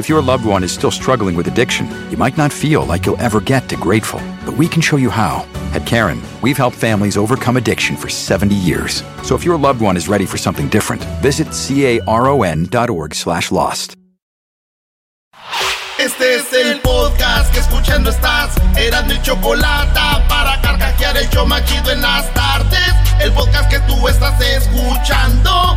If 0.00 0.08
your 0.08 0.22
loved 0.22 0.46
one 0.46 0.64
is 0.64 0.72
still 0.72 0.90
struggling 0.90 1.36
with 1.36 1.46
addiction, 1.46 1.86
you 2.10 2.16
might 2.16 2.38
not 2.38 2.54
feel 2.54 2.86
like 2.86 3.04
you'll 3.04 3.20
ever 3.20 3.38
get 3.38 3.68
to 3.68 3.76
grateful, 3.76 4.18
but 4.46 4.56
we 4.56 4.66
can 4.66 4.80
show 4.80 4.96
you 4.96 5.10
how. 5.10 5.44
At 5.74 5.84
Karen, 5.84 6.22
we've 6.40 6.56
helped 6.56 6.78
families 6.78 7.18
overcome 7.18 7.58
addiction 7.58 7.96
for 7.96 8.08
70 8.08 8.54
years. 8.54 9.04
So 9.22 9.34
if 9.34 9.44
your 9.44 9.58
loved 9.58 9.82
one 9.82 9.98
is 9.98 10.08
ready 10.08 10.24
for 10.24 10.38
something 10.38 10.70
different, 10.70 11.04
visit 11.20 11.48
caron.org 11.52 13.14
slash 13.14 13.52
lost. 13.52 13.94
Este 15.98 16.36
es 16.36 16.50
el 16.54 16.80
podcast 16.80 17.52
que 17.52 17.60
escuchando 17.60 18.08
estás. 18.08 18.56
Eran 18.78 19.06
mi 19.06 19.20
chocolate 19.20 20.00
para 20.30 20.58
carcajear 20.62 21.18
el 21.18 21.28
show 21.28 21.46
machido 21.46 21.90
en 21.92 22.00
las 22.00 22.32
tardes. 22.32 22.94
El 23.20 23.32
podcast 23.32 23.68
que 23.68 23.80
tú 23.80 24.08
estás 24.08 24.40
escuchando. 24.40 25.76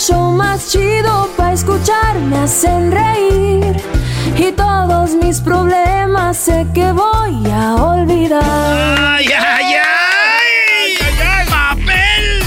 show 0.00 0.32
más 0.32 0.70
chido 0.70 1.28
para 1.36 1.52
escuchar. 1.52 2.18
Me 2.20 2.38
hacen 2.38 2.90
reír 2.90 3.76
y 4.36 4.50
todos 4.52 5.10
mis 5.14 5.40
problemas 5.40 6.38
sé 6.38 6.66
que 6.74 6.90
voy 6.92 7.50
a 7.50 7.74
olvidar. 7.74 8.42
¡Ay, 8.42 9.26
ay, 9.26 9.74
ay! 9.74 10.94
¡Papel! 11.50 12.42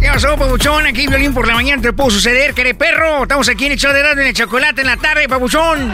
¿Qué 0.00 0.08
pasó, 0.08 0.36
pabuchón? 0.36 0.86
Aquí 0.86 1.06
violín 1.06 1.34
por 1.34 1.46
la 1.46 1.54
mañana 1.54 1.82
te 1.82 1.92
pudo 1.92 2.10
suceder, 2.10 2.54
queré 2.54 2.74
perro. 2.74 3.24
Estamos 3.24 3.48
aquí 3.50 3.66
en 3.66 3.72
el 3.72 3.78
show 3.78 3.92
de 3.92 4.00
en 4.00 4.18
el 4.20 4.32
chocolate 4.32 4.80
en 4.80 4.86
la 4.86 4.96
tarde, 4.96 5.28
pabuchón. 5.28 5.92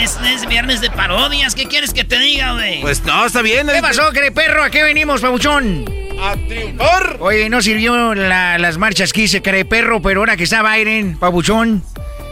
Es, 0.00 0.18
es 0.24 0.46
viernes 0.46 0.80
de 0.80 0.90
parodias. 0.90 1.54
¿Qué 1.54 1.66
quieres 1.66 1.92
que 1.92 2.04
te 2.04 2.18
diga, 2.18 2.54
güey? 2.54 2.80
Pues 2.80 3.04
no, 3.04 3.26
está 3.26 3.42
bien. 3.42 3.66
¿Qué 3.66 3.82
pasó, 3.82 4.10
queré 4.10 4.32
perro? 4.32 4.62
¿A 4.62 4.70
qué 4.70 4.82
venimos, 4.82 5.20
pabuchón? 5.20 5.84
A 6.22 6.36
triunfar. 6.36 7.16
Oye, 7.20 7.48
no 7.48 7.60
sirvió 7.60 8.14
la- 8.14 8.56
las 8.58 8.78
marchas 8.78 9.12
que 9.12 9.22
hice, 9.22 9.42
queré 9.42 9.64
perro, 9.64 10.00
pero 10.00 10.20
ahora 10.20 10.36
que 10.36 10.44
estaba 10.44 10.74
Biden, 10.76 11.18
pabuchón. 11.18 11.82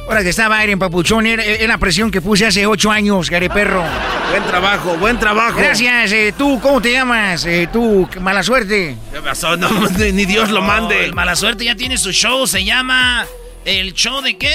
Ahora 0.09 0.23
que 0.25 0.31
estaba 0.31 0.59
Biden, 0.61 0.79
papuchón, 0.79 1.27
era, 1.27 1.45
era 1.45 1.69
la 1.69 1.79
presión 1.79 2.11
que 2.11 2.21
puse 2.21 2.45
hace 2.47 2.67
ocho 2.67 2.91
años, 2.91 3.31
queré 3.31 3.49
perro. 3.49 3.85
Buen 4.31 4.43
trabajo, 4.45 4.97
buen 4.97 5.19
trabajo. 5.21 5.59
Gracias, 5.59 6.11
eh, 6.13 6.35
tú, 6.37 6.59
¿cómo 6.61 6.81
te 6.83 6.91
llamas? 6.93 7.45
Eh, 7.47 7.69
tú, 7.73 8.09
mala 8.21 8.43
suerte. 8.43 8.97
¿Qué 9.13 9.21
pasó? 9.21 9.57
No, 9.57 9.69
ni, 10.13 10.25
Dios 10.25 10.51
lo 10.51 10.63
mande. 10.63 11.05
el 11.05 11.15
mala 11.15 11.37
suerte 11.37 11.65
ya 11.65 11.77
tiene 11.77 11.97
su 11.97 12.13
show. 12.13 12.47
Se 12.47 12.65
llama. 12.65 13.25
¿El 13.65 13.93
show 13.93 14.21
de 14.21 14.37
qué? 14.37 14.53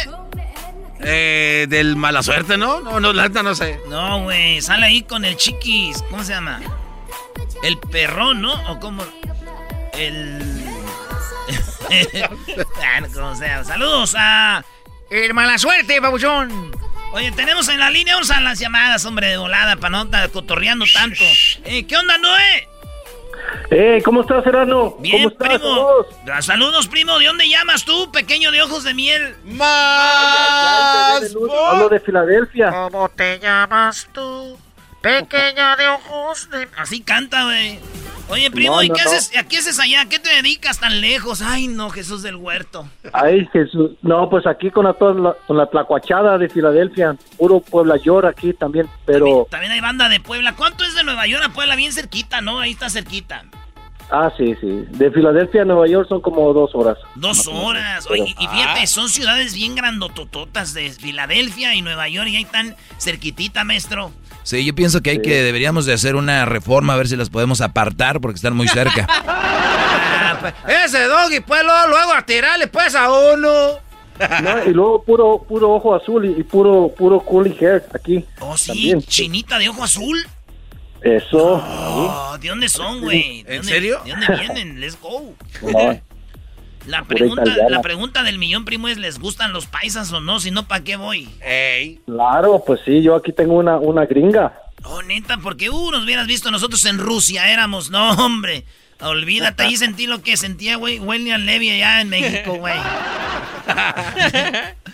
Eh, 1.02 1.68
del 1.70 1.96
mala 1.96 2.24
suerte, 2.24 2.58
¿no? 2.58 2.82
No, 2.82 3.00
no, 3.00 3.14
la 3.14 3.30
no 3.30 3.56
sé. 3.56 3.80
No, 3.90 4.24
güey. 4.24 4.62
Sale 4.62 4.86
ahí 4.88 5.04
con 5.04 5.24
el 5.24 5.38
chiquis. 5.38 6.02
¿Cómo 6.10 6.24
se 6.24 6.34
llama? 6.34 6.60
El 7.64 7.78
perrón, 7.78 8.42
¿no? 8.42 8.54
¿O 8.72 8.80
cómo? 8.80 9.04
El. 9.98 10.40
No, 10.40 10.46
como 13.14 13.36
sea. 13.36 13.64
Saludos 13.64 14.16
a. 14.18 14.64
El 15.10 15.34
mala 15.34 15.58
suerte, 15.58 16.02
papuchón. 16.02 16.72
Oye, 17.14 17.32
tenemos 17.32 17.68
en 17.70 17.80
la 17.80 17.90
línea, 17.90 18.16
vamos 18.16 18.32
a 18.32 18.42
las 18.42 18.60
llamadas, 18.60 19.06
hombre, 19.06 19.28
de 19.28 19.38
volada, 19.38 19.78
para 19.78 19.92
no 19.92 20.04
estar 20.04 20.30
cotorreando 20.32 20.86
tanto. 20.94 21.24
Eh, 21.64 21.86
¿Qué 21.88 21.96
onda, 21.96 22.18
Noé? 22.18 22.68
Eh, 23.72 24.02
¿cómo 24.04 24.22
estás, 24.22 24.44
Serrano? 24.44 24.96
Bien, 25.00 25.24
¿Cómo 25.24 25.30
estás? 25.30 25.48
primo. 25.60 25.76
Saludos. 25.76 26.08
Ah, 26.32 26.42
Saludos, 26.42 26.88
primo. 26.88 27.18
¿De 27.20 27.28
dónde 27.28 27.48
llamas 27.48 27.86
tú, 27.86 28.12
pequeño 28.12 28.52
de 28.52 28.62
ojos 28.64 28.84
de 28.84 28.94
miel? 28.94 29.36
Más. 29.46 31.32
Hablo 31.70 31.90
de 31.90 32.00
Filadelfia. 32.00 32.72
¿Cómo 32.72 33.08
te 33.10 33.40
llamas 33.40 34.10
tú? 34.12 34.58
Pequeña 35.06 35.76
de 35.76 35.88
ojos 35.88 36.50
de... 36.50 36.68
Así 36.78 37.02
canta, 37.02 37.44
güey. 37.46 37.80
Oye, 38.28 38.50
primo, 38.50 38.76
No, 38.78 38.82
¿y 38.84 38.90
no, 38.90 38.96
qué 38.96 39.04
no. 39.04 39.10
haces? 39.12 39.32
¿A 39.38 39.44
qué 39.44 39.58
haces 39.60 39.80
allá? 39.80 40.02
¿A 40.02 40.10
qué 40.10 40.18
te 40.18 40.30
dedicas 40.30 40.80
tan 40.80 41.00
lejos? 41.00 41.44
Ay, 41.44 41.68
no, 41.68 41.92
Jesús 41.92 42.24
del 42.24 42.36
huerto. 42.38 42.88
Ay, 43.14 43.48
Jesús. 43.54 43.92
No, 44.02 44.28
pues 44.32 44.48
aquí 44.48 44.72
con 44.72 44.86
la, 44.86 44.94
toda 44.94 45.14
la- 45.14 45.36
con 45.46 45.58
la 45.58 45.68
tlacuachada 45.70 46.38
de 46.40 46.50
Filadelfia. 46.50 47.16
Puro 47.38 47.60
Puebla 47.60 47.98
York 47.98 48.26
aquí 48.28 48.54
también. 48.54 48.90
Pero, 49.06 49.48
También 49.52 49.72
hay 49.74 49.80
banda 49.82 50.10
de 50.10 50.20
Puebla. 50.20 50.56
¿Cuánto 50.56 50.84
es 50.84 50.96
de 50.96 51.04
Nueva 51.04 51.28
York 51.28 51.44
a 51.46 51.50
Puebla? 51.54 51.76
Bien 51.76 51.92
cerquita, 51.94 52.42
¿no? 52.42 52.60
Ahí 52.60 52.72
está 52.72 52.90
cerquita. 52.90 53.44
Ah, 54.12 54.32
sí, 54.38 54.56
sí. 54.62 54.86
De 54.92 55.12
Filadelfia 55.12 55.64
a 55.64 55.66
Nueva 55.66 55.88
York 55.88 56.08
son 56.10 56.22
como 56.22 56.52
dos 56.54 56.72
horas. 56.74 56.98
Dos 57.16 57.48
horas. 57.48 58.06
Oye, 58.10 58.36
y 58.40 58.48
fíjate, 58.48 58.88
son 58.88 59.10
ciudades 59.10 59.54
bien 59.54 59.76
grandotototas 59.76 60.74
de 60.74 60.90
Filadelfia 60.92 61.74
y 61.76 61.82
Nueva 61.82 62.08
York 62.10 62.30
y 62.30 62.36
ahí 62.38 62.44
están 62.44 62.76
cerquitita, 63.00 63.64
maestro. 63.64 64.12
Sí, 64.44 64.64
yo 64.64 64.76
pienso 64.76 65.02
que 65.02 65.10
hay 65.12 65.22
que 65.22 65.42
deberíamos 65.42 65.86
de 65.86 65.94
hacer 65.94 66.16
una 66.16 66.46
reforma 66.46 66.94
a 66.94 66.98
ver 66.98 67.08
si 67.08 67.16
las 67.16 67.30
podemos 67.30 67.62
apartar 67.62 68.22
porque 68.22 68.36
están 68.36 68.56
muy 68.56 68.68
cerca. 68.68 69.08
Ese 70.86 71.04
doggy, 71.06 71.40
pues, 71.40 71.64
luego, 71.64 71.88
luego 71.88 72.14
a 72.14 72.22
tirarle, 72.24 72.68
pues, 72.68 72.94
a 72.96 73.12
uno. 73.12 73.50
No, 74.44 74.64
y 74.66 74.74
luego 74.74 75.04
puro 75.04 75.44
puro 75.46 75.72
ojo 75.74 75.94
azul 75.94 76.26
y, 76.26 76.40
y 76.40 76.44
puro 76.44 76.88
puro 76.98 77.20
curly 77.20 77.54
hair 77.60 77.84
aquí. 77.94 78.24
Oh, 78.40 78.56
sí, 78.56 78.68
También. 78.68 79.02
chinita 79.02 79.60
de 79.60 79.68
ojo 79.68 79.84
azul. 79.84 80.26
Eso. 81.06 81.64
Oh, 81.64 82.38
¿de 82.42 82.50
dónde 82.50 82.68
son, 82.68 83.00
güey? 83.02 83.44
¿De 83.44 83.56
¿En 83.56 83.62
dónde- 83.62 83.72
serio? 83.72 84.02
¿De 84.04 84.12
dónde 84.12 84.28
vienen? 84.42 84.80
Let's 84.82 85.00
go. 85.00 85.36
No, 85.62 86.00
La 86.88 87.04
pregunta, 87.04 87.44
la 87.70 87.82
pregunta 87.82 88.24
del 88.24 88.40
millón, 88.40 88.66
primo, 88.66 88.88
es 88.88 88.98
¿les 88.98 89.20
gustan 89.20 89.54
los 89.54 89.68
paisas 89.68 90.12
o 90.12 90.20
no? 90.20 90.40
Si 90.40 90.50
no, 90.52 90.68
¿para 90.68 90.84
qué 90.84 90.96
voy? 90.96 91.30
Ey. 91.42 92.00
Claro, 92.08 92.64
pues 92.66 92.82
sí, 92.84 93.02
yo 93.04 93.16
aquí 93.16 93.32
tengo 93.32 93.54
una, 93.54 93.78
una 93.78 94.06
gringa. 94.06 94.54
Oh, 94.84 95.02
neta, 95.04 95.38
porque 95.38 95.70
uh, 95.70 95.92
nos 95.92 96.04
hubieras 96.06 96.26
visto 96.28 96.50
nosotros 96.52 96.84
en 96.86 96.98
Rusia, 97.00 97.52
éramos, 97.52 97.90
no, 97.92 98.12
hombre. 98.26 98.66
Olvídate, 99.02 99.64
ahí 99.64 99.76
sentí 99.78 100.08
lo 100.08 100.22
que 100.24 100.38
sentía, 100.38 100.78
güey, 100.78 101.00
William 101.00 101.42
Levy 101.42 101.70
allá 101.70 102.02
en 102.02 102.10
México, 102.10 102.56
güey. 102.56 102.76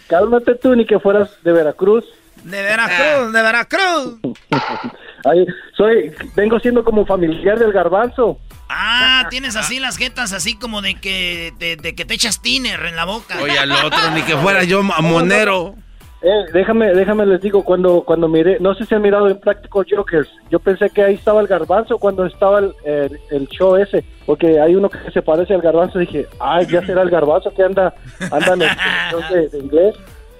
Cálmate 0.08 0.56
tú, 0.56 0.76
ni 0.76 0.86
que 0.86 1.00
fueras 1.00 1.30
de 1.44 1.52
Veracruz. 1.52 2.04
De 2.44 2.62
Veracruz, 2.64 3.32
de 3.34 3.42
Veracruz. 3.42 4.16
Ay, 5.26 5.46
soy, 5.76 6.12
vengo 6.36 6.60
siendo 6.60 6.84
como 6.84 7.06
familiar 7.06 7.60
del 7.60 7.72
garbanzo. 7.72 8.40
Ah, 8.70 9.28
tienes 9.30 9.56
así 9.56 9.80
las 9.80 9.98
jetas, 9.98 10.32
así 10.34 10.58
como 10.58 10.82
de 10.82 10.96
que, 10.96 11.54
de, 11.60 11.76
de 11.76 11.94
que 11.94 12.06
te 12.06 12.14
echas 12.14 12.42
tiner 12.42 12.80
en 12.86 12.96
la 12.96 13.06
boca. 13.06 13.36
Oye, 13.42 13.58
al 13.60 13.72
otro, 13.72 14.00
ni 14.16 14.22
que 14.22 14.36
fuera 14.38 14.64
yo 14.64 14.82
monero. 14.84 15.76
Eh, 16.24 16.46
déjame, 16.54 16.94
déjame 16.94 17.26
les 17.26 17.42
digo, 17.42 17.64
cuando, 17.64 18.04
cuando 18.04 18.28
miré, 18.28 18.60
no 18.60 18.76
sé 18.76 18.86
si 18.86 18.94
han 18.94 19.02
mirado 19.02 19.28
en 19.28 19.40
Practical 19.40 19.86
Jokers, 19.90 20.30
yo 20.52 20.60
pensé 20.60 20.88
que 20.92 21.02
ahí 21.04 21.16
estaba 21.16 21.42
el 21.42 21.48
garbanzo 21.48 21.98
cuando 21.98 22.28
estaba 22.28 22.60
el, 22.60 22.74
el- 22.86 23.20
el 23.32 23.48
show 23.48 23.76
ese, 23.76 24.04
porque 24.28 24.60
hay 24.62 24.76
uno 24.76 24.88
que 24.88 25.00
se 25.12 25.24
parece 25.24 25.56
al 25.56 25.62
garbanzo, 25.64 25.98
dije, 25.98 26.28
ay, 26.40 26.68
ya 26.68 26.86
será 26.86 27.02
el 27.02 27.10
garbanzo 27.10 27.52
que 27.52 27.64
anda, 27.64 27.96
anda 28.32 28.54
en 28.54 28.62
el 28.62 28.70
show 29.12 29.22
de, 29.34 29.50
de 29.50 29.58
inglés, 29.58 29.96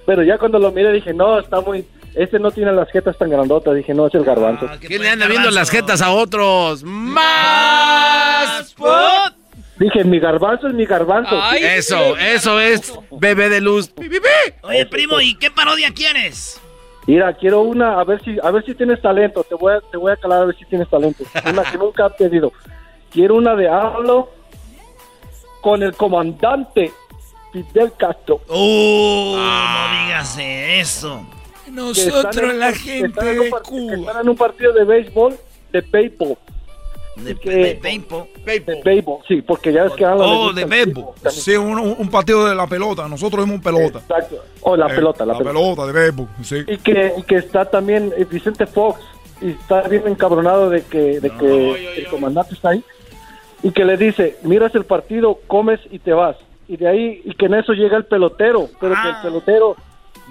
pero 0.06 0.22
ya 0.22 0.38
cuando 0.38 0.60
lo 0.60 0.70
miré 0.70 0.92
dije, 0.92 1.12
no, 1.12 1.40
está 1.40 1.60
muy, 1.60 1.84
este 2.14 2.38
no 2.38 2.50
tiene 2.50 2.72
las 2.72 2.90
jetas 2.90 3.16
tan 3.16 3.30
grandotas, 3.30 3.74
dije, 3.74 3.94
no, 3.94 4.06
es 4.06 4.14
el 4.14 4.24
garbanzo. 4.24 4.66
Ah, 4.68 4.76
¿qué 4.80 4.86
¿Quién 4.86 5.02
le 5.02 5.10
anda 5.10 5.26
viendo 5.26 5.50
las 5.50 5.70
jetas 5.70 6.02
a 6.02 6.10
otros? 6.10 6.82
¡Más! 6.84 8.74
¡Put! 8.74 9.42
Dije, 9.78 10.04
mi 10.04 10.20
garbanzo 10.20 10.68
es 10.68 10.74
mi 10.74 10.84
garbanzo. 10.84 11.34
eso, 11.54 12.16
eso 12.16 12.60
es 12.60 12.92
bebé 13.10 13.48
de 13.48 13.60
luz. 13.60 13.92
Oye, 14.62 14.86
primo, 14.86 15.20
¿y 15.20 15.34
qué 15.34 15.50
parodia 15.50 15.92
quieres? 15.92 16.60
Mira, 17.06 17.32
quiero 17.34 17.62
una, 17.62 17.98
a 17.98 18.04
ver 18.04 18.22
si, 18.22 18.36
a 18.42 18.50
ver 18.50 18.64
si 18.64 18.74
tienes 18.74 19.00
talento. 19.00 19.42
Te 19.42 19.54
voy 19.56 19.74
a, 19.74 19.80
te 19.80 19.96
voy 19.96 20.12
a 20.12 20.16
calar 20.16 20.42
a 20.42 20.44
ver 20.46 20.56
si 20.56 20.64
tienes 20.66 20.88
talento. 20.88 21.24
Una 21.50 21.64
que 21.64 21.78
nunca 21.78 22.06
he 22.06 22.10
pedido. 22.10 22.52
Quiero 23.10 23.34
una 23.34 23.56
de 23.56 23.68
hablo 23.68 24.30
con 25.60 25.82
el 25.82 25.94
comandante 25.94 26.92
Fidel 27.52 27.92
Castro. 27.98 28.40
¡Oh! 28.48 29.34
No 29.36 30.04
digas 30.06 30.38
eso. 30.38 31.26
Nosotros, 31.72 32.54
la 32.54 32.72
gente 32.72 33.24
de 33.24 33.36
Que 33.40 33.46
están 33.48 34.20
en 34.20 34.28
un 34.28 34.36
partido 34.36 34.72
de 34.72 34.84
béisbol, 34.84 35.34
de 35.72 35.80
béisbol. 35.80 36.36
De, 37.16 37.34
que- 37.36 37.50
de 37.50 37.74
béisbol. 37.82 38.24
De 38.46 38.80
béisbol, 38.84 39.18
sí, 39.28 39.42
porque 39.42 39.72
ya 39.72 39.84
es 39.84 39.92
que 39.92 40.04
hablan 40.04 40.26
Oh, 40.30 40.52
de 40.52 40.64
béisbol. 40.64 41.06
Sí, 41.30 41.56
un, 41.56 41.78
un 41.78 42.08
partido 42.10 42.46
de 42.46 42.54
la 42.54 42.66
pelota. 42.66 43.06
Nosotros 43.08 43.44
vemos 43.46 43.62
pelota. 43.62 43.98
Exacto. 43.98 44.42
Oh, 44.62 44.76
la 44.76 44.86
Eh, 44.86 44.94
pelota, 44.94 45.26
la, 45.26 45.32
la 45.34 45.38
pelota. 45.38 45.52
pelota 45.52 45.86
de 45.86 45.92
béisbol, 45.92 46.28
sí. 46.42 46.56
Y 46.66 46.78
que, 46.78 47.12
y 47.18 47.22
que 47.22 47.36
está 47.36 47.66
también 47.66 48.12
eh, 48.16 48.24
Vicente 48.30 48.66
Fox 48.66 49.00
y 49.42 49.50
está 49.50 49.82
bien 49.88 50.04
encabronado 50.06 50.70
de 50.70 50.82
que, 50.84 51.20
de 51.20 51.30
que 51.30 51.96
el 51.98 52.06
comandante 52.08 52.54
está 52.54 52.70
ahí 52.70 52.82
y 53.62 53.70
que 53.72 53.84
le 53.84 53.96
dice, 53.96 54.38
miras 54.42 54.74
el 54.74 54.84
partido, 54.84 55.38
comes 55.46 55.80
y 55.90 55.98
te 55.98 56.12
vas. 56.12 56.36
Y 56.66 56.76
de 56.78 56.88
ahí, 56.88 57.22
y 57.24 57.34
que 57.34 57.46
en 57.46 57.54
eso 57.54 57.72
llega 57.74 57.96
el 57.98 58.06
pelotero, 58.06 58.68
pero 58.80 58.94
que 59.02 59.08
el 59.08 59.16
pelotero, 59.22 59.76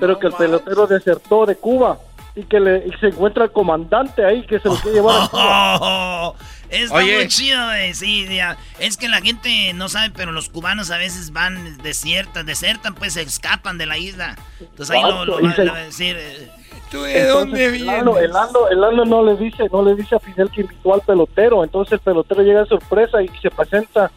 pero 0.01 0.19
que 0.19 0.27
el 0.27 0.33
pelotero 0.33 0.86
desertó 0.88 1.45
de 1.45 1.56
Cuba 1.56 1.98
y 2.36 2.44
que 2.44 2.59
le 2.59 2.86
y 2.88 2.92
se 3.00 3.07
encuentra 3.07 3.45
el 3.45 3.51
comandante 3.51 4.25
ahí 4.25 4.45
que 4.45 4.59
se 4.59 4.68
lo 4.68 4.75
quiere 4.75 4.98
llevar 4.98 5.21
a 5.21 5.27
Cuba. 5.30 5.77
Oh, 5.81 6.36
está 6.69 6.95
Oye. 6.95 7.15
muy 7.15 7.27
chido, 7.30 7.65
güey. 7.68 7.94
Sí, 7.94 8.27
ya. 8.36 8.57
Es 8.80 8.98
que 8.98 9.07
la 9.09 9.21
gente 9.21 9.71
no 9.74 9.88
sabe, 9.89 10.12
pero 10.15 10.31
los 10.33 10.50
cubanos 10.50 10.92
a 10.92 10.98
veces 10.98 11.31
van 11.31 11.77
desiertan, 11.83 12.45
desertan, 12.45 12.95
pues 12.95 13.13
se 13.13 13.21
escapan 13.21 13.77
de 13.77 13.86
la 13.86 13.98
isla. 13.98 14.36
Entonces 14.59 14.95
ahí 14.95 15.01
lo, 15.01 15.25
lo, 15.25 15.42
va- 15.42 15.56
se- 15.56 15.69
a 15.69 15.74
decir. 15.75 16.15
eh, 16.19 16.51
¿Tú 16.89 17.03
de 17.03 17.25
dónde 17.25 17.63
Entonces, 17.65 17.81
el 17.81 17.86
Lalo, 17.88 18.13
vienes? 18.15 18.24
el 18.30 18.33
Lalo- 18.81 19.01
el 19.03 19.09
no 19.09 19.24
le 19.24 19.36
dice, 19.38 19.63
no 19.71 19.81
le 19.83 19.95
dice 19.95 20.15
a 20.15 20.19
Fidel 20.19 20.50
que 20.51 20.62
invitó 20.62 20.94
al 20.94 21.00
pelotero, 21.01 21.63
entonces 21.63 21.94
el 21.94 22.00
pelotero 22.00 22.42
llega 22.44 22.62
de 22.63 22.68
sorpresa 22.68 23.21
y 23.21 23.30
se 23.42 23.50
presenta 23.50 24.12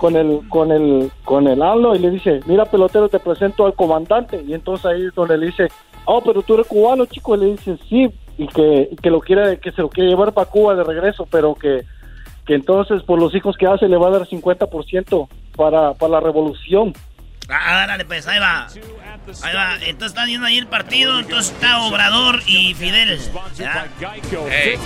con 0.00 0.16
el 0.16 0.40
con 0.48 0.72
el 0.72 1.12
con 1.24 1.46
el 1.46 1.58
Lalo 1.58 1.94
y 1.94 1.98
le 1.98 2.10
dice, 2.10 2.40
mira 2.46 2.64
pelotero 2.64 3.10
te 3.10 3.20
presento 3.20 3.66
al 3.66 3.74
comandante 3.74 4.42
y 4.46 4.54
entonces 4.54 4.86
ahí 4.86 5.04
es 5.04 5.14
donde 5.14 5.36
le 5.36 5.46
dice, 5.46 5.68
oh 6.06 6.22
pero 6.24 6.40
tú 6.40 6.54
eres 6.54 6.66
cubano 6.66 7.04
chico 7.04 7.36
y 7.36 7.40
le 7.40 7.46
dice 7.46 7.76
sí 7.86 8.10
y 8.38 8.48
que, 8.48 8.88
y 8.90 8.96
que 8.96 9.10
lo 9.10 9.20
quiere 9.20 9.58
que 9.58 9.70
se 9.72 9.82
lo 9.82 9.90
quiere 9.90 10.08
llevar 10.08 10.32
para 10.32 10.48
Cuba 10.48 10.74
de 10.74 10.84
regreso 10.84 11.28
pero 11.30 11.54
que 11.54 11.84
que 12.46 12.54
entonces 12.54 13.02
por 13.02 13.20
los 13.20 13.34
hijos 13.34 13.58
que 13.58 13.66
hace 13.66 13.88
le 13.88 13.98
va 13.98 14.08
a 14.08 14.12
dar 14.12 14.26
50% 14.26 15.28
para 15.54 15.92
para 15.92 16.12
la 16.12 16.20
revolución 16.20 16.94
Ah, 17.52 17.84
dale, 17.88 18.04
pues, 18.04 18.28
ahí 18.28 18.38
va. 18.38 18.68
Ahí 19.42 19.54
va. 19.56 19.74
Entonces 19.82 20.12
están 20.12 20.26
viendo 20.26 20.46
ahí 20.46 20.56
el 20.56 20.68
partido. 20.68 21.18
Entonces 21.18 21.52
está 21.52 21.82
Obrador 21.82 22.38
y 22.46 22.74
Fidel. 22.74 23.18
¿ya? 23.56 23.88
Ey. 24.48 24.78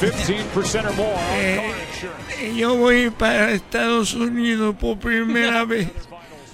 15 0.00 0.28
minutes 0.28 0.52
could 0.52 0.66
save 0.66 0.84
you 0.84 0.84
15% 0.84 0.90
or 0.90 0.92
more 0.94 1.14
on 1.14 1.34
Eh, 1.34 1.56
car 1.56 1.80
insurance. 1.88 2.34
eh, 2.40 2.52
yo 2.56 2.76
voy 2.76 3.10
para 3.10 3.50
Estados 3.52 4.14
Unidos 4.14 4.74
por 4.78 4.98
primera 4.98 5.64
vez. 5.64 5.88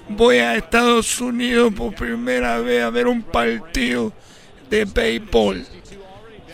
Voy 0.09 0.39
a 0.39 0.55
Estados 0.57 1.21
Unidos 1.21 1.73
por 1.75 1.95
primera 1.95 2.59
vez 2.59 2.83
a 2.83 2.91
ver 2.91 3.07
un 3.07 3.23
partido 3.23 4.13
de 4.71 4.85
béisbol. 4.85 5.67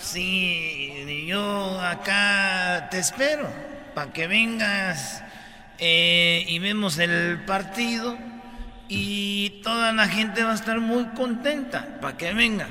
Sí, 0.01 1.27
yo 1.27 1.81
acá 1.81 2.89
te 2.91 2.99
espero 2.99 3.49
para 3.95 4.13
que 4.13 4.27
vengas 4.27 5.23
eh, 5.79 6.45
y 6.49 6.59
vemos 6.59 6.99
el 6.99 7.41
partido 7.45 8.17
y 8.89 9.61
toda 9.63 9.93
la 9.93 10.09
gente 10.09 10.43
va 10.43 10.53
a 10.53 10.55
estar 10.55 10.81
muy 10.81 11.05
contenta 11.17 11.99
para 12.01 12.17
que 12.17 12.33
vengas. 12.33 12.71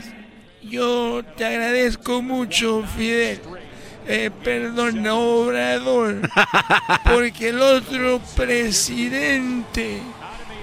Yo 0.62 1.24
te 1.38 1.46
agradezco 1.46 2.22
mucho, 2.22 2.84
Fidel. 2.98 3.40
Eh, 4.12 4.32
perdón, 4.44 5.06
Obrador. 5.06 6.22
Porque 7.04 7.50
el 7.50 7.62
otro 7.62 8.20
presidente, 8.36 10.02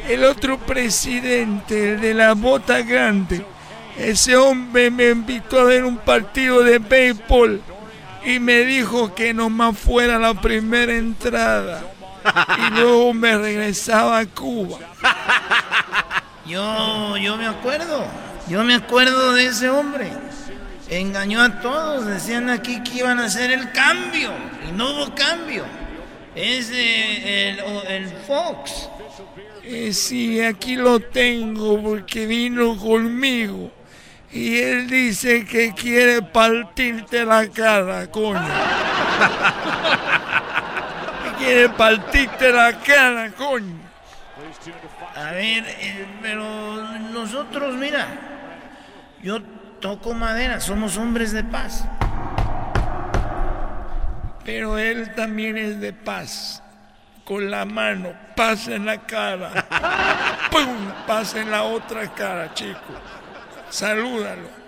el 0.08 0.24
otro 0.24 0.58
presidente, 0.58 1.92
el 1.92 2.00
de 2.00 2.12
la 2.12 2.34
bota 2.34 2.82
grande, 2.82 3.46
ese 3.96 4.36
hombre 4.36 4.90
me 4.90 5.10
invitó 5.10 5.60
a 5.60 5.64
ver 5.64 5.84
un 5.84 5.96
partido 5.96 6.64
de 6.64 6.80
béisbol 6.80 7.62
y 8.24 8.40
me 8.40 8.64
dijo 8.64 9.14
que 9.14 9.32
nomás 9.32 9.78
fuera 9.78 10.18
la 10.18 10.34
primera 10.34 10.92
entrada. 10.92 11.84
Y 12.58 12.80
luego 12.80 13.14
me 13.14 13.38
regresaba 13.38 14.18
a 14.18 14.26
Cuba. 14.26 14.78
Yo, 16.46 17.16
yo 17.16 17.36
me 17.36 17.46
acuerdo, 17.46 18.06
yo 18.48 18.64
me 18.64 18.74
acuerdo 18.74 19.34
de 19.34 19.46
ese 19.46 19.70
hombre. 19.70 20.10
Engañó 20.88 21.42
a 21.42 21.60
todos, 21.60 22.06
decían 22.06 22.48
aquí 22.48 22.80
que 22.82 22.98
iban 22.98 23.18
a 23.18 23.24
hacer 23.24 23.50
el 23.50 23.72
cambio 23.72 24.30
y 24.68 24.72
no 24.72 24.92
hubo 24.92 25.14
cambio. 25.14 25.64
Es 26.36 26.70
el, 26.70 28.08
Fox. 28.26 28.88
Eh, 29.64 29.92
sí, 29.92 30.40
aquí 30.40 30.76
lo 30.76 31.00
tengo 31.00 31.82
porque 31.82 32.26
vino 32.26 32.76
conmigo. 32.76 33.72
Y 34.30 34.58
él 34.58 34.88
dice 34.88 35.44
que 35.44 35.72
quiere 35.72 36.22
partirte 36.22 37.24
la 37.24 37.48
cara, 37.48 38.08
coño. 38.08 38.46
Que 41.24 41.44
quiere 41.44 41.68
partirte 41.70 42.52
la 42.52 42.78
cara, 42.78 43.32
coño. 43.32 43.80
A 45.16 45.30
ver, 45.32 45.64
eh, 45.80 46.06
pero 46.22 46.82
nosotros, 47.12 47.74
mira, 47.74 48.06
yo 49.22 49.40
toco 49.80 50.14
madera, 50.14 50.60
somos 50.60 50.96
hombres 50.96 51.32
de 51.32 51.44
paz. 51.44 51.84
Pero 54.44 54.78
él 54.78 55.12
también 55.14 55.58
es 55.58 55.80
de 55.80 55.92
paz. 55.92 56.62
Con 57.24 57.50
la 57.50 57.64
mano, 57.64 58.12
paz 58.36 58.68
en 58.68 58.86
la 58.86 59.04
cara. 59.04 59.50
¡Pum! 60.52 60.92
Paz 61.06 61.34
en 61.34 61.50
la 61.50 61.64
otra 61.64 62.14
cara, 62.14 62.54
chico. 62.54 62.78
Salúdalo. 63.68 64.66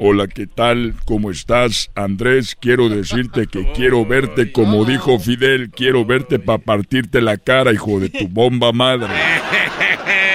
Hola, 0.00 0.26
¿qué 0.26 0.46
tal? 0.48 0.94
¿Cómo 1.04 1.30
estás? 1.30 1.90
Andrés, 1.94 2.56
quiero 2.58 2.88
decirte 2.88 3.46
que 3.46 3.70
quiero 3.76 4.04
verte 4.04 4.50
como 4.50 4.84
dijo 4.84 5.18
Fidel, 5.20 5.70
quiero 5.70 6.04
verte 6.04 6.38
para 6.38 6.58
partirte 6.58 7.20
la 7.20 7.36
cara, 7.36 7.72
hijo 7.72 8.00
de 8.00 8.08
tu 8.08 8.26
bomba 8.26 8.72
madre. 8.72 9.08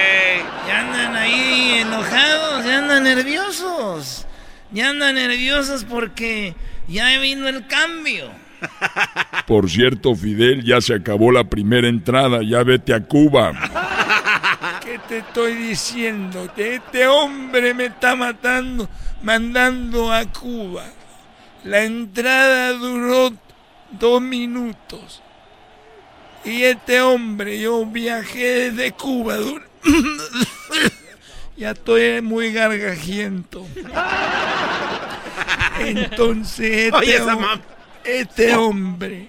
andan 3.00 3.16
nerviosos. 3.16 4.26
Ya 4.72 4.90
andan 4.90 5.14
nerviosos 5.14 5.84
porque 5.84 6.54
ya 6.88 7.18
vino 7.18 7.48
el 7.48 7.66
cambio. 7.66 8.30
Por 9.46 9.70
cierto, 9.70 10.14
Fidel, 10.14 10.62
ya 10.62 10.80
se 10.80 10.94
acabó 10.94 11.32
la 11.32 11.44
primera 11.44 11.88
entrada, 11.88 12.40
ya 12.42 12.62
vete 12.62 12.92
a 12.94 13.02
Cuba. 13.02 13.52
¿Qué 14.84 15.00
te 15.08 15.18
estoy 15.18 15.54
diciendo? 15.54 16.52
Que 16.54 16.76
este 16.76 17.06
hombre 17.06 17.74
me 17.74 17.86
está 17.86 18.14
matando, 18.16 18.88
mandando 19.22 20.12
a 20.12 20.24
Cuba. 20.26 20.84
La 21.64 21.82
entrada 21.84 22.72
duró 22.74 23.32
dos 23.92 24.20
minutos. 24.20 25.22
Y 26.44 26.62
este 26.62 27.00
hombre, 27.00 27.60
yo 27.60 27.84
viajé 27.86 28.70
desde 28.70 28.92
Cuba. 28.92 29.36
ya 31.60 31.70
estoy 31.72 32.22
muy 32.22 32.52
gargajiento. 32.52 33.66
Entonces, 35.78 36.92
este, 36.92 37.22
este 38.04 38.54
hombre, 38.56 39.28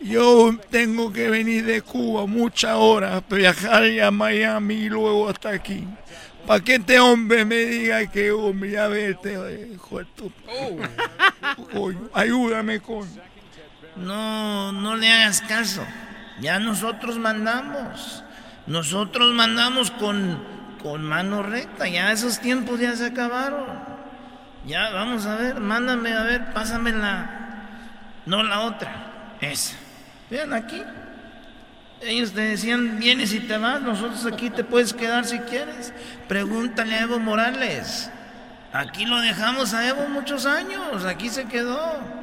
yo 0.00 0.56
tengo 0.70 1.12
que 1.12 1.28
venir 1.28 1.64
de 1.66 1.82
Cuba 1.82 2.26
muchas 2.26 2.74
horas, 2.74 3.22
viajar 3.28 3.84
a 4.00 4.10
Miami 4.10 4.74
y 4.74 4.88
luego 4.88 5.28
hasta 5.28 5.50
aquí. 5.50 5.84
Para 6.46 6.62
que 6.62 6.74
este 6.76 7.00
hombre 7.00 7.44
me 7.44 7.56
diga 7.56 8.06
que, 8.10 8.30
hombre, 8.30 8.70
ya 8.72 8.86
vete, 8.86 9.32
hijo 9.72 9.98
de 9.98 10.04
tu- 10.16 10.32
Coño, 11.72 12.08
ayúdame, 12.12 12.80
coño. 12.80 13.08
No, 13.96 14.70
no 14.72 14.96
le 14.96 15.08
hagas 15.10 15.40
caso. 15.42 15.82
Ya 16.40 16.58
nosotros 16.58 17.18
mandamos. 17.18 18.22
Nosotros 18.66 19.32
mandamos 19.34 19.90
con, 19.92 20.42
con 20.84 21.02
mano 21.02 21.42
recta. 21.42 21.88
Ya 21.88 22.12
esos 22.12 22.38
tiempos 22.38 22.78
ya 22.78 22.94
se 22.94 23.06
acabaron. 23.06 23.64
Ya, 24.66 24.90
vamos 24.90 25.24
a 25.24 25.34
ver, 25.34 25.58
mándame 25.58 26.12
a 26.12 26.22
ver, 26.22 26.52
pásame 26.52 26.92
la. 26.92 27.30
No 28.26 28.42
la 28.42 28.60
otra. 28.60 29.34
Esa. 29.40 29.76
Vean 30.30 30.52
aquí. 30.52 30.82
Ellos 32.02 32.32
te 32.32 32.42
decían, 32.42 32.98
vienes 32.98 33.32
y 33.32 33.40
te 33.40 33.56
vas, 33.56 33.80
nosotros 33.80 34.26
aquí 34.26 34.50
te 34.50 34.62
puedes 34.62 34.92
quedar 34.92 35.24
si 35.24 35.38
quieres. 35.38 35.94
Pregúntale 36.28 36.96
a 36.96 37.00
Evo 37.02 37.18
Morales. 37.18 38.10
Aquí 38.74 39.06
lo 39.06 39.20
dejamos 39.20 39.72
a 39.72 39.88
Evo 39.88 40.06
muchos 40.08 40.44
años, 40.44 41.04
aquí 41.06 41.30
se 41.30 41.46
quedó. 41.46 41.80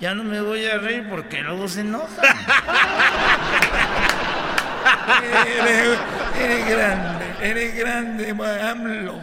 Ya 0.00 0.16
no 0.16 0.24
me 0.24 0.40
voy 0.40 0.64
a 0.66 0.78
reír 0.78 1.08
porque 1.08 1.42
luego 1.42 1.68
se 1.68 1.82
enoja. 1.82 2.22
eres, 6.38 6.68
grande, 6.68 7.24
eres 7.42 7.74
grande, 7.76 8.30
AMLO. 8.30 9.20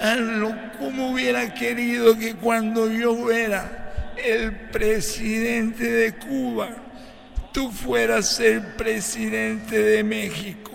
AMLO, 0.00 0.54
¿cómo 0.78 1.10
hubiera 1.10 1.52
querido 1.54 2.16
que 2.18 2.34
cuando 2.34 2.90
yo 2.90 3.30
era 3.30 4.14
el 4.16 4.52
presidente 4.70 5.90
de 5.90 6.14
Cuba, 6.14 6.68
tú 7.52 7.70
fueras 7.70 8.38
el 8.40 8.62
presidente 8.62 9.80
de 9.80 10.04
México? 10.04 10.72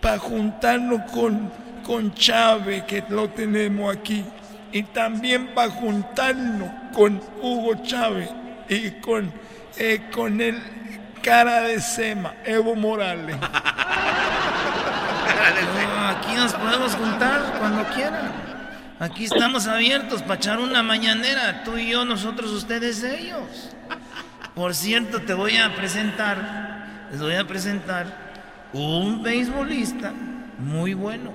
Para 0.00 0.18
juntarnos 0.18 1.10
con, 1.10 1.50
con 1.84 2.12
Chávez, 2.14 2.82
que 2.84 3.04
lo 3.08 3.30
tenemos 3.30 3.96
aquí. 3.96 4.24
Y 4.72 4.82
también 4.82 5.54
para 5.54 5.70
juntarnos 5.70 6.68
con 6.92 7.20
Hugo 7.40 7.74
Chávez 7.84 8.28
y 8.68 8.90
con, 9.00 9.32
eh, 9.78 10.00
con 10.12 10.40
el 10.40 10.60
cara 11.24 11.62
de 11.62 11.80
Sema, 11.80 12.34
Evo 12.44 12.76
Morales. 12.76 13.36
No, 15.86 16.08
aquí 16.08 16.34
nos 16.36 16.52
podemos 16.52 16.94
juntar 16.94 17.56
cuando 17.58 17.84
quieran. 17.94 18.30
Aquí 19.00 19.24
estamos 19.24 19.66
abiertos 19.66 20.22
para 20.22 20.34
echar 20.34 20.60
una 20.60 20.82
mañanera, 20.82 21.64
tú 21.64 21.78
y 21.78 21.88
yo, 21.88 22.04
nosotros, 22.04 22.50
ustedes, 22.50 23.02
ellos. 23.02 23.74
Por 24.54 24.74
cierto, 24.74 25.22
te 25.22 25.32
voy 25.34 25.56
a 25.56 25.74
presentar, 25.74 27.08
les 27.10 27.20
voy 27.20 27.34
a 27.34 27.46
presentar 27.46 28.06
un 28.72 29.22
beisbolista 29.22 30.12
muy 30.58 30.92
bueno. 30.94 31.32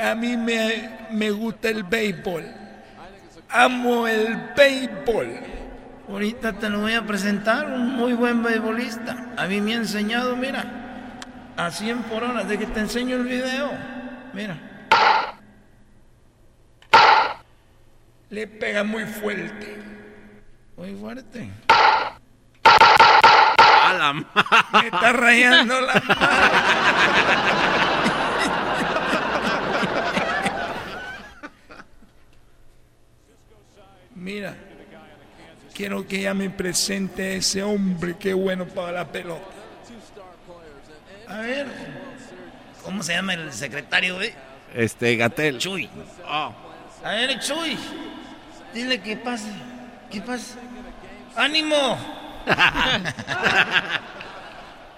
A 0.00 0.14
mí 0.14 0.36
me, 0.36 0.90
me 1.10 1.30
gusta 1.30 1.68
el 1.68 1.84
béisbol. 1.84 2.44
Amo 3.50 4.06
el 4.06 4.52
béisbol. 4.56 5.57
Ahorita 6.08 6.54
te 6.54 6.70
lo 6.70 6.80
voy 6.80 6.94
a 6.94 7.04
presentar, 7.04 7.66
un 7.66 7.94
muy 7.94 8.14
buen 8.14 8.42
beisbolista. 8.42 9.34
A 9.36 9.46
mí 9.46 9.60
me 9.60 9.74
ha 9.74 9.76
enseñado, 9.76 10.34
mira, 10.36 10.64
a 11.54 11.70
100 11.70 12.04
por 12.04 12.24
hora, 12.24 12.44
de 12.44 12.58
que 12.58 12.64
te 12.66 12.80
enseño 12.80 13.16
el 13.16 13.24
video. 13.24 13.70
Mira. 14.32 14.56
Le 18.30 18.46
pega 18.46 18.84
muy 18.84 19.04
fuerte. 19.04 19.76
Muy 20.78 20.94
fuerte. 20.94 21.50
A 22.64 23.92
la 23.92 24.12
Me 24.14 24.24
está 24.86 25.12
rayando 25.12 25.78
la 25.80 25.92
Mira, 34.14 34.56
quiero 35.78 36.04
que 36.08 36.18
ella 36.18 36.34
me 36.34 36.50
presente 36.50 37.22
a 37.22 37.32
ese 37.34 37.62
hombre 37.62 38.16
que 38.18 38.34
bueno 38.34 38.66
para 38.66 38.90
la 38.90 39.06
pelota. 39.06 39.46
A 41.28 41.36
ver, 41.38 41.68
¿cómo 42.82 43.00
se 43.04 43.12
llama 43.12 43.34
el 43.34 43.52
secretario, 43.52 44.20
eh? 44.20 44.34
Este, 44.74 45.14
Gatel. 45.14 45.58
Chuy. 45.58 45.88
A 46.26 46.52
ver, 47.04 47.38
Chuy, 47.38 47.78
dile 48.74 49.00
que 49.00 49.18
pase. 49.18 49.52
¿Qué 50.10 50.20
pasa? 50.20 50.58
¡Ánimo! 51.36 51.96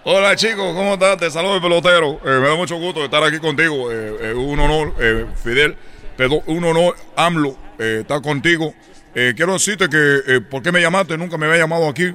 Hola 0.05 0.35
chicos, 0.35 0.75
¿cómo 0.75 0.95
estás? 0.95 1.19
Te 1.19 1.31
saludo 1.31 1.57
el 1.57 1.61
pelotero. 1.61 2.21
Eh, 2.25 2.41
me 2.41 2.49
da 2.49 2.55
mucho 2.55 2.77
gusto 2.77 3.05
estar 3.05 3.23
aquí 3.23 3.39
contigo. 3.39 3.93
Eh, 3.93 4.31
eh, 4.31 4.33
un 4.33 4.59
honor, 4.59 4.95
eh, 4.99 5.27
Fidel. 5.45 5.77
Perdón, 6.17 6.41
un 6.47 6.65
honor, 6.65 6.97
AMLO, 7.17 7.57
eh, 7.79 7.99
estar 8.01 8.23
contigo. 8.23 8.73
Eh, 9.15 9.33
quiero 9.37 9.55
decirte 9.55 9.89
que, 9.89 10.21
eh, 10.27 10.41
¿por 10.41 10.63
qué 10.63 10.71
me 10.73 10.81
llamaste? 10.81 11.19
Nunca 11.19 11.37
me 11.37 11.47
había 11.47 11.59
llamado 11.59 11.89
aquí. 11.89 12.15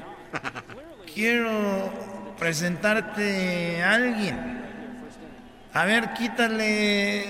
Quiero 1.14 1.92
presentarte 2.40 3.84
a 3.84 3.94
alguien. 3.96 4.62
A 5.74 5.86
ver, 5.86 6.14
quítale. 6.14 7.26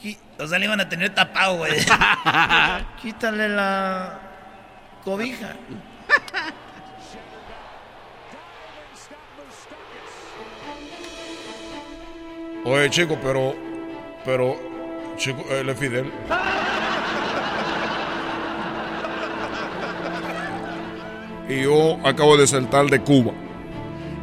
qui- 0.00 0.18
O 0.38 0.46
sea, 0.46 0.58
le 0.58 0.64
iban 0.66 0.80
a 0.80 0.88
tener 0.88 1.14
tapado, 1.14 1.56
güey. 1.58 1.72
quítale 3.02 3.48
la 3.50 4.18
cobija. 5.04 5.54
Oye, 12.64 12.90
chico, 12.90 13.18
pero, 13.22 13.54
pero, 14.24 14.56
chico, 15.16 15.44
él 15.50 15.68
es 15.68 15.78
Fidel. 15.78 16.12
Y 21.48 21.62
yo 21.62 21.98
acabo 22.04 22.36
de 22.36 22.46
saltar 22.46 22.86
de 22.86 23.00
Cuba. 23.00 23.32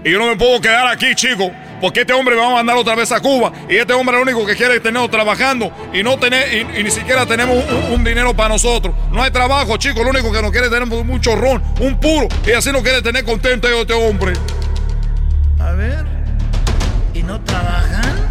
Y 0.03 0.11
yo 0.11 0.19
no 0.19 0.27
me 0.27 0.35
puedo 0.35 0.61
quedar 0.61 0.87
aquí, 0.87 1.15
chico, 1.15 1.51
porque 1.81 2.01
este 2.01 2.13
hombre 2.13 2.35
me 2.35 2.41
va 2.41 2.47
a 2.51 2.53
mandar 2.55 2.77
otra 2.77 2.93
vez 2.93 3.11
a 3.11 3.19
Cuba. 3.19 3.51
Y 3.67 3.75
este 3.77 3.93
hombre 3.93 4.15
lo 4.15 4.21
único 4.21 4.45
que 4.45 4.55
quiere 4.55 4.75
es 4.75 4.83
tenernos 4.83 5.09
trabajando 5.09 5.71
y 5.91 6.03
no 6.03 6.19
tener, 6.19 6.53
y, 6.53 6.79
y 6.79 6.83
ni 6.83 6.91
siquiera 6.91 7.25
tenemos 7.25 7.57
un, 7.57 7.93
un 7.93 8.03
dinero 8.03 8.35
para 8.35 8.49
nosotros. 8.49 8.93
No 9.11 9.23
hay 9.23 9.31
trabajo, 9.31 9.77
chico, 9.77 10.03
lo 10.03 10.11
único 10.11 10.31
que 10.31 10.41
nos 10.43 10.51
quiere 10.51 10.67
es 10.67 10.71
tener 10.71 10.87
un 10.87 11.21
chorrón, 11.21 11.63
un 11.79 11.99
puro, 11.99 12.27
y 12.45 12.51
así 12.51 12.71
nos 12.71 12.83
quiere 12.83 13.01
tener 13.01 13.25
contento 13.25 13.67
este 13.67 13.93
hombre. 13.93 14.33
A 15.59 15.71
ver. 15.71 16.05
¿Y 17.15 17.23
no 17.23 17.41
trabajan? 17.41 18.27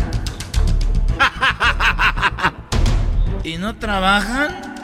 ¿Y 3.43 3.57
no 3.57 3.77
trabajan? 3.77 4.75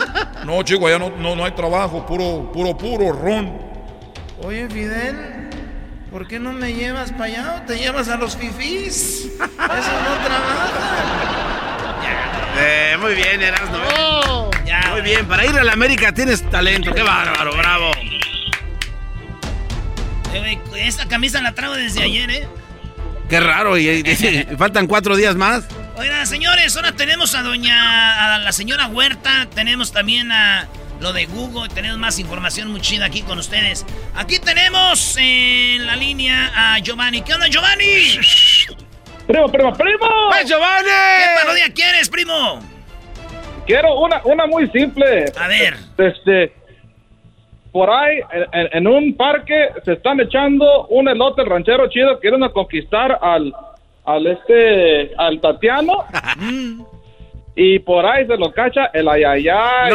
No, 0.47 0.62
chico, 0.62 0.87
allá 0.87 0.99
no, 0.99 1.11
no, 1.11 1.37
no 1.37 1.45
hay 1.45 1.52
trabajo, 1.52 2.07
puro, 2.07 2.50
puro, 2.50 2.76
puro 2.76 3.12
ron. 3.12 3.70
Oye, 4.42 4.68
Fidel, 4.68 5.16
¿por 6.11 6.26
qué 6.26 6.38
no 6.38 6.52
me 6.52 6.73
llevas 6.73 7.12
para 7.12 7.25
allá 7.25 7.54
o 7.59 7.66
te 7.66 7.78
llevas 7.78 8.09
a 8.09 8.16
los 8.16 8.37
fifís? 8.37 9.26
Eso 9.26 9.38
no 9.38 10.25
trabajan. 10.25 10.70
Eh, 12.59 12.97
muy 13.00 13.14
bien, 13.14 13.42
Erasmo. 13.42 13.76
¿eh? 13.76 14.90
Muy 14.90 15.02
bien, 15.02 15.26
para 15.26 15.44
ir 15.47 15.56
a 15.59 15.64
la 15.64 15.73
América 15.73 16.12
tienes 16.12 16.49
talento. 16.50 16.92
Qué 16.92 17.02
bárbaro, 17.02 17.54
bravo. 17.56 17.90
Eh, 20.35 20.59
esta 20.76 21.06
camisa 21.06 21.40
la 21.42 21.54
traigo 21.54 21.75
desde 21.75 22.02
ayer, 22.02 22.30
¿eh? 22.30 22.49
Qué 23.28 23.38
raro, 23.40 23.78
y, 23.78 23.88
y- 23.88 24.02
y 24.11 24.56
faltan 24.59 24.87
cuatro 24.87 25.16
días 25.16 25.37
más. 25.37 25.64
Oigan, 25.97 26.26
señores, 26.26 26.75
ahora 26.76 26.92
tenemos 26.92 27.35
a 27.35 27.42
doña, 27.42 28.35
a 28.35 28.38
la 28.38 28.52
señora 28.52 28.87
Huerta, 28.88 29.47
tenemos 29.54 29.92
también 29.92 30.32
a 30.32 30.66
lo 31.00 31.12
de 31.12 31.26
Google, 31.26 31.69
tenemos 31.75 31.99
más 31.99 32.19
información 32.19 32.71
muy 32.71 32.80
chida 32.80 33.07
aquí 33.07 33.23
con 33.23 33.38
ustedes. 33.38 33.87
Aquí 34.14 34.38
tenemos 34.38 35.16
en 35.19 35.87
la 35.87 35.97
línea 35.97 36.52
a 36.54 36.78
Giovanni. 36.80 37.23
¿Qué 37.23 37.35
onda, 37.35 37.49
Giovanni? 37.49 38.19
Primo, 39.26 39.49
primo, 39.49 39.73
primo. 39.73 40.07
¡Pues, 40.28 40.49
Giovanni! 40.49 40.88
¿Qué 40.88 41.40
parodia 41.42 41.73
quieres, 41.73 42.11
primo? 42.11 42.61
Quiero 43.66 43.99
una, 44.00 44.21
una 44.25 44.47
muy 44.47 44.69
simple. 44.71 45.26
A 45.38 45.49
ver. 45.49 45.76
Este, 45.97 46.52
por 47.73 47.88
ahí, 47.88 48.21
en, 48.52 48.87
un 48.87 49.16
parque, 49.16 49.71
se 49.85 49.92
están 49.92 50.21
echando 50.21 50.87
un 50.88 51.09
elote 51.09 51.45
ranchero 51.45 51.88
chido. 51.88 52.19
Quieren 52.19 52.47
conquistar 52.50 53.19
al, 53.23 53.54
al 54.04 54.26
este, 54.26 55.12
al 55.16 55.40
Tatiano. 55.40 56.04
y 57.57 57.78
por 57.80 58.07
ahí 58.07 58.26
se 58.26 58.37
lo 58.37 58.52
cacha 58.52 58.87
el 58.95 59.09
ayayay. 59.09 59.92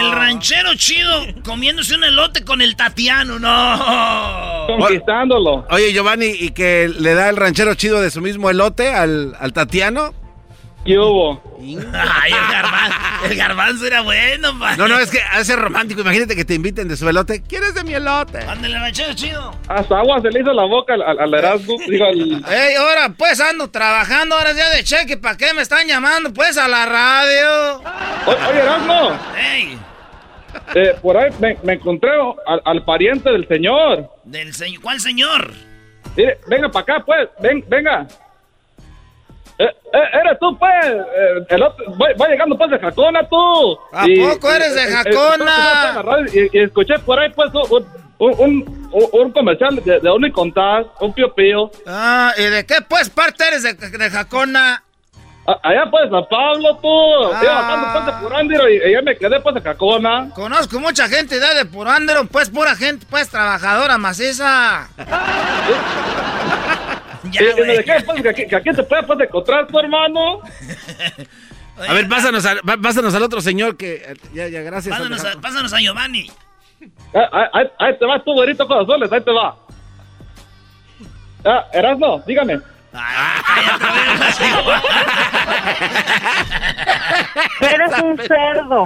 El 0.00 0.12
ranchero 0.12 0.74
chido 0.76 1.26
comiéndose 1.44 1.94
un 1.94 2.04
elote 2.04 2.44
con 2.44 2.60
el 2.60 2.76
Tatiano, 2.76 3.38
no. 3.38 4.66
Conquistándolo. 4.66 5.66
Oye, 5.70 5.92
Giovanni, 5.92 6.26
¿y 6.26 6.50
que 6.50 6.90
le 6.98 7.14
da 7.14 7.28
el 7.28 7.36
ranchero 7.36 7.74
chido 7.74 8.00
de 8.00 8.10
su 8.10 8.20
mismo 8.20 8.50
elote 8.50 8.88
al, 8.88 9.34
al 9.38 9.52
Tatiano? 9.52 10.14
¿Qué 10.84 10.98
hubo? 10.98 11.40
Ay, 11.62 12.32
el 12.32 12.52
garbanzo, 12.52 12.96
el 13.30 13.36
garbanzo 13.36 13.86
era 13.86 14.00
bueno, 14.02 14.58
pa. 14.58 14.76
No, 14.76 14.88
no, 14.88 14.98
es 14.98 15.10
que 15.12 15.20
hace 15.20 15.54
romántico. 15.54 16.00
Imagínate 16.00 16.34
que 16.34 16.44
te 16.44 16.54
inviten 16.54 16.88
de 16.88 16.96
su 16.96 17.08
elote. 17.08 17.40
¿Quieres 17.42 17.74
de 17.74 17.84
mi 17.84 17.94
elote? 17.94 18.38
Ándale, 18.38 18.78
ranchero 18.78 19.14
chido. 19.14 19.54
Hasta 19.68 19.98
agua 19.98 20.20
se 20.20 20.30
le 20.30 20.40
hizo 20.40 20.52
la 20.52 20.64
boca 20.64 20.94
al, 20.94 21.02
al, 21.02 21.30
digo, 21.88 22.04
al- 22.04 22.44
Ey, 22.52 22.74
ahora 22.74 23.10
pues 23.16 23.40
ando 23.40 23.70
trabajando, 23.70 24.36
ahora 24.36 24.52
ya 24.54 24.70
de 24.70 24.82
cheque, 24.82 25.16
¿para 25.16 25.36
qué 25.36 25.54
me 25.54 25.62
están 25.62 25.86
llamando? 25.86 26.32
Pues 26.32 26.58
a 26.58 26.66
la 26.66 26.84
radio. 26.84 27.76
O- 28.26 28.30
Oye, 28.50 28.58
Erasmo. 28.60 29.12
Ey, 29.38 29.78
Eh, 30.74 30.96
por 31.00 31.16
ahí 31.16 31.30
me, 31.38 31.56
me 31.62 31.74
encontré 31.74 32.10
al, 32.46 32.60
al 32.64 32.84
pariente 32.84 33.30
del 33.30 33.46
señor. 33.46 34.10
del 34.24 34.52
señor, 34.52 34.82
¿cuál 34.82 34.98
señor? 35.00 35.52
Mire, 36.16 36.38
venga 36.48 36.68
para 36.70 36.82
acá, 36.96 37.04
pues. 37.06 37.28
Ven, 37.40 37.64
venga. 37.68 38.06
Eh, 39.64 39.76
eh, 39.92 40.20
eres 40.24 40.38
tú, 40.40 40.58
pues. 40.58 40.70
eh, 40.86 41.46
el 41.50 41.62
otro, 41.62 41.84
voy, 41.96 42.10
voy 42.16 42.28
llegando, 42.28 42.56
pues, 42.56 42.70
de 42.70 42.78
Jacona, 42.78 43.20
tú. 43.28 43.78
¿A 43.92 44.04
poco 44.30 44.50
eres 44.52 44.74
de 44.74 44.82
Jacona? 44.90 46.26
y, 46.32 46.58
y 46.58 46.62
escuché 46.62 46.98
por 47.00 47.18
ahí, 47.20 47.30
pues, 47.34 47.50
un, 47.54 47.86
un, 48.18 48.88
un, 48.92 49.08
un 49.12 49.32
comercial 49.32 49.76
de, 49.84 50.00
de 50.00 50.10
un 50.10 50.24
y 50.26 50.32
contás, 50.32 50.86
un 51.00 51.12
pío 51.12 51.32
pío. 51.34 51.70
Ah, 51.86 52.32
¿y 52.36 52.42
de 52.44 52.64
qué 52.66 52.76
pues 52.88 53.10
parte 53.10 53.46
eres 53.46 53.62
de, 53.62 53.74
de 53.74 54.10
Jacona? 54.10 54.82
allá 55.44 55.90
pues 55.90 56.08
San 56.08 56.24
Pablo, 56.30 56.78
tú. 56.80 56.88
Ah. 57.34 57.40
Iba 57.42 57.52
bajando 57.52 57.88
pues 57.92 58.06
de 58.06 58.12
Purándiro 58.22 58.68
y, 58.68 58.76
y 58.76 58.92
ya 58.92 59.02
me 59.02 59.16
quedé 59.16 59.40
pues 59.40 59.54
de 59.56 59.62
Cacona. 59.62 60.30
Conozco 60.34 60.78
mucha 60.78 61.08
gente 61.08 61.40
de, 61.40 61.54
de 61.54 61.64
Purándiro, 61.64 62.24
pues 62.26 62.48
pura 62.50 62.76
gente, 62.76 63.06
pues 63.10 63.28
trabajadora 63.28 63.98
maciza. 63.98 64.88
y, 67.24 67.38
y 67.38 67.54
me 67.66 67.76
dejé 67.76 68.00
pues 68.04 68.22
que 68.22 68.28
aquí, 68.28 68.46
que 68.46 68.56
aquí 68.56 68.70
te 68.72 68.82
puedes 68.82 69.04
pues 69.06 69.20
encontrar 69.20 69.66
tu 69.66 69.78
hermano. 69.78 70.40
A 71.88 71.94
ver, 71.94 72.06
pásanos, 72.08 72.44
al- 72.44 72.60
pá- 72.60 72.76
pásanos 72.76 73.14
al 73.14 73.22
otro 73.22 73.40
señor 73.40 73.76
que... 73.76 74.14
Ya, 74.34 74.46
ya, 74.46 74.60
gracias. 74.60 74.96
Pásanos 74.96 75.24
a, 75.24 75.40
pásanos 75.40 75.72
a 75.72 75.78
Giovanni. 75.80 76.30
Ah, 77.14 77.28
ah, 77.32 77.50
Ahí, 77.54 77.66
ahí 77.78 77.98
te 77.98 78.04
vas 78.04 78.22
tú, 78.24 78.32
güerito 78.34 78.66
corazones, 78.68 79.10
ahí 79.10 79.20
te 79.22 79.30
va. 79.32 79.56
Ah, 81.44 81.66
Erasmo, 81.72 82.22
dígame. 82.26 82.58
Eres 87.60 87.98
un 88.02 88.18
cerdo. 88.18 88.84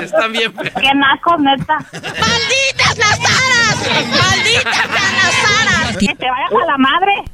Están 0.00 0.32
bien. 0.32 0.52
Qué 0.52 0.94
naco, 0.94 1.36
neta. 1.38 1.78
¡Malditas 1.92 2.98
las 2.98 3.18
aras! 3.18 3.90
¡Malditas 4.08 4.88
las 4.90 5.16
aras! 5.60 5.96
Que 5.98 6.14
te 6.14 6.30
vayas 6.30 6.52
a 6.52 6.66
la 6.66 6.78
madre. 6.78 7.24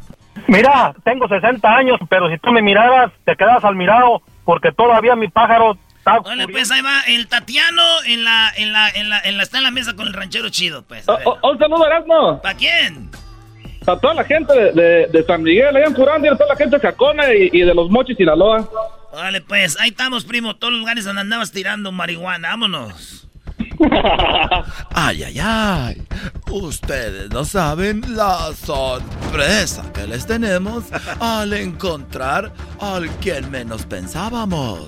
Mira, 0.47 0.95
tengo 1.05 1.29
60 1.29 1.69
años, 1.69 1.99
pero 2.09 2.31
si 2.31 2.39
tú 2.39 2.53
me 2.53 2.63
miraras, 2.63 3.13
te 3.25 3.37
quedas 3.37 3.65
al 3.65 3.77
mirado, 3.77 4.23
porque 4.45 4.73
todavía 4.73 5.15
mi 5.15 5.29
pájaro 5.29 5.77
está... 5.99 6.19
Órale, 6.19 6.49
pues 6.49 6.71
ahí 6.71 6.81
va 6.83 7.03
el 7.07 7.29
Tatiano 7.29 7.83
en 8.07 8.25
la, 8.25 8.51
en 8.57 8.73
la, 8.73 8.89
en 8.89 9.09
la, 9.09 9.21
en 9.21 9.37
la, 9.37 9.43
está 9.43 9.59
en 9.59 9.65
la 9.65 9.71
mesa 9.71 9.95
con 9.95 10.07
el 10.09 10.15
ranchero 10.15 10.49
chido, 10.49 10.83
pues. 10.83 11.09
a 11.09 11.17
ver. 11.17 11.27
Oh, 11.27 11.39
un 11.51 11.59
saludo, 11.59 11.87
Erasmo. 11.87 12.41
¿Para 12.43 12.57
quién? 12.57 13.11
A 13.87 13.97
toda 13.97 14.15
la 14.15 14.25
gente 14.25 14.53
de, 14.55 14.73
de, 14.73 15.07
de 15.09 15.25
San 15.25 15.43
Miguel, 15.43 15.77
allá 15.77 15.87
en 15.87 15.95
Purándiro, 15.95 16.35
a 16.35 16.39
toda 16.39 16.51
la 16.51 16.57
gente 16.57 16.77
de 16.77 16.83
Cacona 16.83 17.35
y, 17.35 17.51
y 17.53 17.61
de 17.63 17.75
los 17.75 17.91
Mochis, 17.91 18.17
Sinaloa. 18.17 18.69
Órale, 19.13 19.41
pues, 19.41 19.79
ahí 19.81 19.91
estamos, 19.91 20.25
primo. 20.25 20.57
Todos 20.57 20.73
los 20.73 20.81
lugares 20.81 21.05
donde 21.05 21.21
andabas 21.21 21.53
tirando 21.53 21.93
marihuana. 21.93 22.49
Vámonos. 22.51 23.29
Ay, 24.95 25.25
ay, 25.25 25.39
ay. 25.41 26.03
Ustedes 26.51 27.31
no 27.31 27.45
saben 27.45 28.03
la 28.17 28.53
sorpresa 28.55 29.91
que 29.93 30.07
les 30.07 30.27
tenemos 30.27 30.85
al 31.19 31.53
encontrar 31.53 32.53
al 32.81 33.09
quien 33.17 33.51
menos 33.51 33.85
pensábamos. 33.87 34.87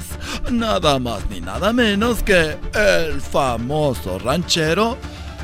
Nada 0.50 0.98
más 0.98 1.28
ni 1.28 1.40
nada 1.40 1.72
menos 1.72 2.22
que 2.22 2.56
el 2.74 3.20
famoso 3.20 4.18
ranchero, 4.18 4.96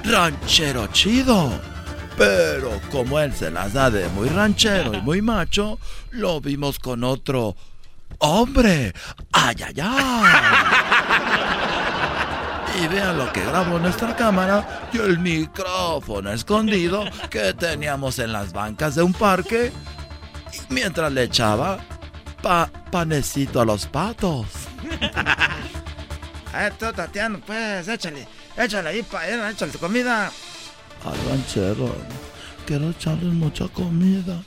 ranchero 0.05 0.87
chido. 0.89 1.51
Pero 2.21 2.79
como 2.91 3.19
él 3.19 3.33
se 3.35 3.51
las 3.51 3.73
da 3.73 3.89
de 3.91 4.07
muy 4.11 4.29
ranchero 4.29 4.93
y 4.93 5.01
muy 5.01 5.23
macho, 5.23 5.79
lo 6.11 6.39
vimos 6.39 6.79
con 6.79 7.03
otro 7.03 7.57
hombre. 8.19 8.93
Ay, 9.33 9.57
ay, 9.67 9.75
ay. 9.83 10.33
Y 12.83 12.89
vean 12.89 13.17
lo 13.17 13.33
que 13.33 13.43
grabó 13.43 13.79
nuestra 13.79 14.15
cámara 14.15 14.89
y 14.93 14.99
el 14.99 15.19
micrófono 15.19 16.31
escondido 16.31 17.05
que 17.31 17.55
teníamos 17.55 18.19
en 18.19 18.33
las 18.35 18.53
bancas 18.53 18.95
de 18.97 19.03
un 19.03 19.15
parque 19.15 19.73
mientras 20.69 21.11
le 21.13 21.23
echaba 21.25 21.79
pa- 22.43 22.71
panecito 22.91 23.63
a 23.63 23.65
los 23.65 23.87
patos. 23.87 24.47
A 26.53 26.59
ver, 26.59 26.75
tú, 26.75 26.93
Tatiano, 26.93 27.41
pues, 27.47 27.89
échale, 27.89 28.29
échale 28.59 28.89
ahí, 28.91 29.03
pa, 29.03 29.27
échale 29.27 29.73
tu 29.73 29.79
comida. 29.79 30.31
Al 31.05 31.17
ranchero, 31.29 31.95
quiero 32.67 32.91
echarles 32.91 33.33
mucha 33.33 33.69
comida, 33.69 34.43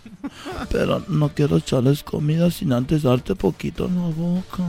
pero 0.70 1.04
no 1.08 1.30
quiero 1.30 1.58
echarles 1.58 2.04
comida 2.04 2.52
sin 2.52 2.72
antes 2.74 3.04
darte 3.04 3.36
poquito 3.36 3.88
en 3.88 3.96
la 3.96 4.16
boca. 4.16 4.64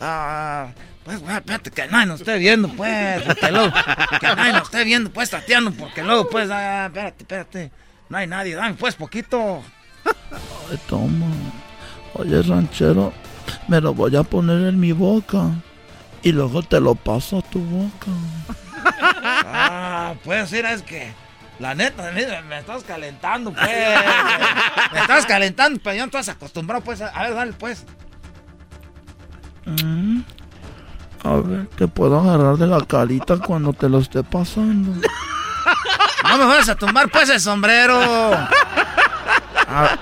Ah, 0.00 0.68
pues, 1.04 1.20
güey, 1.20 1.34
espérate, 1.34 1.70
que 1.70 1.86
nadie 1.88 2.06
nos 2.06 2.20
esté 2.20 2.38
viendo, 2.38 2.68
pues, 2.68 3.22
porque 3.22 3.50
luego, 3.50 3.72
que 4.20 4.26
nadie 4.26 4.52
nos 4.52 4.62
esté 4.62 4.84
viendo, 4.84 5.10
pues, 5.10 5.30
Tatiano, 5.30 5.72
porque 5.72 6.02
luego, 6.02 6.28
pues, 6.28 6.48
ah, 6.50 6.86
espérate, 6.86 7.22
espérate, 7.22 7.72
no 8.08 8.18
hay 8.18 8.26
nadie, 8.26 8.54
dame, 8.54 8.74
pues, 8.74 8.94
poquito. 8.94 9.62
Ay, 10.70 10.78
toma. 10.88 11.26
Oye, 12.14 12.42
ranchero, 12.42 13.12
me 13.68 13.80
lo 13.80 13.92
voy 13.94 14.14
a 14.16 14.22
poner 14.22 14.68
en 14.68 14.78
mi 14.78 14.92
boca 14.92 15.50
y 16.22 16.30
luego 16.30 16.62
te 16.62 16.80
lo 16.80 16.94
paso 16.94 17.38
a 17.38 17.42
tu 17.42 17.60
boca. 17.60 18.10
Ah, 18.84 20.14
pues, 20.24 20.50
mira, 20.52 20.72
es 20.72 20.82
que, 20.82 21.12
la 21.58 21.74
neta, 21.74 22.10
me 22.12 22.58
estás 22.58 22.82
calentando, 22.84 23.52
pues, 23.52 23.68
me 24.92 25.00
estás 25.00 25.26
calentando, 25.26 25.80
pero 25.82 25.96
yo 25.96 26.02
no 26.02 26.06
estás 26.06 26.28
acostumbrado, 26.28 26.82
pues, 26.82 27.00
a 27.00 27.08
a 27.08 27.22
ver, 27.24 27.34
dale, 27.34 27.52
pues. 27.52 27.84
Mm. 29.66 30.20
A 31.24 31.34
ver, 31.36 31.66
te 31.76 31.86
puedo 31.86 32.18
agarrar 32.18 32.56
de 32.56 32.66
la 32.66 32.80
carita 32.84 33.38
cuando 33.38 33.72
te 33.72 33.88
lo 33.88 34.00
esté 34.00 34.22
pasando. 34.24 34.92
No 36.28 36.38
me 36.38 36.44
vas 36.46 36.68
a 36.68 36.74
tumbar, 36.74 37.08
pues, 37.10 37.28
el 37.28 37.40
sombrero. 37.40 38.00
Ah. 39.68 39.96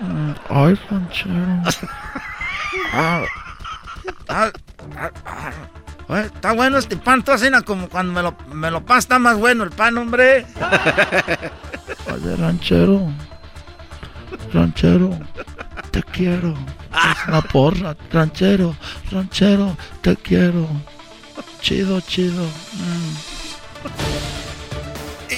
Mm, 0.00 0.32
Ay, 0.50 0.78
ranchero. 0.90 1.62
Ah, 2.92 3.22
ah, 4.28 4.50
ah, 4.96 5.10
ah. 5.24 5.52
Está 6.16 6.52
bueno 6.52 6.78
este 6.78 6.96
pan, 6.96 7.22
tú 7.22 7.32
así 7.32 7.50
na, 7.50 7.62
como 7.62 7.88
cuando 7.88 8.12
me 8.12 8.22
lo, 8.22 8.36
me 8.52 8.70
lo 8.70 8.84
pasas, 8.84 9.04
está 9.04 9.18
más 9.18 9.38
bueno 9.38 9.64
el 9.64 9.70
pan, 9.70 9.96
hombre. 9.98 10.46
Oye, 12.12 12.36
ranchero. 12.36 13.08
Ranchero, 14.52 15.18
te 15.90 16.02
quiero. 16.02 16.50
Es 16.50 17.28
una 17.28 17.40
porra. 17.40 17.96
Ranchero, 18.12 18.76
ranchero, 19.10 19.76
te 20.02 20.16
quiero. 20.16 20.68
Chido, 21.60 22.00
chido. 22.00 22.44
Mm. 22.44 24.51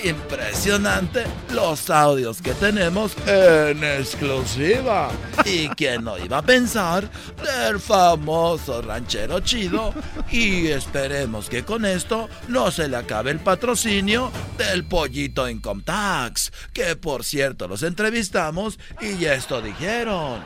Impresionante 0.04 1.24
los 1.54 1.88
audios 1.88 2.42
que 2.42 2.52
tenemos 2.52 3.16
en 3.26 3.82
exclusiva. 3.82 5.10
¿Y 5.46 5.68
quién 5.76 6.04
no 6.04 6.18
iba 6.18 6.38
a 6.38 6.42
pensar 6.42 7.08
del 7.42 7.80
famoso 7.80 8.82
ranchero 8.82 9.40
chido? 9.40 9.94
Y 10.30 10.66
esperemos 10.66 11.48
que 11.48 11.64
con 11.64 11.86
esto 11.86 12.28
no 12.48 12.70
se 12.70 12.86
le 12.86 12.98
acabe 12.98 13.30
el 13.30 13.40
patrocinio 13.40 14.30
del 14.58 14.84
pollito 14.84 15.48
Income 15.48 15.84
Tax. 15.84 16.52
Que 16.74 16.96
por 16.96 17.24
cierto 17.24 17.66
los 17.66 17.82
entrevistamos 17.82 18.78
y 19.00 19.16
ya 19.16 19.32
esto 19.32 19.62
dijeron. 19.62 20.42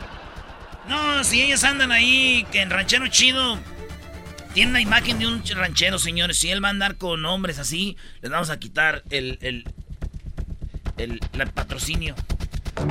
No, 0.89 1.25
si 1.25 1.43
ellos 1.43 1.65
andan 1.65 1.91
ahí, 1.91 2.47
que 2.53 2.63
en 2.63 2.71
ranchero 2.71 3.09
chido. 3.09 3.59
Tiene 4.55 4.71
una 4.71 4.81
imagen 4.81 5.19
de 5.19 5.27
un 5.27 5.43
ranchero, 5.45 5.99
señores. 5.99 6.39
Si 6.39 6.51
él 6.51 6.63
va 6.63 6.69
a 6.69 6.71
andar 6.71 6.97
con 6.97 7.25
hombres 7.25 7.59
así, 7.59 7.97
les 8.23 8.31
vamos 8.31 8.51
a 8.51 8.59
quitar 8.59 9.03
el, 9.11 9.39
el, 9.41 9.65
el, 10.97 11.21
el 11.33 11.47
patrocinio. 11.51 12.15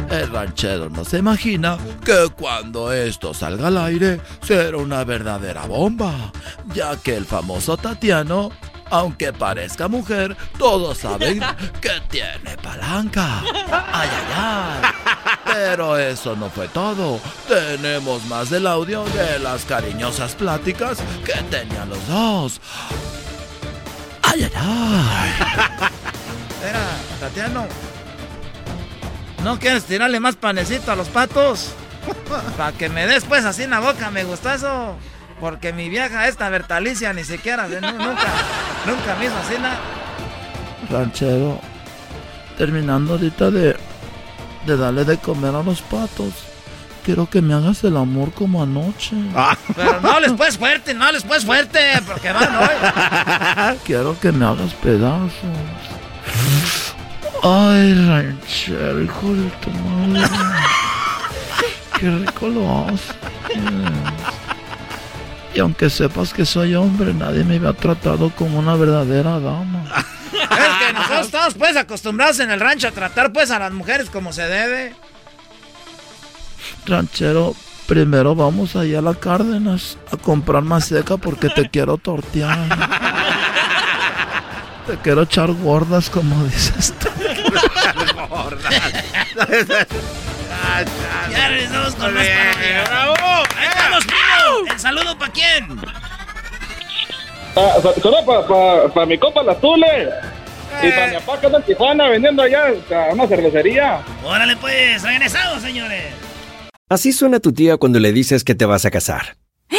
El 0.10 0.30
ranchero 0.32 0.90
no 0.90 1.06
se 1.06 1.20
imagina 1.20 1.78
que 2.04 2.28
cuando 2.36 2.92
esto 2.92 3.34
salga 3.34 3.68
al 3.68 3.78
aire 3.78 4.20
será 4.46 4.78
una 4.78 5.04
verdadera 5.06 5.66
bomba, 5.66 6.32
ya 6.74 6.98
que 6.98 7.16
el 7.16 7.26
famoso 7.26 7.78
Tatiano, 7.78 8.52
aunque 8.90 9.32
parezca 9.32 9.88
mujer, 9.88 10.36
todos 10.58 10.98
saben 10.98 11.40
que 11.82 11.92
tiene 12.10 12.58
palanca. 12.62 13.40
Ay, 13.42 14.10
ay, 14.12 14.34
ay. 14.36 15.47
Pero 15.54 15.98
eso 15.98 16.36
no 16.36 16.50
fue 16.50 16.68
todo. 16.68 17.20
Tenemos 17.48 18.26
más 18.26 18.50
del 18.50 18.68
audio 18.68 19.04
de 19.06 19.40
las 19.40 19.66
cariñosas 19.66 20.36
pláticas 20.36 20.98
que 21.26 21.34
tenían 21.44 21.90
los 21.90 22.08
dos. 22.08 22.62
Ay, 24.22 24.44
ay, 24.44 24.52
ay. 24.56 25.90
Espera, 26.50 26.86
Tatiano. 27.20 27.66
¿No 29.44 29.60
quieres 29.60 29.86
tirarle 29.86 30.20
más 30.20 30.36
panecito 30.36 30.92
a 30.92 30.96
los 30.96 31.08
patos? 31.08 31.72
Para 32.58 32.72
que 32.72 32.90
me 32.90 33.08
des 33.08 33.24
pues 33.26 33.46
así 33.46 33.64
en 33.64 33.70
la 33.70 33.80
boca, 33.80 34.12
me 34.12 34.24
gusta 34.24 34.56
eso. 34.56 34.96
Porque 35.40 35.72
mi 35.72 35.90
vieja 35.90 36.28
esta 36.28 36.50
Bertalicia 36.50 37.14
ni 37.14 37.24
siquiera, 37.24 37.68
nunca, 37.68 38.28
nunca 38.86 39.16
me 39.20 39.26
hizo 39.26 39.38
así 39.38 39.54
nada. 39.62 39.80
ranchero, 40.90 41.60
terminando 42.58 43.14
ahorita 43.14 43.52
de, 43.52 43.78
de 44.68 44.78
darle 44.78 45.06
de 45.06 45.18
comer 45.18 45.56
a 45.56 45.64
los 45.64 45.82
patos, 45.82 46.34
quiero 47.04 47.28
que 47.30 47.42
me 47.42 47.54
hagas 47.54 47.84
el 47.84 47.98
amor 47.98 48.32
como 48.34 48.62
anoche. 48.62 49.16
Pero 49.76 50.02
no 50.02 50.20
les 50.20 50.34
puedes 50.34 50.58
fuerte, 50.58 50.94
no 50.94 51.12
les 51.12 51.24
puedes 51.24 51.46
fuerte, 51.46 51.80
porque 52.06 52.32
van 52.32 52.56
hoy. 52.58 53.78
Quiero 53.86 54.20
que 54.20 54.32
me 54.32 54.46
hagas 54.46 54.74
pedazos. 54.76 55.32
Ay, 57.44 57.94
ranchero, 58.08 59.02
hijo 59.02 59.34
de 59.34 59.50
tu 59.62 59.70
madre. 59.72 60.28
Qué 62.00 62.10
rico 62.12 62.48
lo 62.50 62.86
haces. 62.88 63.16
Y 65.56 65.60
aunque 65.60 65.90
sepas 65.90 66.34
que 66.34 66.46
soy 66.46 66.76
hombre, 66.76 67.14
nadie 67.14 67.44
me 67.44 67.56
había 67.56 67.74
tratado 67.74 68.30
como 68.32 68.60
una 68.60 68.76
verdadera 68.76 69.40
dama. 69.40 69.84
Es 70.52 70.88
que 70.88 70.94
nosotros 70.94 71.26
estamos 71.26 71.54
pues 71.56 71.76
acostumbrados 71.76 72.40
en 72.40 72.52
el 72.52 72.60
rancho 72.60 72.88
a 72.88 72.92
tratar 72.92 73.32
pues 73.34 73.52
a 73.52 73.60
las 73.60 73.72
mujeres 73.72 74.10
como 74.10 74.34
se 74.34 74.44
debe. 74.44 74.96
ranchero, 76.86 77.56
primero 77.88 78.36
vamos 78.36 78.76
allá 78.76 79.00
a 79.00 79.02
la 79.02 79.14
Cárdenas 79.16 79.98
a 80.12 80.18
comprar 80.18 80.64
más 80.64 80.86
seca 80.86 81.18
porque 81.18 81.50
te 81.50 81.70
quiero 81.70 81.98
tortear. 81.98 82.58
te 84.88 84.98
quiero 84.98 85.24
echar 85.24 85.52
gordas, 85.52 86.10
como 86.10 86.44
dices 86.46 86.94
tú. 87.00 87.08
ya 91.32 91.48
regresamos 91.50 91.96
con 91.96 92.14
más. 92.14 92.26
¡Bravo! 92.90 93.16
¡Ahí 93.58 93.68
estamos, 93.68 94.06
primo! 94.06 94.72
¿El 94.74 94.80
saludo 94.80 95.18
para 95.18 95.32
quién? 95.32 95.82
Ah, 97.56 97.76
Solo 98.02 98.24
para 98.26 98.94
pa, 98.94 99.06
mi 99.06 99.18
copa 99.18 99.42
la 99.44 99.56
Tule. 99.60 100.10
Y 100.84 100.92
para 100.92 101.08
mi 101.08 101.14
papá 101.16 101.40
que 101.40 101.46
anda 101.48 101.58
en 101.60 101.66
Tijuana 101.66 102.10
vendiendo 102.10 102.44
allá 102.44 102.66
a 102.92 103.14
una 103.14 103.28
cervecería. 103.28 104.04
Órale 104.24 104.56
pues, 104.58 105.02
regresamos, 105.04 105.62
señores. 105.62 106.06
Así 106.90 107.12
suena 107.12 107.40
tu 107.40 107.52
tía 107.52 107.78
cuando 107.78 108.00
le 108.00 108.14
dices 108.14 108.44
que 108.44 108.56
te 108.56 108.66
vas 108.66 108.86
a 108.86 108.92
casar. 108.92 109.38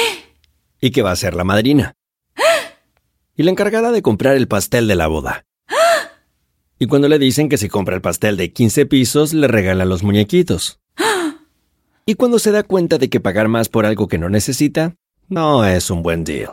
Y 0.80 0.92
que 0.92 1.02
va 1.02 1.10
a 1.10 1.16
ser 1.16 1.34
la 1.34 1.44
madrina. 1.44 1.94
Y 3.36 3.42
la 3.44 3.50
encargada 3.50 3.92
de 3.92 4.02
comprar 4.02 4.36
el 4.36 4.48
pastel 4.48 4.88
de 4.88 4.94
la 4.94 5.06
boda. 5.06 5.44
Y 6.78 6.86
cuando 6.86 7.08
le 7.08 7.18
dicen 7.18 7.48
que 7.48 7.58
si 7.58 7.68
compra 7.68 7.94
el 7.94 8.02
pastel 8.02 8.36
de 8.36 8.52
15 8.52 8.86
pisos, 8.86 9.32
le 9.34 9.48
regalan 9.48 9.88
los 9.88 10.02
muñequitos. 10.02 10.80
Y 12.06 12.14
cuando 12.14 12.38
se 12.38 12.52
da 12.52 12.62
cuenta 12.62 12.96
de 12.96 13.10
que 13.10 13.20
pagar 13.20 13.48
más 13.48 13.68
por 13.68 13.84
algo 13.84 14.08
que 14.08 14.16
no 14.16 14.30
necesita, 14.30 14.94
no 15.28 15.66
es 15.66 15.90
un 15.90 16.02
buen 16.02 16.24
deal. 16.24 16.52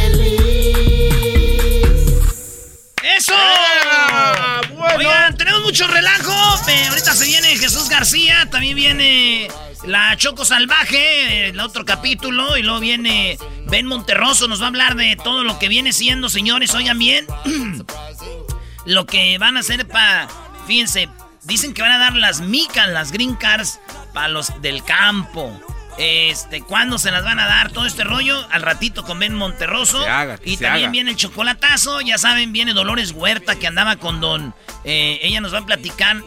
Mucho 5.71 5.87
relajo. 5.87 6.33
Eh, 6.67 6.87
ahorita 6.89 7.15
se 7.15 7.25
viene 7.27 7.55
Jesús 7.55 7.87
García, 7.87 8.45
también 8.51 8.75
viene 8.75 9.47
la 9.85 10.17
Choco 10.17 10.43
Salvaje, 10.43 11.47
el 11.47 11.61
otro 11.61 11.85
capítulo, 11.85 12.57
y 12.57 12.61
luego 12.61 12.81
viene 12.81 13.37
Ben 13.67 13.85
Monterroso, 13.85 14.49
nos 14.49 14.59
va 14.59 14.65
a 14.65 14.67
hablar 14.67 14.95
de 14.97 15.15
todo 15.15 15.45
lo 15.45 15.59
que 15.59 15.69
viene 15.69 15.93
siendo, 15.93 16.27
señores, 16.27 16.75
oigan 16.75 16.99
bien. 16.99 17.25
lo 18.85 19.05
que 19.05 19.37
van 19.37 19.55
a 19.55 19.61
hacer 19.61 19.87
para, 19.87 20.27
fíjense, 20.67 21.07
dicen 21.43 21.73
que 21.73 21.81
van 21.81 21.93
a 21.93 21.99
dar 21.99 22.15
las 22.17 22.41
micas, 22.41 22.89
las 22.89 23.13
green 23.13 23.35
cards, 23.35 23.79
para 24.13 24.27
los 24.27 24.61
del 24.61 24.83
campo. 24.83 25.57
Este, 26.03 26.61
¿cuándo 26.63 26.97
se 26.97 27.11
las 27.11 27.23
van 27.23 27.39
a 27.39 27.45
dar? 27.45 27.71
Todo 27.71 27.85
este 27.85 28.03
rollo 28.03 28.47
al 28.49 28.63
ratito 28.63 29.03
con 29.03 29.19
Ben 29.19 29.35
Monterroso. 29.35 29.99
Haga, 30.03 30.39
y 30.43 30.57
también 30.57 30.85
haga. 30.85 30.91
viene 30.91 31.11
el 31.11 31.15
chocolatazo. 31.15 32.01
Ya 32.01 32.17
saben, 32.17 32.51
viene 32.51 32.73
Dolores 32.73 33.11
Huerta 33.11 33.55
que 33.57 33.67
andaba 33.67 33.97
con 33.97 34.19
Don. 34.19 34.55
eh, 34.83 35.19
ella 35.21 35.41
nos 35.41 35.53
va 35.53 35.59
a 35.59 35.65
platicar 35.67 36.17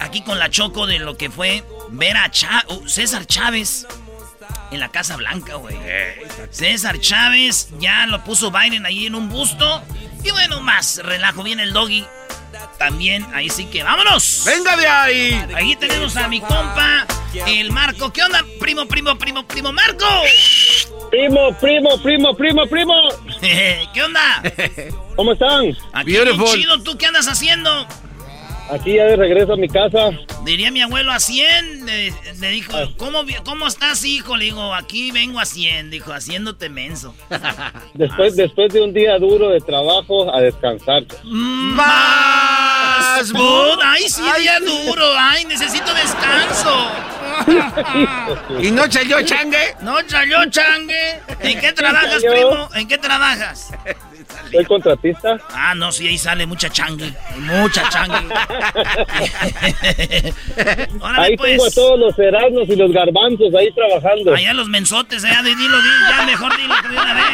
aquí 0.00 0.22
con 0.22 0.40
la 0.40 0.50
Choco 0.50 0.88
de 0.88 0.98
lo 0.98 1.16
que 1.16 1.30
fue 1.30 1.62
ver 1.90 2.16
a 2.16 2.32
uh, 2.68 2.88
César 2.88 3.24
Chávez 3.26 3.86
en 4.72 4.80
la 4.80 4.88
Casa 4.90 5.14
Blanca, 5.16 5.54
güey. 5.54 5.76
César 6.50 6.98
Chávez 6.98 7.68
ya 7.78 8.06
lo 8.06 8.24
puso 8.24 8.50
Biden 8.50 8.86
ahí 8.86 9.06
en 9.06 9.14
un 9.14 9.28
busto. 9.28 9.84
Y 10.24 10.30
bueno, 10.30 10.60
más 10.60 11.00
relajo. 11.02 11.42
Viene 11.42 11.64
el 11.64 11.72
doggy. 11.72 12.04
También, 12.78 13.26
ahí 13.34 13.48
sí 13.48 13.66
que 13.66 13.82
vámonos. 13.82 14.42
¡Venga 14.44 14.76
de 14.76 14.86
ahí! 14.86 15.46
Ahí 15.54 15.76
tenemos 15.76 16.16
a 16.16 16.28
mi 16.28 16.40
compa, 16.40 17.06
el 17.46 17.70
Marco. 17.70 18.12
¿Qué 18.12 18.22
onda, 18.22 18.44
primo, 18.60 18.86
primo, 18.86 19.16
primo, 19.16 19.46
primo 19.46 19.72
Marco? 19.72 20.06
Primo, 21.10 21.56
primo, 21.58 22.02
primo, 22.02 22.36
primo, 22.36 22.66
primo. 22.66 22.94
¿Qué 23.94 24.02
onda? 24.02 24.42
¿Cómo 25.16 25.32
están? 25.32 25.76
Aquí 25.92 26.12
chido, 26.52 26.82
¿tú 26.82 26.96
qué 26.98 27.06
andas 27.06 27.28
haciendo? 27.28 27.86
Aquí 28.70 28.96
ya 28.96 29.04
de 29.04 29.16
regreso 29.16 29.52
a 29.52 29.56
mi 29.56 29.68
casa. 29.68 30.10
Diría 30.44 30.70
mi 30.70 30.82
abuelo 30.82 31.12
a 31.12 31.20
100, 31.20 31.86
le, 31.86 32.12
le 32.40 32.50
dijo, 32.50 32.72
¿cómo, 32.96 33.24
¿cómo 33.44 33.66
estás, 33.66 34.04
hijo? 34.04 34.36
Le 34.36 34.46
digo, 34.46 34.74
aquí 34.74 35.10
vengo 35.12 35.40
a 35.40 35.44
100, 35.44 35.90
dijo, 35.90 36.12
haciéndote 36.12 36.68
menso. 36.68 37.14
Después, 37.94 38.36
después 38.36 38.72
de 38.72 38.80
un 38.80 38.92
día 38.92 39.18
duro 39.18 39.50
de 39.50 39.60
trabajo, 39.60 40.34
a 40.34 40.40
descansar. 40.40 41.04
¡Más! 41.24 43.32
bud! 43.32 43.78
¡Ay, 43.84 44.08
sí, 44.08 44.22
día 44.40 44.58
duro! 44.60 45.04
¡Ay, 45.16 45.44
necesito 45.44 45.92
descanso! 45.94 46.90
¿Y 48.60 48.70
no 48.70 48.90
salió 48.90 49.22
changue? 49.22 49.74
¿No 49.82 49.96
salió 50.06 50.44
changue? 50.50 51.20
¿En 51.40 51.60
qué 51.60 51.72
trabajas, 51.72 52.22
primo? 52.22 52.68
¿En 52.74 52.88
qué 52.88 52.98
trabajas? 52.98 53.72
Soy 54.50 54.64
contratista. 54.64 55.38
Ah, 55.54 55.74
no, 55.74 55.90
sí, 55.92 56.08
ahí 56.08 56.18
sale 56.18 56.46
mucha 56.46 56.68
changue. 56.70 57.12
Mucha 57.38 57.88
changue. 57.88 58.26
Órale, 61.00 61.24
ahí 61.26 61.36
pues. 61.36 61.50
tengo 61.52 61.66
a 61.66 61.70
todos 61.70 61.98
los 61.98 62.18
Erasmus 62.18 62.68
y 62.68 62.76
los 62.76 62.92
garbanzos 62.92 63.54
ahí 63.54 63.72
trabajando. 63.72 64.34
Allá 64.34 64.52
los 64.54 64.68
mensotes, 64.68 65.22
ya, 65.22 65.42
di- 65.42 65.54
dilo, 65.54 65.76
di- 65.80 65.88
ya 66.16 66.26
mejor 66.26 66.56
dilo 66.56 66.74
de 66.82 66.88
una 66.88 67.14
vez. 67.14 67.24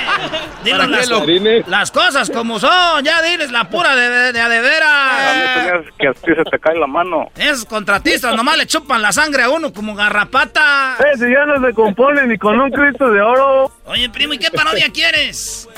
Dilo 0.64 0.76
¿Para 0.78 0.90
qué 0.90 0.96
las, 0.96 1.08
lo- 1.08 1.24
las 1.70 1.90
cosas 1.90 2.30
como 2.30 2.58
son, 2.58 3.04
ya 3.04 3.22
diles 3.22 3.50
la 3.50 3.68
pura 3.68 3.94
de, 3.96 4.08
de, 4.08 4.32
de, 4.32 4.40
a 4.40 4.48
de 4.48 4.60
veras. 4.60 5.84
que 5.98 6.08
a 6.08 6.12
ti 6.12 6.32
se 6.36 6.44
te 6.44 6.58
cae 6.58 6.78
la 6.78 6.86
mano. 6.86 7.30
Esos 7.36 7.64
contratistas 7.64 8.34
nomás 8.34 8.56
le 8.56 8.66
chupan 8.66 9.02
la 9.02 9.12
sangre 9.12 9.42
a 9.44 9.50
uno 9.50 9.72
como 9.72 9.94
garrapata. 9.94 10.96
Eh, 11.00 11.16
si 11.18 11.24
ya 11.30 11.44
no 11.46 11.66
se 11.66 11.72
compone 11.74 12.26
ni 12.26 12.38
con 12.38 12.58
un 12.60 12.70
Cristo 12.70 13.10
de 13.10 13.20
oro. 13.20 13.70
Oye, 13.86 14.08
primo, 14.10 14.34
¿y 14.34 14.38
qué 14.38 14.50
parodia 14.50 14.88
quieres? 14.92 15.68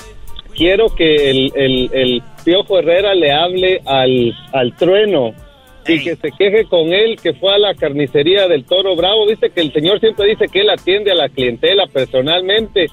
Quiero 0.55 0.95
que 0.95 1.31
el, 1.31 1.53
el, 1.55 1.91
el 1.93 2.23
Piojo 2.45 2.79
Herrera 2.79 3.15
le 3.15 3.33
hable 3.33 3.81
al, 3.87 4.35
al 4.53 4.77
trueno 4.77 5.33
y 5.87 6.05
que 6.05 6.17
se 6.17 6.31
queje 6.33 6.65
con 6.67 6.93
él 6.93 7.19
que 7.21 7.33
fue 7.35 7.55
a 7.55 7.59
la 7.59 7.75
carnicería 7.75 8.47
del 8.49 8.65
Toro 8.65 8.95
Bravo. 8.97 9.27
Viste 9.27 9.51
que 9.51 9.61
el 9.61 9.73
señor 9.73 10.01
siempre 10.01 10.29
dice 10.29 10.47
que 10.49 10.61
él 10.61 10.71
atiende 10.71 11.13
a 11.13 11.17
la 11.17 11.29
clientela 11.29 11.87
personalmente 11.87 12.87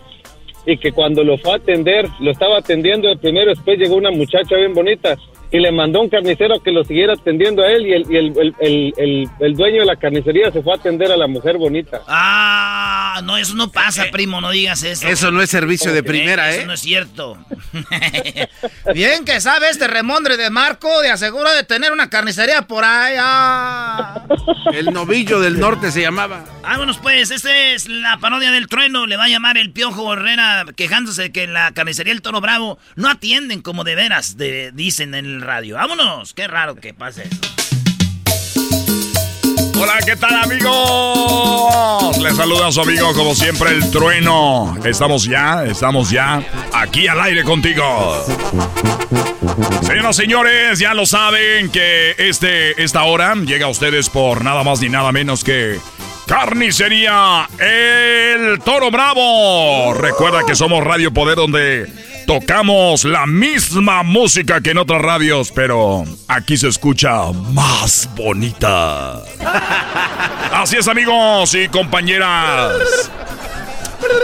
y 0.66 0.78
que 0.78 0.92
cuando 0.92 1.24
lo 1.24 1.38
fue 1.38 1.54
a 1.54 1.56
atender, 1.56 2.08
lo 2.20 2.32
estaba 2.32 2.58
atendiendo. 2.58 3.10
El 3.10 3.20
primero, 3.20 3.52
después 3.52 3.80
llegó 3.80 3.96
una 3.96 4.12
muchacha 4.12 4.56
bien 4.56 4.74
bonita 4.74 5.18
y 5.52 5.60
le 5.60 5.72
mandó 5.72 6.02
un 6.02 6.10
carnicero 6.10 6.60
que 6.62 6.72
lo 6.72 6.84
siguiera 6.84 7.14
atendiendo 7.14 7.64
a 7.64 7.72
él 7.72 7.86
y 7.88 7.94
el, 7.94 8.12
y 8.12 8.18
el, 8.18 8.26
el, 8.38 8.56
el, 8.60 8.94
el- 8.98 9.30
el 9.40 9.54
dueño 9.56 9.82
de 9.82 9.86
la 9.86 9.96
carnicería 9.96 10.52
se 10.52 10.62
fue 10.62 10.74
a 10.74 10.76
atender 10.78 11.12
a 11.12 11.18
la 11.18 11.28
mujer 11.28 11.58
bonita. 11.58 12.02
Ah, 12.08 12.96
Ah, 13.18 13.22
no, 13.24 13.36
eso 13.36 13.56
no 13.56 13.72
pasa, 13.72 14.06
primo, 14.12 14.42
no 14.42 14.52
digas 14.52 14.84
eso. 14.84 15.08
Eso 15.08 15.32
no 15.32 15.42
es 15.42 15.50
servicio 15.50 15.92
de 15.92 16.04
primera, 16.04 16.52
¿eh? 16.54 16.58
Eso 16.60 16.68
no 16.68 16.74
es 16.74 16.82
cierto. 16.82 17.36
Bien 18.94 19.26
que 19.26 19.42
sabe 19.42 19.70
este 19.70 19.88
remondre 19.88 20.38
de 20.38 20.50
Marco 20.52 21.02
de 21.02 21.10
asegura 21.10 21.54
de 21.54 21.64
tener 21.64 21.92
una 21.92 22.10
carnicería 22.12 22.64
por 22.64 22.84
allá. 22.86 24.22
El 24.74 24.94
novillo 24.94 25.40
del 25.40 25.60
norte 25.60 25.92
se 25.92 26.02
llamaba. 26.02 26.44
Vámonos 26.62 26.98
pues, 27.00 27.32
esta 27.32 27.56
es 27.72 27.88
la 27.88 28.18
parodia 28.20 28.52
del 28.52 28.68
trueno. 28.68 29.08
Le 29.08 29.18
va 29.18 29.24
a 29.26 29.30
llamar 29.30 29.58
el 29.58 29.72
Piojo 29.72 30.14
Herrera 30.14 30.66
quejándose 30.76 31.24
de 31.24 31.32
que 31.32 31.44
en 31.44 31.54
la 31.54 31.72
carnicería 31.74 32.14
El 32.14 32.22
Toro 32.22 32.40
Bravo 32.42 32.78
no 32.96 33.10
atienden 33.10 33.62
como 33.62 33.84
de 33.84 33.96
veras 33.96 34.38
de, 34.38 34.72
dicen 34.74 35.16
en 35.16 35.37
radio. 35.42 35.76
Vámonos, 35.76 36.34
qué 36.34 36.48
raro 36.48 36.76
que 36.76 36.94
pase. 36.94 37.30
Hola, 39.80 40.00
¿qué 40.04 40.16
tal 40.16 40.34
amigos? 40.36 42.18
Les 42.18 42.36
saluda 42.36 42.72
su 42.72 42.82
amigo 42.82 43.14
como 43.14 43.36
siempre 43.36 43.70
el 43.72 43.92
trueno. 43.92 44.76
Estamos 44.84 45.26
ya, 45.26 45.66
estamos 45.66 46.10
ya 46.10 46.42
aquí 46.74 47.08
al 47.08 47.22
aire 47.22 47.44
contigo. 47.44 48.26
Señoras 49.84 50.18
y 50.18 50.22
señores, 50.22 50.80
ya 50.80 50.94
lo 50.96 51.06
saben 51.06 51.70
que 51.70 52.16
este, 52.18 52.82
esta 52.84 53.04
hora 53.04 53.36
llega 53.36 53.68
a 53.68 53.70
ustedes 53.70 54.10
por 54.10 54.44
nada 54.44 54.64
más 54.64 54.82
ni 54.82 54.90
nada 54.90 55.12
menos 55.12 55.44
que 55.44 55.80
Carnicería 56.28 57.48
El 57.58 58.60
Toro 58.60 58.92
Bravo. 58.92 59.94
Recuerda 59.94 60.44
que 60.46 60.56
somos 60.56 60.84
Radio 60.84 61.14
Poder 61.14 61.38
donde 61.38 61.88
tocamos 62.28 63.06
la 63.06 63.26
misma 63.26 64.04
música 64.04 64.60
que 64.60 64.72
en 64.72 64.78
otras 64.78 65.02
radios, 65.02 65.52
pero 65.56 66.04
aquí 66.28 66.58
se 66.58 66.68
escucha 66.68 67.32
más 67.32 68.10
bonita. 68.16 69.24
Así 70.52 70.76
es 70.76 70.90
amigos 70.90 71.56
y 71.56 71.70
compañeras. 71.70 73.10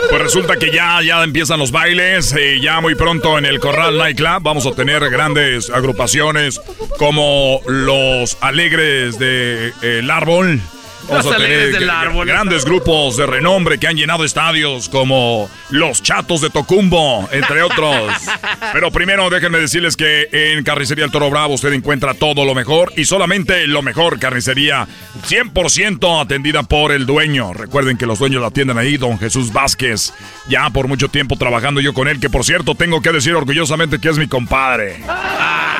Pues 0.09 0.21
resulta 0.21 0.57
que 0.57 0.69
ya, 0.69 1.01
ya 1.01 1.23
empiezan 1.23 1.59
los 1.59 1.71
bailes 1.71 2.35
y 2.37 2.61
ya 2.61 2.81
muy 2.81 2.93
pronto 2.93 3.37
en 3.37 3.45
el 3.45 3.59
Corral 3.61 3.97
Nightclub 3.97 4.43
vamos 4.43 4.67
a 4.67 4.71
tener 4.73 5.09
grandes 5.09 5.69
agrupaciones 5.69 6.59
como 6.99 7.61
los 7.65 8.37
Alegres 8.41 9.17
de 9.17 9.73
El 9.81 10.11
Árbol. 10.11 10.61
Vamos 11.09 11.25
Los 11.25 11.35
a 11.35 11.37
tener 11.37 11.71
del 11.71 11.89
Árbol. 11.89 12.25
grandes 12.27 12.65
grupos 12.65 13.17
de 13.17 13.25
renombre 13.25 13.77
que 13.77 13.87
han 13.87 13.95
llenado 13.95 14.23
estadios 14.23 14.89
como 14.89 15.49
los 15.69 16.01
Chatos 16.01 16.41
de 16.41 16.49
Tocumbo, 16.49 17.27
entre 17.31 17.61
otros. 17.61 18.13
Pero 18.73 18.91
primero 18.91 19.29
déjenme 19.29 19.59
decirles 19.59 19.97
que 19.97 20.29
en 20.31 20.63
Carnicería 20.63 21.05
El 21.05 21.11
Toro 21.11 21.29
Bravo 21.29 21.53
usted 21.55 21.73
encuentra 21.73 22.13
todo 22.13 22.45
lo 22.45 22.55
mejor 22.55 22.93
y 22.95 23.05
solamente 23.05 23.67
lo 23.67 23.81
mejor. 23.81 24.19
Carnicería 24.19 24.87
100% 25.27 26.21
atendida 26.21 26.63
por 26.63 26.91
el 26.91 27.05
dueño. 27.05 27.53
Recuerden 27.53 27.97
que 27.97 28.05
los 28.05 28.19
dueños 28.19 28.41
la 28.41 28.47
atienden 28.47 28.77
ahí, 28.77 28.97
don 28.97 29.19
Jesús 29.19 29.51
Vázquez. 29.51 30.13
Ya 30.47 30.69
por 30.69 30.87
mucho 30.87 31.09
tiempo 31.09 31.35
trabajando 31.35 31.81
yo 31.81 31.93
con 31.93 32.07
él, 32.07 32.19
que 32.19 32.29
por 32.29 32.45
cierto 32.45 32.75
tengo 32.75 33.01
que 33.01 33.11
decir 33.11 33.33
orgullosamente 33.35 33.99
que 33.99 34.09
es 34.09 34.17
mi 34.17 34.27
compadre. 34.27 35.01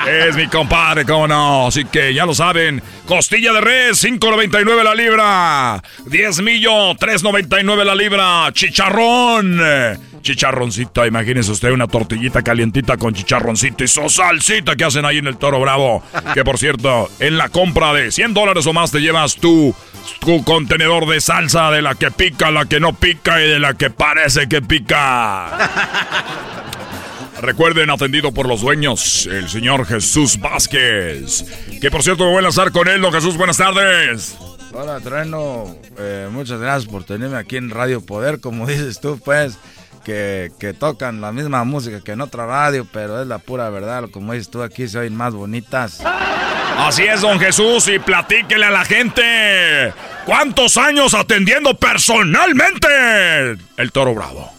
Es 0.08 0.36
mi 0.36 0.48
compadre, 0.48 1.06
cómo 1.06 1.28
no. 1.28 1.68
Así 1.68 1.86
que 1.86 2.14
ya 2.14 2.26
lo 2.26 2.34
saben. 2.36 2.82
Costilla 3.08 3.54
de 3.54 3.62
res, 3.62 4.04
5.99 4.04 4.84
la 4.84 4.96
libra. 4.96 5.13
10 6.06 6.42
millo, 6.42 6.94
3.99 6.96 7.84
la 7.84 7.96
libra. 7.96 8.52
Chicharrón. 8.52 9.60
Chicharroncito, 10.22 11.06
imagínese 11.06 11.52
usted 11.52 11.72
una 11.72 11.88
tortillita 11.88 12.42
calientita 12.42 12.96
con 12.96 13.14
chicharroncito 13.14 13.84
y 13.84 13.90
su 13.90 14.08
salsita 14.10 14.76
que 14.76 14.86
hacen 14.86 15.04
ahí 15.04 15.18
en 15.18 15.28
el 15.28 15.38
Toro 15.38 15.60
Bravo. 15.60 16.02
Que 16.34 16.46
por 16.46 16.58
cierto, 16.58 17.10
en 17.20 17.38
la 17.38 17.50
compra 17.50 17.94
de 17.94 18.10
100 18.12 18.34
dólares 18.34 18.66
o 18.66 18.74
más 18.74 18.92
te 18.92 19.02
llevas 19.02 19.36
tu, 19.36 19.76
tu 20.22 20.44
contenedor 20.46 21.08
de 21.08 21.20
salsa 21.20 21.72
de 21.72 21.82
la 21.82 21.96
que 21.96 22.10
pica, 22.10 22.52
la 22.52 22.66
que 22.66 22.80
no 22.80 22.94
pica 22.94 23.42
y 23.44 23.50
de 23.50 23.60
la 23.60 23.74
que 23.74 23.90
parece 23.90 24.48
que 24.48 24.62
pica. 24.62 25.50
Recuerden, 27.42 27.90
atendido 27.90 28.32
por 28.32 28.48
los 28.48 28.62
dueños, 28.62 29.26
el 29.26 29.50
señor 29.50 29.86
Jesús 29.86 30.40
Vázquez. 30.40 31.44
Que 31.82 31.92
por 31.92 32.02
cierto 32.02 32.24
me 32.24 32.32
voy 32.32 32.40
a 32.40 32.44
lanzar 32.44 32.72
con 32.72 32.88
él, 32.88 33.02
don 33.02 33.12
Jesús, 33.12 33.36
buenas 33.36 33.58
tardes. 33.58 34.38
Hola, 34.76 35.00
Trueno. 35.02 35.76
Eh, 36.00 36.28
muchas 36.32 36.60
gracias 36.60 36.92
por 36.92 37.04
tenerme 37.04 37.38
aquí 37.38 37.58
en 37.58 37.70
Radio 37.70 38.02
Poder. 38.02 38.40
Como 38.40 38.66
dices 38.68 39.00
tú, 39.00 39.20
pues, 39.24 39.58
que, 40.04 40.52
que 40.60 40.74
tocan 40.74 41.22
la 41.22 41.32
misma 41.32 41.64
música 41.64 42.02
que 42.02 42.14
en 42.14 42.22
otra 42.22 42.48
radio, 42.48 42.88
pero 42.92 43.22
es 43.22 43.28
la 43.28 43.38
pura 43.38 43.70
verdad. 43.70 44.10
Como 44.12 44.34
dices 44.34 44.50
tú, 44.50 44.64
aquí 44.64 44.88
se 44.88 44.98
oyen 44.98 45.16
más 45.16 45.34
bonitas. 45.36 46.02
Así 46.04 47.04
es, 47.04 47.22
don 47.22 47.40
Jesús, 47.40 47.88
y 47.88 48.00
platíquele 48.00 48.66
a 48.66 48.72
la 48.72 48.84
gente. 48.84 49.94
¿Cuántos 50.26 50.76
años 50.78 51.14
atendiendo 51.14 51.76
personalmente 51.76 52.88
el 53.78 53.92
Toro 53.92 54.16
Bravo? 54.16 54.52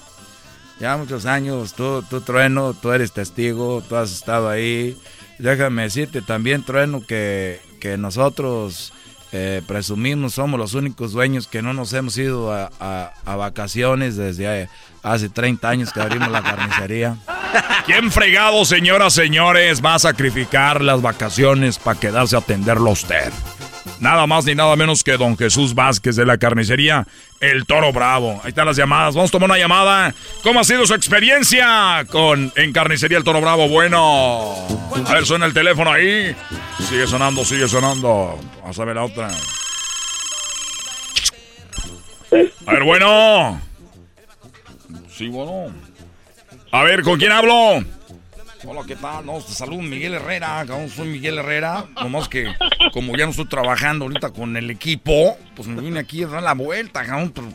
Ya 0.78 0.96
muchos 0.96 1.26
años, 1.26 1.74
tú, 1.74 2.04
tú, 2.08 2.20
Trueno, 2.20 2.72
tú 2.74 2.92
eres 2.92 3.12
testigo, 3.12 3.82
tú 3.88 3.96
has 3.96 4.12
estado 4.12 4.48
ahí. 4.48 4.96
Déjame 5.40 5.82
decirte 5.82 6.22
también, 6.22 6.62
Trueno, 6.62 7.04
que, 7.04 7.60
que 7.80 7.96
nosotros 7.96 8.92
eh, 9.36 9.62
presumimos, 9.66 10.34
somos 10.34 10.60
los 10.60 10.74
únicos 10.74 11.10
dueños 11.10 11.48
que 11.48 11.60
no 11.60 11.72
nos 11.72 11.92
hemos 11.92 12.16
ido 12.16 12.52
a, 12.52 13.12
vacaciones 13.24 14.16
desde 14.16 14.62
eh, 14.62 14.68
hace 15.02 15.28
30 15.28 15.68
años 15.68 15.92
que 15.92 16.00
abrimos 16.00 16.30
la 16.30 16.40
carnicería. 16.40 17.16
¿Quién 17.84 18.12
fregado, 18.12 18.64
señoras, 18.64 19.12
señores, 19.12 19.84
va 19.84 19.96
a 19.96 19.98
sacrificar 19.98 20.82
las 20.82 21.02
vacaciones 21.02 21.80
para 21.80 21.98
quedarse 21.98 22.36
a 22.36 22.38
atenderlo 22.38 22.90
a 22.90 22.92
usted? 22.92 23.32
Nada 24.00 24.26
más 24.26 24.44
ni 24.44 24.54
nada 24.54 24.76
menos 24.76 25.02
que 25.02 25.16
don 25.16 25.36
Jesús 25.36 25.74
Vázquez 25.74 26.16
de 26.16 26.26
la 26.26 26.38
carnicería 26.38 27.06
El 27.40 27.64
Toro 27.66 27.92
Bravo. 27.92 28.40
Ahí 28.42 28.48
están 28.48 28.66
las 28.66 28.76
llamadas. 28.76 29.14
Vamos 29.14 29.30
a 29.30 29.32
tomar 29.32 29.50
una 29.50 29.58
llamada. 29.58 30.14
¿Cómo 30.42 30.60
ha 30.60 30.64
sido 30.64 30.86
su 30.86 30.94
experiencia 30.94 32.04
con 32.10 32.52
en 32.56 32.72
carnicería 32.72 33.18
El 33.18 33.24
Toro 33.24 33.40
Bravo? 33.40 33.68
Bueno. 33.68 34.54
A 35.06 35.14
ver, 35.14 35.26
suena 35.26 35.46
el 35.46 35.54
teléfono 35.54 35.92
ahí. 35.92 36.34
Sigue 36.88 37.06
sonando, 37.06 37.44
sigue 37.44 37.68
sonando. 37.68 38.38
Vamos 38.60 38.78
a 38.78 38.84
ver 38.84 38.96
la 38.96 39.04
otra. 39.04 39.30
A 42.66 42.72
ver, 42.72 42.82
bueno. 42.82 43.60
Sí, 45.10 45.28
bueno. 45.28 45.72
A 46.72 46.82
ver, 46.82 47.02
¿con 47.02 47.18
quién 47.18 47.30
hablo? 47.30 47.84
Hola, 48.66 48.80
¿qué 48.86 48.96
tal? 48.96 49.26
No, 49.26 49.42
te 49.42 49.52
saludo 49.52 49.82
Miguel 49.82 50.14
Herrera, 50.14 50.64
cabrón, 50.66 50.88
soy 50.88 51.08
Miguel 51.08 51.36
Herrera. 51.36 51.84
Nomás 51.96 52.28
que 52.28 52.50
como 52.94 53.14
ya 53.14 53.26
no 53.26 53.30
estoy 53.30 53.46
trabajando 53.46 54.06
ahorita 54.06 54.30
con 54.30 54.56
el 54.56 54.70
equipo, 54.70 55.36
pues 55.54 55.68
me 55.68 55.82
vine 55.82 56.00
aquí 56.00 56.22
a 56.22 56.28
dar 56.28 56.42
la 56.42 56.54
vuelta, 56.54 57.04
cabrón. 57.04 57.30
Pero 57.34 57.48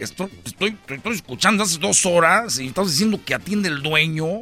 estoy, 0.00 0.28
estoy, 0.44 0.76
estoy 0.88 1.14
escuchando 1.14 1.62
hace 1.62 1.78
dos 1.78 2.04
horas 2.04 2.58
y 2.58 2.66
estás 2.66 2.88
diciendo 2.90 3.20
que 3.24 3.34
atiende 3.34 3.68
el 3.68 3.80
dueño. 3.80 4.40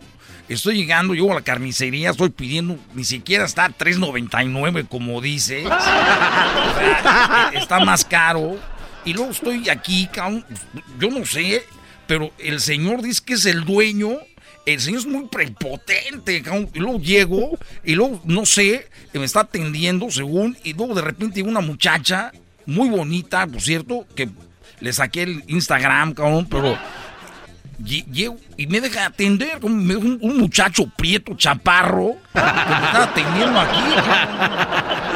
Estoy 0.49 0.77
llegando, 0.77 1.13
llego 1.13 1.33
a 1.33 1.37
la 1.37 1.43
carnicería, 1.43 2.11
estoy 2.11 2.31
pidiendo, 2.31 2.79
ni 2.95 3.05
siquiera 3.05 3.45
está 3.45 3.67
a 3.67 3.71
3.99 3.71 4.89
como 4.89 5.21
dice. 5.21 5.67
O 5.67 5.69
sea, 5.69 7.51
está 7.55 7.81
más 7.81 8.03
caro. 8.05 8.57
Y 9.05 9.13
luego 9.13 9.31
estoy 9.31 9.69
aquí, 9.69 10.07
cabrón, 10.07 10.47
yo 10.99 11.11
no 11.11 11.27
sé, 11.27 11.67
pero 12.07 12.31
el 12.39 12.61
señor 12.61 13.03
dice 13.03 13.23
que 13.27 13.35
es 13.35 13.45
el 13.45 13.65
dueño. 13.67 14.17
El 14.67 14.81
señor 14.81 15.01
es 15.01 15.07
muy 15.07 15.27
prepotente, 15.29 16.43
cabrón. 16.43 16.71
Y 16.73 16.79
luego 16.79 16.99
llego, 17.01 17.59
y 17.85 17.95
luego, 17.95 18.21
no 18.25 18.47
sé, 18.47 18.89
me 19.13 19.25
está 19.25 19.41
atendiendo, 19.41 20.11
según, 20.11 20.57
y 20.65 20.73
luego 20.73 20.95
de 20.95 21.03
repente 21.03 21.37
llega 21.37 21.49
una 21.51 21.61
muchacha, 21.61 22.33
muy 22.67 22.89
bonita, 22.89 23.47
por 23.47 23.61
cierto, 23.61 24.07
que 24.17 24.29
le 24.81 24.93
saqué 24.93 25.23
el 25.25 25.45
Instagram, 25.49 26.15
cabrón, 26.15 26.47
pero 26.51 26.79
lle- 27.83 28.07
llego 28.11 28.39
y 28.57 28.67
me 28.67 28.81
deja 28.81 29.05
atender, 29.07 29.61
como 29.61 29.75
un 29.77 30.39
muchacho 30.39 30.91
prieto, 30.97 31.35
chaparro, 31.37 32.17
que 32.33 32.41
me 32.41 32.47
está 32.87 33.03
atendiendo 33.05 33.61
aquí. 33.61 33.81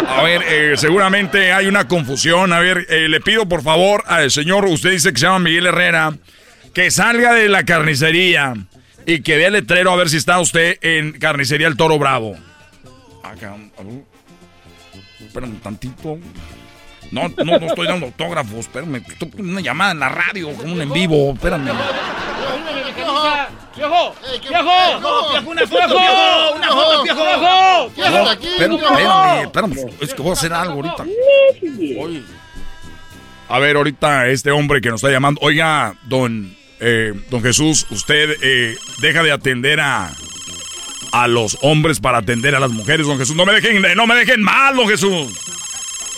A 0.08 0.22
ver, 0.22 0.42
eh, 0.46 0.76
seguramente 0.76 1.52
hay 1.52 1.66
una 1.66 1.88
confusión. 1.88 2.52
A 2.52 2.60
ver, 2.60 2.86
eh, 2.90 3.08
le 3.08 3.20
pido 3.20 3.48
por 3.48 3.62
favor 3.62 4.04
al 4.06 4.30
señor, 4.30 4.66
usted 4.66 4.90
dice 4.90 5.12
que 5.12 5.18
se 5.18 5.26
llama 5.26 5.38
Miguel 5.40 5.66
Herrera, 5.66 6.14
que 6.74 6.90
salga 6.90 7.32
de 7.34 7.48
la 7.48 7.64
carnicería 7.64 8.54
y 9.08 9.22
que 9.22 9.38
vea 9.38 9.46
el 9.46 9.54
letrero 9.54 9.90
a 9.90 9.96
ver 9.96 10.10
si 10.10 10.18
está 10.18 10.38
usted 10.38 10.76
en 10.82 11.12
carnicería 11.12 11.66
El 11.66 11.78
Toro 11.78 11.98
Bravo. 11.98 12.36
Acá, 13.22 13.56
a 13.78 13.82
ver. 13.82 14.04
espérame 15.18 15.52
un 15.52 15.60
tantito. 15.60 16.18
No, 17.10 17.26
no, 17.30 17.58
no 17.58 17.66
estoy 17.68 17.86
dando 17.86 18.04
autógrafos, 18.04 18.58
espérame. 18.58 18.96
Estoy 18.96 19.30
una 19.38 19.62
llamada 19.62 19.92
en 19.92 20.00
la 20.00 20.10
radio, 20.10 20.52
como 20.52 20.74
un 20.74 20.82
en 20.82 20.92
vivo, 20.92 21.32
espérame. 21.32 21.70
¡Viejo! 22.94 23.54
¡Viejo! 23.74 24.14
¡Viejo! 24.42 25.50
¡Una 25.50 25.66
foto! 25.66 25.98
¡Viejo! 25.98 26.54
¡Una 26.54 26.68
foto, 26.68 27.02
viejo! 27.02 27.90
¡Viejo! 27.96 28.28
Aquí! 28.28 28.48
espérame, 28.48 28.74
espérame, 28.74 29.72
espérame, 29.72 29.90
es 30.02 30.12
que 30.12 30.20
voy 30.20 30.30
a 30.30 30.34
hacer 30.34 30.52
algo 30.52 30.74
ahorita. 30.74 31.04
Oye. 31.98 32.22
A 33.48 33.58
ver, 33.58 33.76
ahorita 33.76 34.28
este 34.28 34.50
hombre 34.50 34.82
que 34.82 34.90
nos 34.90 35.02
está 35.02 35.10
llamando. 35.10 35.40
Oiga, 35.42 35.94
don, 36.02 36.57
eh, 36.80 37.14
don 37.30 37.42
Jesús, 37.42 37.86
usted 37.90 38.36
eh, 38.42 38.78
deja 39.00 39.22
de 39.22 39.32
atender 39.32 39.80
a, 39.80 40.12
a 41.12 41.28
los 41.28 41.58
hombres 41.62 42.00
para 42.00 42.18
atender 42.18 42.54
a 42.54 42.60
las 42.60 42.70
mujeres, 42.70 43.06
don 43.06 43.18
Jesús. 43.18 43.36
No 43.36 43.46
me 43.46 43.52
dejen, 43.52 43.82
no 43.96 44.06
me 44.06 44.14
dejen 44.14 44.42
mal, 44.42 44.76
don 44.76 44.88
Jesús. 44.88 45.38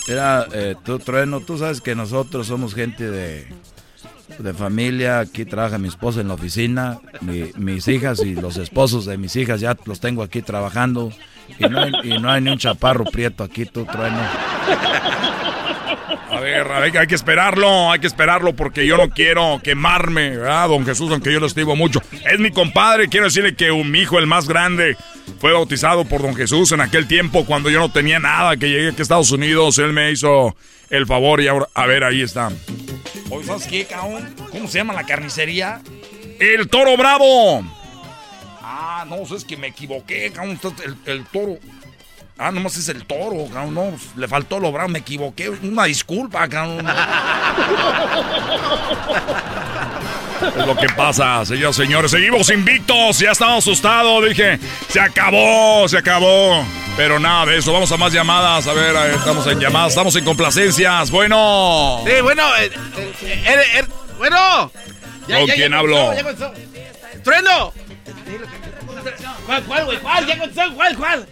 Mira, 0.08 0.46
eh, 0.52 0.74
tú, 0.84 0.98
Trueno, 0.98 1.40
tú 1.40 1.58
sabes 1.58 1.80
que 1.80 1.94
nosotros 1.94 2.46
somos 2.46 2.74
gente 2.74 3.10
de, 3.10 3.46
de 4.38 4.54
familia. 4.54 5.20
Aquí 5.20 5.44
trabaja 5.44 5.78
mi 5.78 5.88
esposa 5.88 6.20
en 6.20 6.28
la 6.28 6.34
oficina. 6.34 6.98
mis 7.20 7.86
hijas 7.88 8.20
y 8.20 8.34
los 8.34 8.56
esposos 8.56 9.06
de 9.06 9.18
mis 9.18 9.36
hijas 9.36 9.60
ya 9.60 9.76
los 9.84 10.00
tengo 10.00 10.22
aquí 10.22 10.42
trabajando. 10.42 11.12
Y 11.58 11.64
no 11.64 11.80
hay, 11.80 11.92
y 12.04 12.18
no 12.18 12.30
hay 12.30 12.40
ni 12.40 12.50
un 12.50 12.58
chaparro 12.58 13.04
prieto 13.04 13.44
aquí, 13.44 13.66
tú 13.66 13.84
trueno. 13.84 14.18
A 16.40 16.42
ver, 16.42 16.96
hay, 16.96 17.06
que 17.06 17.14
esperarlo, 17.14 17.92
hay 17.92 17.98
que 18.00 18.06
esperarlo 18.06 18.56
porque 18.56 18.86
yo 18.86 18.96
no 18.96 19.10
quiero 19.10 19.60
quemarme, 19.62 20.38
¿verdad, 20.38 20.68
don 20.68 20.86
Jesús? 20.86 21.10
Aunque 21.12 21.30
yo 21.30 21.38
lo 21.38 21.44
estimo 21.44 21.76
mucho. 21.76 22.00
Es 22.32 22.40
mi 22.40 22.50
compadre, 22.50 23.08
quiero 23.08 23.26
decirle 23.26 23.54
que 23.54 23.70
mi 23.84 24.00
hijo, 24.00 24.18
el 24.18 24.26
más 24.26 24.48
grande, 24.48 24.96
fue 25.38 25.52
bautizado 25.52 26.06
por 26.06 26.22
don 26.22 26.34
Jesús 26.34 26.72
en 26.72 26.80
aquel 26.80 27.06
tiempo 27.06 27.44
cuando 27.44 27.68
yo 27.68 27.78
no 27.78 27.92
tenía 27.92 28.18
nada, 28.20 28.56
que 28.56 28.70
llegué 28.70 28.88
aquí 28.88 29.00
a 29.00 29.02
Estados 29.02 29.30
Unidos, 29.32 29.78
él 29.78 29.92
me 29.92 30.10
hizo 30.12 30.56
el 30.88 31.04
favor 31.04 31.42
y 31.42 31.48
ahora, 31.48 31.68
a 31.74 31.84
ver, 31.84 32.04
ahí 32.04 32.22
está. 32.22 32.50
¿sabes 33.44 33.66
qué, 33.66 33.84
cabrón? 33.84 34.34
¿Cómo 34.50 34.66
se 34.66 34.78
llama 34.78 34.94
la 34.94 35.04
carnicería? 35.04 35.82
El 36.38 36.68
Toro 36.68 36.96
Bravo. 36.96 37.62
Ah, 38.62 39.04
no, 39.06 39.16
es 39.36 39.44
que 39.44 39.58
me 39.58 39.66
equivoqué, 39.66 40.32
cabrón, 40.32 40.58
el, 40.84 40.96
el 41.04 41.24
toro. 41.26 41.58
Ah, 42.42 42.50
nomás 42.50 42.74
es 42.78 42.88
el 42.88 43.04
toro, 43.04 43.48
cabrón. 43.52 43.74
No, 43.74 43.92
le 44.16 44.26
faltó 44.26 44.58
lo 44.58 44.72
bravo, 44.72 44.88
me 44.88 45.00
equivoqué. 45.00 45.50
Una 45.50 45.84
disculpa, 45.84 46.48
cabrón. 46.48 46.86
Es 50.40 50.66
lo 50.66 50.74
que 50.74 50.86
pasa, 50.96 51.44
señores, 51.44 51.76
señores. 51.76 52.10
Seguimos 52.10 52.48
invictos. 52.48 53.18
Ya 53.18 53.32
estaba 53.32 53.56
asustado. 53.56 54.22
Dije, 54.22 54.58
se 54.88 54.98
acabó, 54.98 55.86
se 55.86 55.98
acabó. 55.98 56.64
Pero 56.96 57.20
nada 57.20 57.44
de 57.44 57.58
eso. 57.58 57.74
Vamos 57.74 57.92
a 57.92 57.98
más 57.98 58.10
llamadas. 58.10 58.66
A 58.66 58.72
ver, 58.72 58.96
estamos 59.14 59.46
en 59.46 59.60
llamadas. 59.60 59.90
Estamos 59.90 60.16
en 60.16 60.24
complacencias. 60.24 61.10
Bueno. 61.10 62.02
Sí, 62.06 62.22
bueno. 62.22 62.42
Eh, 62.56 62.70
eh, 63.22 63.62
eh, 63.74 63.84
bueno. 64.16 64.72
¿Con 65.26 65.46
quién 65.46 65.74
hablo? 65.74 66.10
¡Trueno! 67.22 67.74
¿Cuál, 69.44 69.62
cuál, 69.64 69.84
güey? 69.84 69.98
¿Cuál? 69.98 70.26
¿Ya 70.26 70.38
¿Cuál, 70.74 70.96
cuál? 70.96 71.28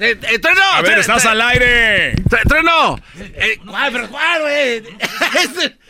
Eh, 0.00 0.18
eh, 0.22 0.38
¡Trueno! 0.38 0.62
A 0.74 0.82
ver, 0.82 0.98
estás 0.98 1.24
al 1.26 1.40
aire. 1.40 2.14
¡Trueno! 2.48 2.98
Eh, 3.18 3.58
¿Cuál, 3.66 3.92
pero 3.92 4.08
cuál, 4.08 4.42
güey? 4.42 4.82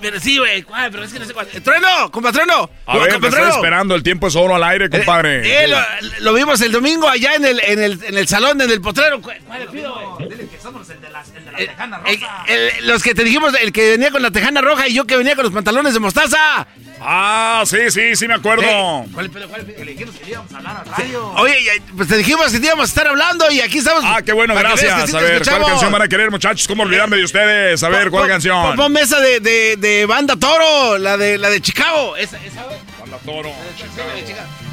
Pero 0.00 0.20
sí, 0.20 0.38
güey, 0.38 0.62
¿cuál? 0.62 0.90
Pero 0.90 1.04
es 1.04 1.12
que 1.12 1.18
no 1.18 1.24
sé 1.24 1.34
cuál. 1.34 1.46
¡Trueno! 1.46 2.10
¡Compatrueno! 2.10 2.70
A 2.86 2.98
ver, 2.98 3.20
me 3.20 3.28
estoy 3.28 3.48
esperando. 3.48 3.94
El 3.94 4.02
tiempo 4.02 4.28
es 4.28 4.36
oro 4.36 4.54
al 4.54 4.64
aire, 4.64 4.88
compadre. 4.88 5.64
Eh, 5.64 5.74
lo, 6.20 6.32
vimos 6.32 6.60
el 6.60 6.72
domingo 6.72 7.08
allá 7.08 7.34
en 7.34 7.44
el, 7.44 7.60
en 7.60 7.82
el, 7.82 8.04
en 8.04 8.18
el 8.18 8.28
salón, 8.28 8.60
en 8.60 8.70
el 8.70 8.80
potrero. 8.80 9.20
¿Cuál 9.20 9.38
le 9.58 9.66
pido, 9.66 10.16
güey? 10.16 10.28
Dile 10.28 10.48
que 10.48 10.60
somos 10.60 10.88
el 10.90 11.00
de 11.00 11.10
la, 11.10 11.24
tejana 11.56 11.98
roja. 11.98 12.46
los 12.82 13.02
que 13.02 13.14
te 13.14 13.24
dijimos, 13.24 13.54
el 13.60 13.72
que 13.72 13.90
venía 13.90 14.10
con 14.10 14.22
la 14.22 14.30
tejana 14.30 14.60
roja 14.60 14.88
y 14.88 14.94
yo 14.94 15.06
que 15.06 15.16
venía 15.16 15.34
con 15.34 15.44
los 15.44 15.52
pantalones 15.52 15.94
de 15.94 16.00
mostaza. 16.00 16.66
Ah, 17.00 17.62
sí, 17.66 17.90
sí, 17.90 18.16
sí 18.16 18.26
me 18.26 18.34
acuerdo. 18.34 18.64
¿Cuál 19.12 19.30
pedo, 19.30 19.48
cuál 19.48 19.64
pedo? 19.64 19.84
Le 19.84 19.92
dijimos 19.92 20.14
que 20.16 20.30
íbamos 20.30 20.52
a 20.52 20.56
hablar 20.56 20.76
a 20.78 20.96
radio. 20.96 21.30
Oye, 21.36 21.82
pues 21.94 22.08
te 22.08 22.16
dijimos 22.16 22.50
que 22.50 22.56
íbamos 22.56 22.84
a 22.84 22.88
estar 22.88 23.06
hablando 23.06 23.50
y 23.50 23.60
aquí 23.60 23.78
estamos. 23.78 24.02
Ah, 24.04 24.22
qué 24.24 24.32
bueno, 24.32 24.54
gracias. 24.54 25.14
a 25.14 25.20
ver, 25.20 25.42
¿cuál 25.44 25.64
canción 25.66 25.92
van 25.92 26.02
a 26.02 26.08
querer, 26.08 26.30
muchachos? 26.30 26.66
¿Cómo 26.66 26.84
olvidarme 26.84 27.16
de 27.16 27.24
ustedes? 27.24 27.82
A 27.82 27.88
ver, 27.88 28.10
¿cuál 28.10 28.28
canción? 28.28 28.76
Pon 28.76 28.92
mesa 28.92 29.20
de, 29.20 29.40
de, 29.40 29.76
de, 29.76 30.06
Banda 30.06 30.36
Toro, 30.36 30.98
la 30.98 31.16
de, 31.16 31.38
la 31.38 31.50
de 31.50 31.60
Chicago. 31.60 32.16
Esa, 32.16 32.42
esa, 32.44 32.64
Banda 33.00 33.18
Toro. 33.24 33.52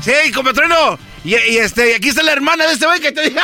Sí, 0.01 0.31
compatrino. 0.31 0.97
Y, 1.23 1.35
y, 1.35 1.57
este, 1.57 1.91
y 1.91 1.93
aquí 1.93 2.09
está 2.09 2.23
la 2.23 2.33
hermana 2.33 2.65
de 2.67 2.73
este 2.73 2.85
güey 2.85 2.99
que 2.99 3.11
te 3.11 3.21
diga. 3.21 3.43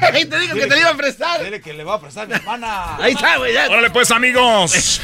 te 0.12 0.38
digo 0.38 0.54
que 0.54 0.66
te 0.66 0.74
le 0.74 0.80
iba 0.80 0.90
a 0.90 0.96
prestar. 0.96 1.44
Dile 1.44 1.60
que 1.60 1.72
le 1.74 1.84
va 1.84 1.94
a 1.94 2.00
prestar 2.00 2.26
mi 2.26 2.34
hermana. 2.34 2.96
Ahí 2.96 3.12
está, 3.12 3.36
güey. 3.36 3.54
Órale, 3.56 3.90
pues, 3.90 4.10
amigos. 4.10 5.00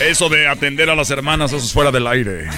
Eso 0.00 0.28
de 0.28 0.46
atender 0.46 0.90
a 0.90 0.94
las 0.94 1.10
hermanas, 1.10 1.52
eso 1.52 1.64
es 1.64 1.72
fuera 1.72 1.90
del 1.90 2.06
aire. 2.06 2.48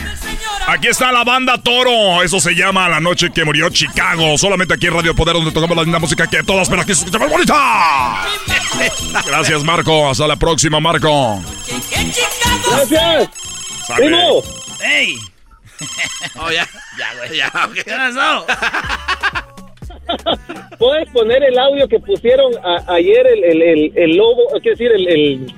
Aquí 0.67 0.89
está 0.89 1.13
la 1.13 1.25
banda 1.25 1.57
Toro. 1.63 2.23
Eso 2.23 2.41
se 2.41 2.55
llama 2.55 2.89
La 2.89 3.01
Noche 3.01 3.31
que 3.33 3.45
Murió 3.45 3.71
Chicago. 3.71 4.37
Solamente 4.37 4.75
aquí 4.75 4.89
en 4.89 4.95
Radio 4.95 5.15
Poder, 5.15 5.35
donde 5.35 5.53
tocamos 5.53 5.77
la 5.77 5.85
linda 5.85 5.99
música 5.99 6.27
que 6.27 6.43
todas, 6.43 6.69
pero 6.69 6.83
aquí 6.83 6.95
se 6.95 7.01
escucha 7.05 7.19
más 7.19 7.31
bonita. 7.31 8.27
Gracias, 9.27 9.65
Marco. 9.65 10.11
Hasta 10.11 10.27
la 10.27 10.37
próxima, 10.37 10.81
Marco. 10.81 11.41
Gracias. 12.71 13.31
¡Ey! 14.85 15.19
Oh, 16.41 16.51
ya, 16.51 16.67
ya, 16.99 17.15
güey, 17.17 17.37
ya. 17.37 17.51
¿Qué 17.75 17.85
pasó? 17.91 18.47
¿Puedes 20.79 21.09
poner 21.11 21.43
el 21.45 21.59
audio 21.59 21.87
que 21.89 21.99
pusieron 21.99 22.53
ayer 22.89 23.27
el, 23.27 23.45
el, 23.45 23.63
el, 23.63 23.93
el 23.95 24.17
lobo, 24.17 24.49
quiero 24.63 24.77
decir, 24.77 24.93
el, 24.93 25.09
el 25.09 25.55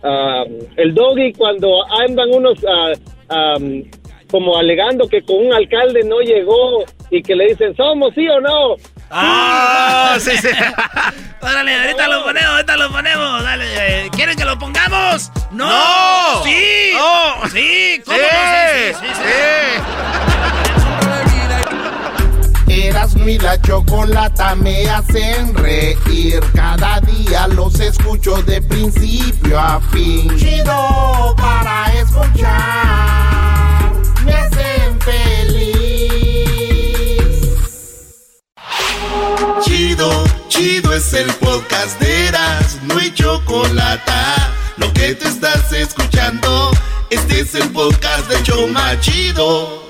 Um, 0.00 0.60
el 0.76 0.94
doggy 0.94 1.32
cuando 1.32 1.82
andan 1.90 2.32
unos 2.32 2.62
uh, 2.62 2.94
um, 3.34 3.82
como 4.30 4.56
alegando 4.56 5.08
que 5.08 5.22
con 5.22 5.46
un 5.46 5.52
alcalde 5.52 6.04
no 6.04 6.20
llegó 6.20 6.84
y 7.10 7.20
que 7.20 7.34
le 7.34 7.48
dicen 7.48 7.74
somos 7.74 8.14
sí 8.14 8.28
o 8.28 8.40
no. 8.40 8.76
Ah, 9.10 10.16
sí, 10.20 10.32
sí. 10.36 10.48
Órale, 11.40 11.80
ahorita 11.80 12.08
lo 12.08 12.24
ponemos, 12.24 12.50
ahorita 12.50 12.76
lo 12.76 12.90
ponemos. 12.90 13.42
Dale, 13.42 14.04
eh, 14.04 14.10
¿quieren 14.10 14.36
que 14.36 14.44
lo 14.44 14.58
pongamos? 14.58 15.30
No. 15.50 16.42
Sí. 16.44 16.92
Sí. 17.52 18.02
¿Cómo 18.04 18.18
sí, 18.18 18.94
sí, 19.00 19.06
sí. 22.66 22.82
Erasmo 22.88 23.28
y 23.28 23.38
la 23.38 23.60
chocolata 23.62 24.54
me 24.54 24.88
hacen 24.88 25.54
reír. 25.54 26.40
Cada 26.54 27.00
día 27.00 27.48
los 27.48 27.80
escucho 27.80 28.42
de 28.42 28.60
principio 28.62 29.58
a 29.58 29.80
fin. 29.92 30.36
Chido 30.36 31.34
para 31.36 31.92
escuchar. 31.94 32.32
Me 34.24 34.32
hacen 34.34 35.00
feliz. 35.00 35.77
Chido, 39.62 40.24
chido 40.48 40.92
es 40.94 41.12
el 41.12 41.26
podcast 41.34 42.00
de 42.00 42.26
Erasmo 42.28 43.00
y 43.00 43.12
chocolata. 43.12 44.52
Lo 44.76 44.92
que 44.92 45.14
te 45.14 45.28
estás 45.28 45.72
escuchando, 45.72 46.70
este 47.10 47.40
es 47.40 47.54
el 47.54 47.68
podcast 47.70 48.28
de 48.28 48.42
Choma 48.42 48.98
Chido. 49.00 49.88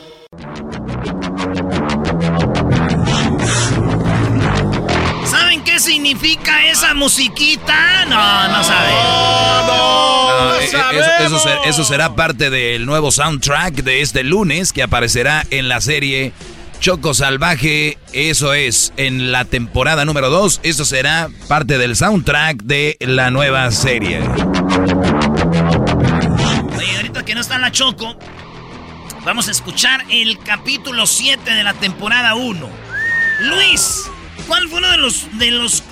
significa 5.78 6.66
esa 6.66 6.94
musiquita? 6.94 8.04
No, 8.06 8.48
no 8.48 8.64
sabemos. 8.64 9.66
No, 9.66 10.44
no, 10.44 10.54
Eso, 10.56 11.38
eso, 11.64 11.84
será 11.84 12.14
parte 12.14 12.50
del 12.50 12.84
nuevo 12.84 13.10
soundtrack 13.10 13.74
de 13.76 14.02
este 14.02 14.24
lunes 14.24 14.72
que 14.72 14.82
aparecerá 14.82 15.46
en 15.50 15.68
la 15.68 15.80
serie 15.80 16.32
Choco 16.80 17.14
Salvaje. 17.14 17.98
Eso 18.12 18.54
es, 18.54 18.92
en 18.96 19.32
la 19.32 19.44
temporada 19.44 20.04
número 20.04 20.30
2. 20.30 20.60
Eso 20.62 20.84
será 20.84 21.28
parte 21.48 21.78
del 21.78 21.96
soundtrack 21.96 22.62
de 22.62 22.96
la 23.00 23.30
nueva 23.30 23.70
serie. 23.70 24.20
Oye, 26.76 26.96
ahorita 26.96 27.24
que 27.24 27.34
no 27.34 27.40
está 27.40 27.58
la 27.58 27.72
Choco, 27.72 28.16
vamos 29.24 29.48
a 29.48 29.50
escuchar 29.50 30.04
el 30.10 30.38
capítulo 30.38 31.06
7 31.06 31.52
de 31.52 31.64
la 31.64 31.74
temporada 31.74 32.34
1. 32.34 32.68
Luis, 33.40 34.10
¿Cuál 34.46 34.68
fue 34.68 34.78
uno 34.78 34.90
de 34.90 34.96
los, 34.96 35.26
de 35.38 35.50
los 35.50 35.82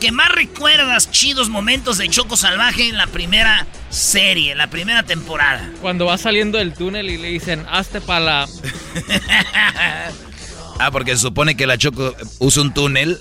que 0.00 0.10
más 0.10 0.30
recuerdas 0.30 1.10
chidos 1.10 1.50
momentos 1.50 1.98
de 1.98 2.08
Choco 2.08 2.36
Salvaje 2.38 2.88
en 2.88 2.96
la 2.96 3.06
primera 3.06 3.66
serie, 3.90 4.52
en 4.52 4.58
la 4.58 4.68
primera 4.68 5.02
temporada? 5.02 5.70
Cuando 5.82 6.06
va 6.06 6.16
saliendo 6.16 6.56
del 6.56 6.72
túnel 6.72 7.10
y 7.10 7.18
le 7.18 7.28
dicen, 7.28 7.66
hazte 7.68 8.00
para 8.00 8.20
la... 8.20 8.48
ah, 10.78 10.90
porque 10.90 11.12
se 11.12 11.22
supone 11.22 11.56
que 11.56 11.66
la 11.66 11.78
Choco 11.78 12.14
usa 12.38 12.62
un 12.62 12.72
túnel 12.74 13.18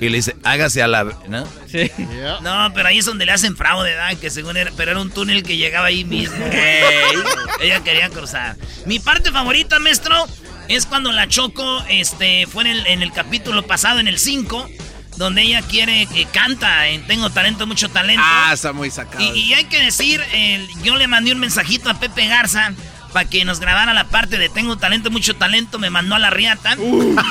y 0.00 0.08
le 0.08 0.18
dice, 0.18 0.36
hágase 0.44 0.82
a 0.82 0.86
la... 0.86 1.04
¿No? 1.04 1.46
Sí. 1.66 1.90
No, 2.42 2.72
pero 2.72 2.88
ahí 2.88 2.98
es 2.98 3.04
donde 3.04 3.26
le 3.26 3.32
hacen 3.32 3.56
fraude, 3.56 3.90
¿verdad? 3.90 4.16
Que 4.16 4.30
según 4.30 4.56
era... 4.56 4.70
Pero 4.76 4.92
era 4.92 5.00
un 5.00 5.10
túnel 5.10 5.42
que 5.42 5.56
llegaba 5.56 5.86
ahí 5.86 6.04
mismo. 6.04 6.36
Ella 7.60 7.80
quería 7.82 8.08
cruzar. 8.08 8.56
Mi 8.86 9.00
parte 9.00 9.32
favorita, 9.32 9.78
maestro, 9.80 10.14
es 10.68 10.86
cuando 10.86 11.10
la 11.10 11.26
Choco 11.26 11.82
este, 11.88 12.46
fue 12.46 12.70
en 12.70 13.02
el, 13.02 13.12
capítulo 13.12 13.64
pasado, 13.64 13.98
en 13.98 14.06
el 14.06 14.18
5, 14.18 14.68
donde 15.16 15.42
ella 15.42 15.62
quiere 15.62 16.06
que 16.06 16.26
canta 16.26 16.88
en 16.88 17.04
Tengo 17.06 17.30
Talento, 17.30 17.66
Mucho 17.66 17.88
Talento. 17.88 18.22
Ah, 18.24 18.52
está 18.52 18.72
muy 18.72 18.90
sacado. 18.90 19.34
Y, 19.34 19.52
hay 19.54 19.64
que 19.64 19.82
decir, 19.82 20.22
yo 20.84 20.96
le 20.96 21.08
mandé 21.08 21.32
un 21.32 21.40
mensajito 21.40 21.90
a 21.90 21.98
Pepe 21.98 22.28
Garza 22.28 22.72
para 23.12 23.28
que 23.28 23.44
nos 23.44 23.60
grabara 23.60 23.94
la 23.94 24.04
parte 24.04 24.38
de 24.38 24.48
Tengo 24.48 24.76
Talento, 24.76 25.10
Mucho 25.10 25.36
Talento, 25.36 25.78
me 25.78 25.90
mandó 25.90 26.14
a 26.14 26.18
la 26.18 26.30
riata. 26.30 26.76
Uh. 26.78 27.16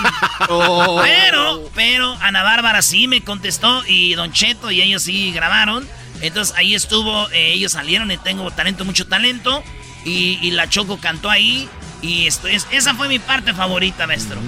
Oh. 0.49 1.01
Pero, 1.03 1.69
pero 1.73 2.15
Ana 2.21 2.43
Bárbara 2.43 2.81
sí 2.81 3.07
me 3.07 3.21
contestó 3.21 3.83
y 3.85 4.13
Don 4.13 4.31
Cheto 4.31 4.71
y 4.71 4.81
ellos 4.81 5.01
sí 5.03 5.31
grabaron. 5.31 5.85
Entonces 6.21 6.55
ahí 6.55 6.75
estuvo, 6.75 7.29
eh, 7.31 7.53
ellos 7.53 7.73
salieron 7.73 8.11
en 8.11 8.19
Tengo 8.21 8.49
Talento, 8.51 8.85
Mucho 8.85 9.07
Talento. 9.07 9.63
Y, 10.05 10.39
y 10.41 10.51
la 10.51 10.69
Choco 10.69 10.99
cantó 10.99 11.29
ahí. 11.29 11.67
Y 12.01 12.27
esto 12.27 12.47
es, 12.47 12.67
esa 12.71 12.93
fue 12.93 13.07
mi 13.07 13.19
parte 13.19 13.53
favorita, 13.53 14.07
maestro. 14.07 14.39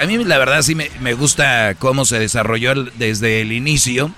A, 0.00 0.06
mí 0.06 0.24
la 0.24 0.38
verdad 0.38 0.62
sí 0.62 0.74
me, 0.74 1.12
gusta 1.14 1.74
cómo 1.78 2.04
se 2.04 2.18
desarrolló 2.18 2.74
desde 2.74 3.42
el 3.42 3.52
inicio, 3.52 4.10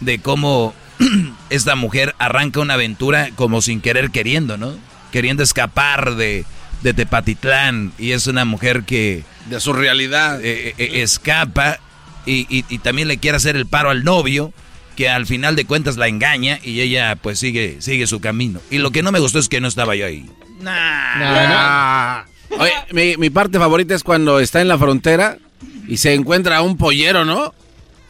de 0.00 0.18
cómo 0.20 0.74
esta 1.50 1.76
mujer 1.76 2.14
arranca 2.18 2.60
una 2.60 2.74
aventura 2.74 3.30
como 3.36 3.62
sin 3.62 3.80
querer 3.80 4.10
queriendo, 4.10 4.56
¿no? 4.56 4.74
Queriendo 5.12 5.42
escapar 5.42 6.14
de, 6.16 6.44
de 6.82 6.94
Tepatitlán 6.94 7.92
y 7.98 8.12
es 8.12 8.26
una 8.26 8.44
mujer 8.44 8.84
que... 8.84 9.24
De 9.46 9.60
su 9.60 9.72
realidad. 9.72 10.40
eh, 10.44 10.74
eh, 10.78 11.02
escapa 11.02 11.78
y, 12.26 12.46
y- 12.54 12.64
y 12.68 12.78
también 12.78 13.08
le 13.08 13.18
quiere 13.18 13.36
hacer 13.36 13.56
el 13.56 13.66
paro 13.66 13.90
al 13.90 14.04
novio 14.04 14.52
que 14.96 15.08
al 15.08 15.26
final 15.26 15.56
de 15.56 15.64
cuentas 15.64 15.96
la 15.96 16.08
engaña 16.08 16.58
y 16.62 16.80
ella 16.80 17.16
pues 17.16 17.38
sigue, 17.38 17.76
sigue 17.80 18.06
su 18.06 18.20
camino. 18.20 18.60
Y 18.70 18.78
lo 18.78 18.90
que 18.90 19.02
no 19.02 19.12
me 19.12 19.18
gustó 19.18 19.38
es 19.38 19.48
que 19.48 19.60
no 19.60 19.68
estaba 19.68 19.96
yo 19.96 20.04
ahí. 20.06 20.26
Ah. 20.66 22.24
Oye, 22.58 22.72
mi, 22.92 23.16
mi 23.16 23.30
parte 23.30 23.58
favorita 23.58 23.94
es 23.94 24.02
cuando 24.04 24.40
está 24.40 24.60
en 24.60 24.68
la 24.68 24.76
frontera 24.78 25.38
y 25.88 25.96
se 25.96 26.12
encuentra 26.14 26.60
un 26.62 26.76
pollero, 26.76 27.24
¿no? 27.24 27.54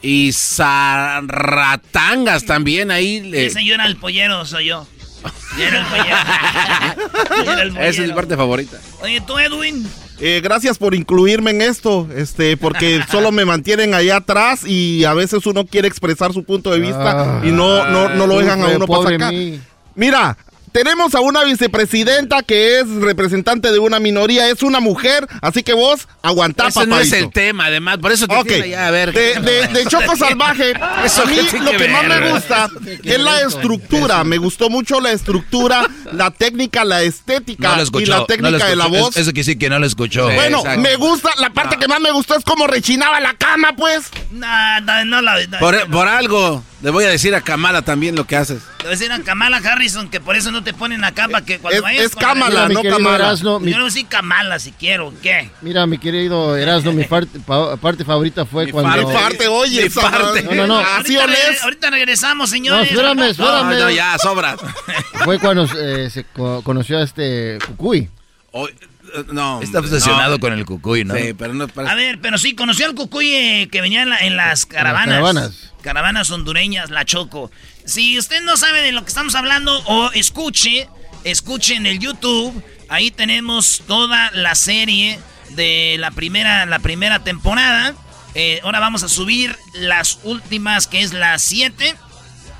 Y 0.02 0.32
zarratangas 0.32 2.44
también 2.46 2.90
ahí. 2.90 3.20
le- 3.20 3.46
Ese 3.46 3.64
yo 3.64 3.74
era 3.74 3.86
el 3.86 3.96
pollero, 3.96 4.44
soy 4.46 4.66
yo. 4.66 4.86
Esa 7.80 7.88
es 7.88 7.98
mi 7.98 8.12
parte 8.12 8.36
favorita. 8.36 8.78
Oye, 9.02 9.20
tú, 9.20 9.38
Edwin. 9.38 9.86
Eh, 10.20 10.40
gracias 10.42 10.76
por 10.76 10.94
incluirme 10.94 11.50
en 11.50 11.62
esto, 11.62 12.06
este, 12.14 12.58
porque 12.58 13.02
solo 13.10 13.32
me 13.32 13.46
mantienen 13.46 13.94
allá 13.94 14.16
atrás 14.16 14.64
y 14.66 15.04
a 15.04 15.14
veces 15.14 15.46
uno 15.46 15.66
quiere 15.66 15.88
expresar 15.88 16.32
su 16.32 16.44
punto 16.44 16.70
de 16.70 16.80
vista 16.80 17.40
y 17.42 17.50
no, 17.50 17.86
no, 17.86 18.10
no 18.10 18.26
lo 18.26 18.38
dejan 18.38 18.62
a 18.62 18.68
uno 18.68 18.86
pasar 18.86 19.14
acá. 19.14 19.30
mí. 19.30 19.60
Mira, 19.94 20.36
tenemos 20.72 21.14
a 21.14 21.20
una 21.20 21.44
vicepresidenta 21.44 22.42
que 22.42 22.80
es 22.80 22.88
representante 22.88 23.70
de 23.72 23.78
una 23.78 24.00
minoría, 24.00 24.48
es 24.48 24.62
una 24.62 24.80
mujer, 24.80 25.26
así 25.42 25.62
que 25.62 25.72
vos 25.72 26.08
aguantá, 26.22 26.68
Ese 26.68 26.86
no 26.86 26.98
es 26.98 27.08
papadito. 27.08 27.26
el 27.28 27.32
tema, 27.32 27.66
además, 27.66 27.98
por 27.98 28.12
eso 28.12 28.26
te 28.26 28.34
Ok. 28.36 28.46
tiene 28.46 28.68
ya, 28.70 28.86
a 28.86 28.90
ver. 28.90 29.12
De, 29.12 29.34
de- 29.40 29.68
de 29.68 29.86
Choco 29.86 30.16
Salvaje, 30.16 30.72
Eso 31.04 31.22
a 31.22 31.26
mí 31.26 31.36
lo 31.36 31.70
que 31.72 31.76
que 31.76 31.88
más 31.88 32.04
me 32.06 32.30
gusta 32.30 32.70
¿Qué 33.02 33.14
es 33.14 33.20
la 33.20 33.40
estructura. 33.40 34.24
Me 34.24 34.38
gustó 34.38 34.68
mucho 34.70 35.00
la 35.00 35.12
estructura, 35.12 35.86
la 36.12 36.30
técnica, 36.30 36.84
la 36.84 37.02
estética 37.02 37.76
No 37.76 38.00
y 38.00 38.06
la 38.06 38.26
técnica 38.26 38.58
no 38.58 38.66
de 38.66 38.76
la 38.76 38.86
voz. 38.86 39.10
Es- 39.16 39.22
eso 39.22 39.30
quiere 39.32 39.40
decir 39.46 39.58
que 39.58 39.68
no 39.70 39.78
lo 39.78 39.86
escuchó. 39.86 40.24
Bueno, 40.30 40.62
me 40.78 40.96
gusta, 40.96 41.30
la 41.38 41.50
parte 41.50 41.76
que 41.76 41.88
más 41.88 42.00
me 42.00 42.10
gustó 42.10 42.36
es 42.36 42.44
cómo 42.44 42.66
rechinaba 42.66 43.20
la 43.20 43.34
cama, 43.34 43.74
pues. 43.76 44.10
No, 44.30 44.80
no, 44.82 45.04
no 45.04 45.22
la. 45.22 45.46
no, 45.46 45.58
Por, 45.58 45.88
por 45.90 46.08
algo, 46.08 46.62
le 46.82 46.90
voy 46.90 47.04
a 47.04 47.08
decir 47.08 47.34
a 47.34 47.40
Kamala 47.40 47.82
también 47.82 48.14
lo 48.16 48.26
que 48.26 48.36
haces. 48.36 48.58
Le 48.80 48.84
voy 48.84 48.88
a 48.88 48.98
decir 48.98 49.12
a 49.12 49.20
Kamala 49.22 49.58
Harrison 49.58 50.08
que 50.08 50.20
por 50.20 50.36
eso 50.36 50.50
no 50.50 50.64
te 50.64 50.72
ponen 50.72 51.04
acá 51.04 51.28
para 51.28 51.44
que 51.44 51.58
cuando 51.58 51.76
Es- 51.76 51.82
vayas 51.82 52.14
Kamala, 52.16 52.68
no 52.68 52.82
Kamala. 52.82 53.34
Mi- 53.60 53.70
Yo 53.72 53.78
no 53.78 53.84
decir 53.84 54.06
Kamala 54.06 54.58
si 54.58 54.72
quiero, 54.72 55.12
¿qué? 55.22 55.50
Mira, 55.60 55.86
mi 55.86 55.98
querido 55.98 56.56
Erasmo, 56.56 56.92
mi 56.92 57.04
parte, 57.04 57.40
pa- 57.40 57.76
parte 57.76 58.04
favorita 58.06 58.46
fue 58.46 58.66
Mi 58.66 58.72
cuando... 58.72 59.06
Mi 59.06 59.12
parte, 59.14 59.48
oye, 59.48 59.84
Mi 59.84 59.90
parte. 59.90 60.42
No, 60.44 60.54
no, 60.54 60.66
no. 60.66 60.78
Así 60.78 61.14
ahorita, 61.16 61.38
ahorita 61.64 61.90
regresamos, 61.90 62.48
No, 62.50 62.54
señores. 62.56 62.90
espérame, 62.90 63.20
espérame. 63.30 63.70
No, 63.70 63.80
no, 63.80 63.90
ya, 63.90 64.16
sobra. 64.18 64.56
Fue 65.24 65.38
cuando 65.38 65.68
eh, 65.78 66.08
se 66.10 66.24
co- 66.24 66.62
conoció 66.62 66.98
a 66.98 67.02
este 67.02 67.58
Cucuy. 67.66 68.08
Hoy- 68.52 68.70
eh, 69.14 69.24
no. 69.32 69.60
Está 69.60 69.80
obsesionado 69.80 70.36
no. 70.36 70.40
con 70.40 70.52
el 70.54 70.64
cucuy, 70.64 71.04
¿no? 71.04 71.14
Sí, 71.16 71.34
pero 71.36 71.52
no 71.52 71.68
parece- 71.68 71.92
A 71.92 71.96
ver, 71.96 72.18
pero 72.20 72.38
sí, 72.38 72.54
conoció 72.54 72.86
al 72.86 72.94
Cucuy 72.94 73.32
eh, 73.34 73.68
que 73.70 73.80
venía 73.80 74.02
en, 74.02 74.08
la- 74.10 74.18
en 74.20 74.36
las 74.36 74.64
caravanas. 74.66 75.08
caravanas. 75.16 75.72
Caravanas 75.82 76.30
hondureñas, 76.30 76.90
la 76.90 77.04
Choco. 77.04 77.50
Si 77.84 78.18
usted 78.18 78.42
no 78.42 78.56
sabe 78.56 78.82
de 78.82 78.92
lo 78.92 79.02
que 79.02 79.08
estamos 79.08 79.34
hablando 79.34 79.78
o 79.86 80.10
escuche, 80.12 80.88
escuche 81.24 81.74
en 81.74 81.86
el 81.86 81.98
YouTube. 81.98 82.62
Ahí 82.88 83.10
tenemos 83.10 83.82
toda 83.86 84.30
la 84.32 84.54
serie 84.54 85.18
de 85.50 85.96
la 85.98 86.10
primera, 86.10 86.66
la 86.66 86.78
primera 86.78 87.22
temporada. 87.22 87.94
Eh, 88.34 88.60
ahora 88.62 88.80
vamos 88.80 89.02
a 89.02 89.08
subir 89.08 89.56
las 89.74 90.20
últimas, 90.22 90.86
que 90.86 91.00
es 91.00 91.12
la 91.12 91.38
7, 91.38 91.94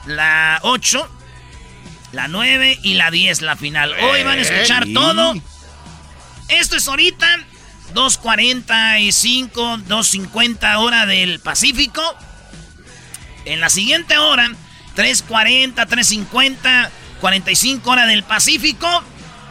la 0.06 0.58
8, 0.62 1.08
la 2.12 2.28
9 2.28 2.78
y 2.82 2.94
la 2.94 3.10
10, 3.10 3.42
la 3.42 3.56
final. 3.56 3.92
Hoy 3.92 4.22
van 4.22 4.38
a 4.38 4.42
escuchar 4.42 4.86
todo. 4.92 5.34
Esto 6.48 6.76
es 6.76 6.88
ahorita, 6.88 7.26
2.45, 7.94 9.84
2.50 9.84 10.76
hora 10.78 11.06
del 11.06 11.38
Pacífico. 11.40 12.02
En 13.44 13.60
la 13.60 13.70
siguiente 13.70 14.18
hora, 14.18 14.50
3.40, 14.96 15.74
3.50, 15.74 16.88
45 17.20 17.90
hora 17.90 18.06
del 18.06 18.22
Pacífico. 18.22 18.88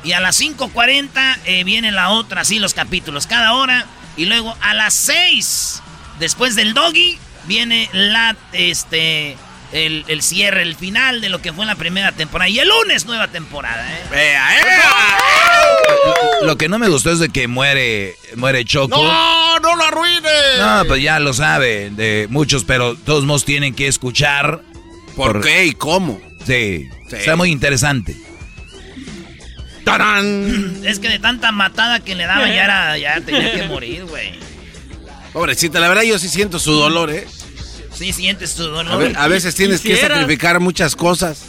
Y 0.04 0.14
a 0.14 0.22
las 0.22 0.40
5.40 0.40 1.40
eh, 1.46 1.64
viene 1.64 1.92
la 1.92 2.10
otra, 2.10 2.42
así 2.42 2.60
los 2.60 2.74
capítulos, 2.74 3.28
cada 3.28 3.54
hora. 3.54 3.86
Y 4.16 4.26
luego 4.26 4.56
a 4.62 4.74
las 4.74 4.94
6, 4.94 5.82
después 6.20 6.56
del 6.56 6.74
doggy, 6.74 7.18
viene 7.46 7.90
la, 7.92 8.36
este, 8.54 9.38
el, 9.72 10.06
el 10.08 10.22
cierre, 10.22 10.62
el 10.62 10.76
final 10.76 11.22
de 11.22 11.30
lo 11.30 11.42
que 11.42 11.54
fue 11.54 11.66
la 11.66 11.76
primera 11.76 12.12
temporada. 12.12 12.50
Y 12.50 12.60
el 12.60 12.70
lunes, 12.70 13.06
nueva 13.06 13.28
temporada, 13.28 13.86
¿eh? 13.92 14.04
Vea, 14.10 14.60
eh. 14.60 14.64
Lo 16.44 16.58
que 16.58 16.70
no 16.70 16.80
me 16.80 16.88
gustó 16.88 17.12
es 17.12 17.20
de 17.20 17.30
que 17.30 17.48
muere, 17.48 18.16
muere 18.36 18.64
Choco. 18.66 19.02
No, 19.02 19.60
no 19.60 19.76
lo 19.76 19.84
arruines. 19.84 20.60
No, 20.60 20.84
pues 20.86 21.02
ya 21.02 21.20
lo 21.20 21.34
sabe 21.34 21.90
de 21.92 22.28
muchos, 22.30 22.64
pero 22.64 22.96
todos 22.96 23.26
modos 23.26 23.46
tienen 23.46 23.76
que 23.76 23.88
escuchar. 23.88 24.62
¿Por 25.20 25.42
qué 25.42 25.66
y 25.66 25.74
cómo? 25.74 26.22
Sí, 26.46 26.90
Sí. 27.10 27.16
está 27.18 27.36
muy 27.36 27.50
interesante. 27.52 28.16
¡Tarán! 29.84 30.82
Es 30.86 31.00
que 31.00 31.10
de 31.10 31.20
tanta 31.20 31.52
matada 31.52 32.00
que 32.00 32.16
le 32.16 32.26
daba 32.26 32.48
ya 32.48 32.64
era, 32.64 32.98
ya 32.98 33.20
tenía 33.22 33.52
que 33.54 33.64
morir, 33.68 34.06
güey. 34.06 34.34
Pobrecita, 35.34 35.80
la 35.80 35.90
verdad 35.90 36.04
yo 36.04 36.18
sí 36.20 36.30
siento 36.30 36.60
su 36.60 36.72
dolor, 36.74 37.12
¿eh? 37.12 37.28
Sí, 37.94 38.14
sientes 38.14 38.56
tu 38.56 38.64
dolor. 38.64 39.12
A, 39.16 39.24
a 39.24 39.28
veces 39.28 39.56
tienes 39.56 39.82
que 39.82 39.98
sacrificar 39.98 40.60
muchas 40.60 40.96
cosas 40.96 41.44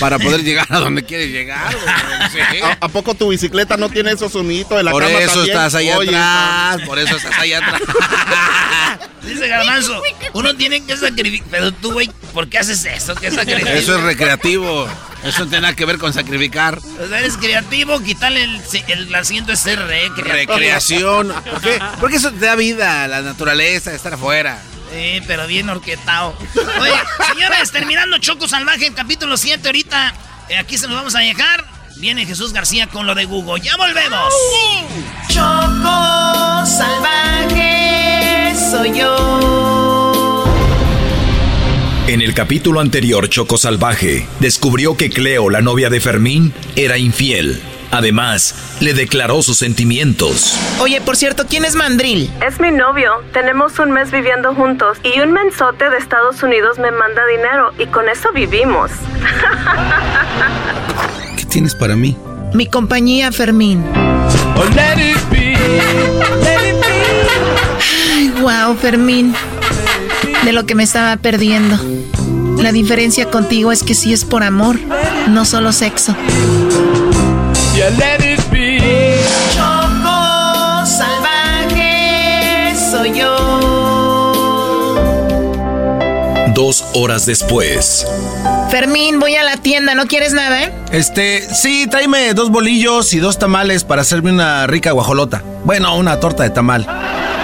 para 0.00 0.18
poder 0.18 0.42
llegar 0.42 0.66
a 0.70 0.78
donde 0.80 1.02
quieres 1.04 1.28
llegar. 1.30 1.74
güey. 1.74 2.30
Sí. 2.52 2.58
¿A, 2.62 2.78
a 2.80 2.88
poco 2.88 3.14
tu 3.14 3.28
bicicleta 3.28 3.76
no 3.76 3.88
tiene 3.88 4.12
esos 4.12 4.32
soniditos 4.32 4.76
de 4.76 4.82
la 4.84 4.90
Por 4.90 5.02
cama 5.04 5.18
eso 5.18 5.34
también? 5.34 5.56
estás 5.56 5.74
ahí 5.74 5.90
Oye, 5.90 6.08
atrás, 6.16 6.82
por 6.86 6.98
eso 6.98 7.16
estás 7.16 7.38
ahí 7.38 7.52
atrás. 7.52 7.80
Dice 9.22 9.48
Garbanzo, 9.48 10.00
uno 10.32 10.54
tiene 10.56 10.84
que 10.84 10.96
sacrificar. 10.96 11.48
Pero 11.50 11.72
tú, 11.72 11.92
güey, 11.92 12.10
¿por 12.32 12.48
qué 12.48 12.58
haces 12.58 12.84
eso? 12.84 13.14
¿Qué 13.14 13.30
sacrificio? 13.30 13.72
Eso 13.74 13.96
es 13.98 14.02
recreativo. 14.02 14.88
Eso 15.24 15.40
no 15.40 15.46
tiene 15.46 15.62
nada 15.62 15.74
que 15.74 15.84
ver 15.84 15.98
con 15.98 16.12
sacrificar. 16.12 16.78
O 16.78 17.08
sea, 17.08 17.18
eres 17.18 17.36
creativo, 17.36 18.00
quitarle 18.00 18.44
el, 18.44 18.60
el 18.86 19.14
asiento 19.14 19.52
es 19.52 19.58
ser 19.60 19.78
recreativo. 19.80 20.32
Recreación. 20.54 21.28
¿Por 21.50 21.60
qué? 21.60 21.78
Porque 22.00 22.16
eso 22.16 22.30
te 22.32 22.46
da 22.46 22.54
vida, 22.54 23.06
la 23.08 23.20
naturaleza, 23.22 23.92
estar 23.92 24.14
afuera. 24.14 24.62
Sí, 24.92 25.20
pero 25.26 25.46
bien 25.46 25.68
orquetado. 25.68 26.34
Oye, 26.80 26.92
señores, 27.32 27.70
terminando 27.70 28.18
Choco 28.18 28.48
Salvaje, 28.48 28.86
el 28.86 28.94
capítulo 28.94 29.36
7 29.36 29.68
ahorita. 29.68 30.14
eh, 30.48 30.56
aquí 30.58 30.78
se 30.78 30.86
nos 30.86 30.96
vamos 30.96 31.14
a 31.14 31.20
dejar. 31.20 31.64
Viene 31.96 32.24
Jesús 32.26 32.52
García 32.52 32.86
con 32.86 33.06
lo 33.06 33.14
de 33.14 33.24
Google. 33.24 33.60
¡Ya 33.62 33.76
volvemos! 33.76 34.32
Choco 35.28 36.64
salvaje 36.66 38.54
soy 38.70 38.96
yo. 38.98 40.44
En 42.06 42.22
el 42.22 42.32
capítulo 42.34 42.80
anterior, 42.80 43.28
Choco 43.28 43.58
Salvaje 43.58 44.26
descubrió 44.40 44.96
que 44.96 45.10
Cleo, 45.10 45.50
la 45.50 45.60
novia 45.60 45.90
de 45.90 46.00
Fermín, 46.00 46.54
era 46.74 46.96
infiel. 46.96 47.60
Además, 47.90 48.54
le 48.80 48.92
declaró 48.92 49.42
sus 49.42 49.58
sentimientos. 49.58 50.56
Oye, 50.80 51.00
por 51.00 51.16
cierto, 51.16 51.46
¿quién 51.48 51.64
es 51.64 51.74
Mandril? 51.74 52.30
Es 52.46 52.60
mi 52.60 52.70
novio. 52.70 53.22
Tenemos 53.32 53.78
un 53.78 53.92
mes 53.92 54.10
viviendo 54.10 54.54
juntos 54.54 54.98
y 55.02 55.20
un 55.20 55.32
mensote 55.32 55.88
de 55.88 55.96
Estados 55.96 56.42
Unidos 56.42 56.78
me 56.78 56.90
manda 56.90 57.26
dinero 57.26 57.72
y 57.78 57.86
con 57.86 58.08
eso 58.08 58.30
vivimos. 58.32 58.90
¿Qué 61.36 61.44
tienes 61.46 61.74
para 61.74 61.96
mí? 61.96 62.16
Mi 62.52 62.66
compañía 62.66 63.32
Fermín. 63.32 63.84
Ay, 68.14 68.32
wow, 68.40 68.76
Fermín. 68.76 69.34
De 70.44 70.52
lo 70.52 70.66
que 70.66 70.74
me 70.74 70.82
estaba 70.82 71.16
perdiendo. 71.16 71.78
La 72.58 72.72
diferencia 72.72 73.30
contigo 73.30 73.72
es 73.72 73.82
que 73.82 73.94
sí 73.94 74.12
es 74.12 74.24
por 74.24 74.42
amor, 74.42 74.76
no 75.28 75.44
solo 75.44 75.72
sexo. 75.72 76.16
Choco 77.78 77.94
salvaje 80.84 82.74
soy 82.74 83.16
yo. 83.16 84.24
Dos 86.56 86.84
horas 86.94 87.24
después. 87.24 88.04
Fermín, 88.68 89.20
voy 89.20 89.36
a 89.36 89.44
la 89.44 89.58
tienda, 89.58 89.94
¿no 89.94 90.08
quieres 90.08 90.32
nada? 90.32 90.72
Este, 90.90 91.54
sí, 91.54 91.86
tráeme 91.88 92.34
dos 92.34 92.50
bolillos 92.50 93.14
y 93.14 93.20
dos 93.20 93.38
tamales 93.38 93.84
para 93.84 94.02
hacerme 94.02 94.32
una 94.32 94.66
rica 94.66 94.90
guajolota. 94.90 95.44
Bueno, 95.64 95.96
una 95.96 96.18
torta 96.18 96.42
de 96.42 96.50
tamal. 96.50 96.84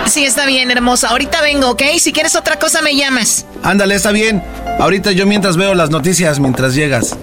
Sí, 0.07 0.25
está 0.25 0.47
bien, 0.47 0.73
hermosa. 0.73 1.11
Ahorita 1.11 1.43
vengo, 1.43 1.71
¿ok? 1.71 1.83
Si 2.01 2.13
quieres 2.13 2.35
otra 2.35 2.59
cosa, 2.59 2.83
me 2.83 2.97
llamas. 2.97 3.47
Ándale, 3.63 3.95
está 3.95 4.11
bien. 4.11 4.43
Ahorita 4.81 5.13
yo 5.13 5.27
mientras 5.27 5.57
veo 5.57 5.77
las 5.77 5.91
noticias 5.91 6.41
mientras 6.41 6.75
llegas. 6.75 7.17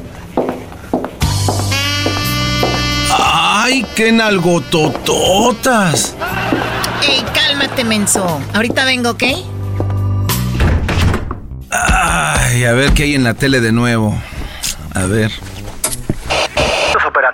¡Ay, 3.71 3.85
qué 3.95 4.11
nalgotototas! 4.11 6.13
Ey, 7.07 7.23
cálmate, 7.33 7.85
menso. 7.85 8.41
Ahorita 8.53 8.83
vengo, 8.83 9.11
¿ok? 9.11 9.23
¡Ay! 11.69 12.65
A 12.65 12.73
ver 12.73 12.91
qué 12.91 13.03
hay 13.03 13.15
en 13.15 13.23
la 13.23 13.33
tele 13.33 13.61
de 13.61 13.71
nuevo. 13.71 14.21
A 14.93 15.05
ver. 15.05 15.31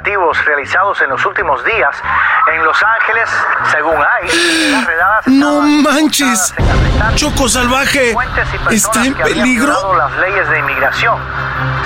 Operativos 0.08 0.45
realizados 0.45 1.01
en 1.01 1.10
los 1.10 1.26
últimos 1.26 1.62
días 1.66 1.93
en 2.53 2.64
Los 2.64 2.78
Ángeles, 2.82 3.30
según 3.70 3.95
hay, 3.95 4.72
las 4.72 4.86
redadas 4.86 5.28
No 5.28 5.62
manches. 5.62 6.53
Choco 7.16 7.49
salvaje. 7.49 8.16
¿Está 8.72 9.05
en 9.05 9.16
peligro? 9.16 9.97
las 9.97 10.14
leyes 10.18 10.49
de 10.49 10.60
inmigración. 10.60 11.20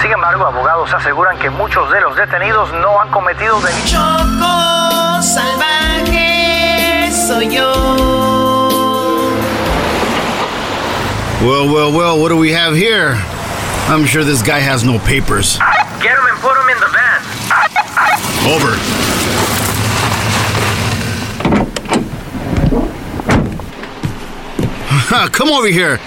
Sin 0.04 0.12
embargo, 0.12 0.46
abogados 0.46 0.94
aseguran 0.94 1.40
que 1.40 1.50
muchos 1.50 1.90
de 1.92 2.00
los 2.02 2.16
detenidos 2.16 2.72
no 2.74 3.02
han 3.02 3.10
cometido 3.10 3.60
delitos. 3.60 3.90
Choco 3.92 5.22
salvaje 5.24 7.10
soy 7.12 7.50
yo. 7.50 7.72
Well, 11.42 11.74
well, 11.74 11.92
well, 11.92 12.22
what 12.22 12.30
do 12.30 12.38
we 12.38 12.52
have 12.52 12.76
here? 12.76 13.16
I'm 13.90 14.06
sure 14.06 14.24
this 14.24 14.44
guy 14.44 14.60
has 14.60 14.84
no 14.84 15.00
papers. 15.00 15.58
Get 16.04 16.14
him 16.14 16.26
and 16.30 16.38
put 16.38 16.54
him 16.54 16.70
in 16.70 16.80
the 16.80 16.90
van. 16.94 17.11
Over. 18.48 18.76
Come 25.32 25.50
over 25.50 25.68
here. 25.68 26.00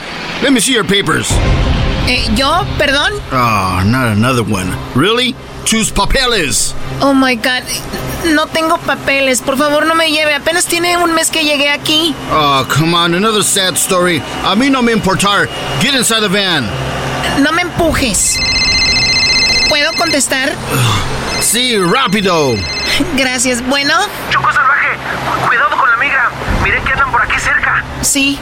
Let 0.42 0.52
me 0.52 0.60
see 0.60 0.72
your 0.72 0.84
papers. 0.84 1.28
Eh, 2.06 2.26
¿Yo? 2.36 2.64
¿Perdón? 2.78 3.12
Oh, 3.32 3.82
not 3.86 4.08
another 4.08 4.42
one. 4.42 4.70
Really? 4.94 5.34
Tus 5.64 5.90
papeles. 5.90 6.74
Oh 7.00 7.14
my 7.14 7.34
god. 7.34 7.62
No 8.26 8.46
tengo 8.46 8.76
papeles. 8.78 9.40
Por 9.40 9.56
favor, 9.56 9.86
no 9.86 9.94
me 9.94 10.10
lleve. 10.10 10.34
Apenas 10.34 10.66
tiene 10.66 10.96
un 10.96 11.14
mes 11.14 11.30
que 11.30 11.44
llegué 11.44 11.70
aquí. 11.70 12.14
Oh, 12.30 12.66
come 12.68 12.94
on, 12.94 13.14
another 13.14 13.42
sad 13.42 13.74
story. 13.76 14.20
A 14.44 14.54
mí 14.54 14.70
no 14.70 14.82
me 14.82 14.92
importar. 14.92 15.48
Get 15.80 15.94
inside 15.94 16.20
the 16.20 16.28
van. 16.28 16.64
No 17.42 17.52
me 17.52 17.62
empujes. 17.62 18.38
¿Puedo 19.68 19.92
contestar? 19.94 20.52
Sí, 21.44 21.78
rápido. 21.78 22.54
Gracias. 23.16 23.64
Bueno. 23.66 23.94
Choco 24.30 24.50
salvaje, 24.52 24.96
cuidado 25.46 25.76
con 25.76 25.90
la 25.90 25.96
migra. 25.98 26.30
Miren 26.62 26.82
que 26.84 26.92
andan 26.92 27.12
por 27.12 27.22
aquí 27.22 27.38
cerca. 27.38 27.84
Sí. 28.00 28.38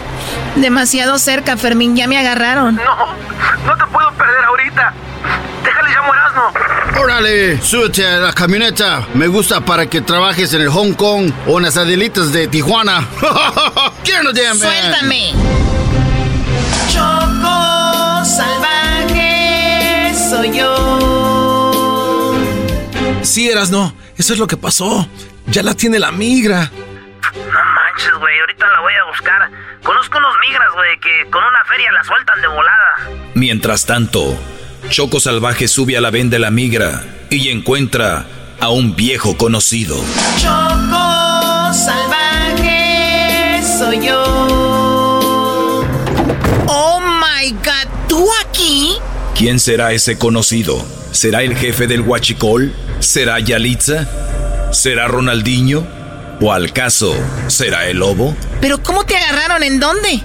Demasiado 0.57 1.19
cerca, 1.19 1.57
Fermín. 1.57 1.97
Ya 1.97 2.07
me 2.07 2.17
agarraron. 2.17 2.77
No, 2.77 2.83
no 3.67 3.77
te 3.77 3.85
puedo 3.93 4.13
perder 4.13 4.45
ahorita. 4.45 4.95
Déjale 5.65 5.91
llamo 5.91 6.13
a 6.13 6.17
Erasmo. 6.17 7.03
Órale, 7.03 7.61
súbete 7.61 8.07
a 8.07 8.19
la 8.19 8.33
camioneta. 8.33 9.07
Me 9.15 9.27
gusta 9.27 9.61
para 9.61 9.87
que 9.87 10.01
trabajes 10.01 10.55
en 10.55 10.61
el 10.61 10.69
Hong 10.69 10.93
Kong 10.95 11.33
o 11.49 11.59
en 11.59 11.65
las 11.65 11.77
adelitas 11.77 12.33
de 12.33 12.47
Tijuana. 12.47 13.01
Get 14.05 14.21
the 14.33 14.43
damn. 14.43 14.59
Suéltame. 14.59 15.33
Choco 16.89 18.25
salvaje 18.25 20.13
soy 20.15 20.57
yo. 20.57 20.92
Sí, 23.33 23.51
no. 23.71 23.95
Eso 24.19 24.35
es 24.35 24.39
lo 24.39 24.47
que 24.47 24.59
pasó. 24.59 25.09
Ya 25.47 25.63
la 25.63 25.73
tiene 25.73 25.99
la 25.99 26.13
migra. 26.13 26.71
No 27.35 27.65
manches, 27.75 28.13
güey, 28.21 28.39
ahorita 28.41 28.67
la 28.67 28.81
voy 28.83 28.93
a 28.93 29.05
buscar. 29.05 29.51
Conozco 29.83 30.19
unos 30.19 30.35
migras, 30.47 30.69
güey, 30.75 31.01
que 31.01 31.31
con 31.31 31.43
una 31.43 31.65
feria 31.65 31.91
la 31.93 32.05
sueltan 32.05 32.43
de 32.43 32.49
volada. 32.49 33.31
Mientras 33.33 33.87
tanto, 33.87 34.39
Choco 34.91 35.19
Salvaje 35.19 35.67
sube 35.67 35.97
a 35.97 36.03
la 36.03 36.11
ven 36.11 36.29
de 36.29 36.41
la 36.41 36.51
migra 36.51 37.05
y 37.31 37.49
encuentra 37.49 38.27
a 38.61 38.69
un 38.69 38.97
viejo 38.97 39.39
conocido. 39.39 39.97
Choco 40.37 41.73
salvaje 41.73 43.63
soy 43.63 44.09
yo. 44.09 44.23
Oh 46.67 47.01
my 47.01 47.51
god, 47.51 47.89
¿tú 48.09 48.29
aquí? 48.45 48.99
¿Quién 49.35 49.59
será 49.59 49.93
ese 49.93 50.19
conocido? 50.19 50.85
¿Será 51.11 51.43
el 51.43 51.57
jefe 51.57 51.87
del 51.87 52.03
Huachicol? 52.03 52.73
¿Será 53.01 53.41
Yalitza? 53.41 54.07
¿Será 54.73 55.09
Ronaldinho? 55.09 55.87
¿O 56.41 56.53
al 56.53 56.73
caso 56.73 57.15
será 57.47 57.87
el 57.89 57.99
lobo? 57.99 58.37
¿Pero 58.61 58.83
cómo 58.83 59.05
te 59.05 59.17
agarraron? 59.17 59.63
¿En 59.63 59.81
dónde? 59.81 60.23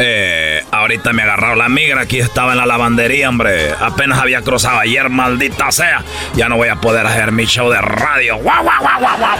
Eh, 0.00 0.62
ahorita 0.70 1.12
me 1.12 1.22
agarraron 1.22 1.58
la 1.58 1.68
migra, 1.68 2.02
aquí 2.02 2.20
estaba 2.20 2.52
en 2.52 2.58
la 2.58 2.66
lavandería, 2.66 3.28
hombre. 3.28 3.72
Apenas 3.80 4.20
había 4.20 4.42
cruzado 4.42 4.78
ayer, 4.78 5.08
maldita 5.08 5.72
sea. 5.72 6.04
Ya 6.34 6.48
no 6.48 6.56
voy 6.56 6.68
a 6.68 6.76
poder 6.76 7.04
hacer 7.04 7.32
mi 7.32 7.46
show 7.46 7.68
de 7.68 7.80
radio. 7.80 8.36
¡Guau, 8.36 8.62
guau, 8.62 8.80
guau, 8.80 9.00
guau, 9.00 9.18
guau! 9.18 9.38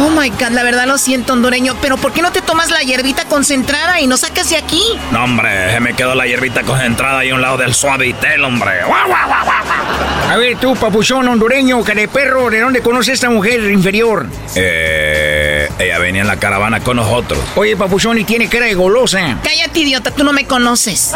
Oh 0.00 0.10
my 0.10 0.30
god, 0.30 0.50
la 0.52 0.62
verdad 0.62 0.86
lo 0.86 0.96
siento, 0.96 1.32
hondureño, 1.32 1.74
pero 1.82 1.96
¿por 1.96 2.12
qué 2.12 2.22
no 2.22 2.30
te 2.30 2.40
tomas 2.40 2.70
la 2.70 2.82
hierbita 2.82 3.24
concentrada 3.24 4.00
y 4.00 4.06
no 4.06 4.16
sacas 4.16 4.48
de 4.48 4.56
aquí? 4.56 4.80
No, 5.10 5.24
hombre, 5.24 5.72
se 5.72 5.80
me 5.80 5.94
quedó 5.94 6.14
la 6.14 6.24
hierbita 6.24 6.62
concentrada 6.62 7.18
ahí 7.18 7.30
a 7.30 7.34
un 7.34 7.42
lado 7.42 7.56
del 7.56 7.74
suavitel, 7.74 8.44
hombre. 8.44 8.84
¡Guau, 8.86 9.08
guau, 9.08 9.26
guau, 9.26 9.44
guau! 9.44 9.58
A 10.30 10.36
ver, 10.36 10.56
tú, 10.58 10.76
papuchón 10.76 11.26
hondureño, 11.26 11.82
perro, 12.12 12.48
¿de 12.48 12.60
dónde 12.60 12.80
conoces 12.80 13.08
a 13.08 13.12
esta 13.14 13.30
mujer 13.30 13.60
inferior? 13.72 14.26
Eh, 14.54 15.27
ella 15.78 15.98
venía 15.98 16.22
en 16.22 16.28
la 16.28 16.36
caravana 16.36 16.80
con 16.80 16.96
nosotros. 16.96 17.38
Oye, 17.56 17.76
papuchón, 17.76 18.18
y 18.18 18.24
tiene 18.24 18.48
cara 18.48 18.66
de 18.66 18.74
golosa. 18.74 19.38
Cállate, 19.42 19.80
idiota, 19.80 20.10
tú 20.10 20.24
no 20.24 20.32
me 20.32 20.46
conoces. 20.46 21.12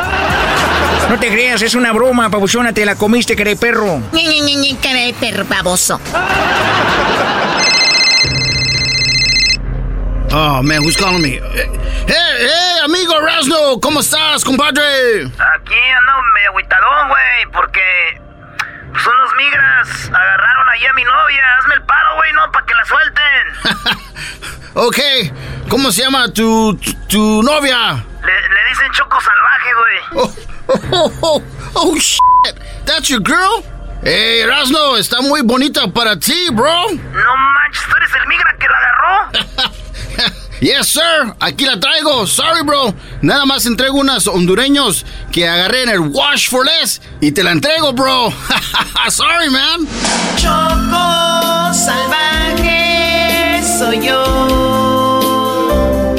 No 1.09 1.19
te 1.19 1.29
creas, 1.29 1.63
es 1.63 1.75
una 1.75 1.93
broma, 1.93 2.31
papuchona, 2.31 2.73
te 2.73 2.85
la 2.87 2.95
comiste, 2.95 3.37
perro. 3.57 4.01
Ñe, 4.13 4.25
Ñe, 4.25 4.41
Ñe, 4.41 4.57
Ñe, 4.57 4.77
cara 4.81 5.01
de 5.01 5.15
perro 5.15 5.45
baboso. 5.45 6.01
Oh, 10.35 10.63
man, 10.63 10.83
who's 10.83 10.97
calling 10.97 11.21
me? 11.21 11.39
Hey, 11.39 11.69
hey, 12.07 12.79
amigo 12.85 13.21
Rasno, 13.21 13.79
¿cómo 13.83 14.01
estás, 14.01 14.43
compadre? 14.43 15.27
Aquí 15.27 15.75
ando 15.99 16.13
medio 16.35 16.49
agüitadón, 16.49 17.09
güey, 17.09 17.53
porque 17.53 17.83
pues, 18.93 19.07
unos 19.07 19.35
migras 19.37 20.07
agarraron 20.09 20.69
ahí 20.71 20.87
a 20.87 20.93
mi 20.95 21.05
novia. 21.05 21.45
Hazme 21.59 21.75
el 21.75 21.83
paro, 21.83 22.17
güey, 22.17 22.33
no, 22.33 22.53
para 22.53 22.67
que 22.67 22.75
la 22.75 22.85
suelten. 22.85 24.03
Ok, 24.75 24.97
¿cómo 25.69 25.93
se 25.93 26.01
llama 26.01 26.33
tu, 26.33 26.75
tu, 26.79 26.95
tu 27.07 27.43
novia? 27.43 28.03
Le, 28.25 28.49
le 28.49 28.69
dicen 28.71 28.91
choco 28.93 29.19
salvaje, 29.21 29.75
güey. 29.75 30.33
Oh, 30.69 30.81
oh, 30.93 31.13
oh, 31.21 31.43
oh, 31.75 31.95
shit. 31.97 32.19
That's 32.87 33.11
your 33.11 33.21
girl? 33.21 33.63
Hey, 34.03 34.45
Rasno, 34.47 34.97
está 34.97 35.21
muy 35.21 35.43
bonita 35.43 35.87
para 35.89 36.19
ti, 36.19 36.49
bro. 36.51 36.89
No 36.93 37.37
manches, 37.37 37.85
tú 37.87 37.97
eres 37.97 38.15
el 38.15 38.27
migra 38.29 38.57
que 38.59 38.67
la 38.69 38.79
agarró. 38.79 40.33
Yes, 40.63 40.91
sir. 40.91 41.35
Aquí 41.41 41.67
la 41.67 41.81
traigo. 41.81 42.25
Sorry, 42.25 42.63
bro. 42.63 42.95
Nada 43.21 43.45
más 43.45 43.67
entrego 43.67 43.99
unas 43.99 44.29
hondureños 44.29 45.05
que 45.33 45.49
agarré 45.49 45.83
en 45.83 45.89
el 45.89 45.99
Wash 45.99 46.49
for 46.49 46.65
Less 46.65 47.03
y 47.21 47.33
te 47.33 47.43
la 47.43 47.51
entrego, 47.51 47.93
bro. 47.93 48.33
Sorry, 49.11 49.51
man. 49.51 49.89
Choco 50.37 51.75
salvaje 51.75 53.61
soy 53.77 54.07
yo. 54.07 54.23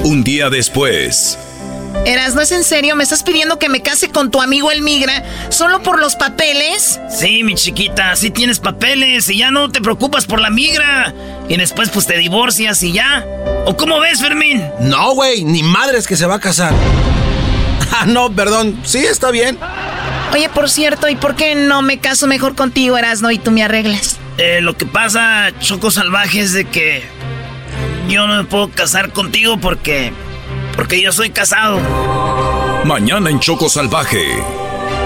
Un 0.03 0.25
día 0.25 0.49
después, 0.49 1.39
Eras, 2.05 2.35
¿no 2.35 2.41
es 2.41 2.51
en 2.51 2.63
serio? 2.63 2.95
¿Me 2.95 3.03
estás 3.03 3.23
pidiendo 3.23 3.59
que 3.59 3.69
me 3.69 3.81
case 3.81 4.09
con 4.09 4.29
tu 4.29 4.41
amigo 4.41 4.71
el 4.71 4.81
migra 4.81 5.23
solo 5.49 5.81
por 5.81 5.99
los 5.99 6.15
papeles? 6.15 6.99
Sí, 7.09 7.43
mi 7.43 7.55
chiquita, 7.55 8.15
sí 8.15 8.29
tienes 8.29 8.59
papeles 8.59 9.29
y 9.29 9.37
ya 9.37 9.51
no 9.51 9.71
te 9.71 9.79
preocupas 9.79 10.25
por 10.25 10.41
la 10.41 10.49
migra. 10.49 11.13
Y 11.47 11.55
después 11.57 11.89
pues 11.89 12.05
te 12.05 12.17
divorcias 12.17 12.83
y 12.83 12.91
ya. 12.91 13.25
¿O 13.65 13.77
cómo 13.77 13.99
ves, 13.99 14.19
Fermín? 14.19 14.63
No, 14.81 15.13
güey, 15.13 15.43
ni 15.45 15.63
madres 15.63 16.07
que 16.07 16.17
se 16.17 16.25
va 16.25 16.35
a 16.35 16.39
casar. 16.39 16.73
Ah, 17.95 18.07
no, 18.07 18.35
perdón. 18.35 18.81
Sí, 18.83 19.05
está 19.05 19.29
bien. 19.29 19.59
Oye, 20.33 20.49
por 20.49 20.67
cierto, 20.67 21.07
¿y 21.09 21.15
por 21.15 21.35
qué 21.35 21.53
no 21.53 21.83
me 21.83 21.99
caso 21.99 22.25
mejor 22.25 22.55
contigo, 22.55 22.97
Erasno, 22.97 23.29
y 23.29 23.37
tú 23.37 23.51
me 23.51 23.61
arreglas? 23.61 24.17
Eh, 24.39 24.61
lo 24.61 24.75
que 24.75 24.87
pasa, 24.87 25.51
Choco 25.59 25.91
Salvaje, 25.91 26.39
es 26.39 26.53
de 26.53 26.65
que 26.65 27.03
yo 28.09 28.25
no 28.25 28.37
me 28.37 28.43
puedo 28.45 28.69
casar 28.71 29.11
contigo 29.11 29.57
porque... 29.59 30.11
Porque 30.75 31.01
yo 31.01 31.11
soy 31.11 31.29
casado. 31.29 31.79
mañana 32.85 33.29
en 33.29 33.39
Choco 33.39 33.69
Salvaje, 33.69 34.23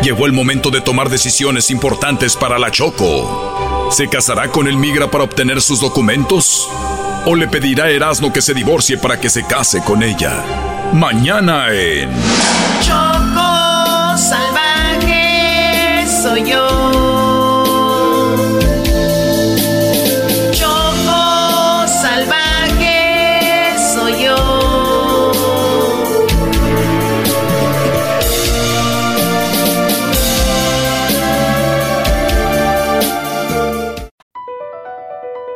llegó 0.02 0.26
el 0.26 0.32
momento 0.32 0.70
de 0.72 0.82
tomar 0.82 1.10
decisiones 1.10 1.70
importantes 1.72 2.36
para 2.36 2.58
la 2.58 2.72
Choco. 2.72 3.90
¿Se 3.92 4.10
casará 4.10 4.50
con 4.50 4.68
el 4.68 4.78
migra 4.78 5.10
para 5.10 5.24
obtener 5.24 5.62
sus 5.62 5.80
documentos? 5.80 6.70
¿O 7.26 7.36
le 7.36 7.48
pedirá 7.48 7.86
a 7.86 7.90
Erasmo 7.90 8.32
que 8.32 8.42
se 8.42 8.54
divorcie 8.54 8.98
para 8.98 9.20
que 9.20 9.30
se 9.30 9.46
case 9.46 9.84
con 9.84 10.04
ella? 10.04 10.44
Mañana 10.94 11.68
en... 11.72 12.10
Choco 12.82 14.18
salvaje 14.18 16.06
soy 16.22 16.50
yo. 16.50 16.77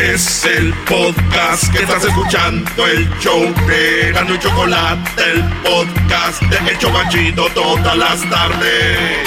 Es 0.00 0.46
el 0.46 0.72
podcast 0.88 1.70
que 1.72 1.82
estás 1.82 2.02
escuchando, 2.02 2.86
el 2.86 3.06
show 3.18 3.38
de 3.66 4.10
Gano 4.12 4.34
y 4.34 4.38
Chocolate, 4.38 5.22
el 5.22 5.44
podcast 5.62 6.40
de 6.44 6.72
Hecho 6.72 6.88
Machito 6.90 7.46
todas 7.50 7.96
las 7.98 8.30
tardes. 8.30 9.18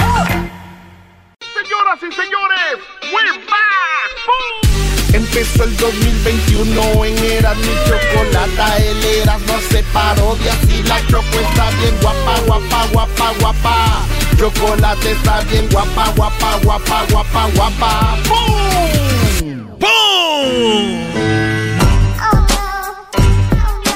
Señoras 1.38 2.00
y 2.02 2.12
señores, 2.12 2.78
we're 3.12 3.38
back. 3.46 5.14
Empezó 5.14 5.62
el 5.62 5.76
2021 5.76 7.04
en 7.04 7.18
Eras 7.18 7.56
mi 7.56 7.74
chocolata, 7.88 8.76
el 8.78 9.04
Eras 9.04 9.40
no 9.42 9.60
se 9.70 9.80
parodia 9.84 10.54
y 10.68 10.82
la 10.82 11.00
choco 11.06 11.38
está 11.38 11.70
bien 11.78 11.96
guapa, 12.02 12.40
guapa, 12.46 12.86
guapa, 12.92 13.32
guapa. 13.38 14.02
Chocolate 14.36 15.12
está 15.12 15.40
bien 15.42 15.68
guapa, 15.70 16.12
guapa, 16.16 16.58
guapa, 16.64 17.04
guapa, 17.10 17.46
guapa. 17.54 18.18
¡Bum! 18.28 19.23
¡Bum! 19.62 19.80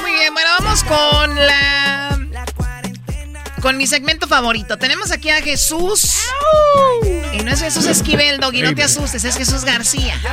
Muy 0.01 0.11
bien, 0.11 0.33
bueno, 0.33 0.49
vamos 0.59 0.83
con 0.83 1.35
la. 1.35 2.19
Con 3.61 3.77
mi 3.77 3.87
segmento 3.87 4.27
favorito. 4.27 4.77
Tenemos 4.77 5.11
aquí 5.11 5.29
a 5.29 5.41
Jesús. 5.41 6.17
Y 7.33 7.43
no 7.43 7.51
es 7.51 7.61
Jesús 7.61 7.85
Esquivel, 7.85 8.39
Doggy, 8.39 8.61
no 8.61 8.73
te 8.73 8.83
asustes, 8.83 9.23
es 9.25 9.35
Jesús 9.37 9.65
García. 9.65 10.15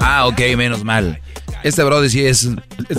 Ah, 0.00 0.26
ok, 0.26 0.40
menos 0.56 0.84
mal. 0.84 1.20
Este 1.62 1.82
brother 1.82 2.10
sí 2.10 2.26
es, 2.26 2.48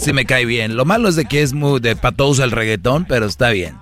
sí 0.01 0.13
me 0.13 0.25
cae 0.25 0.45
bien. 0.45 0.75
Lo 0.75 0.85
malo 0.85 1.07
es 1.07 1.15
de 1.15 1.25
que 1.25 1.43
es 1.43 1.53
muy 1.53 1.79
de 1.79 1.95
patosa 1.95 2.43
el 2.43 2.51
reggaetón, 2.51 3.05
pero 3.05 3.27
está 3.27 3.49
bien. 3.49 3.77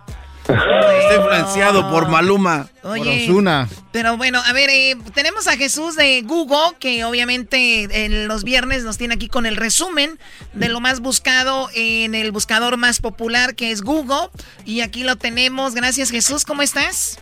Está 0.47 1.15
influenciado 1.15 1.89
por 1.89 2.09
Maluma. 2.09 2.67
Oye, 2.83 3.03
por 3.03 3.33
Ozuna. 3.33 3.69
Pero 3.91 4.17
bueno, 4.17 4.41
a 4.45 4.51
ver, 4.53 4.69
eh, 4.69 4.97
tenemos 5.13 5.47
a 5.47 5.55
Jesús 5.55 5.95
de 5.95 6.21
Google, 6.21 6.75
que 6.79 7.05
obviamente 7.05 8.05
en 8.05 8.27
los 8.27 8.43
viernes 8.43 8.83
nos 8.83 8.97
tiene 8.97 9.15
aquí 9.15 9.27
con 9.27 9.45
el 9.45 9.55
resumen 9.55 10.19
de 10.53 10.69
lo 10.69 10.79
más 10.81 10.99
buscado 10.99 11.69
en 11.73 12.13
el 12.15 12.31
buscador 12.31 12.77
más 12.77 12.99
popular, 12.99 13.55
que 13.55 13.71
es 13.71 13.81
Google. 13.81 14.29
Y 14.65 14.81
aquí 14.81 15.03
lo 15.03 15.15
tenemos. 15.15 15.75
Gracias, 15.75 16.11
Jesús. 16.11 16.43
¿Cómo 16.43 16.61
estás? 16.61 17.19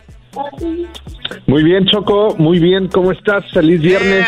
Muy 1.46 1.62
bien, 1.62 1.84
Choco, 1.86 2.34
muy 2.38 2.58
bien, 2.58 2.88
¿cómo 2.88 3.12
estás? 3.12 3.44
Feliz 3.52 3.80
viernes. 3.80 4.26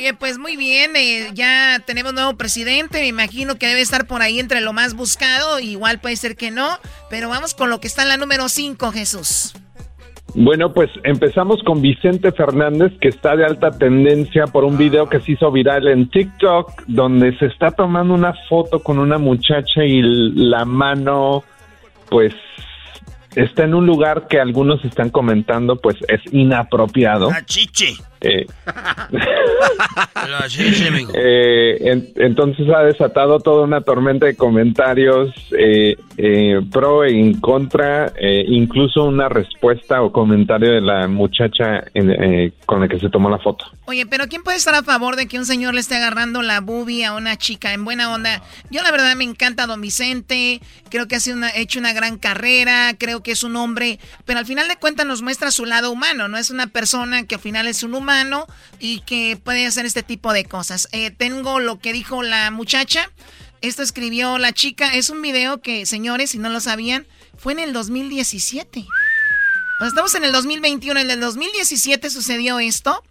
Oye, 0.00 0.14
pues 0.14 0.38
muy 0.38 0.56
bien, 0.56 0.96
eh, 0.96 1.28
ya 1.34 1.82
tenemos 1.84 2.14
nuevo 2.14 2.34
presidente, 2.38 3.00
me 3.00 3.08
imagino 3.08 3.56
que 3.56 3.66
debe 3.66 3.82
estar 3.82 4.06
por 4.06 4.22
ahí 4.22 4.40
entre 4.40 4.62
lo 4.62 4.72
más 4.72 4.94
buscado, 4.94 5.60
igual 5.60 6.00
puede 6.00 6.16
ser 6.16 6.36
que 6.36 6.50
no, 6.50 6.70
pero 7.10 7.28
vamos 7.28 7.52
con 7.52 7.68
lo 7.68 7.80
que 7.80 7.88
está 7.88 8.04
en 8.04 8.08
la 8.08 8.16
número 8.16 8.48
5, 8.48 8.92
Jesús. 8.92 9.52
Bueno, 10.34 10.72
pues 10.72 10.88
empezamos 11.04 11.62
con 11.64 11.82
Vicente 11.82 12.32
Fernández, 12.32 12.92
que 12.98 13.08
está 13.08 13.36
de 13.36 13.44
alta 13.44 13.72
tendencia 13.72 14.46
por 14.46 14.64
un 14.64 14.78
video 14.78 15.06
que 15.06 15.20
se 15.20 15.32
hizo 15.32 15.52
viral 15.52 15.86
en 15.86 16.08
TikTok, 16.08 16.84
donde 16.86 17.36
se 17.36 17.44
está 17.44 17.70
tomando 17.70 18.14
una 18.14 18.32
foto 18.48 18.82
con 18.82 18.98
una 18.98 19.18
muchacha 19.18 19.84
y 19.84 20.00
la 20.00 20.64
mano, 20.64 21.44
pues, 22.08 22.32
está 23.34 23.64
en 23.64 23.74
un 23.74 23.84
lugar 23.84 24.28
que 24.28 24.40
algunos 24.40 24.82
están 24.82 25.10
comentando, 25.10 25.76
pues, 25.76 25.96
es 26.08 26.22
inapropiado. 26.32 27.28
La 27.28 27.44
chiche. 27.44 27.96
Eh, 28.20 28.46
eh, 31.14 31.76
en- 31.80 32.12
entonces 32.16 32.66
ha 32.74 32.82
desatado 32.82 33.40
toda 33.40 33.64
una 33.64 33.80
tormenta 33.80 34.26
de 34.26 34.36
comentarios 34.36 35.30
eh, 35.58 35.96
eh, 36.16 36.60
pro 36.70 37.04
e 37.04 37.18
en 37.18 37.40
contra, 37.40 38.12
eh, 38.18 38.44
incluso 38.46 39.04
una 39.04 39.28
respuesta 39.28 40.02
o 40.02 40.12
comentario 40.12 40.72
de 40.72 40.80
la 40.80 41.08
muchacha 41.08 41.84
en- 41.94 42.10
eh, 42.10 42.52
con 42.66 42.80
la 42.80 42.88
que 42.88 42.98
se 42.98 43.08
tomó 43.08 43.30
la 43.30 43.38
foto. 43.38 43.64
Oye, 43.86 44.06
pero 44.06 44.26
¿quién 44.28 44.42
puede 44.42 44.58
estar 44.58 44.74
a 44.74 44.82
favor 44.82 45.16
de 45.16 45.26
que 45.26 45.38
un 45.38 45.46
señor 45.46 45.74
le 45.74 45.80
esté 45.80 45.96
agarrando 45.96 46.42
la 46.42 46.60
boobie 46.60 47.04
a 47.06 47.14
una 47.14 47.36
chica 47.36 47.72
en 47.72 47.84
buena 47.84 48.12
onda? 48.12 48.42
Yo 48.70 48.82
la 48.82 48.92
verdad 48.92 49.16
me 49.16 49.24
encanta 49.24 49.64
a 49.64 49.66
Don 49.66 49.80
Vicente, 49.80 50.60
creo 50.90 51.08
que 51.08 51.16
ha 51.16 51.20
sido 51.20 51.36
una- 51.38 51.50
hecho 51.56 51.78
una 51.78 51.92
gran 51.92 52.18
carrera, 52.18 52.94
creo 52.98 53.22
que 53.22 53.32
es 53.32 53.42
un 53.42 53.56
hombre, 53.56 53.98
pero 54.26 54.38
al 54.38 54.46
final 54.46 54.68
de 54.68 54.76
cuentas 54.76 55.06
nos 55.06 55.22
muestra 55.22 55.50
su 55.50 55.64
lado 55.64 55.90
humano, 55.90 56.28
no 56.28 56.36
es 56.36 56.50
una 56.50 56.66
persona 56.66 57.24
que 57.26 57.36
al 57.36 57.40
final 57.40 57.66
es 57.66 57.82
un 57.82 57.94
humano 57.94 58.09
y 58.78 59.00
que 59.00 59.38
puede 59.42 59.66
hacer 59.66 59.86
este 59.86 60.02
tipo 60.02 60.32
de 60.32 60.44
cosas. 60.44 60.88
Eh, 60.92 61.10
tengo 61.10 61.60
lo 61.60 61.78
que 61.78 61.92
dijo 61.92 62.22
la 62.22 62.50
muchacha, 62.50 63.10
esto 63.60 63.82
escribió 63.82 64.38
la 64.38 64.52
chica, 64.52 64.94
es 64.94 65.10
un 65.10 65.20
video 65.20 65.60
que, 65.60 65.84
señores, 65.86 66.30
si 66.30 66.38
no 66.38 66.48
lo 66.48 66.60
sabían, 66.60 67.06
fue 67.36 67.52
en 67.52 67.58
el 67.58 67.72
2017. 67.72 68.86
Pues 69.78 69.88
estamos 69.88 70.14
en 70.14 70.24
el 70.24 70.32
2021, 70.32 71.00
en 71.00 71.10
el 71.10 71.20
2017 71.20 72.10
sucedió 72.10 72.58
esto. 72.58 73.02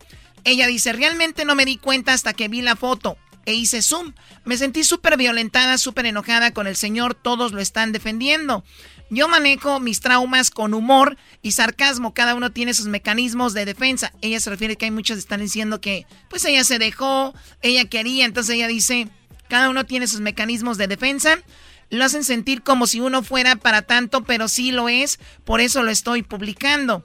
Ella 0.43 0.67
dice, 0.67 0.93
realmente 0.93 1.45
no 1.45 1.55
me 1.55 1.65
di 1.65 1.77
cuenta 1.77 2.13
hasta 2.13 2.33
que 2.33 2.47
vi 2.47 2.61
la 2.61 2.75
foto 2.75 3.17
e 3.45 3.53
hice 3.53 3.81
zoom. 3.81 4.13
Me 4.45 4.57
sentí 4.57 4.83
súper 4.83 5.17
violentada, 5.17 5.77
súper 5.77 6.05
enojada 6.05 6.51
con 6.51 6.67
el 6.67 6.75
señor, 6.75 7.15
todos 7.15 7.51
lo 7.51 7.61
están 7.61 7.91
defendiendo. 7.91 8.63
Yo 9.10 9.28
manejo 9.28 9.80
mis 9.80 10.01
traumas 10.01 10.51
con 10.51 10.74
humor 10.74 11.18
y 11.41 11.51
sarcasmo, 11.51 12.14
cada 12.14 12.36
uno 12.36 12.51
tiene 12.51 12.74
sus 12.74 12.86
mecanismos 12.86 13.53
de 13.53 13.66
defensa. 13.66 14.14
Ella 14.22 14.39
se 14.39 14.51
refiere 14.51 14.76
que 14.76 14.86
hay 14.86 14.91
muchos 14.91 15.16
que 15.16 15.22
están 15.22 15.41
diciendo 15.41 15.82
que 15.82 16.05
pues 16.30 16.45
ella 16.45 16.64
se 16.64 16.78
dejó, 16.78 17.34
ella 17.62 17.86
quería, 17.86 18.26
entonces 18.26 18.55
ella 18.55 18.68
dice, 18.68 19.10
cada 19.47 19.70
uno 19.70 19.86
tiene 19.86 20.07
sus 20.07 20.20
mecanismos 20.20 20.78
de 20.78 20.88
defensa. 20.88 21.39
Lo 21.89 22.05
hacen 22.05 22.24
sentir 22.24 22.62
como 22.62 22.86
si 22.86 22.99
uno 22.99 23.24
fuera 23.24 23.55
para 23.55 23.82
tanto, 23.82 24.24
pero 24.24 24.47
sí 24.47 24.72
lo 24.72 24.89
es, 24.89 25.20
por 25.43 25.60
eso 25.60 25.82
lo 25.82 25.89
estoy 25.89 26.22
publicando. 26.22 27.03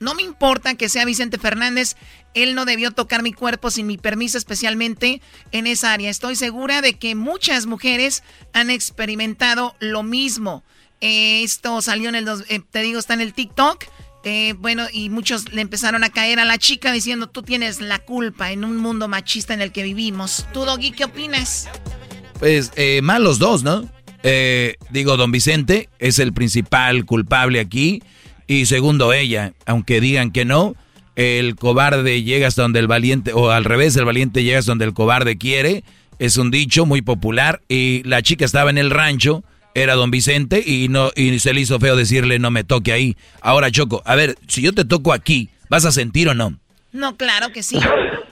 No 0.00 0.14
me 0.14 0.22
importa 0.22 0.74
que 0.74 0.88
sea 0.88 1.04
Vicente 1.04 1.38
Fernández, 1.38 1.96
él 2.34 2.54
no 2.54 2.64
debió 2.64 2.92
tocar 2.92 3.22
mi 3.22 3.32
cuerpo 3.32 3.70
sin 3.70 3.86
mi 3.86 3.98
permiso, 3.98 4.38
especialmente 4.38 5.20
en 5.50 5.66
esa 5.66 5.92
área. 5.92 6.10
Estoy 6.10 6.36
segura 6.36 6.82
de 6.82 6.94
que 6.94 7.14
muchas 7.14 7.66
mujeres 7.66 8.22
han 8.52 8.70
experimentado 8.70 9.76
lo 9.80 10.02
mismo. 10.02 10.64
Esto 11.00 11.80
salió 11.82 12.08
en 12.08 12.14
el, 12.14 12.24
dos- 12.24 12.44
eh, 12.48 12.60
te 12.70 12.80
digo, 12.82 12.98
está 12.98 13.14
en 13.14 13.20
el 13.20 13.32
TikTok. 13.34 13.84
Eh, 14.24 14.54
bueno, 14.58 14.84
y 14.92 15.10
muchos 15.10 15.52
le 15.52 15.62
empezaron 15.62 16.02
a 16.04 16.10
caer 16.10 16.40
a 16.40 16.44
la 16.44 16.58
chica 16.58 16.92
diciendo, 16.92 17.28
tú 17.28 17.42
tienes 17.42 17.80
la 17.80 18.00
culpa 18.00 18.50
en 18.50 18.64
un 18.64 18.76
mundo 18.76 19.06
machista 19.08 19.54
en 19.54 19.62
el 19.62 19.70
que 19.72 19.84
vivimos. 19.84 20.46
¿Tú, 20.52 20.64
Doggy, 20.64 20.90
qué 20.90 21.04
opinas? 21.04 21.68
Pues 22.38 22.72
eh, 22.76 23.00
mal 23.02 23.22
los 23.24 23.38
dos, 23.38 23.62
¿no? 23.62 23.88
Eh, 24.24 24.74
digo, 24.90 25.16
don 25.16 25.30
Vicente 25.30 25.88
es 26.00 26.18
el 26.18 26.32
principal 26.32 27.04
culpable 27.06 27.60
aquí. 27.60 28.02
Y 28.48 28.66
segundo, 28.66 29.12
ella, 29.12 29.52
aunque 29.66 30.00
digan 30.00 30.32
que 30.32 30.44
no, 30.44 30.74
el 31.14 31.54
cobarde 31.54 32.22
llega 32.24 32.48
hasta 32.48 32.62
donde 32.62 32.80
el 32.80 32.88
valiente, 32.88 33.32
o 33.32 33.50
al 33.50 33.64
revés, 33.64 33.96
el 33.96 34.04
valiente 34.04 34.42
llega 34.42 34.58
hasta 34.58 34.72
donde 34.72 34.84
el 34.86 34.94
cobarde 34.94 35.38
quiere. 35.38 35.84
Es 36.18 36.36
un 36.36 36.50
dicho 36.50 36.86
muy 36.86 37.02
popular. 37.02 37.62
Y 37.68 38.02
la 38.04 38.20
chica 38.22 38.44
estaba 38.44 38.70
en 38.70 38.78
el 38.78 38.90
rancho, 38.90 39.44
era 39.82 39.94
don 39.94 40.10
Vicente, 40.10 40.62
y, 40.64 40.88
no, 40.88 41.10
y 41.16 41.38
se 41.40 41.52
le 41.52 41.60
hizo 41.60 41.78
feo 41.80 41.96
decirle 41.96 42.38
no 42.38 42.50
me 42.50 42.64
toque 42.64 42.92
ahí. 42.92 43.16
Ahora, 43.40 43.70
Choco, 43.70 44.02
a 44.04 44.14
ver, 44.14 44.36
si 44.48 44.62
yo 44.62 44.72
te 44.72 44.84
toco 44.84 45.12
aquí, 45.12 45.48
¿vas 45.68 45.84
a 45.84 45.92
sentir 45.92 46.28
o 46.28 46.34
no? 46.34 46.58
No, 46.92 47.16
claro 47.16 47.52
que 47.52 47.62
sí. 47.62 47.78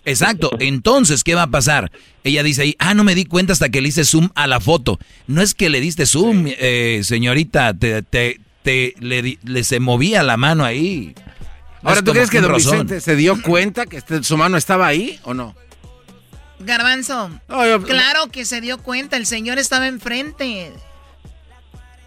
Exacto. 0.07 0.51
Entonces, 0.61 1.23
¿qué 1.25 1.35
va 1.35 1.43
a 1.43 1.47
pasar? 1.51 1.91
Ella 2.25 2.43
dice 2.43 2.63
ahí, 2.63 2.77
ah, 2.79 2.95
no 2.95 3.05
me 3.05 3.15
di 3.15 3.25
cuenta 3.27 3.53
hasta 3.53 3.69
que 3.69 3.81
le 3.81 3.89
hice 3.89 4.05
zoom 4.05 4.31
a 4.35 4.47
la 4.47 4.61
foto. 4.61 4.99
No 5.27 5.43
es 5.43 5.55
que 5.55 5.69
le 5.69 5.81
diste 5.81 6.07
zoom, 6.07 6.47
eh, 6.47 7.01
señorita, 7.05 7.75
te, 7.75 8.03
te, 8.03 8.41
te- 8.63 8.95
le, 8.99 9.21
di- 9.23 9.39
le 9.45 9.63
se 9.63 9.79
movía 9.79 10.23
la 10.23 10.37
mano 10.37 10.65
ahí. 10.65 11.15
Ahora, 11.83 12.03
¿tú 12.03 12.13
crees 12.13 12.31
que 12.31 12.41
Don. 12.41 12.55
Vicente 12.55 13.01
se 13.01 13.15
dio 13.15 13.41
cuenta 13.43 13.85
que 13.87 13.99
este- 13.99 14.23
su 14.25 14.37
mano 14.37 14.57
estaba 14.57 14.87
ahí 14.87 15.21
o 15.25 15.35
no? 15.35 15.55
Garbanzo. 16.61 17.31
yo- 17.49 17.83
claro 17.83 18.29
que 18.33 18.45
se 18.45 18.61
dio 18.61 18.79
cuenta, 18.79 19.17
el 19.17 19.27
señor 19.27 19.59
estaba 19.59 19.87
enfrente. 19.87 20.73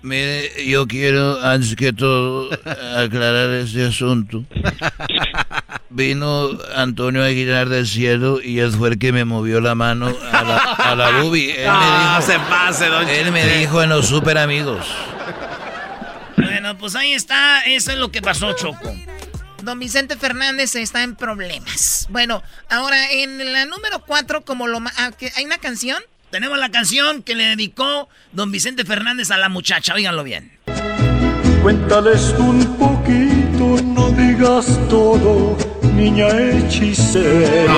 Mire, 0.01 0.65
yo 0.65 0.87
quiero, 0.87 1.41
antes 1.43 1.75
que 1.75 1.91
todo, 1.91 2.49
aclarar 2.95 3.49
este 3.55 3.85
asunto. 3.85 4.43
Vino 5.89 6.49
Antonio 6.75 7.23
Aguilar 7.23 7.67
del 7.67 7.85
cielo 7.87 8.39
y 8.41 8.59
él 8.59 8.71
fue 8.71 8.89
el 8.89 8.99
que 8.99 9.11
me 9.11 9.25
movió 9.25 9.59
la 9.59 9.75
mano 9.75 10.07
a 10.31 10.43
la, 10.43 10.57
a 10.57 10.95
la 10.95 11.11
boobie. 11.21 11.51
Él 11.65 11.71
me 11.71 11.99
dijo, 11.99 12.21
se 12.21 12.39
pase, 12.49 12.87
don 12.87 13.07
Él 13.09 13.31
me 13.31 13.45
dijo 13.57 13.81
en 13.83 13.89
los 13.89 14.07
super 14.07 14.37
amigos. 14.37 14.85
Bueno, 16.37 16.77
pues 16.77 16.95
ahí 16.95 17.13
está. 17.13 17.63
Eso 17.65 17.91
es 17.91 17.97
lo 17.97 18.11
que 18.11 18.21
pasó, 18.21 18.53
Choco. 18.53 18.93
Don 19.63 19.77
Vicente 19.79 20.15
Fernández 20.15 20.75
está 20.75 21.03
en 21.03 21.15
problemas. 21.15 22.07
Bueno, 22.09 22.41
ahora 22.69 23.11
en 23.11 23.51
la 23.51 23.65
número 23.65 23.99
4, 24.05 24.41
como 24.45 24.67
lo 24.67 24.79
ma- 24.79 24.93
ah, 24.97 25.11
que- 25.11 25.31
¿hay 25.35 25.43
una 25.45 25.57
canción? 25.57 26.01
Tenemos 26.32 26.59
la 26.59 26.69
canción 26.69 27.23
que 27.23 27.34
le 27.34 27.45
dedicó 27.45 28.07
don 28.34 28.51
Vicente 28.51 28.86
Fernández 28.86 29.32
a 29.32 29.38
la 29.38 29.49
muchacha. 29.49 29.95
Óiganlo 29.95 30.23
bien. 30.23 30.51
Cuéntales 31.63 32.36
un 32.38 32.77
poquito, 32.77 33.82
no 33.84 34.11
digas 34.11 34.80
todo, 34.89 35.57
niña 35.95 36.27
hechicera. 36.30 37.73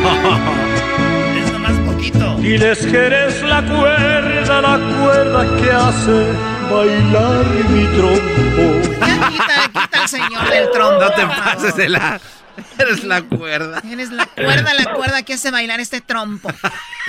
es 1.38 1.52
nomás 1.52 1.78
poquito. 1.80 2.36
Diles 2.36 2.78
que 2.86 2.96
eres 2.96 3.42
la 3.42 3.62
cuerda, 3.62 4.60
la 4.62 4.78
cuerda 4.98 5.56
que 5.60 5.70
hace 5.70 6.32
bailar 6.72 7.44
mi 7.68 7.84
trompo. 7.96 8.80
Quita, 9.30 9.82
quita 9.82 10.02
el 10.02 10.08
señor 10.08 10.48
del 10.50 10.70
trompo. 10.70 11.04
No 11.04 11.10
te 11.10 11.26
pases 11.26 11.76
de 11.76 11.88
la... 11.90 12.20
Eres 12.78 13.04
la 13.04 13.22
cuerda. 13.22 13.82
Eres 13.90 14.10
la 14.10 14.26
cuerda, 14.26 14.74
la 14.74 14.94
cuerda 14.94 15.22
que 15.22 15.34
hace 15.34 15.50
bailar 15.50 15.80
este 15.80 16.00
trompo. 16.00 16.48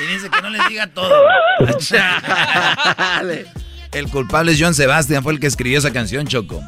Y 0.04 0.14
dice 0.14 0.30
que 0.30 0.42
no 0.42 0.50
les 0.50 0.68
diga 0.70 0.88
todo. 0.88 1.12
El 3.94 4.10
culpable 4.10 4.52
es 4.52 4.60
John 4.62 4.74
Sebastian, 4.74 5.24
fue 5.24 5.32
el 5.34 5.40
que 5.40 5.48
escribió 5.48 5.80
esa 5.80 5.92
canción, 5.94 6.28
Choco. 6.28 6.62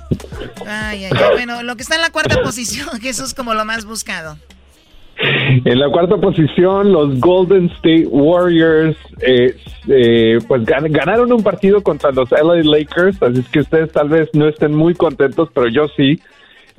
Ay, 0.66 1.06
ay, 1.06 1.12
ay. 1.14 1.24
Bueno, 1.34 1.64
lo 1.64 1.76
que 1.76 1.84
está 1.84 1.96
en 1.96 2.02
la 2.02 2.12
cuarta 2.12 2.42
posición, 2.42 2.88
Jesús, 3.02 3.34
como 3.34 3.54
lo 3.54 3.66
más 3.66 3.86
buscado. 3.86 4.38
En 5.22 5.78
la 5.80 5.90
cuarta 5.90 6.16
posición, 6.16 6.94
los 6.94 7.20
Golden 7.20 7.66
State 7.76 8.08
Warriors 8.08 8.96
eh, 9.22 9.54
eh, 9.90 10.40
pues 10.48 10.62
gan- 10.62 10.90
ganaron 10.90 11.34
un 11.34 11.44
partido 11.44 11.84
contra 11.84 12.12
los 12.12 12.32
LA 12.32 12.64
Lakers, 12.64 13.22
así 13.22 13.40
es 13.42 13.50
que 13.50 13.60
ustedes 13.60 13.92
tal 13.92 14.08
vez 14.08 14.30
no 14.32 14.48
estén 14.48 14.74
muy 14.74 14.96
contentos, 14.96 15.50
pero 15.54 15.68
yo 15.68 15.88
sí. 15.98 16.22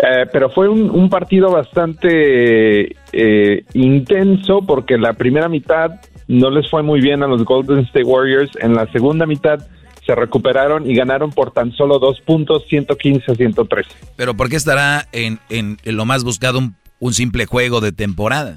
Eh, 0.02 0.26
pero 0.32 0.48
fue 0.50 0.68
un, 0.68 0.88
un 0.90 1.10
partido 1.10 1.50
bastante 1.50 2.96
eh, 3.12 3.64
intenso 3.74 4.60
porque 4.66 4.96
la 4.96 5.12
primera 5.14 5.48
mitad 5.48 5.90
no 6.28 6.50
les 6.50 6.70
fue 6.70 6.82
muy 6.82 7.00
bien 7.00 7.22
a 7.22 7.26
los 7.26 7.44
Golden 7.44 7.80
State 7.80 8.04
Warriors. 8.04 8.50
En 8.60 8.74
la 8.74 8.90
segunda 8.92 9.26
mitad 9.26 9.58
se 10.06 10.14
recuperaron 10.14 10.88
y 10.90 10.94
ganaron 10.94 11.30
por 11.32 11.52
tan 11.52 11.72
solo 11.72 11.98
dos 11.98 12.20
puntos, 12.20 12.64
115 12.68 13.32
a 13.32 13.34
113. 13.34 13.90
Pero 14.16 14.34
¿por 14.34 14.48
qué 14.48 14.56
estará 14.56 15.06
en, 15.12 15.38
en- 15.50 15.76
en 15.84 15.96
lo 15.96 16.04
más 16.06 16.24
buscado 16.24 16.58
un, 16.58 16.76
un 16.98 17.12
simple 17.12 17.46
juego 17.46 17.80
de 17.80 17.92
temporada? 17.92 18.56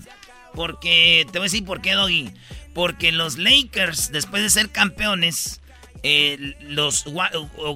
Porque, 0.56 1.26
te 1.32 1.40
voy 1.40 1.46
a 1.48 1.50
decir 1.52 1.66
por 1.66 1.82
qué, 1.82 1.94
Doggy. 1.94 2.30
Porque 2.74 3.12
los 3.12 3.38
Lakers, 3.38 4.12
después 4.12 4.44
de 4.44 4.50
ser 4.50 4.70
campeones, 4.70 5.62
eh, 6.04 6.54
los 6.62 7.06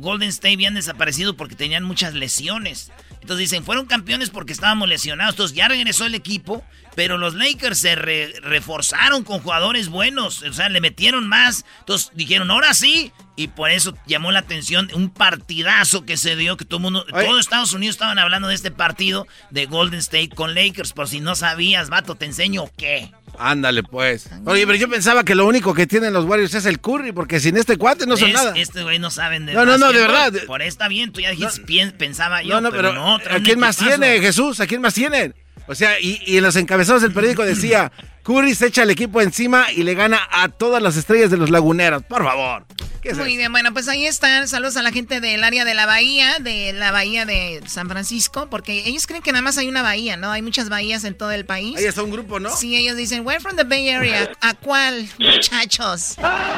Golden 0.01 0.29
State 0.29 0.53
habían 0.53 0.75
desaparecido 0.75 1.35
porque 1.35 1.55
tenían 1.55 1.83
muchas 1.83 2.13
lesiones. 2.13 2.91
Entonces 3.27 3.49
dicen, 3.49 3.65
fueron 3.65 3.87
campeones 3.87 4.29
porque 4.29 4.53
estábamos 4.53 4.87
lesionados. 4.87 5.33
Entonces 5.33 5.57
ya 5.57 5.67
regresó 5.67 6.05
el 6.05 6.15
equipo, 6.15 6.63
pero 6.95 7.17
los 7.17 7.33
Lakers 7.35 7.77
se 7.77 7.95
re- 7.97 8.39
reforzaron 8.41 9.25
con 9.25 9.41
jugadores 9.41 9.89
buenos. 9.89 10.43
O 10.43 10.53
sea, 10.53 10.69
le 10.69 10.79
metieron 10.79 11.27
más. 11.27 11.65
Entonces 11.79 12.09
dijeron, 12.15 12.49
ahora 12.49 12.73
sí. 12.73 13.11
Y 13.35 13.49
por 13.49 13.69
eso 13.69 13.93
llamó 14.07 14.31
la 14.31 14.39
atención 14.39 14.89
un 14.93 15.09
partidazo 15.09 16.05
que 16.05 16.15
se 16.15 16.37
dio, 16.37 16.55
que 16.55 16.63
todo 16.63 16.79
mundo, 16.79 17.05
todo 17.05 17.37
Estados 17.37 17.73
Unidos 17.73 17.95
estaban 17.95 18.17
hablando 18.17 18.47
de 18.47 18.55
este 18.55 18.71
partido 18.71 19.27
de 19.51 19.65
Golden 19.65 19.99
State 19.99 20.29
con 20.29 20.55
Lakers. 20.55 20.93
Por 20.93 21.09
si 21.09 21.19
no 21.19 21.35
sabías, 21.35 21.89
vato, 21.89 22.15
¿te 22.15 22.25
enseño 22.25 22.63
qué? 22.77 23.11
Ándale, 23.39 23.83
pues. 23.83 24.29
Oye, 24.45 24.65
pero 24.65 24.77
yo 24.77 24.89
pensaba 24.89 25.23
que 25.23 25.35
lo 25.35 25.45
único 25.45 25.73
que 25.73 25.85
tienen 25.87 26.13
los 26.13 26.25
Warriors 26.25 26.53
es 26.53 26.65
el 26.65 26.79
Curry, 26.79 27.11
porque 27.11 27.39
sin 27.39 27.55
este 27.57 27.77
cuate 27.77 28.05
no 28.05 28.17
son 28.17 28.29
Es- 28.29 28.33
nada. 28.33 28.53
Este 28.55 28.83
güey 28.83 28.99
no 28.99 29.11
saben 29.11 29.45
de 29.45 29.53
No, 29.53 29.65
no, 29.65 29.77
no, 29.77 29.91
de 29.93 29.99
verdad. 29.99 30.33
Por 30.47 30.61
ahí 30.61 30.67
está 30.67 30.87
bien, 30.87 31.11
tú 31.11 31.21
ya 31.21 31.31
dijiste, 31.31 31.91
pensaba 31.97 32.41
yo. 32.41 32.49
No, 32.55 32.61
no, 32.61 32.71
pero, 32.71 32.93
no, 32.93 33.15
¿a 33.15 33.39
quién 33.43 33.59
más 33.59 33.77
tiene, 33.77 34.19
Jesús? 34.19 34.59
¿A 34.59 34.67
quién 34.67 34.81
más 34.81 34.93
tiene? 34.93 35.33
O 35.67 35.75
sea, 35.75 35.99
y, 35.99 36.21
y 36.25 36.37
en 36.37 36.43
los 36.43 36.55
encabezados 36.55 37.01
del 37.01 37.13
periódico 37.13 37.43
decía, 37.43 37.91
Curry 38.23 38.55
se 38.55 38.67
echa 38.67 38.83
el 38.83 38.89
equipo 38.89 39.21
encima 39.21 39.71
y 39.71 39.83
le 39.83 39.93
gana 39.95 40.19
a 40.29 40.49
todas 40.49 40.81
las 40.81 40.97
estrellas 40.97 41.31
de 41.31 41.37
los 41.37 41.49
laguneros. 41.49 42.03
Por 42.03 42.23
favor. 42.23 42.65
¿Qué 43.01 43.11
es 43.11 43.17
Muy 43.17 43.37
bien, 43.37 43.53
bueno, 43.53 43.71
pues 43.71 43.87
ahí 43.87 44.05
están. 44.05 44.49
Saludos 44.49 44.75
a 44.75 44.81
la 44.81 44.91
gente 44.91 45.21
del 45.21 45.45
área 45.45 45.63
de 45.63 45.73
la 45.73 45.85
bahía, 45.85 46.37
de 46.39 46.73
la 46.73 46.91
bahía 46.91 47.25
de 47.25 47.61
San 47.67 47.87
Francisco, 47.87 48.49
porque 48.49 48.83
ellos 48.85 49.07
creen 49.07 49.23
que 49.23 49.31
nada 49.31 49.43
más 49.43 49.57
hay 49.57 49.69
una 49.69 49.81
bahía, 49.81 50.17
¿no? 50.17 50.29
Hay 50.29 50.41
muchas 50.41 50.67
bahías 50.67 51.05
en 51.05 51.15
todo 51.15 51.31
el 51.31 51.45
país. 51.45 51.77
Ahí 51.77 51.85
está 51.85 52.03
un 52.03 52.11
grupo, 52.11 52.39
¿no? 52.39 52.53
Sí, 52.53 52.75
ellos 52.75 52.97
dicen, 52.97 53.25
we're 53.25 53.39
from 53.39 53.55
the 53.55 53.63
Bay 53.63 53.89
Area. 53.89 54.29
¿A 54.41 54.55
cuál, 54.55 55.07
muchachos? 55.19 56.15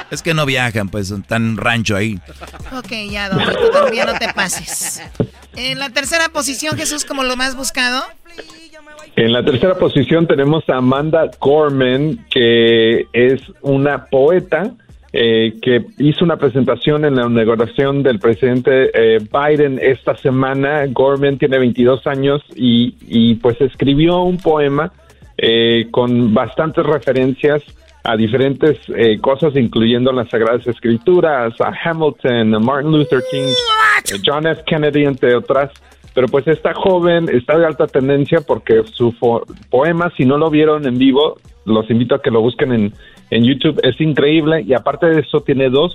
Es 0.10 0.24
que 0.24 0.34
no 0.34 0.48
viajan, 0.48 0.90
pues, 0.90 1.14
tan 1.28 1.56
rancho 1.56 1.96
ahí. 1.96 2.20
Ok, 2.72 2.94
ya, 3.12 3.30
Don, 3.30 3.44
tú 3.44 3.70
todavía 3.72 4.06
no 4.06 4.18
te 4.18 4.34
pases. 4.34 5.02
En 5.56 5.78
la 5.78 5.92
tercera 5.92 6.30
posición, 6.30 6.76
Jesús, 6.78 7.06
como 7.06 7.24
lo 7.24 7.36
más 7.36 7.56
buscado. 7.56 8.04
En 9.16 9.34
la 9.34 9.44
tercera 9.44 9.76
posición 9.76 10.28
tenemos 10.28 10.68
a 10.70 10.78
Amanda 10.78 11.30
Gorman, 11.40 12.26
que 12.30 13.08
es 13.12 13.42
una 13.62 14.06
poeta 14.06 14.72
eh, 15.12 15.56
que 15.62 15.86
hizo 15.98 16.24
una 16.24 16.38
presentación 16.38 17.04
en 17.04 17.16
la 17.16 17.26
inauguración 17.26 18.04
del 18.04 18.20
presidente 18.20 18.92
eh, 18.94 19.20
Biden 19.20 19.80
esta 19.82 20.16
semana. 20.16 20.86
Gorman 20.88 21.38
tiene 21.38 21.58
22 21.58 22.06
años 22.08 22.42
y, 22.56 22.96
y, 23.08 23.36
pues 23.36 23.60
escribió 23.60 24.22
un 24.22 24.38
poema 24.38 24.92
eh, 25.38 25.88
con 25.90 26.34
bastantes 26.34 26.86
referencias 26.86 27.64
a 28.04 28.16
diferentes 28.16 28.78
eh, 28.96 29.20
cosas, 29.20 29.56
incluyendo 29.56 30.12
las 30.12 30.30
Sagradas 30.30 30.66
Escrituras, 30.68 31.54
a 31.60 31.72
Hamilton, 31.84 32.56
a 32.56 32.60
Martin 32.60 32.92
Luther 32.92 33.22
King, 33.30 33.48
eh, 33.48 34.20
John 34.26 34.48
F. 34.48 34.64
Kennedy, 34.66 35.06
entre 35.06 35.36
otras. 35.36 35.72
Pero 36.14 36.28
pues 36.28 36.48
esta 36.48 36.74
joven 36.74 37.30
está 37.30 37.58
de 37.58 37.66
alta 37.66 37.88
tendencia 37.88 38.42
porque 38.42 38.84
su 38.92 39.16
poema, 39.70 40.12
si 40.18 40.26
no 40.26 40.38
lo 40.38 40.50
vieron 40.50 40.86
en 40.88 40.98
vivo, 40.98 41.38
los 41.66 41.90
invito 41.90 42.16
a 42.16 42.22
que 42.22 42.32
lo 42.32 42.42
busquen 42.42 42.74
en, 42.74 42.94
en 43.30 43.44
YouTube, 43.44 43.80
es 43.84 44.00
increíble 44.02 44.64
y 44.68 44.74
aparte 44.74 45.06
de 45.08 45.22
eso 45.22 45.42
tiene 45.42 45.70
dos 45.70 45.94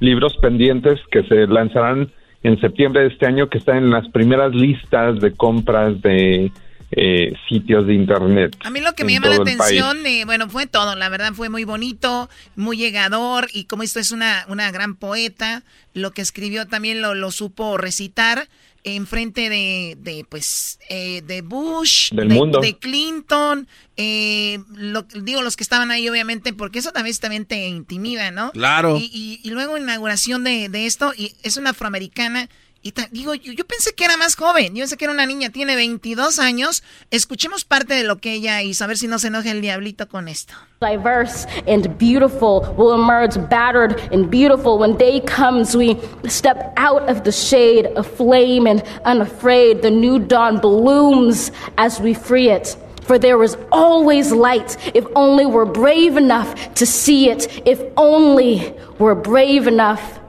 libros 0.00 0.36
pendientes 0.38 1.00
que 1.10 1.22
se 1.24 1.46
lanzarán 1.46 2.12
en 2.42 2.60
septiembre 2.60 3.02
de 3.02 3.08
este 3.08 3.26
año 3.26 3.48
que 3.48 3.58
están 3.58 3.78
en 3.78 3.90
las 3.90 4.06
primeras 4.08 4.54
listas 4.54 5.18
de 5.20 5.32
compras 5.32 6.00
de 6.02 6.52
eh, 6.90 7.32
sitios 7.48 7.86
de 7.86 7.94
internet. 7.94 8.56
A 8.60 8.70
mí 8.70 8.80
lo 8.80 8.92
que 8.92 9.04
me 9.04 9.14
llama 9.14 9.28
la 9.28 9.36
atención, 9.36 10.06
eh, 10.06 10.24
bueno, 10.26 10.48
fue 10.48 10.66
todo, 10.66 10.94
la 10.94 11.08
verdad 11.08 11.32
fue 11.32 11.48
muy 11.48 11.64
bonito, 11.64 12.28
muy 12.54 12.76
llegador 12.76 13.48
y 13.52 13.64
como 13.64 13.82
esto 13.82 13.98
es 13.98 14.12
una, 14.12 14.44
una 14.48 14.70
gran 14.70 14.94
poeta, 14.94 15.62
lo 15.94 16.12
que 16.12 16.22
escribió 16.22 16.66
también 16.66 17.00
lo, 17.00 17.14
lo 17.14 17.30
supo 17.30 17.78
recitar 17.78 18.46
en 18.84 19.06
frente 19.06 19.48
de, 19.48 19.96
de 19.98 20.24
pues, 20.28 20.78
eh, 20.90 21.22
de 21.26 21.40
Bush, 21.42 22.12
Del 22.12 22.28
de, 22.28 22.34
mundo. 22.34 22.60
de 22.60 22.76
Clinton, 22.76 23.66
eh, 23.96 24.58
lo- 24.74 25.02
digo 25.02 25.40
los 25.42 25.56
que 25.56 25.62
estaban 25.62 25.90
ahí 25.90 26.08
obviamente, 26.08 26.52
porque 26.52 26.78
eso 26.80 26.92
también, 26.92 27.16
también 27.16 27.46
te 27.46 27.66
intimida, 27.66 28.30
¿no? 28.30 28.52
Claro. 28.52 28.98
Y, 28.98 29.10
y- 29.12 29.40
y 29.42 29.50
luego 29.50 29.78
inauguración 29.78 30.44
de, 30.44 30.68
de 30.68 30.86
esto, 30.86 31.12
y 31.16 31.32
es 31.42 31.56
una 31.56 31.70
afroamericana. 31.70 32.48
Y 32.86 32.92
digo, 33.12 33.32
yo, 33.32 33.66
pensé 33.66 33.94
que 33.94 34.04
era 34.04 34.18
más 34.18 34.36
joven, 34.36 34.74
yo 34.74 34.82
pensé 34.82 34.98
que 34.98 35.06
era 35.06 35.14
una 35.14 35.24
niña, 35.24 35.48
tiene 35.48 35.74
22 35.74 36.38
años. 36.38 36.82
Escuchemos 37.10 37.64
parte 37.64 37.94
de 37.94 38.04
lo 38.04 38.18
que 38.18 38.34
ella 38.34 38.60
hizo, 38.60 38.84
a 38.84 38.86
ver 38.86 38.98
si 38.98 39.06
no 39.06 39.18
se 39.18 39.28
enoja 39.28 39.52
el 39.52 39.62
diablito 39.62 40.06
con 40.06 40.28
esto. 40.28 40.52
diverse 40.82 41.46
and 41.66 41.96
beautiful 41.96 42.60
will 42.76 42.92
emerge 42.92 43.38
battered 43.48 43.98
and 44.12 44.30
beautiful. 44.30 44.78
When 44.78 44.98
day 44.98 45.20
comes 45.20 45.74
we 45.74 45.98
step 46.28 46.74
out 46.76 47.08
of 47.08 47.24
the 47.24 47.32
shade 47.32 47.86
of 47.96 48.06
flame 48.06 48.66
and 48.66 48.82
unafraid. 49.06 49.80
The 49.80 49.90
new 49.90 50.18
dawn 50.18 50.58
blooms 50.58 51.52
as 51.78 52.00
we 52.00 52.12
free 52.12 52.50
it. 52.50 52.76
For 53.06 53.18
there 53.18 53.42
is 53.42 53.56
always 53.72 54.30
light. 54.30 54.76
If 54.94 55.06
only 55.16 55.46
we're 55.46 55.64
brave 55.64 56.18
enough 56.18 56.74
to 56.74 56.84
see 56.84 57.30
it. 57.30 57.62
If 57.64 57.80
only 57.96 58.74
we're 58.98 59.14
brave 59.14 59.66
enough 59.66 60.20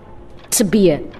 to 0.51 0.63
be 0.63 0.91
it 0.91 1.13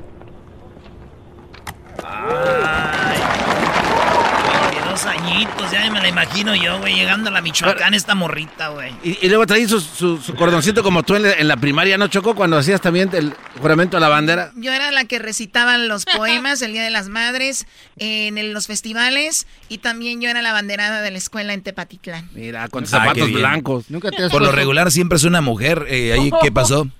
De 4.72 4.90
dos 4.90 5.06
añitos, 5.06 5.72
ya 5.72 5.90
me 5.92 6.02
la 6.02 6.08
imagino 6.08 6.56
yo, 6.56 6.80
güey, 6.80 6.96
llegando 6.96 7.30
a 7.30 7.34
la 7.34 7.42
Michoacán 7.42 7.94
esta 7.94 8.16
morrita, 8.16 8.70
güey. 8.70 8.94
Y, 9.04 9.18
y 9.26 9.30
luego 9.30 9.46
traí 9.46 9.68
su, 9.68 9.80
su- 9.80 10.18
su 10.18 10.34
cordoncito 10.36 10.82
como 10.84 11.04
tú 11.04 11.16
en 11.16 11.24
la, 11.24 11.34
en 11.34 11.48
la 11.48 11.58
primaria, 11.58 11.98
¿no, 11.98 12.08
Chocó? 12.08 12.34
Cuando 12.36 12.58
hacías 12.58 12.82
también 12.82 13.10
el 13.14 13.34
juramento 13.62 13.98
a 13.98 14.00
la 14.00 14.10
bandera. 14.10 14.52
Yo 14.56 14.72
era 14.74 14.92
la 14.92 15.06
que 15.06 15.20
recitaba 15.20 15.78
los 15.78 16.06
poemas 16.18 16.62
el 16.62 16.74
Día 16.74 16.84
de 16.84 16.90
las 16.92 17.10
Madres 17.10 17.68
en 17.98 18.38
el- 18.38 18.54
los 18.54 18.68
festivales 18.68 19.48
y 19.70 19.80
también 19.80 20.22
yo 20.22 20.30
era 20.30 20.42
la 20.42 20.54
banderada 20.54 21.02
de 21.02 21.12
la 21.12 21.18
escuela 21.18 21.54
en 21.54 21.62
Tepatitlán. 21.62 22.30
Mira, 22.34 22.68
con 22.70 22.84
Ah, 22.86 22.88
zapatos 22.88 23.32
blancos. 23.32 23.86
Nunca 23.90 24.12
te 24.12 24.24
has 24.24 24.32
Por 24.32 24.42
lo 24.42 24.52
regular 24.52 24.92
siempre 24.92 25.18
es 25.18 25.24
una 25.24 25.42
mujer. 25.42 25.86
eh, 25.90 26.14
ahí, 26.14 26.32
¿Qué 26.42 26.52
pasó? 26.52 26.88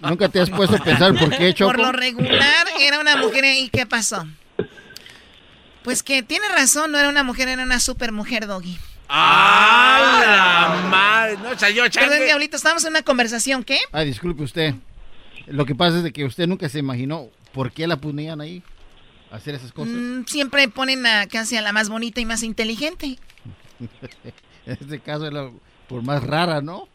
Nunca 0.00 0.28
te 0.28 0.40
has 0.40 0.50
puesto 0.50 0.76
a 0.76 0.78
pensar 0.78 1.14
por 1.18 1.30
qué, 1.36 1.54
Choco. 1.54 1.72
Por 1.72 1.80
lo 1.80 1.92
regular 1.92 2.66
era 2.80 3.00
una 3.00 3.16
mujer 3.16 3.44
y 3.44 3.68
¿qué 3.70 3.86
pasó? 3.86 4.26
Pues 5.82 6.02
que 6.02 6.22
tiene 6.22 6.48
razón, 6.48 6.92
no 6.92 6.98
era 6.98 7.08
una 7.08 7.22
mujer, 7.22 7.48
era 7.48 7.62
una 7.62 7.78
super 7.78 8.12
mujer, 8.12 8.46
Doggy. 8.46 8.78
¡Ah, 9.08 10.80
la 10.82 10.88
madre! 10.88 11.36
No 11.36 11.58
salió 11.58 11.84
Perdón, 11.90 12.24
Diablito, 12.24 12.56
estábamos 12.56 12.84
en 12.84 12.90
una 12.90 13.02
conversación, 13.02 13.64
¿qué? 13.64 13.78
Ay, 13.92 14.06
disculpe 14.06 14.42
usted. 14.42 14.74
Lo 15.46 15.66
que 15.66 15.74
pasa 15.74 15.98
es 15.98 16.02
de 16.02 16.12
que 16.12 16.24
usted 16.24 16.46
nunca 16.46 16.68
se 16.68 16.78
imaginó 16.78 17.28
por 17.52 17.70
qué 17.70 17.86
la 17.86 17.96
ponían 17.96 18.40
ahí 18.40 18.62
a 19.30 19.36
hacer 19.36 19.54
esas 19.54 19.72
cosas. 19.72 19.92
Mm, 19.94 20.24
siempre 20.24 20.68
ponen 20.68 21.04
a 21.06 21.26
casi 21.26 21.56
a 21.56 21.62
la 21.62 21.72
más 21.72 21.90
bonita 21.90 22.20
y 22.20 22.24
más 22.24 22.42
inteligente. 22.42 23.18
en 24.66 24.72
este 24.72 25.00
caso 25.00 25.26
es 25.26 25.32
la 25.32 25.50
por 25.86 26.02
más 26.02 26.22
rara, 26.22 26.62
¿no? 26.62 26.88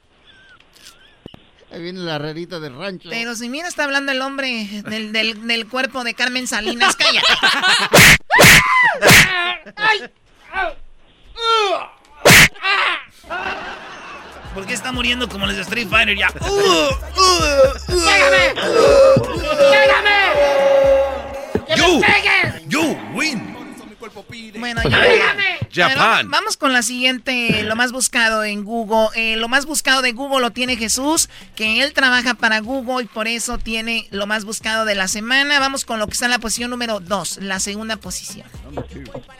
Ahí 1.72 1.82
viene 1.82 2.00
la 2.00 2.18
rarita 2.18 2.60
del 2.60 2.76
rancho. 2.76 3.10
Pero 3.10 3.36
si 3.36 3.48
mira, 3.48 3.68
está 3.68 3.84
hablando 3.84 4.12
el 4.12 4.22
hombre 4.22 4.68
del, 4.86 5.12
del, 5.14 5.48
del 5.48 5.68
cuerpo 5.68 6.04
de 6.04 6.16
Carmen 6.16 6.48
Salinas. 6.48 6.96
¡Calla! 6.96 7.22
¿Por 14.54 14.66
qué 14.66 14.74
está 14.74 14.92
muriendo 14.92 15.30
como 15.30 15.46
los 15.46 15.56
de 15.56 15.62
Street 15.62 15.88
Fighter 15.90 16.18
ya? 16.18 16.30
¡Pégame! 17.88 18.54
¡Pégame! 19.72 20.20
¡Que 21.68 21.76
You. 21.76 22.00
me 22.00 22.08
pegues! 22.08 22.64
You 22.68 22.98
win. 23.14 23.56
Bueno, 24.60 24.82
ya. 25.72 25.88
Bueno, 25.88 26.30
vamos 26.30 26.58
con 26.58 26.74
la 26.74 26.82
siguiente, 26.82 27.64
lo 27.64 27.76
más 27.76 27.92
buscado 27.92 28.44
en 28.44 28.64
Google. 28.64 29.08
Eh, 29.16 29.36
lo 29.38 29.48
más 29.48 29.66
buscado 29.66 30.02
de 30.02 30.12
Google 30.12 30.42
lo 30.42 30.52
tiene 30.52 30.76
Jesús, 30.76 31.30
que 31.56 31.82
él 31.82 31.94
trabaja 31.94 32.34
para 32.34 32.60
Google 32.60 33.04
y 33.04 33.08
por 33.08 33.28
eso 33.28 33.58
tiene 33.58 34.08
lo 34.12 34.28
más 34.28 34.46
buscado 34.46 34.86
de 34.86 34.96
la 34.96 35.08
semana. 35.08 35.60
Vamos 35.60 35.86
con 35.86 36.00
lo 36.00 36.08
que 36.08 36.14
está 36.14 36.26
en 36.26 36.32
la 36.32 36.40
posición 36.40 36.70
número 36.70 37.00
2, 37.00 37.40
la 37.42 37.60
segunda 37.60 37.98
posición. 37.98 38.48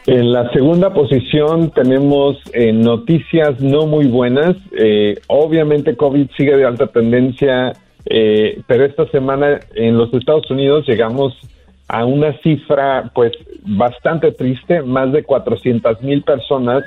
En 0.08 0.32
la 0.32 0.50
segunda 0.52 0.94
posición 0.94 1.72
tenemos 1.72 2.38
eh, 2.54 2.72
noticias 2.72 3.60
no 3.60 3.86
muy 3.86 4.08
buenas. 4.08 4.56
Eh, 4.78 5.20
obviamente 5.28 5.96
COVID 5.96 6.30
sigue 6.36 6.56
de 6.56 6.66
alta 6.66 6.88
tendencia, 6.88 7.74
eh, 8.06 8.62
pero 8.66 8.86
esta 8.86 9.08
semana 9.12 9.60
en 9.76 9.98
los 9.98 10.14
Estados 10.14 10.50
Unidos 10.50 10.88
llegamos 10.88 11.38
a 11.90 12.06
una 12.06 12.38
cifra 12.42 13.12
pues 13.14 13.34
bastante 13.64 14.32
triste. 14.32 14.82
Más 14.82 15.12
de 15.12 15.24
400 15.24 16.02
mil 16.02 16.24
personas 16.24 16.84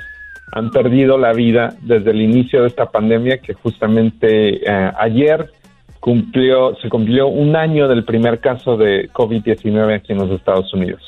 han 0.53 0.71
perdido 0.71 1.17
la 1.17 1.33
vida 1.33 1.75
desde 1.81 2.11
el 2.11 2.21
inicio 2.21 2.61
de 2.61 2.69
esta 2.69 2.89
pandemia 2.89 3.39
que 3.39 3.53
justamente 3.53 4.63
eh, 4.63 4.91
ayer 4.97 5.51
cumplió, 5.99 6.75
se 6.81 6.89
cumplió 6.89 7.27
un 7.27 7.55
año 7.55 7.87
del 7.87 8.05
primer 8.05 8.39
caso 8.39 8.77
de 8.77 9.09
COVID-19 9.11 9.95
aquí 9.95 10.13
en 10.13 10.19
los 10.19 10.31
Estados 10.31 10.73
Unidos. 10.73 11.01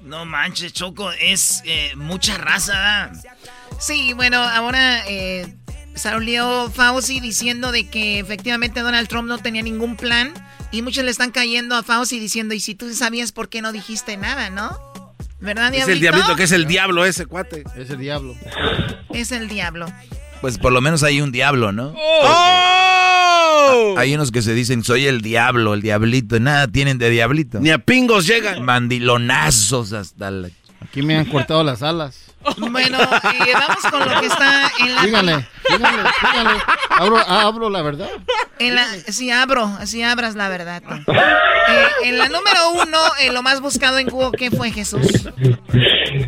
No 0.00 0.24
manches, 0.24 0.72
Choco, 0.72 1.10
es 1.20 1.62
eh, 1.66 1.92
mucha 1.96 2.36
raza. 2.38 3.10
Sí, 3.78 4.12
bueno, 4.14 4.38
ahora 4.38 5.08
eh, 5.08 5.46
salió 5.94 6.68
Fauci 6.70 7.20
diciendo 7.20 7.72
de 7.72 7.88
que 7.88 8.20
efectivamente 8.20 8.80
Donald 8.80 9.08
Trump 9.08 9.28
no 9.28 9.38
tenía 9.38 9.62
ningún 9.62 9.96
plan 9.96 10.32
y 10.72 10.82
muchos 10.82 11.04
le 11.04 11.10
están 11.10 11.30
cayendo 11.30 11.76
a 11.76 11.82
Fauci 11.82 12.18
diciendo, 12.18 12.54
y 12.54 12.60
si 12.60 12.74
tú 12.74 12.92
sabías 12.94 13.30
por 13.32 13.48
qué 13.48 13.62
no 13.62 13.72
dijiste 13.72 14.16
nada, 14.16 14.50
¿no? 14.50 14.78
¿Verdad, 15.40 15.66
Es 15.74 15.86
Diablito? 15.86 15.92
el 15.92 16.00
diablito, 16.00 16.36
que 16.36 16.42
es 16.44 16.52
el 16.52 16.66
diablo 16.66 17.04
ese 17.04 17.26
cuate. 17.26 17.64
Es 17.76 17.90
el 17.90 17.98
diablo. 17.98 18.34
Es 19.10 19.32
el 19.32 19.48
diablo. 19.48 19.86
Pues 20.40 20.58
por 20.58 20.72
lo 20.72 20.80
menos 20.80 21.02
hay 21.02 21.20
un 21.20 21.32
diablo, 21.32 21.72
¿no? 21.72 21.94
¡Oh! 21.96 23.94
Hay 23.98 24.14
unos 24.14 24.30
que 24.30 24.42
se 24.42 24.54
dicen, 24.54 24.84
soy 24.84 25.06
el 25.06 25.20
diablo, 25.20 25.74
el 25.74 25.82
diablito. 25.82 26.38
Nada 26.40 26.68
tienen 26.68 26.98
de 26.98 27.10
diablito. 27.10 27.58
Ni 27.60 27.70
a 27.70 27.78
pingos 27.78 28.26
llegan. 28.26 28.64
Mandilonazos 28.64 29.92
hasta 29.92 30.30
la... 30.30 30.48
Aquí 30.80 31.02
me 31.02 31.16
han 31.16 31.26
cortado 31.26 31.62
las 31.62 31.82
alas. 31.82 32.18
Bueno, 32.58 32.98
y 32.98 33.52
vamos 33.52 33.82
con 33.90 34.00
lo 34.00 34.20
que 34.20 34.26
está 34.26 34.70
en 34.80 34.94
la... 34.96 35.02
Dígale, 35.04 35.32
dígale, 35.70 36.02
dígale. 36.32 36.60
Hablo, 36.90 37.18
hablo 37.18 37.70
la 37.70 37.82
verdad. 37.82 38.08
En 38.62 38.74
la, 38.74 38.84
sí, 39.08 39.30
abro, 39.30 39.64
así 39.78 40.02
abras 40.02 40.36
la 40.36 40.48
verdad. 40.48 40.82
tú. 40.82 41.12
Eh, 41.62 42.08
en 42.08 42.18
la 42.18 42.26
número 42.26 42.72
uno, 42.74 42.98
eh, 43.22 43.32
lo 43.32 43.40
más 43.40 43.60
buscado 43.60 43.96
en 43.96 44.08
Google, 44.08 44.36
¿qué 44.36 44.50
fue 44.50 44.72
Jesús? 44.72 45.30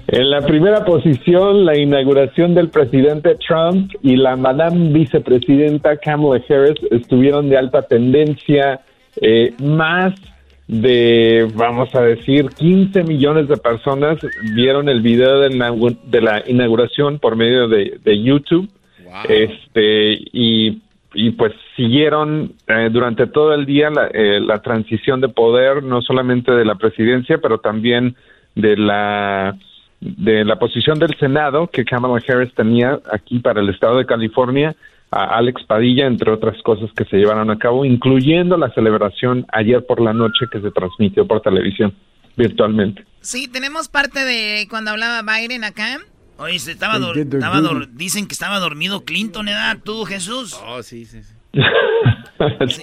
En 0.07 0.30
la 0.30 0.41
primera 0.43 0.85
posición, 0.85 1.66
la 1.66 1.76
inauguración 1.76 2.55
del 2.55 2.68
presidente 2.68 3.37
Trump 3.47 3.91
y 4.01 4.14
la 4.14 4.37
madame 4.37 4.93
vicepresidenta 4.93 5.97
Kamala 5.97 6.41
Harris 6.49 6.78
estuvieron 6.93 7.51
de 7.51 7.59
alta 7.59 7.82
tendencia. 7.82 8.80
Eh, 9.20 9.53
más 9.59 10.14
de, 10.68 11.51
vamos 11.55 11.93
a 11.95 12.03
decir, 12.03 12.49
15 12.51 13.03
millones 13.03 13.49
de 13.49 13.57
personas 13.57 14.18
vieron 14.55 14.89
el 14.89 15.03
video 15.03 15.41
de, 15.41 16.20
la 16.20 16.43
inauguración 16.47 17.18
por 17.18 17.35
medio 17.35 17.66
de, 17.66 17.99
de 18.03 18.22
YouTube. 18.22 18.70
Este, 19.28 20.18
y, 20.32 20.82
y 21.15 21.31
pues 21.31 21.53
siguieron 21.77 22.55
eh, 22.67 22.89
durante 22.91 23.27
todo 23.27 23.55
el 23.55 23.67
día 23.67 23.91
la, 23.91 24.09
eh, 24.12 24.41
la 24.41 24.61
transición 24.61 25.21
de 25.21 25.29
poder, 25.29 25.83
no 25.83 26.03
solamente 26.03 26.53
de 26.53 26.65
la 26.65 26.75
presidencia, 26.75 27.39
pero 27.39 27.59
también 27.59 28.17
de 28.55 28.77
la 28.77 29.57
de 30.01 30.45
la 30.45 30.59
posición 30.59 30.99
del 30.99 31.17
Senado 31.19 31.67
que 31.67 31.85
Kamala 31.85 32.21
Harris 32.29 32.53
tenía 32.55 33.01
aquí 33.11 33.39
para 33.39 33.62
el 33.62 33.71
estado 33.71 33.97
de 33.97 34.05
California 34.05 34.77
a 35.11 35.37
Alex 35.37 35.65
Padilla, 35.65 36.07
entre 36.07 36.31
otras 36.31 36.61
cosas 36.62 36.91
que 36.93 37.05
se 37.05 37.17
llevaron 37.17 37.51
a 37.51 37.59
cabo, 37.59 37.85
incluyendo 37.85 38.57
la 38.57 38.71
celebración 38.71 39.47
ayer 39.53 39.85
por 39.87 40.01
la 40.01 40.12
noche 40.12 40.47
que 40.51 40.61
se 40.61 40.71
transmitió 40.73 41.27
por 41.27 41.41
televisión 41.41 41.95
virtualmente. 42.37 43.05
Sí, 43.21 43.49
tenemos 43.49 43.89
parte 43.89 44.25
de 44.25 44.67
cuando 44.69 44.91
hablaba 44.91 45.23
Biden 45.23 45.65
acá. 45.65 45.99
Oye, 46.39 46.59
se 46.59 46.72
estaba, 46.72 46.99
dor- 46.99 47.16
estaba 47.18 47.61
dor- 47.61 47.89
dicen 47.93 48.26
que 48.26 48.32
estaba 48.35 48.59
dormido 48.59 49.05
Clinton, 49.05 49.49
¿edad? 49.49 49.78
¿Tú, 49.85 50.05
Jesús? 50.05 50.59
Oh, 50.66 50.82
sí, 50.82 51.05
sí, 51.05 51.22
sí. 51.22 51.35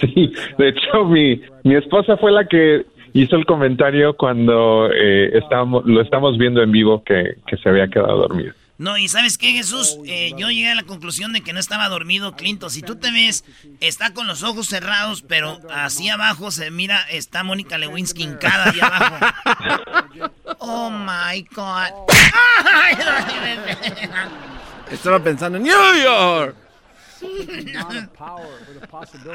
sí, 0.00 0.32
de 0.58 0.68
hecho 0.68 1.04
mi, 1.04 1.42
mi 1.64 1.74
esposa 1.74 2.16
fue 2.16 2.32
la 2.32 2.46
que 2.46 2.86
hizo 3.12 3.36
el 3.36 3.44
comentario 3.44 4.14
cuando 4.16 4.88
eh, 4.90 5.30
estábamos, 5.36 5.84
lo 5.84 6.00
estamos 6.00 6.38
viendo 6.38 6.62
en 6.62 6.72
vivo 6.72 7.02
que, 7.04 7.36
que 7.46 7.56
se 7.58 7.68
había 7.68 7.88
quedado 7.88 8.16
dormido. 8.16 8.54
No, 8.82 8.98
y 8.98 9.06
¿sabes 9.06 9.38
qué, 9.38 9.52
Jesús? 9.52 9.96
Eh, 10.06 10.32
yo 10.36 10.50
llegué 10.50 10.72
a 10.72 10.74
la 10.74 10.82
conclusión 10.82 11.32
de 11.32 11.40
que 11.40 11.52
no 11.52 11.60
estaba 11.60 11.88
dormido 11.88 12.34
Clinton. 12.34 12.68
Si 12.68 12.82
tú 12.82 12.96
te 12.96 13.12
ves, 13.12 13.44
está 13.78 14.12
con 14.12 14.26
los 14.26 14.42
ojos 14.42 14.66
cerrados, 14.66 15.22
pero 15.22 15.60
así 15.70 16.08
abajo 16.08 16.50
se 16.50 16.72
mira, 16.72 17.00
está 17.08 17.44
Mónica 17.44 17.78
Lewinsky 17.78 18.24
hincada 18.24 18.70
ahí 18.70 18.80
abajo. 18.80 20.32
Oh 20.64 20.90
my 20.90 21.42
God. 21.54 22.08
Estaba 24.90 25.18
pensando 25.18 25.58
en 25.58 25.64
New 25.64 26.02
York. 26.02 26.54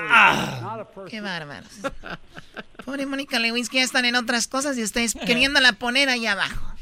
Ah, 0.10 0.86
qué 1.10 1.20
bárbaros. 1.20 1.70
Pobre 2.86 3.06
Mónica 3.06 3.39
Lewinsky, 3.39 3.78
ya 3.78 3.84
están 3.84 4.06
en 4.06 4.16
otras 4.16 4.48
cosas 4.48 4.78
y 4.78 4.84
ustedes 4.84 5.16
queriéndola 5.16 5.74
poner 5.74 6.08
ahí 6.10 6.28
abajo. 6.28 6.76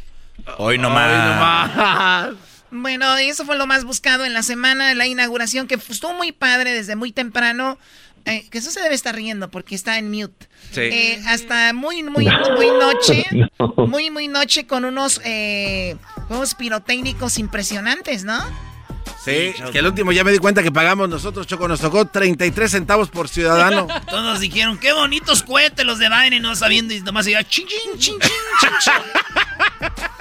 Hoy 0.58 0.78
nomás. 0.78 2.36
Bueno, 2.72 3.20
y 3.20 3.30
eso 3.30 3.46
fue 3.46 3.58
lo 3.58 3.68
más 3.68 3.84
buscado 3.84 4.26
en 4.26 4.34
la 4.34 4.44
semana, 4.44 4.94
la 4.94 5.08
inauguración, 5.08 5.68
que 5.68 5.76
estuvo 5.76 6.14
muy 6.14 6.32
padre 6.32 6.74
desde 6.74 6.96
muy 6.96 7.12
temprano. 7.12 7.78
Eh, 8.28 8.48
que 8.50 8.58
eso 8.58 8.72
se 8.72 8.82
debe 8.82 8.96
estar 8.96 9.14
riendo 9.14 9.52
porque 9.52 9.76
está 9.76 10.00
en 10.00 10.10
mute. 10.10 10.48
Sí. 10.72 10.82
Eh, 10.82 11.22
hasta 11.28 11.74
muy, 11.74 12.02
muy, 12.02 12.28
muy 12.56 12.68
noche. 12.72 13.26
No. 13.58 13.88
Muy, 13.88 14.10
muy 14.10 14.28
noche 14.28 14.68
con 14.68 14.84
unos 14.84 15.22
eh, 15.24 15.96
juegos 16.28 16.56
pirotécnicos 16.56 17.38
impresionantes, 17.38 18.26
¿no? 18.26 18.38
Sí, 19.24 19.54
que 19.72 19.80
el 19.80 19.88
último 19.88 20.12
ya 20.12 20.24
me 20.24 20.32
di 20.32 20.38
cuenta 20.40 20.62
que 20.62 20.72
pagamos 20.72 21.10
nosotros, 21.10 21.48
Choco, 21.48 21.68
nos 21.68 21.80
tocó 21.80 22.06
33 22.06 22.70
centavos 22.70 23.10
por 23.10 23.28
ciudadano. 23.28 23.88
Todos 24.10 24.40
dijeron, 24.40 24.78
qué 24.78 24.94
bonitos 24.94 25.42
cohetes 25.42 25.86
los 25.86 26.00
de 26.00 26.10
Biden, 26.10 26.34
y 26.34 26.40
no 26.40 26.56
sabiendo, 26.56 26.94
y 26.94 27.02
nomás 27.02 27.28
iba 27.28 27.44
chin, 27.44 27.66
chin, 27.68 27.98
chin, 27.98 28.20
chin, 28.20 28.32
chin, 28.60 28.72
chin. 28.82 30.00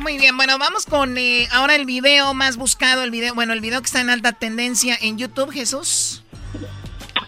Muy 0.00 0.16
bien, 0.18 0.36
bueno, 0.36 0.58
vamos 0.58 0.86
con 0.86 1.18
eh, 1.18 1.46
ahora 1.52 1.76
el 1.76 1.84
video 1.84 2.32
más 2.32 2.56
buscado, 2.56 3.02
el 3.02 3.10
video, 3.10 3.34
bueno, 3.34 3.52
el 3.52 3.60
video 3.60 3.80
que 3.80 3.86
está 3.86 4.00
en 4.00 4.08
alta 4.10 4.32
tendencia 4.32 4.94
en 5.00 5.18
YouTube, 5.18 5.50
Jesús. 5.50 6.24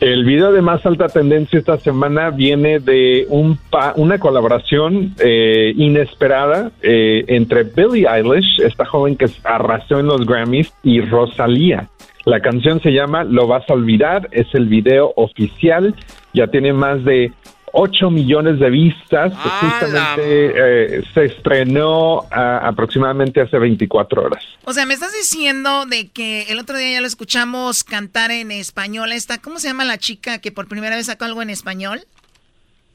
El 0.00 0.24
video 0.24 0.52
de 0.52 0.62
más 0.62 0.84
alta 0.84 1.06
tendencia 1.08 1.58
esta 1.58 1.78
semana 1.78 2.30
viene 2.30 2.80
de 2.80 3.26
un 3.28 3.56
pa- 3.56 3.92
una 3.96 4.18
colaboración 4.18 5.14
eh, 5.20 5.74
inesperada 5.76 6.72
eh, 6.82 7.24
entre 7.28 7.64
Billie 7.64 8.08
Eilish, 8.08 8.60
esta 8.62 8.84
joven 8.84 9.16
que 9.16 9.26
arrasó 9.44 10.00
en 10.00 10.06
los 10.06 10.26
Grammys, 10.26 10.72
y 10.82 11.02
Rosalía. 11.02 11.88
La 12.24 12.40
canción 12.40 12.80
se 12.80 12.90
llama 12.92 13.22
Lo 13.22 13.46
vas 13.46 13.68
a 13.68 13.74
olvidar, 13.74 14.28
es 14.32 14.46
el 14.54 14.66
video 14.66 15.12
oficial, 15.16 15.94
ya 16.32 16.46
tiene 16.48 16.72
más 16.72 17.04
de 17.04 17.32
8 17.72 18.10
millones 18.10 18.58
de 18.58 18.70
vistas. 18.70 19.32
Justamente 19.34 20.98
eh, 20.98 21.04
se 21.14 21.24
estrenó 21.24 22.26
ah, 22.30 22.60
aproximadamente 22.64 23.40
hace 23.40 23.58
24 23.58 24.22
horas. 24.22 24.44
O 24.64 24.72
sea, 24.72 24.86
me 24.86 24.94
estás 24.94 25.12
diciendo 25.12 25.86
de 25.86 26.08
que 26.08 26.44
el 26.50 26.58
otro 26.58 26.76
día 26.76 26.92
ya 26.92 27.00
lo 27.00 27.06
escuchamos 27.06 27.82
cantar 27.82 28.30
en 28.30 28.50
español. 28.50 29.12
Esta, 29.12 29.38
¿Cómo 29.38 29.58
se 29.58 29.68
llama 29.68 29.84
la 29.84 29.98
chica 29.98 30.38
que 30.38 30.52
por 30.52 30.68
primera 30.68 30.96
vez 30.96 31.06
sacó 31.06 31.24
algo 31.24 31.42
en 31.42 31.50
español? 31.50 32.02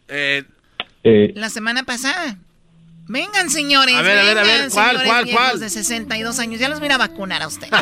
Eh, 0.08 0.44
Eh, 1.04 1.34
La 1.36 1.50
semana 1.50 1.84
pasada. 1.84 2.38
Vengan, 3.08 3.50
señores. 3.50 3.96
A 3.96 4.02
ver, 4.02 4.20
a 4.20 4.24
ver, 4.24 4.38
a 4.38 4.44
ver, 4.44 4.52
vengan, 4.52 4.70
¿cuál, 4.70 4.90
señores 4.98 5.08
cuál, 5.08 5.32
cuál? 5.32 5.60
de 5.60 5.70
62 5.70 6.40
años. 6.40 6.60
Ya 6.60 6.68
los 6.70 6.80
voy 6.80 6.90
a 6.90 6.96
a 6.96 6.98
vacunar 6.98 7.42
a 7.42 7.48
ustedes. 7.48 7.72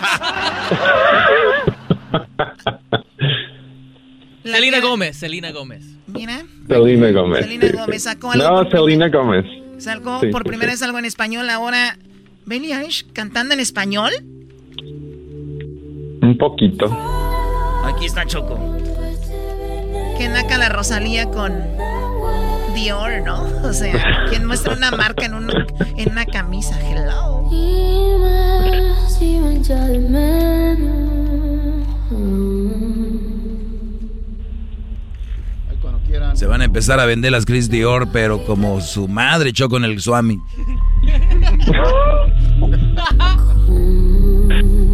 Selena 4.52 4.80
Gómez, 4.80 5.18
Selena 5.18 5.52
Gómez. 5.52 5.84
Mira, 6.08 6.43
Selena 6.68 7.12
Gómez. 7.12 7.46
Selena 7.46 7.82
Gómez 7.82 8.04
sacó 8.04 8.32
algo 8.32 8.48
No, 8.48 8.70
por 8.70 8.72
Selena 8.72 9.10
Gómez. 9.10 9.46
sacó 9.80 10.20
Sí, 10.22 10.28
por 10.28 10.43
primera 10.43 10.72
sí. 10.72 10.76
vez 10.76 10.82
algo 10.84 11.00
en 11.00 11.06
español. 11.06 11.50
Ahora, 11.50 11.98
Billie 12.46 12.74
Eilish 12.76 13.06
cantando 13.12 13.54
en 13.54 13.60
español. 13.60 14.12
Un 16.22 16.38
poquito. 16.38 16.86
Aquí 17.86 18.06
está 18.06 18.26
Choco. 18.26 18.60
Que 20.18 20.30
naca 20.30 20.58
la 20.58 20.70
Rosalía 20.70 21.26
con 21.26 21.54
Dior, 22.76 23.22
¿no? 23.24 23.43
O 23.68 23.74
sea, 23.74 24.26
quien 24.30 24.46
muestra 24.46 24.74
una 24.76 24.91
marca 24.91 25.26
en 25.26 25.34
una, 25.34 25.66
en 25.98 26.12
una 26.12 26.26
camisa. 26.26 26.80
Hello. 26.82 27.50
Se 36.36 36.45
van 36.47 36.61
a 36.61 36.65
empezar 36.65 36.99
a 36.99 37.05
vender 37.05 37.31
las 37.31 37.45
Chris 37.45 37.69
Dior, 37.69 38.09
pero 38.11 38.45
como 38.45 38.81
su 38.81 39.07
madre 39.07 39.51
echó 39.51 39.69
con 39.69 39.86
el 39.86 40.01
Swami. 40.01 40.41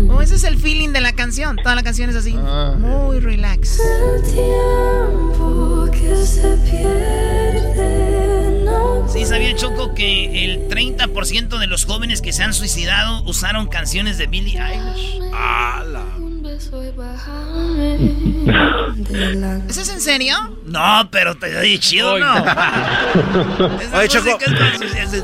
Oh, 0.09 0.21
ese 0.21 0.35
es 0.35 0.43
el 0.43 0.57
feeling 0.57 0.89
de 0.89 1.01
la 1.01 1.13
canción. 1.13 1.57
Toda 1.57 1.73
la 1.73 1.81
canción 1.81 2.11
es 2.11 2.15
así. 2.15 2.33
Muy 2.77 3.19
relax. 3.19 3.81
Sí, 9.11 9.25
sabía 9.25 9.55
Choco 9.55 9.95
que 9.95 10.45
el 10.45 10.69
30% 10.69 11.57
de 11.57 11.67
los 11.67 11.85
jóvenes 11.85 12.21
que 12.21 12.33
se 12.33 12.43
han 12.43 12.53
suicidado 12.53 13.23
usaron 13.23 13.67
canciones 13.67 14.19
de 14.19 14.27
Billie 14.27 14.59
Eilish. 14.61 15.19
¿Eso 19.69 19.81
es 19.81 19.89
en 19.89 20.01
serio? 20.01 20.35
No, 20.65 21.07
pero 21.11 21.35
te 21.35 21.57
oye 21.57 21.79
chido, 21.79 22.19
¿no? 22.19 22.33
Oye, 23.93 24.07
Choco. 24.07 24.37
es. 24.37 25.23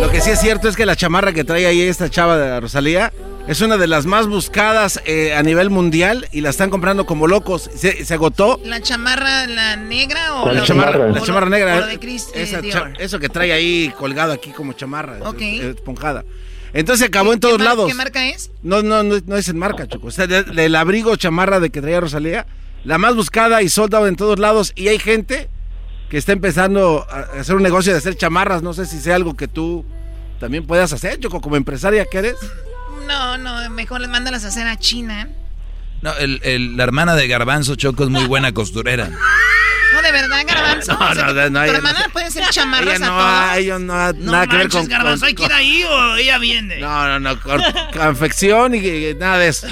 Lo 0.00 0.10
que 0.10 0.20
sí 0.20 0.30
es 0.30 0.40
cierto 0.40 0.68
es 0.68 0.76
que 0.76 0.86
la 0.86 0.96
chamarra 0.96 1.32
que 1.32 1.44
trae 1.44 1.66
ahí 1.66 1.80
esta 1.80 2.10
chava 2.10 2.36
de 2.36 2.48
la 2.48 2.60
Rosalía 2.60 3.12
es 3.46 3.60
una 3.60 3.76
de 3.76 3.86
las 3.86 4.06
más 4.06 4.26
buscadas 4.26 5.00
eh, 5.06 5.34
a 5.34 5.42
nivel 5.42 5.70
mundial 5.70 6.28
y 6.32 6.40
la 6.40 6.50
están 6.50 6.68
comprando 6.70 7.06
como 7.06 7.26
locos. 7.28 7.70
Se, 7.74 8.04
se 8.04 8.14
agotó. 8.14 8.60
¿La 8.64 8.80
chamarra, 8.80 9.46
la 9.46 9.76
negra 9.76 10.34
o 10.42 10.46
La 10.46 10.54
la, 10.54 10.62
chamarra, 10.64 11.08
la 11.08 11.20
chamarra 11.22 11.48
negra. 11.48 11.80
lo 11.80 11.86
de 11.86 11.98
Chris 11.98 12.28
eh, 12.34 12.42
Esa 12.42 12.60
Dior? 12.60 12.92
cha- 12.94 13.02
eso 13.02 13.18
que 13.20 13.28
trae 13.28 13.52
ahí 13.52 13.92
colgado 13.98 14.32
aquí 14.32 14.50
como 14.50 14.72
chamarra. 14.72 15.18
Ok. 15.28 15.40
eh, 15.42 15.74
Esponjada. 15.76 16.24
Entonces 16.72 17.06
acabó 17.06 17.32
en 17.32 17.40
todos 17.40 17.60
lados. 17.60 17.86
¿Qué 17.88 17.94
marca 17.94 18.26
es? 18.26 18.50
No, 18.62 18.82
no, 18.82 19.02
no, 19.04 19.16
no 19.24 19.36
es 19.36 19.48
en 19.48 19.58
marca, 19.58 19.86
Choco. 19.86 20.08
O 20.08 20.10
sea, 20.10 20.26
de- 20.26 20.42
del 20.42 20.74
abrigo 20.74 21.14
chamarra 21.16 21.60
de 21.60 21.70
que 21.70 21.80
traía 21.80 22.00
Rosalía, 22.00 22.46
la 22.84 22.98
más 22.98 23.14
buscada 23.14 23.62
y 23.62 23.68
soldado 23.68 24.08
en 24.08 24.16
todos 24.16 24.38
lados. 24.40 24.72
Y 24.74 24.88
hay 24.88 24.98
gente 24.98 25.48
que 26.10 26.18
está 26.18 26.32
empezando 26.32 27.06
a 27.08 27.40
hacer 27.40 27.54
un 27.54 27.62
negocio 27.62 27.92
de 27.92 27.98
hacer 27.98 28.16
chamarras. 28.16 28.62
No 28.62 28.74
sé 28.74 28.86
si 28.86 28.98
sea 29.00 29.14
algo 29.14 29.34
que 29.36 29.46
tú 29.48 29.84
también 30.40 30.66
puedas 30.66 30.92
hacer, 30.92 31.18
Choco, 31.20 31.40
como 31.40 31.56
empresaria 31.56 32.04
que 32.04 32.18
eres. 32.18 32.34
No, 33.06 33.38
no, 33.38 33.70
mejor 33.70 34.00
les 34.00 34.10
mándalas 34.10 34.44
a 34.44 34.48
hacer 34.48 34.66
a 34.66 34.76
China. 34.78 35.28
No, 36.02 36.12
el- 36.14 36.40
el- 36.44 36.76
la 36.76 36.84
hermana 36.84 37.14
de 37.14 37.26
Garbanzo 37.28 37.74
Choco 37.76 38.04
es 38.04 38.10
muy 38.10 38.24
buena 38.24 38.52
costurera. 38.52 39.10
No, 39.94 40.02
de 40.02 40.12
verdad, 40.12 40.42
Garbanzo. 40.46 40.92
No, 40.92 40.98
O 41.10 41.14
sea, 41.14 41.26
no, 41.28 41.32
no, 41.32 41.50
no, 41.50 41.64
¿Tu 41.64 41.72
hermana 41.72 42.00
no- 42.06 42.12
puede 42.12 42.26
hacer 42.26 42.44
chamarras 42.50 42.96
a 42.96 42.98
no, 42.98 43.06
todos? 43.06 43.22
ha- 43.22 43.56
ella 43.56 43.78
no 43.78 43.94
ha 43.94 44.12
No 44.12 44.32
nada 44.32 44.46
que 44.46 44.56
ver 44.56 44.68
con. 44.68 44.86
Garbanzo, 44.88 45.20
con- 45.20 45.28
¿hay 45.28 45.34
que 45.34 45.44
ir 45.44 45.52
ahí 45.52 45.84
o 45.84 46.16
ella 46.16 46.38
viene? 46.38 46.80
No, 46.80 47.06
no, 47.08 47.20
no, 47.20 47.40
con 47.40 47.62
confección 47.96 48.74
y, 48.74 48.78
y 48.78 49.14
nada 49.14 49.38
de 49.38 49.48
eso. 49.48 49.68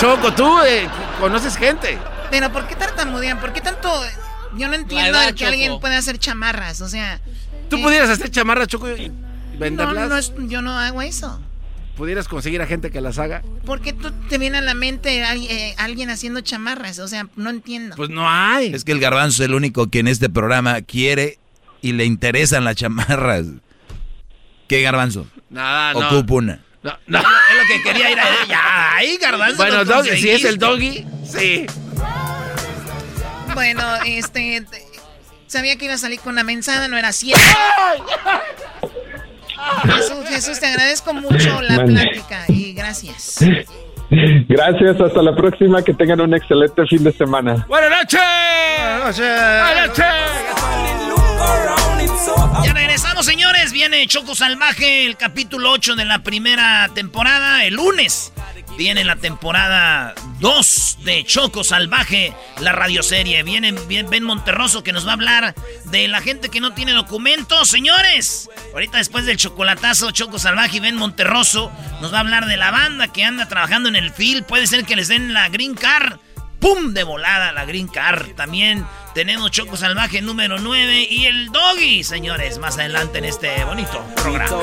Choco, 0.00 0.32
tú 0.32 0.60
eh, 0.62 0.88
conoces 1.20 1.56
gente. 1.58 1.98
Pero 2.30 2.50
¿por 2.52 2.66
qué 2.68 2.76
tartamudean? 2.76 3.38
¿Por 3.40 3.52
qué 3.52 3.60
tanto...? 3.60 3.90
Yo 4.56 4.68
no 4.68 4.74
entiendo 4.74 5.20
el 5.20 5.28
que 5.28 5.34
Choco. 5.34 5.48
alguien 5.50 5.80
puede 5.80 5.96
hacer 5.96 6.18
chamarras, 6.18 6.80
o 6.80 6.88
sea... 6.88 7.20
Tú 7.68 7.76
eh, 7.76 7.82
pudieras 7.82 8.08
hacer 8.08 8.30
chamarras, 8.30 8.68
Choco, 8.68 8.88
y 8.88 9.08
No, 9.10 9.58
venderlas. 9.58 10.08
no 10.08 10.16
es- 10.16 10.32
yo 10.48 10.62
no 10.62 10.78
hago 10.78 11.02
eso. 11.02 11.38
Pudieras 11.98 12.28
conseguir 12.28 12.62
a 12.62 12.66
gente 12.66 12.90
que 12.92 13.00
las 13.00 13.18
haga. 13.18 13.42
¿Por 13.66 13.80
qué 13.82 13.92
tú 13.92 14.12
te 14.28 14.38
viene 14.38 14.58
a 14.58 14.60
la 14.62 14.72
mente 14.74 15.20
eh, 15.20 15.74
alguien 15.78 16.10
haciendo 16.10 16.40
chamarras? 16.40 17.00
O 17.00 17.08
sea, 17.08 17.26
no 17.36 17.50
entiendo. 17.50 17.96
Pues 17.96 18.08
no 18.08 18.26
hay. 18.30 18.72
Es 18.72 18.84
que 18.84 18.92
el 18.92 19.00
Garbanzo 19.00 19.42
es 19.42 19.48
el 19.48 19.54
único 19.54 19.88
que 19.90 19.98
en 19.98 20.06
este 20.08 20.30
programa 20.30 20.80
quiere 20.82 21.38
y 21.82 21.92
le 21.92 22.04
interesan 22.04 22.62
las 22.64 22.76
chamarras. 22.76 23.46
¿Qué 24.68 24.80
Garbanzo? 24.82 25.26
Nada, 25.50 25.92
no. 25.92 26.06
Ocupo 26.08 26.36
una. 26.36 26.60
No, 26.84 26.96
no. 27.08 27.18
Es 27.18 27.24
lo 27.24 27.66
que 27.66 27.82
quería 27.82 28.10
ir 28.12 28.18
a 28.20 28.44
ella. 28.44 28.94
Ahí, 28.94 29.16
Garbanzo. 29.20 29.56
Bueno, 29.56 29.84
doggy, 29.84 30.16
si 30.20 30.30
es 30.30 30.44
el 30.44 30.56
doggy, 30.58 31.04
sí. 31.28 31.66
Bueno, 33.54 33.82
este... 34.06 34.60
te- 34.70 34.86
Sabía 35.48 35.76
que 35.76 35.86
iba 35.86 35.94
a 35.94 35.98
salir 35.98 36.20
con 36.20 36.34
una 36.34 36.44
mensada, 36.44 36.88
no 36.88 36.98
era 36.98 37.10
cierto. 37.10 37.42
Jesús, 39.84 40.28
Jesús, 40.28 40.60
te 40.60 40.66
agradezco 40.66 41.14
mucho 41.14 41.60
la 41.62 41.84
plática 41.84 42.44
y 42.48 42.72
gracias. 42.72 43.38
Gracias, 44.10 45.00
hasta 45.00 45.22
la 45.22 45.36
próxima, 45.36 45.82
que 45.82 45.92
tengan 45.92 46.20
un 46.20 46.34
excelente 46.34 46.86
fin 46.86 47.04
de 47.04 47.12
semana. 47.12 47.66
¡Buenas 47.68 47.90
noches! 47.90 48.20
¡Buenas 48.78 49.88
noches! 49.88 50.04
Ya 52.64 52.72
regresamos, 52.72 53.26
señores. 53.26 53.72
Viene 53.72 54.06
Choco 54.06 54.34
Salvaje, 54.34 55.06
el 55.06 55.16
capítulo 55.16 55.72
8 55.72 55.94
de 55.94 56.04
la 56.04 56.22
primera 56.22 56.88
temporada, 56.94 57.64
el 57.64 57.74
lunes. 57.74 58.32
Viene 58.78 59.02
la 59.02 59.16
temporada 59.16 60.14
2 60.38 60.98
de 61.02 61.24
Choco 61.24 61.64
Salvaje, 61.64 62.32
la 62.60 62.70
radioserie. 62.70 63.42
Viene 63.42 63.72
Ben 63.72 64.22
Monterroso 64.22 64.84
que 64.84 64.92
nos 64.92 65.04
va 65.04 65.10
a 65.10 65.14
hablar 65.14 65.54
de 65.86 66.06
la 66.06 66.20
gente 66.20 66.48
que 66.48 66.60
no 66.60 66.74
tiene 66.74 66.92
documentos, 66.92 67.68
señores. 67.68 68.48
Ahorita 68.72 68.98
después 68.98 69.26
del 69.26 69.36
chocolatazo, 69.36 70.12
Choco 70.12 70.38
Salvaje 70.38 70.76
y 70.76 70.80
Ben 70.80 70.94
Monterroso 70.94 71.72
nos 72.00 72.12
va 72.12 72.18
a 72.18 72.20
hablar 72.20 72.46
de 72.46 72.56
la 72.56 72.70
banda 72.70 73.08
que 73.08 73.24
anda 73.24 73.48
trabajando 73.48 73.88
en 73.88 73.96
el 73.96 74.12
field. 74.12 74.44
Puede 74.44 74.68
ser 74.68 74.84
que 74.84 74.94
les 74.94 75.08
den 75.08 75.34
la 75.34 75.48
Green 75.48 75.74
Card. 75.74 76.20
¡Pum! 76.60 76.94
De 76.94 77.02
volada 77.02 77.50
la 77.50 77.64
Green 77.64 77.88
Card. 77.88 78.36
También 78.36 78.86
tenemos 79.12 79.50
Choco 79.50 79.76
Salvaje 79.76 80.22
número 80.22 80.60
9 80.60 81.08
y 81.10 81.26
el 81.26 81.50
Doggy, 81.50 82.04
señores, 82.04 82.58
más 82.58 82.78
adelante 82.78 83.18
en 83.18 83.24
este 83.24 83.64
bonito 83.64 84.04
programa. 84.14 84.62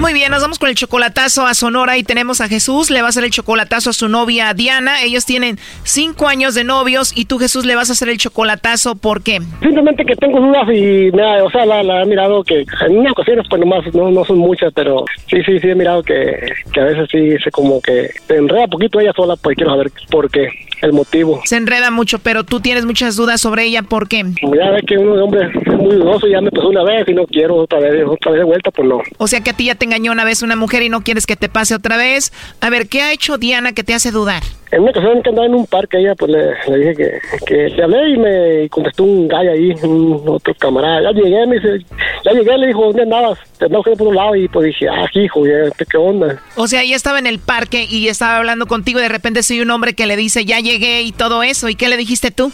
Muy 0.00 0.14
bien, 0.14 0.30
nos 0.30 0.40
vamos 0.40 0.58
con 0.58 0.70
el 0.70 0.74
chocolatazo 0.74 1.44
a 1.44 1.52
Sonora 1.52 1.98
y 1.98 2.02
tenemos 2.02 2.40
a 2.40 2.48
Jesús, 2.48 2.90
le 2.90 3.02
va 3.02 3.08
a 3.08 3.10
hacer 3.10 3.22
el 3.22 3.30
chocolatazo 3.30 3.90
a 3.90 3.92
su 3.92 4.08
novia 4.08 4.54
Diana. 4.54 5.02
Ellos 5.02 5.26
tienen 5.26 5.58
cinco 5.82 6.26
años 6.26 6.54
de 6.54 6.64
novios 6.64 7.12
y 7.14 7.26
tú, 7.26 7.36
Jesús, 7.36 7.66
le 7.66 7.76
vas 7.76 7.90
a 7.90 7.92
hacer 7.92 8.08
el 8.08 8.16
chocolatazo, 8.16 8.96
¿por 8.96 9.22
qué? 9.22 9.40
Simplemente 9.60 10.06
que 10.06 10.16
tengo 10.16 10.40
dudas 10.40 10.66
y, 10.70 11.12
me 11.12 11.42
o 11.42 11.50
sea, 11.50 11.66
la, 11.66 12.02
he 12.02 12.06
mirado 12.06 12.42
que 12.42 12.64
en 12.86 12.96
unas 12.96 13.12
ocasiones, 13.12 13.46
pues 13.50 13.60
nomás 13.60 13.94
no, 13.94 14.10
no 14.10 14.24
son 14.24 14.38
muchas, 14.38 14.72
pero 14.72 15.04
sí, 15.28 15.42
sí, 15.44 15.60
sí 15.60 15.68
he 15.68 15.74
mirado 15.74 16.02
que, 16.02 16.50
que 16.72 16.80
a 16.80 16.84
veces 16.84 17.06
sí 17.12 17.36
se 17.44 17.50
como 17.50 17.82
que 17.82 18.08
se 18.26 18.36
enreda 18.36 18.68
poquito 18.68 19.00
ella 19.00 19.12
sola, 19.12 19.36
pues 19.36 19.54
quiero 19.54 19.72
saber 19.72 19.92
por 20.10 20.30
qué 20.30 20.48
el 20.82 20.92
motivo. 20.92 21.40
Se 21.44 21.56
enreda 21.56 21.90
mucho, 21.90 22.18
pero 22.18 22.44
tú 22.44 22.60
tienes 22.60 22.86
muchas 22.86 23.16
dudas 23.16 23.40
sobre 23.40 23.64
ella, 23.64 23.82
¿por 23.82 24.08
qué? 24.08 24.24
Ya 24.42 24.70
ves 24.70 24.82
que 24.86 24.96
uno 24.96 25.24
hombre 25.24 25.48
es 25.66 25.74
muy 25.74 25.96
dudoso, 25.96 26.26
ya 26.26 26.40
me 26.40 26.50
pasó 26.50 26.68
una 26.68 26.84
vez 26.84 27.08
y 27.08 27.14
no 27.14 27.26
quiero 27.26 27.56
otra 27.56 27.80
vez, 27.80 28.04
otra 28.06 28.32
vez 28.32 28.40
de 28.40 28.44
vuelta, 28.44 28.70
pues 28.70 28.88
no. 28.88 29.00
O 29.18 29.26
sea 29.26 29.40
que 29.40 29.50
a 29.50 29.52
ti 29.52 29.66
ya 29.66 29.74
te 29.74 29.84
engañó 29.84 30.12
una 30.12 30.24
vez 30.24 30.42
una 30.42 30.56
mujer 30.56 30.82
y 30.82 30.88
no 30.88 31.02
quieres 31.02 31.26
que 31.26 31.36
te 31.36 31.48
pase 31.48 31.74
otra 31.74 31.96
vez. 31.96 32.32
A 32.60 32.70
ver, 32.70 32.88
¿qué 32.88 33.02
ha 33.02 33.12
hecho 33.12 33.38
Diana 33.38 33.72
que 33.72 33.84
te 33.84 33.94
hace 33.94 34.10
dudar? 34.10 34.42
En 34.72 34.82
una 34.82 34.90
ocasión 34.90 35.22
que 35.22 35.30
andaba 35.30 35.46
en 35.46 35.54
un 35.54 35.66
parque, 35.66 35.98
ella 35.98 36.14
pues 36.14 36.30
le, 36.30 36.78
dije 36.78 36.94
que, 36.94 37.44
que 37.44 37.54
le 37.70 37.82
hablé 37.82 38.10
y 38.10 38.16
me 38.16 38.68
contestó 38.68 39.02
un 39.02 39.26
gallo 39.26 39.50
ahí, 39.50 39.72
un 39.82 40.22
otro 40.26 40.54
camarada. 40.54 41.02
Ya 41.02 41.20
llegué, 41.20 41.46
me 41.46 41.56
dice, 41.56 41.84
ya 42.24 42.32
llegué, 42.32 42.56
le 42.56 42.68
dijo, 42.68 42.84
¿dónde 42.84 43.02
andabas? 43.02 43.38
Te 43.58 43.64
andaba 43.64 43.82
por 43.82 44.06
un 44.06 44.14
lado 44.14 44.36
y 44.36 44.46
pues 44.48 44.66
dije, 44.66 44.88
ah, 44.88 45.08
hijo, 45.12 45.42
¿qué 45.42 45.96
onda? 45.96 46.40
O 46.56 46.68
sea, 46.68 46.82
ella 46.82 46.94
estaba 46.94 47.18
en 47.18 47.26
el 47.26 47.40
parque 47.40 47.86
y 47.90 48.08
estaba 48.08 48.38
hablando 48.38 48.66
contigo 48.66 49.00
y 49.00 49.02
de 49.02 49.08
repente 49.08 49.42
soy 49.42 49.60
un 49.60 49.70
hombre 49.70 49.94
que 49.94 50.06
le 50.06 50.16
dice, 50.16 50.44
ya 50.44 50.60
llegué 50.60 51.02
y 51.02 51.12
todo 51.12 51.42
eso. 51.42 51.68
¿Y 51.68 51.74
qué 51.74 51.88
le 51.88 51.96
dijiste 51.96 52.30
tú? 52.30 52.52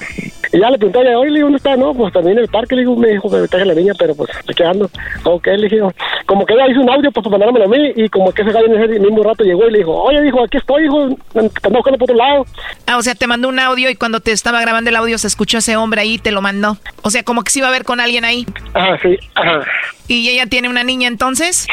Y 0.53 0.61
ya 0.61 0.71
le 0.71 0.79
pregunté, 0.79 1.15
oye, 1.15 1.31
le 1.31 1.37
digo, 1.37 1.47
¿dónde 1.47 1.57
está? 1.57 1.77
No, 1.77 1.95
pues 1.95 2.13
también 2.13 2.39
en 2.39 2.45
el 2.45 2.51
parque, 2.51 2.75
le 2.75 2.83
digo, 2.83 2.97
me 2.97 3.09
dijo 3.09 3.29
me 3.29 3.49
traje 3.49 3.65
la 3.65 3.75
niña, 3.75 3.93
pero 3.99 4.15
pues 4.15 4.31
estoy 4.31 4.55
quedando. 4.55 4.91
Ok, 5.25 5.47
le 5.47 5.69
dije, 5.69 5.81
como 6.27 6.45
que 6.47 6.55
ella 6.55 6.69
hizo 6.71 6.81
un 6.81 6.91
audio 6.91 7.11
pues, 7.11 7.25
para 7.25 7.39
mandármelo 7.39 7.65
a 7.67 7.69
mí 7.69 7.93
y 7.97 8.09
como 8.09 8.33
que 8.33 8.43
ese 8.43 8.53
gallo 8.53 8.67
en 8.67 8.83
ese 8.83 9.01
mismo 9.01 9.23
rato 9.23 9.45
llegó 9.45 9.69
y 9.69 9.73
le 9.73 9.79
dijo, 9.79 9.93
oye, 9.93 10.21
dijo, 10.23 10.43
aquí 10.45 10.59
estoy, 10.59 10.85
hijo, 10.85 11.03
ando 11.35 11.51
buscando 11.63 11.99
por 11.99 12.03
otro 12.03 12.17
lado. 12.17 12.47
Ah, 12.87 12.97
o 12.97 13.03
sea, 13.03 13.15
te 13.15 13.27
mandó 13.27 13.49
un 13.49 13.59
audio 13.59 13.91
y 13.91 13.97
cuando 13.97 14.21
te 14.21 14.33
estaba 14.33 14.61
grabando 14.61 14.91
el 14.91 14.97
audio 14.97 15.19
se 15.19 15.27
escuchó 15.27 15.59
ese 15.59 15.77
hombre 15.77 16.01
ahí 16.01 16.15
y 16.15 16.19
te 16.19 16.31
lo 16.31 16.43
mandó. 16.43 16.79
O 17.03 17.11
sea, 17.11 17.23
como 17.23 17.43
que 17.43 17.51
se 17.51 17.61
iba 17.61 17.69
a 17.69 17.73
ver 17.73 17.85
con 17.85 18.01
alguien 18.01 18.25
ahí. 18.25 18.47
Ah, 18.75 18.97
sí, 19.03 19.17
ajá. 19.35 19.65
¿Y 20.09 20.29
ella 20.29 20.47
tiene 20.47 20.69
una 20.69 20.85
niña 20.85 21.09
entonces? 21.09 21.67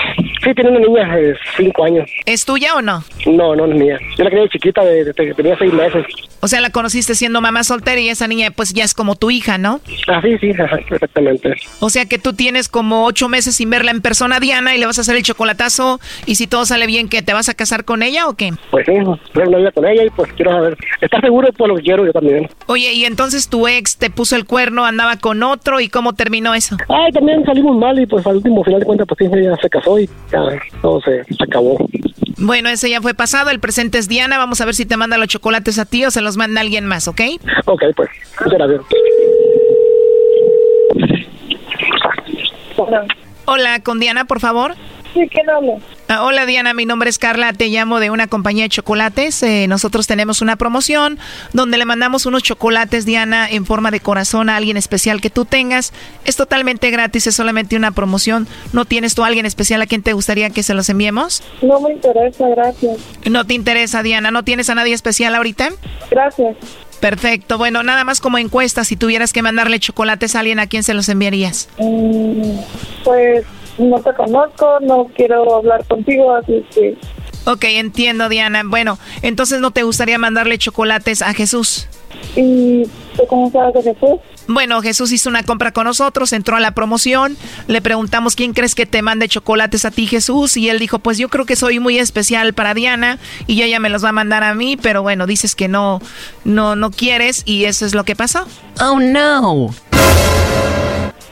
Sí, 0.43 0.53
tiene 0.55 0.71
una 0.71 0.79
niña 0.79 1.15
de 1.15 1.35
cinco 1.55 1.85
años. 1.85 2.09
¿Es 2.25 2.45
tuya 2.45 2.75
o 2.75 2.81
no? 2.81 3.03
No, 3.27 3.55
no 3.55 3.65
es 3.65 3.75
mía. 3.75 3.99
Yo 4.17 4.23
la 4.23 4.29
quería 4.29 4.47
chiquita 4.49 4.83
desde 4.83 5.13
que 5.13 5.33
tenía 5.33 5.57
seis 5.57 5.71
meses. 5.71 6.05
O 6.39 6.47
sea, 6.47 6.59
la 6.59 6.71
conociste 6.71 7.15
siendo 7.15 7.41
mamá 7.41 7.63
soltera 7.63 8.01
y 8.01 8.09
esa 8.09 8.27
niña 8.27 8.51
pues 8.51 8.72
ya 8.73 8.83
es 8.83 8.93
como 8.93 9.15
tu 9.15 9.31
hija, 9.31 9.57
¿no? 9.57 9.79
Ah, 10.07 10.21
sí, 10.21 10.37
sí, 10.39 10.47
exactamente. 10.49 11.55
O 11.79 11.89
sea 11.89 12.05
que 12.05 12.17
tú 12.17 12.33
tienes 12.33 12.69
como 12.69 13.05
ocho 13.05 13.29
meses 13.29 13.55
sin 13.55 13.69
verla 13.69 13.91
en 13.91 14.01
persona, 14.01 14.39
Diana, 14.39 14.75
y 14.75 14.79
le 14.79 14.85
vas 14.85 14.97
a 14.97 15.01
hacer 15.01 15.15
el 15.15 15.23
chocolatazo 15.23 15.99
y 16.25 16.35
si 16.35 16.47
todo 16.47 16.65
sale 16.65 16.87
bien, 16.87 17.09
¿qué? 17.09 17.21
¿Te 17.21 17.33
vas 17.33 17.49
a 17.49 17.53
casar 17.53 17.85
con 17.85 18.03
ella 18.03 18.27
o 18.27 18.33
qué? 18.33 18.51
Pues 18.71 18.85
sí, 18.85 18.93
ver 19.33 19.47
una 19.47 19.57
vida 19.59 19.71
con 19.71 19.85
ella 19.85 20.03
y 20.03 20.09
pues 20.09 20.31
quiero 20.33 20.51
saber. 20.51 20.77
¿Estás 21.01 21.21
seguro? 21.21 21.49
Pues 21.55 21.69
lo 21.69 21.75
quiero 21.75 22.05
yo 22.05 22.11
también. 22.11 22.49
Oye, 22.67 22.93
y 22.93 23.05
entonces 23.05 23.49
tu 23.49 23.67
ex 23.67 23.97
te 23.97 24.09
puso 24.09 24.35
el 24.35 24.45
cuerno, 24.45 24.85
andaba 24.85 25.17
con 25.17 25.43
otro 25.43 25.79
y 25.79 25.89
¿cómo 25.89 26.13
terminó 26.13 26.53
eso? 26.53 26.77
Ay, 26.89 27.11
también 27.11 27.43
salimos 27.45 27.77
mal 27.77 27.99
y 27.99 28.05
pues 28.05 28.25
al 28.25 28.37
último 28.37 28.63
final 28.63 28.79
de 28.79 28.85
cuentas 28.85 29.07
pues 29.07 29.19
sí, 29.19 29.37
ella 29.37 29.55
se 29.61 29.69
casó 29.69 29.99
y 29.99 30.09
ya 30.31 30.41
todo 30.81 31.01
se 31.01 31.21
acabó. 31.43 31.77
Bueno, 32.37 32.69
ese 32.69 32.89
ya 32.89 33.01
fue 33.01 33.13
pasado. 33.13 33.49
El 33.49 33.59
presente 33.59 33.97
es 33.97 34.07
Diana. 34.07 34.37
Vamos 34.37 34.61
a 34.61 34.65
ver 34.65 34.75
si 34.75 34.85
te 34.85 34.97
manda 34.97 35.17
los 35.17 35.27
chocolates 35.27 35.79
a 35.79 35.85
ti 35.85 36.05
o 36.05 36.11
se 36.11 36.21
los 36.21 36.37
manda 36.37 36.61
alguien 36.61 36.85
más, 36.85 37.07
¿ok? 37.07 37.21
Ok, 37.65 37.83
pues. 37.95 38.09
Gracias. 38.39 38.81
Hola. 42.77 43.05
Hola, 43.45 43.79
con 43.81 43.99
Diana, 43.99 44.25
por 44.25 44.39
favor. 44.39 44.73
Sí, 45.13 45.27
¿quién 45.29 45.49
habla? 45.49 45.73
Ah, 46.09 46.23
hola 46.23 46.45
Diana, 46.45 46.73
mi 46.73 46.85
nombre 46.85 47.09
es 47.09 47.17
Carla, 47.17 47.53
te 47.53 47.67
llamo 47.67 47.99
de 47.99 48.09
una 48.09 48.27
compañía 48.27 48.65
de 48.65 48.69
chocolates. 48.69 49.41
Eh, 49.41 49.67
nosotros 49.69 50.05
tenemos 50.05 50.41
una 50.41 50.57
promoción 50.57 51.17
donde 51.53 51.77
le 51.77 51.85
mandamos 51.85 52.25
unos 52.25 52.43
chocolates, 52.43 53.05
Diana, 53.05 53.49
en 53.49 53.65
forma 53.65 53.89
de 53.89 54.01
corazón 54.01 54.49
a 54.49 54.57
alguien 54.57 54.75
especial 54.75 55.21
que 55.21 55.29
tú 55.29 55.45
tengas. 55.45 55.93
Es 56.25 56.35
totalmente 56.35 56.91
gratis, 56.91 57.27
es 57.27 57.35
solamente 57.35 57.77
una 57.77 57.91
promoción. 57.91 58.47
¿No 58.73 58.83
tienes 58.83 59.15
tú 59.15 59.23
a 59.23 59.27
alguien 59.27 59.45
especial 59.45 59.81
a 59.81 59.87
quien 59.87 60.03
te 60.03 60.13
gustaría 60.13 60.49
que 60.49 60.61
se 60.61 60.73
los 60.73 60.89
enviemos? 60.89 61.41
No 61.61 61.79
me 61.79 61.93
interesa, 61.93 62.47
gracias. 62.49 62.97
¿No 63.29 63.45
te 63.45 63.53
interesa, 63.53 64.03
Diana? 64.03 64.29
¿No 64.29 64.43
tienes 64.43 64.69
a 64.69 64.75
nadie 64.75 64.93
especial 64.93 65.33
ahorita? 65.35 65.69
Gracias. 66.11 66.57
Perfecto. 66.99 67.57
Bueno, 67.57 67.81
nada 67.83 68.03
más 68.03 68.21
como 68.21 68.37
encuesta, 68.37 68.83
si 68.83 68.95
tuvieras 68.95 69.33
que 69.33 69.41
mandarle 69.41 69.79
chocolates 69.79 70.35
a 70.35 70.41
alguien, 70.41 70.59
¿a 70.59 70.67
quién 70.67 70.83
se 70.83 70.93
los 70.93 71.09
enviarías? 71.09 71.69
Mm, 71.77 72.59
pues 73.03 73.45
no 73.77 73.99
te 73.99 74.13
conozco, 74.13 74.79
no 74.81 75.09
quiero 75.15 75.55
hablar 75.55 75.85
contigo, 75.87 76.35
así 76.35 76.65
que... 76.73 76.97
Ok, 77.45 77.65
entiendo, 77.65 78.29
Diana. 78.29 78.61
Bueno, 78.65 78.97
entonces 79.21 79.59
no 79.59 79.71
te 79.71 79.83
gustaría 79.83 80.17
mandarle 80.17 80.57
chocolates 80.57 81.21
a 81.21 81.33
Jesús. 81.33 81.87
¿Y 82.35 82.83
cómo 83.27 83.51
sabes 83.51 83.73
de 83.73 83.93
Jesús? 83.93 84.19
Bueno, 84.47 84.81
Jesús 84.81 85.11
hizo 85.11 85.29
una 85.29 85.43
compra 85.43 85.71
con 85.71 85.85
nosotros, 85.85 86.33
entró 86.33 86.57
a 86.57 86.59
la 86.59 86.71
promoción, 86.71 87.37
le 87.67 87.81
preguntamos 87.81 88.35
quién 88.35 88.53
crees 88.53 88.75
que 88.75 88.85
te 88.85 89.01
mande 89.01 89.29
chocolates 89.29 89.85
a 89.85 89.91
ti, 89.91 90.05
Jesús, 90.05 90.57
y 90.57 90.69
él 90.69 90.79
dijo, 90.79 90.99
pues 90.99 91.17
yo 91.17 91.29
creo 91.29 91.45
que 91.45 91.55
soy 91.55 91.79
muy 91.79 91.97
especial 91.97 92.53
para 92.53 92.73
Diana 92.73 93.19
y 93.47 93.61
ella 93.61 93.79
me 93.79 93.89
los 93.89 94.03
va 94.03 94.09
a 94.09 94.13
mandar 94.13 94.43
a 94.43 94.53
mí, 94.53 94.75
pero 94.75 95.01
bueno, 95.01 95.27
dices 95.27 95.55
que 95.55 95.67
no, 95.67 96.01
no, 96.43 96.75
no 96.75 96.91
quieres 96.91 97.43
y 97.45 97.65
eso 97.65 97.85
es 97.85 97.93
lo 97.93 98.03
que 98.03 98.15
pasó. 98.15 98.45
Oh 98.81 98.99
no. 98.99 99.69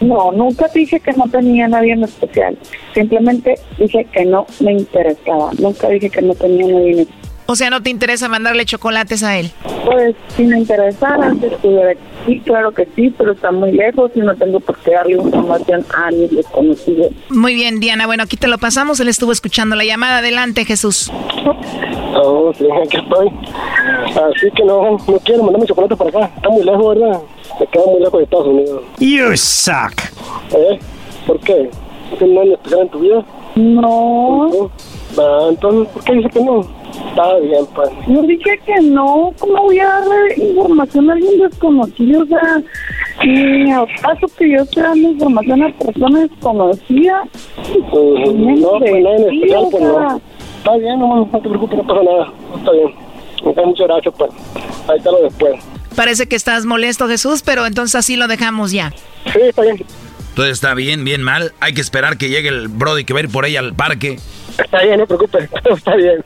No, 0.02 0.32
nunca 0.32 0.68
dije 0.74 1.00
que 1.00 1.14
no 1.14 1.26
tenía 1.30 1.68
nadie 1.68 1.94
en 1.94 2.04
especial. 2.04 2.58
Simplemente 2.94 3.56
dije 3.78 4.06
que 4.12 4.26
no 4.26 4.46
me 4.60 4.74
interesaba. 4.74 5.52
Nunca 5.60 5.90
dije 5.90 6.10
que 6.10 6.22
no 6.22 6.34
tenía 6.36 6.68
nadie 6.68 6.92
en 6.92 7.00
especial. 7.00 7.22
O 7.52 7.56
sea, 7.56 7.70
¿no 7.70 7.84
te 7.84 7.90
interesa 7.90 8.30
mandarle 8.30 8.66
chocolates 8.66 9.24
a 9.24 9.38
él? 9.38 9.52
Pues, 9.86 10.16
si 10.38 10.44
me 10.44 10.60
interesara, 10.60 11.28
antes 11.28 11.52
estuviera 11.52 11.94
sí, 12.26 12.40
claro 12.46 12.72
que 12.72 12.88
sí, 12.96 13.14
pero 13.18 13.34
está 13.34 13.52
muy 13.52 13.74
lejos 13.74 14.12
y 14.16 14.20
no 14.20 14.34
tengo 14.36 14.60
por 14.62 14.78
qué 14.78 14.92
darle 14.92 15.16
información 15.16 15.86
a 15.94 16.08
alguien 16.08 16.34
desconocido. 16.34 17.10
Muy 17.30 17.54
bien, 17.54 17.82
Diana. 17.82 18.06
Bueno, 18.06 18.24
aquí 18.24 18.38
te 18.38 18.48
lo 18.48 18.58
pasamos. 18.58 19.00
Él 19.02 19.10
estuvo 19.10 19.32
escuchando 19.32 19.76
la 19.76 19.84
llamada. 19.84 20.20
Adelante, 20.20 20.64
Jesús. 20.64 21.12
Oh, 22.16 22.54
sí, 22.58 22.66
aquí 22.86 22.98
estoy. 22.98 23.28
Así 23.28 24.52
que 24.56 24.64
no, 24.64 24.98
no 24.98 25.20
quiero 25.24 25.44
mandarme 25.44 25.68
chocolate 25.68 25.96
para 25.96 26.10
acá. 26.10 26.32
Está 26.36 26.50
muy 26.50 26.64
lejos, 26.64 26.96
¿verdad? 26.96 27.20
Me 27.62 27.68
queda 27.68 27.86
muy 27.86 28.00
lejos 28.00 28.18
de 28.18 28.24
Estados 28.24 28.48
Unidos. 28.48 28.82
You 28.98 29.38
suck. 29.38 29.94
¿Eh? 30.52 30.80
¿Por 31.28 31.40
qué? 31.42 31.70
¿No 32.20 32.42
hay 32.42 32.54
especial 32.54 32.82
en 32.82 32.90
tu 32.90 33.00
vida? 33.00 33.24
No. 33.54 34.72
Ah, 35.16 35.46
entonces, 35.48 35.94
¿por 35.94 36.04
qué 36.04 36.14
dice 36.14 36.30
que 36.30 36.44
no? 36.44 36.62
Está 36.62 37.38
bien, 37.38 37.64
pues. 37.76 37.90
Yo 38.08 38.24
dije 38.24 38.60
que 38.66 38.82
no. 38.82 39.32
¿Cómo 39.38 39.62
voy 39.62 39.78
a 39.78 39.86
darle 39.86 40.44
información 40.44 41.12
a 41.12 41.14
alguien 41.14 41.40
desconocido? 41.40 42.24
O 42.24 42.26
sea, 42.26 42.64
ni 43.24 43.72
al 43.72 43.86
caso 44.02 44.26
que 44.40 44.50
yo 44.50 44.64
esté 44.64 44.82
dando 44.82 45.10
información 45.10 45.62
a 45.62 45.72
personas 45.78 46.32
desconocidas. 46.32 47.28
Uh, 47.92 48.32
no, 48.32 48.80
pues 48.80 49.04
nada 49.04 49.16
en 49.18 49.36
especial, 49.36 49.68
pues 49.70 49.84
no. 49.84 50.22
Está 50.58 50.78
bien, 50.78 51.00
no, 51.00 51.30
no 51.32 51.40
te 51.40 51.48
preocupes, 51.48 51.78
no 51.78 51.86
pasa 51.86 52.02
nada. 52.02 52.34
Está 52.58 52.72
bien. 52.72 52.92
Muchas 53.44 53.88
gracias, 53.88 54.16
pues. 54.18 54.32
Ahí 54.88 55.00
te 55.00 55.12
lo 55.12 55.22
después. 55.22 55.81
Parece 55.96 56.28
que 56.28 56.36
estás 56.36 56.66
molesto, 56.66 57.08
Jesús, 57.08 57.42
pero 57.44 57.66
entonces 57.66 57.96
así 57.96 58.16
lo 58.16 58.28
dejamos 58.28 58.72
ya. 58.72 58.94
Sí, 59.34 59.40
está 59.42 59.62
bien. 59.64 59.86
Todo 60.36 60.46
está 60.46 60.74
bien, 60.74 61.04
bien 61.04 61.22
mal. 61.22 61.54
Hay 61.60 61.74
que 61.74 61.82
esperar 61.82 62.18
que 62.18 62.30
llegue 62.30 62.50
el 62.50 62.70
Brody 62.70 63.04
que 63.04 63.14
va 63.14 63.20
a 63.20 63.24
ir 63.24 63.30
por 63.30 63.44
ahí 63.44 63.58
al 63.58 63.74
parque. 63.74 64.18
Está 64.58 64.84
bien, 64.84 64.98
no 64.98 65.06
te 65.06 65.16
preocupes, 65.16 65.50
todo 65.64 65.76
está 65.76 65.96
bien. 65.96 66.24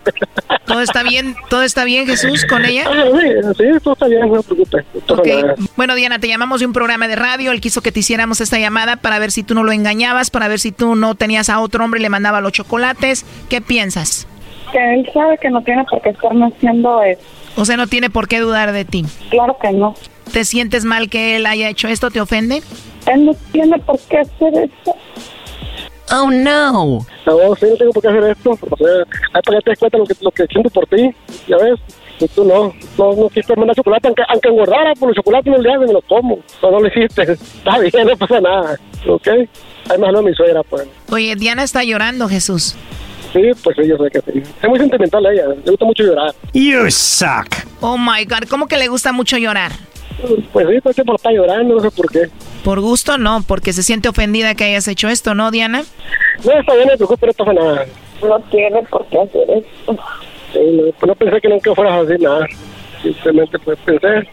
¿Todo 0.66 0.82
está 0.82 1.04
bien? 1.04 1.36
¿Todo 1.50 1.64
está 1.64 1.86
bien, 1.86 2.08
Jesús, 2.08 2.46
con 2.46 2.66
ella? 2.66 2.86
Ah, 2.88 3.06
sí, 3.18 3.28
sí, 3.58 3.80
todo 3.84 3.94
está 3.94 4.08
bien, 4.08 4.30
no 4.30 4.42
te 4.42 4.56
preocupes. 4.56 4.86
Okay. 5.08 5.44
Bueno, 5.76 5.96
Diana, 5.96 6.20
te 6.20 6.28
llamamos 6.28 6.60
de 6.60 6.66
un 6.66 6.74
programa 6.74 7.08
de 7.08 7.16
radio. 7.16 7.52
Él 7.52 7.62
quiso 7.62 7.82
que 7.82 7.92
te 7.92 8.00
hiciéramos 8.00 8.42
esta 8.42 8.60
llamada 8.60 8.98
para 8.98 9.20
ver 9.20 9.32
si 9.32 9.44
tú 9.44 9.54
no 9.54 9.64
lo 9.64 9.72
engañabas, 9.72 10.32
para 10.32 10.48
ver 10.48 10.60
si 10.60 10.72
tú 10.72 10.96
no 10.96 11.16
tenías 11.16 11.50
a 11.50 11.60
otro 11.60 11.84
hombre 11.84 12.00
y 12.00 12.04
le 12.04 12.10
mandaba 12.10 12.42
los 12.42 12.52
chocolates. 12.52 13.26
¿Qué 13.50 13.62
piensas? 13.62 14.28
Que 14.72 14.96
él 14.96 15.10
sabe 15.14 15.38
que 15.38 15.50
no 15.50 15.62
tiene 15.64 15.84
por 15.86 16.02
qué 16.02 16.10
estarme 16.10 16.48
haciendo 16.48 17.02
eso. 17.04 17.22
O 17.56 17.66
sea, 17.66 17.78
no 17.78 17.88
tiene 17.88 18.10
por 18.10 18.28
qué 18.28 18.40
dudar 18.40 18.72
de 18.72 18.86
ti. 18.86 19.06
Claro 19.30 19.58
que 19.62 19.72
no. 19.72 19.96
¿Te 20.32 20.44
sientes 20.44 20.84
mal 20.86 21.10
que 21.10 21.36
él 21.38 21.46
haya 21.46 21.70
hecho 21.70 21.88
esto? 21.88 22.12
¿Te 22.12 22.20
ofende? 22.20 22.62
Él 23.08 23.26
no 23.26 23.34
tiene 23.52 23.78
por 23.80 24.00
qué 24.00 24.20
hacer 24.20 24.54
esto. 24.56 24.96
Oh, 26.12 26.30
no. 26.30 27.00
No, 27.26 27.56
sí, 27.60 27.66
no 27.70 27.78
tengo 27.78 27.92
por 27.92 28.02
qué 28.04 28.10
hacer 28.10 28.24
esto. 28.32 28.52
O 28.52 28.78
sea, 28.78 28.88
hay 29.34 29.42
para 29.42 29.58
que 29.58 29.64
te 29.64 29.70
des 29.72 29.80
cuenta 29.80 29.98
lo 29.98 30.06
que, 30.06 30.14
lo 30.22 30.32
que 30.32 30.46
siento 30.48 30.70
por 30.70 30.86
ti, 30.88 31.10
ya 31.48 31.58
ves. 31.58 31.80
Y 32.20 32.28
tú 32.30 32.46
no, 32.46 32.74
no, 32.98 33.14
no 33.14 33.28
quisiste 33.28 33.56
mandar 33.56 33.76
chocolate, 33.76 34.08
aunque, 34.08 34.24
aunque 34.30 34.50
engordara 34.50 34.94
por 34.96 35.10
los 35.10 35.16
chocolates 35.18 35.52
no 35.52 35.58
le 35.58 35.70
haces, 35.70 35.88
me 35.88 35.94
los 35.94 36.06
como. 36.06 36.40
No, 36.62 36.72
no 36.72 36.80
lo 36.80 36.88
hiciste. 36.88 37.24
Está 37.32 37.80
bien, 37.80 38.08
no 38.08 38.18
pasa 38.18 38.40
nada. 38.40 38.80
¿Ok? 39.08 39.28
Además, 39.90 40.14
no 40.14 40.22
mi 40.22 40.34
suegra, 40.34 40.64
pues. 40.64 40.88
Oye, 41.12 41.36
Diana 41.36 41.64
está 41.64 41.84
llorando, 41.84 42.28
Jesús. 42.28 42.76
Sí, 43.36 43.52
pues 43.62 43.76
sí, 43.76 43.86
yo 43.86 43.98
sé 43.98 44.10
que 44.10 44.32
sí. 44.32 44.44
Es 44.62 44.70
muy 44.70 44.80
sentimental 44.80 45.26
ella, 45.26 45.48
le 45.48 45.72
gusta 45.72 45.84
mucho 45.84 46.04
llorar. 46.04 46.34
You 46.54 46.90
suck. 46.90 47.68
Oh 47.82 47.98
my 47.98 48.24
God, 48.24 48.48
¿cómo 48.50 48.66
que 48.68 48.78
le 48.78 48.88
gusta 48.88 49.12
mucho 49.12 49.38
llorar? 49.38 49.74
Pues 50.54 50.68
sí, 50.70 50.80
pues 50.82 50.96
por 51.06 51.16
está 51.16 51.32
llorando, 51.34 51.76
no 51.76 51.82
sé 51.82 51.92
por 51.92 52.10
qué. 52.10 52.30
Por 52.64 52.80
gusto 52.80 53.18
no, 53.18 53.44
porque 53.46 53.74
se 53.74 53.84
siente 53.84 54.08
ofendida 54.08 54.56
que 54.56 54.64
hayas 54.64 54.88
hecho 54.88 55.10
esto, 55.10 55.36
¿no, 55.36 55.52
Diana? 55.52 55.84
No, 56.46 56.52
está 56.54 56.76
bien, 56.76 56.88
no 56.88 56.96
te 56.96 57.04
no 57.04 57.34
pasa 57.34 57.54
nada. 57.54 57.86
no 58.22 58.40
tiene 58.50 58.82
por 58.84 59.06
qué 59.08 59.20
hacer 59.20 59.50
esto. 59.50 59.98
Sí, 60.54 60.60
no, 60.72 60.92
pues 60.94 61.08
no 61.08 61.16
pensé 61.16 61.42
que 61.42 61.50
nunca 61.50 61.76
fueras 61.76 62.10
a 62.10 62.18
nada. 62.18 62.48
Simplemente 63.02 63.60
pues 63.60 63.78
pensé 63.86 64.30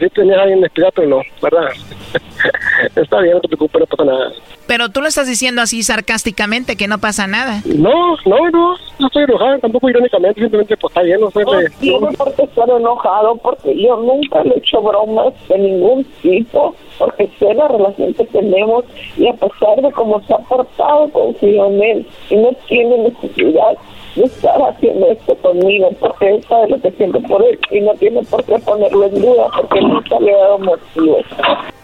que 0.00 0.08
sí 0.08 0.30
alguien 0.32 0.64
espía, 0.64 0.90
pero 0.94 1.08
no, 1.08 1.22
¿verdad? 1.42 1.68
Está 2.96 3.20
bien, 3.20 3.34
no 3.34 3.40
te 3.40 3.48
preocupes, 3.48 3.80
no 3.80 3.86
pasa 3.86 4.04
nada. 4.04 4.32
Pero 4.66 4.88
tú 4.88 5.00
lo 5.00 5.06
estás 5.06 5.28
diciendo 5.28 5.62
así 5.62 5.82
sarcásticamente, 5.84 6.76
que 6.76 6.88
no 6.88 6.98
pasa 6.98 7.26
nada. 7.26 7.62
No, 7.66 8.16
no, 8.26 8.50
no, 8.50 8.76
no 8.98 9.06
estoy 9.06 9.22
enojado, 9.24 9.58
tampoco 9.60 9.88
irónicamente, 9.88 10.40
simplemente 10.40 10.76
pues 10.76 10.90
está 10.90 11.02
bien, 11.02 11.20
no 11.20 11.30
sé. 11.30 11.44
No 11.44 11.52
de- 11.52 11.70
tiene 11.80 12.08
por 12.16 12.34
qué 12.34 12.42
estar 12.42 12.68
enojado 12.68 13.36
porque 13.36 13.80
yo 13.80 13.96
nunca 13.96 14.42
le 14.42 14.54
he 14.54 14.58
hecho 14.58 14.82
bromas 14.82 15.32
de 15.48 15.58
ningún 15.58 16.04
tipo 16.22 16.74
porque 16.98 17.30
sé 17.38 17.54
la 17.54 17.68
relación 17.68 18.12
que 18.14 18.24
tenemos 18.24 18.84
y 19.16 19.28
a 19.28 19.32
pesar 19.34 19.80
de 19.82 19.92
cómo 19.92 20.20
se 20.26 20.34
ha 20.34 20.38
portado 20.38 21.08
confío 21.10 21.66
en 21.66 21.82
él 21.82 22.06
y 22.30 22.36
no 22.36 22.50
tiene 22.68 22.98
necesidad 22.98 23.76
de 24.16 24.24
estar 24.24 24.60
haciendo 24.62 25.06
esto 25.10 25.36
conmigo 25.36 25.90
porque 26.00 26.28
él 26.28 26.44
sabe 26.48 26.68
lo 26.70 26.80
que 26.80 26.90
siento 26.92 27.20
por 27.22 27.42
él 27.44 27.58
y 27.70 27.80
no 27.80 27.94
tiene 27.94 28.22
por 28.24 28.42
qué 28.44 28.58
ponerlo 28.58 29.04
en 29.04 29.20
duda 29.20 29.46
porque 29.56 29.80
nunca 29.80 30.18
le 30.20 30.30
he 30.30 30.36
dado 30.36 30.58
motivos. 30.58 31.24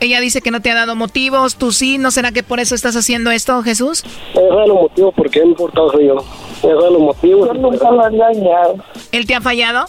Ella 0.00 0.20
dice 0.20 0.40
que 0.40 0.50
no 0.50 0.60
te 0.60 0.70
ha 0.70 0.74
dado 0.74 0.96
motivos, 0.96 1.56
tú 1.56 1.72
sí, 1.72 1.98
¿no 1.98 2.10
será 2.10 2.32
que 2.32 2.42
por 2.42 2.58
eso 2.58 2.74
estás 2.74 2.96
haciendo 2.96 3.30
esto, 3.30 3.62
Jesús? 3.62 4.04
Me 4.34 4.42
deja 4.42 4.66
los 4.66 4.82
motivos 4.82 5.14
porque 5.16 5.40
él 5.40 5.46
me 5.48 5.52
he 5.52 5.56
portado 5.56 5.92
soy 5.92 6.06
yo. 6.06 6.16
Me 6.62 6.74
deja 6.74 6.90
los 6.90 7.00
motivos. 7.00 7.48
Yo 7.48 7.54
nunca 7.54 7.90
lo 7.90 8.04
he 8.04 8.08
engañado. 8.08 8.76
¿Él 9.12 9.26
te 9.26 9.34
ha 9.34 9.40
fallado? 9.40 9.86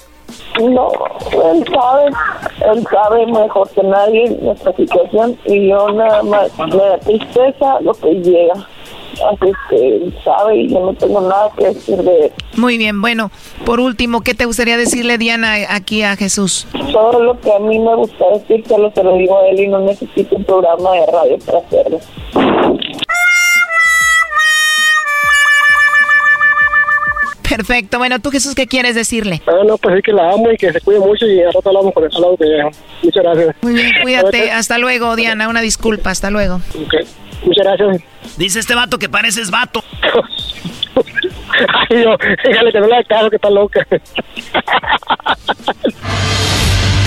No, 0.62 0.92
él 1.32 1.66
sabe, 1.74 2.06
él 2.72 2.88
sabe 2.92 3.26
mejor 3.26 3.70
que 3.70 3.84
nadie 3.84 4.38
nuestra 4.42 4.74
situación 4.74 5.38
y 5.46 5.70
yo 5.70 5.90
nada 5.90 6.22
más 6.24 6.52
me 6.58 6.76
da 6.76 6.98
tristeza 7.00 7.80
lo 7.82 7.94
que 7.94 8.14
llega. 8.16 8.54
Así 9.14 9.50
es 9.50 9.56
que 9.70 9.96
él 9.96 10.16
sabe 10.24 10.58
y 10.58 10.70
yo 10.70 10.80
no 10.80 10.94
tengo 10.94 11.22
nada 11.22 11.52
que 11.58 11.66
decir 11.68 11.98
de 11.98 12.26
él. 12.26 12.32
Muy 12.58 12.78
bien, 12.78 13.02
bueno, 13.02 13.32
por 13.66 13.80
último, 13.80 14.22
¿qué 14.22 14.34
te 14.34 14.46
gustaría 14.46 14.78
decirle, 14.78 15.18
Diana, 15.18 15.56
aquí 15.70 16.04
a 16.04 16.16
Jesús? 16.16 16.68
Todo 16.92 17.22
lo 17.22 17.40
que 17.40 17.52
a 17.52 17.60
mí 17.60 17.80
me 17.80 17.96
gusta 17.96 18.26
decir 18.34 18.64
solo 18.68 18.92
se 18.94 19.04
lo 19.04 19.16
digo 19.16 19.38
a 19.40 19.48
él 19.50 19.60
y 19.60 19.68
no 19.68 19.80
necesito 19.80 20.36
un 20.36 20.44
programa 20.44 20.92
de 20.94 21.06
radio 21.06 21.38
para 21.46 21.60
hacerlo. 21.60 22.00
Perfecto, 27.50 28.00
bueno, 28.00 28.20
tú 28.20 28.32
Jesús, 28.32 28.56
¿qué 28.56 28.66
quieres 28.66 28.96
decirle? 28.96 29.42
Ah, 29.46 29.64
no, 29.64 29.78
pues 29.78 29.96
sí 29.98 30.02
que 30.02 30.12
la 30.12 30.32
amo 30.32 30.52
y 30.52 30.58
que 30.58 30.72
se 30.72 30.82
cuide 30.82 31.00
mucho 31.00 31.28
y 31.28 31.40
al 31.40 31.54
rato 31.54 31.70
hablamos 31.70 31.94
con 31.94 32.04
el 32.04 32.10
lado 32.10 32.36
que 32.36 32.46
llega. 32.46 32.70
Muchas 33.04 33.24
gracias. 33.24 33.56
Muy 33.62 33.74
bien, 33.74 33.92
cuídate, 34.02 34.52
hasta 34.52 34.80
luego, 34.80 35.16
Diana, 35.16 35.48
una 35.48 35.62
disculpa, 35.62 36.10
hasta 36.10 36.32
luego. 36.32 36.56
Ok, 36.56 37.06
muchas 37.46 37.66
gracias. 37.66 38.04
Dice 38.38 38.60
este 38.60 38.76
vato 38.76 38.98
que 38.98 39.10
pareces 39.10 39.52
vato. 39.52 39.84
Ay, 41.90 42.04
yo, 42.04 42.16
dígale 42.44 42.72
que 42.72 42.80
no 42.80 42.88
le 42.88 42.96
haga 42.96 43.04
caso, 43.04 43.30
que 43.30 43.36
está 43.36 43.50
loca. 43.50 43.86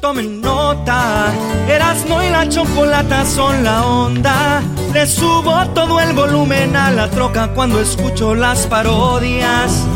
Tomen 0.00 0.40
nota, 0.40 1.32
Erasmo 1.68 2.22
y 2.22 2.30
la 2.30 2.48
chocolata 2.48 3.24
son 3.24 3.64
la 3.64 3.84
onda. 3.84 4.62
Le 4.92 5.06
subo 5.06 5.66
todo 5.74 6.00
el 6.00 6.12
volumen 6.12 6.76
a 6.76 6.90
la 6.90 7.10
troca 7.10 7.48
cuando 7.48 7.80
escucho 7.80 8.34
las 8.34 8.66
parodias. 8.66 9.86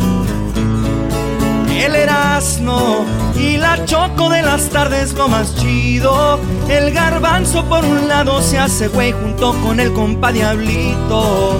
El 1.70 1.97
Erasmo 1.97 3.07
y 3.36 3.57
la 3.57 3.85
choco 3.86 4.28
de 4.28 4.43
las 4.43 4.69
tardes 4.69 5.15
lo 5.15 5.28
más 5.28 5.57
chido. 5.57 6.39
El 6.69 6.93
garbanzo 6.93 7.65
por 7.65 7.85
un 7.85 8.09
lado 8.09 8.43
se 8.43 8.59
hace 8.59 8.89
güey 8.89 9.12
junto 9.12 9.55
con 9.62 9.81
el 9.81 9.93
compa 9.93 10.32
Diablito. 10.32 11.59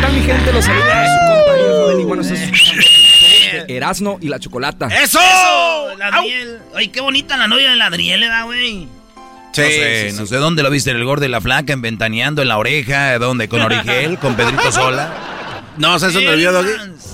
¿Qué 0.00 0.12
mi 0.12 0.20
gente? 0.20 0.52
Los 0.52 0.64
saluda 0.64 1.06
su 1.06 1.18
compa 1.34 1.52
Joel 1.58 2.97
de 3.52 3.76
Erasmo 3.76 4.18
y 4.20 4.28
la 4.28 4.38
Chocolata. 4.38 4.86
¡Eso! 4.86 5.18
La 5.98 6.08
Adriel. 6.08 6.58
Ay, 6.74 6.88
qué 6.88 7.00
bonita 7.00 7.36
la 7.36 7.48
novia 7.48 7.70
de 7.70 7.76
la 7.76 7.86
Adriel, 7.86 8.20
¿verdad, 8.20 8.44
güey? 8.44 8.88
no 9.58 9.64
sé, 9.64 10.12
no 10.14 10.26
sé 10.26 10.36
dónde 10.36 10.62
lo 10.62 10.70
viste, 10.70 10.90
en 10.90 10.96
el 10.96 11.04
gordo 11.04 11.24
y 11.24 11.28
la 11.28 11.40
flaca, 11.40 11.72
en 11.72 11.82
ventaneando, 11.82 12.42
en 12.42 12.48
la 12.48 12.58
oreja, 12.58 13.18
¿dónde? 13.18 13.48
¿Con 13.48 13.60
Origel? 13.60 14.18
¿Con 14.18 14.34
Pedrito 14.34 14.70
Sola? 14.72 15.12
No, 15.78 15.96
¿sabes 16.00 16.14
dónde 16.14 16.32
lo 16.32 16.36
vio, 16.36 16.50
Doggy? 16.50 16.72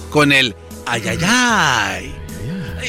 Con 0.09 0.32
el 0.32 0.56
ay, 0.86 1.02
ay, 1.06 1.19
ay. 1.23 2.15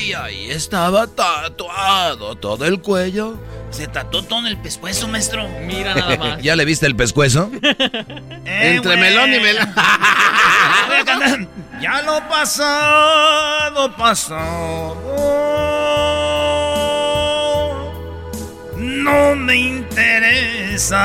Y 0.01 0.13
ahí 0.13 0.49
estaba 0.49 1.05
tatuado 1.05 2.35
todo 2.35 2.65
el 2.65 2.79
cuello. 2.79 3.37
Se 3.75 3.87
tatuó 3.87 4.23
todo 4.23 4.39
en 4.39 4.47
el 4.47 4.57
pescuezo, 4.57 5.07
maestro. 5.07 5.47
Mira 5.65 5.95
nada 5.95 6.17
más. 6.17 6.41
¿Ya 6.41 6.55
le 6.55 6.65
viste 6.65 6.85
el 6.85 6.95
pescuezo? 6.95 7.49
Eh, 8.47 8.75
Entre 8.75 8.95
melón 8.97 9.33
y 9.33 9.39
melón. 9.39 9.73
Ya 11.81 12.01
lo 12.03 12.19
pasado, 12.29 13.91
pasado. 13.97 14.95
No 18.77 19.35
me 19.35 19.55
interesa. 19.57 20.95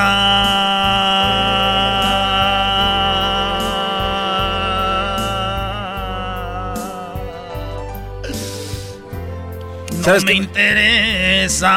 ¿Sabes 10.11 10.24
no 10.24 10.27
me 10.27 10.32
qué? 10.32 10.39
interesa. 10.39 11.70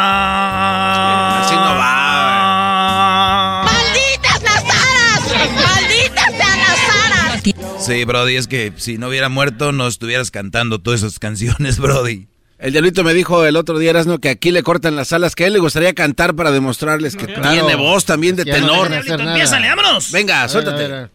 Así 1.45 1.55
no 1.55 1.61
va. 1.61 3.63
¡Malditas 3.63 4.43
las 4.43 4.63
aras! 4.63 5.51
¡Malditas 5.55 6.31
sean 6.35 6.59
las 6.59 6.79
aras! 7.11 7.43
Sí, 7.85 8.05
Brody, 8.05 8.35
es 8.37 8.47
que 8.47 8.73
si 8.77 8.97
no 8.97 9.09
hubiera 9.09 9.29
muerto 9.29 9.71
no 9.71 9.87
estuvieras 9.87 10.31
cantando 10.31 10.79
todas 10.79 11.01
esas 11.01 11.19
canciones, 11.19 11.77
Brody. 11.79 12.27
El 12.59 12.71
diablito 12.71 13.03
me 13.03 13.13
dijo 13.13 13.45
el 13.45 13.57
otro 13.57 13.77
día, 13.77 13.89
Erasno, 13.89 14.19
que 14.19 14.29
aquí 14.29 14.51
le 14.51 14.63
cortan 14.63 14.95
las 14.95 15.11
alas, 15.11 15.35
que 15.35 15.43
a 15.43 15.47
él 15.47 15.53
le 15.53 15.59
gustaría 15.59 15.93
cantar 15.93 16.33
para 16.33 16.51
demostrarles 16.51 17.17
que 17.17 17.25
Claro. 17.25 17.51
tiene 17.51 17.75
voz 17.75 18.05
también 18.05 18.37
de 18.37 18.45
Ya 18.45 18.53
no 18.59 18.67
tenor. 18.85 18.89
nada. 18.89 19.23
Empiézale, 19.31 19.67
vámonos. 19.67 20.11
Venga, 20.11 20.39
A 20.39 20.41
ver, 20.43 20.49
suéltate. 20.49 20.85
a 20.85 20.87
ver, 20.87 21.09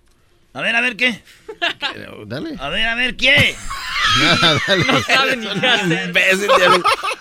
A 0.55 0.61
ver, 0.61 0.77
a 0.77 0.81
ver 0.82 0.97
qué. 0.97 1.23
A 1.60 1.93
ver, 1.93 2.10
Dale. 2.26 2.55
A 2.59 2.68
ver, 2.68 2.86
a 2.86 2.94
ver 2.94 3.16
qué. 3.16 3.55
Nada, 4.22 4.59
dale. 4.66 4.85
No 4.85 5.01
sabe 5.02 5.36
ni 5.36 5.47
qué 5.60 5.66
hacer. 5.66 6.06
Imbécil. 6.09 6.51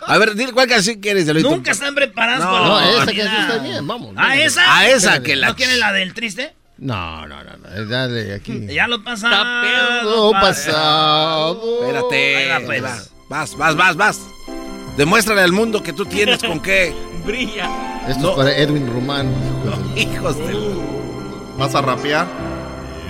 A 0.06 0.18
ver, 0.18 0.36
dile 0.36 0.54
cuál 0.54 0.68
canción 0.68 1.00
quieres, 1.00 1.26
diablito. 1.26 1.50
Nunca 1.50 1.72
están 1.72 1.94
preparados 1.96 2.46
No, 2.46 2.52
con 2.52 2.62
la 2.62 2.68
No, 2.68 2.80
esa 2.90 3.06
canción 3.06 3.42
está 3.42 3.58
bien, 3.60 3.88
vamos. 3.88 4.14
¿Ah, 4.18 4.30
dale. 4.30 4.46
esa? 4.46 4.78
A 4.78 4.88
esa 4.90 5.22
que 5.22 5.36
la... 5.36 5.48
¿No 5.50 5.56
quieren 5.56 5.80
la 5.80 5.92
del 5.92 6.14
triste? 6.14 6.54
No, 6.78 7.26
no, 7.28 7.44
no, 7.44 7.52
no, 7.58 7.86
dale 7.90 8.36
aquí. 8.36 8.68
Ya 8.68 8.88
lo 8.88 9.04
pasado. 9.04 10.04
Todo 10.04 10.32
pasado. 10.32 11.82
Espérate. 11.82 12.50
Va, 12.52 12.60
pues. 12.66 12.84
va. 12.84 12.98
Vas, 13.30 13.56
vas, 13.58 13.76
vas, 13.76 13.96
vas. 13.96 14.20
Demuéstrale 14.96 15.42
al 15.42 15.52
mundo 15.52 15.84
que 15.84 15.92
tú 15.94 16.06
tienes 16.06 16.42
con 16.44 16.60
qué. 16.62 16.94
Brilla. 17.26 17.68
Esto 18.08 18.22
No. 18.22 18.30
es 18.32 18.36
para 18.38 18.56
Edwin 18.58 18.88
Román. 18.88 19.34
Hijos 19.96 20.38
de... 20.38 20.56
¿Vas 21.58 21.74
a 21.76 21.82
rapear? 21.82 22.28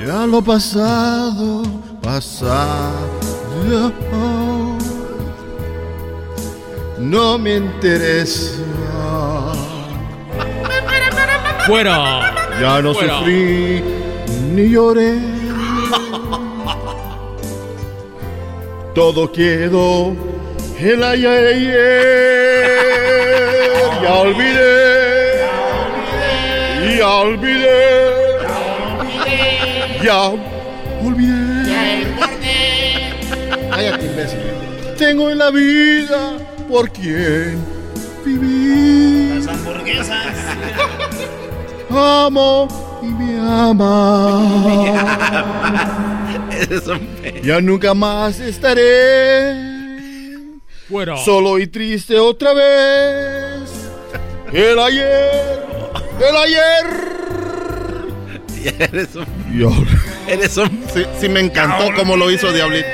Ya 0.05 0.25
lo 0.27 0.41
pasado, 0.41 1.63
pasado. 2.01 3.07
No 6.99 7.37
me 7.37 7.55
interesa. 7.55 8.53
Fuera. 11.65 12.33
Ya 12.61 12.81
no 12.81 12.93
sufrí 12.93 13.83
ni 14.53 14.69
lloré. 14.69 15.19
Todo 18.93 19.31
quedó 19.31 20.15
el 20.79 21.03
ayer. 21.03 21.57
Ya 24.01 24.13
olvidé. 24.13 25.45
Ya 26.97 27.09
olvidé. 27.09 27.96
Ya 30.03 30.29
olvidé. 31.03 32.07
Cállate, 33.71 34.05
imbécil. 34.05 34.39
Tengo 34.97 35.29
en 35.29 35.37
la 35.37 35.51
vida 35.51 36.37
por 36.67 36.89
quien 36.91 37.63
vivir. 38.25 39.43
Las 39.45 39.47
hamburguesas. 39.47 40.25
Amo 41.89 42.67
y 43.01 43.05
me 43.05 43.39
ama. 43.39 44.41
Ya 47.43 47.61
nunca 47.61 47.93
más 47.93 48.39
estaré 48.39 49.53
Fuera. 50.89 51.15
solo 51.17 51.59
y 51.59 51.67
triste 51.67 52.19
otra 52.19 52.53
vez. 52.53 53.69
El 54.51 54.79
ayer, 54.79 55.65
el 56.27 56.35
ayer. 56.35 57.16
Eres 58.79 59.15
un... 59.15 59.25
Y 59.53 59.63
ahora- 59.63 60.01
Eres 60.27 60.57
un... 60.57 60.83
Sí, 60.93 61.05
sí 61.19 61.29
me 61.29 61.39
encantó 61.39 61.85
cómo 61.95 62.15
lo 62.17 62.29
hizo 62.31 62.51
Diablito. 62.51 62.87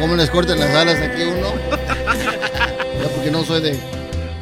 ¿Cómo 0.00 0.14
les 0.14 0.30
cortan 0.30 0.58
las 0.60 0.74
alas 0.74 1.00
aquí 1.00 1.22
a 1.22 1.28
uno? 1.28 1.48
Ya 3.02 3.08
porque 3.14 3.30
no 3.30 3.44
soy 3.44 3.60
de, 3.60 3.78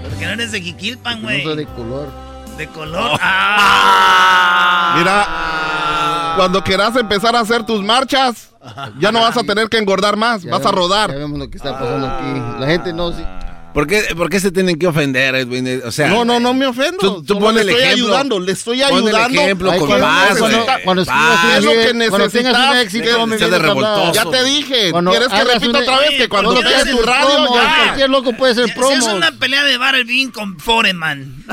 Porque 0.08 0.26
no 0.26 0.32
eres 0.32 0.52
de 0.52 0.60
Jiquilpan, 0.60 1.20
no 1.22 1.28
güey. 1.28 1.42
soy 1.42 1.56
de 1.56 1.66
color. 1.66 2.08
De 2.56 2.66
color. 2.68 3.18
Ah. 3.20 4.94
Mira, 4.98 6.34
cuando 6.36 6.62
quieras 6.62 6.94
empezar 6.96 7.34
a 7.34 7.40
hacer 7.40 7.64
tus 7.66 7.82
marchas, 7.82 8.50
ya 9.00 9.10
no 9.10 9.20
vas 9.20 9.36
a 9.36 9.42
tener 9.42 9.68
que 9.68 9.78
engordar 9.78 10.16
más, 10.16 10.42
Ya 10.42 10.52
vas 10.52 10.64
a 10.64 10.70
rodar. 10.70 11.10
Ya 11.10 11.16
vemos 11.18 11.38
lo 11.38 11.50
que 11.50 11.56
está 11.56 11.72
pasando 11.78 12.06
aquí. 12.06 12.60
La 12.60 12.66
gente 12.66 12.92
no... 12.92 13.12
sí- 13.12 13.24
¿Por 13.74 13.88
qué, 13.88 14.02
por 14.16 14.30
qué 14.30 14.38
se 14.38 14.52
tienen 14.52 14.78
que 14.78 14.86
ofender, 14.86 15.34
Edwin? 15.34 15.82
O 15.84 15.90
sea, 15.90 16.06
No, 16.06 16.24
no, 16.24 16.38
no 16.38 16.54
me 16.54 16.64
ofendo. 16.66 16.96
Tú, 16.98 17.24
tú 17.24 17.40
le 17.40 17.62
el 17.62 17.68
estoy 17.68 17.82
ejemplo. 17.82 18.06
ayudando, 18.06 18.38
le 18.38 18.52
estoy 18.52 18.80
Pon 18.82 18.88
el 18.88 18.96
ayudando. 19.08 19.40
ejemplo 19.40 19.70
Ay, 19.72 19.78
con 19.80 19.88
¿qué 19.88 19.92
cuando- 19.98 20.06
más, 20.06 20.28
necesitas? 20.30 20.64
güey. 20.64 20.82
cuando 20.84 21.04
Paz, 21.04 21.16
escribas 21.16 21.56
Es 21.58 21.64
lo 21.64 21.70
que 21.70 21.76
cuando 22.08 22.28
tengas 22.30 22.54
un 22.54 22.60
necesitas. 22.60 22.84
éxito, 22.84 23.20
hablar. 23.50 23.62
revoltoso. 23.62 24.12
Ya 24.12 24.30
te 24.30 24.44
dije. 24.44 24.90
Cuando 24.92 25.10
¿Quieres 25.10 25.28
que 25.28 25.44
repita 25.44 25.78
otra 25.80 25.98
vez 25.98 26.10
que 26.10 26.28
cuando 26.28 26.50
Cuando 26.52 26.68
tienes 26.70 26.86
hagas 26.86 26.96
tu 26.96 27.02
radio 27.02 27.54
ya? 27.54 27.76
Cualquier 27.84 28.10
loco 28.10 28.32
puede 28.34 28.52
hacer 28.52 28.64
Si 28.66 28.92
es 28.92 29.02
una 29.06 29.32
pelea 29.32 29.64
de 29.64 29.76
Barrelbin 29.76 30.30
con 30.30 30.56
Foreman. 30.60 31.44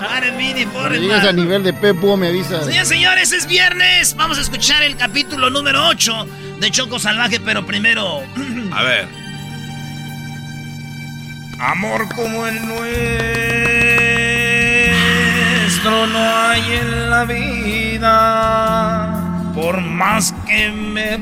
Barrelbin 0.00 0.58
y 0.58 0.64
Cuando 0.66 0.90
llegues 0.94 1.10
a 1.12 1.20
Foreman. 1.20 1.36
nivel 1.36 1.62
de 1.64 1.72
Pepo, 1.72 2.16
me 2.16 2.28
avisas. 2.28 2.64
Señores, 2.66 2.88
señores, 2.88 3.32
es 3.32 3.46
viernes. 3.46 4.14
Vamos 4.16 4.38
a 4.38 4.40
escuchar 4.40 4.82
el 4.82 4.96
capítulo 4.96 5.50
número 5.50 5.86
8 5.88 6.26
de 6.60 6.70
Choco 6.70 6.98
Salvaje, 6.98 7.40
pero 7.40 7.64
primero. 7.66 8.22
A 8.72 8.82
ver. 8.82 9.08
Amor 11.58 12.08
como 12.14 12.46
el 12.46 12.54
nuestro 12.66 12.86
no 16.06 16.18
hay 16.18 16.62
en 16.74 17.10
la 17.10 17.24
vida. 17.24 18.04
Por 19.54 19.80
más 19.80 20.32
que 20.46 20.70
me 20.70 21.16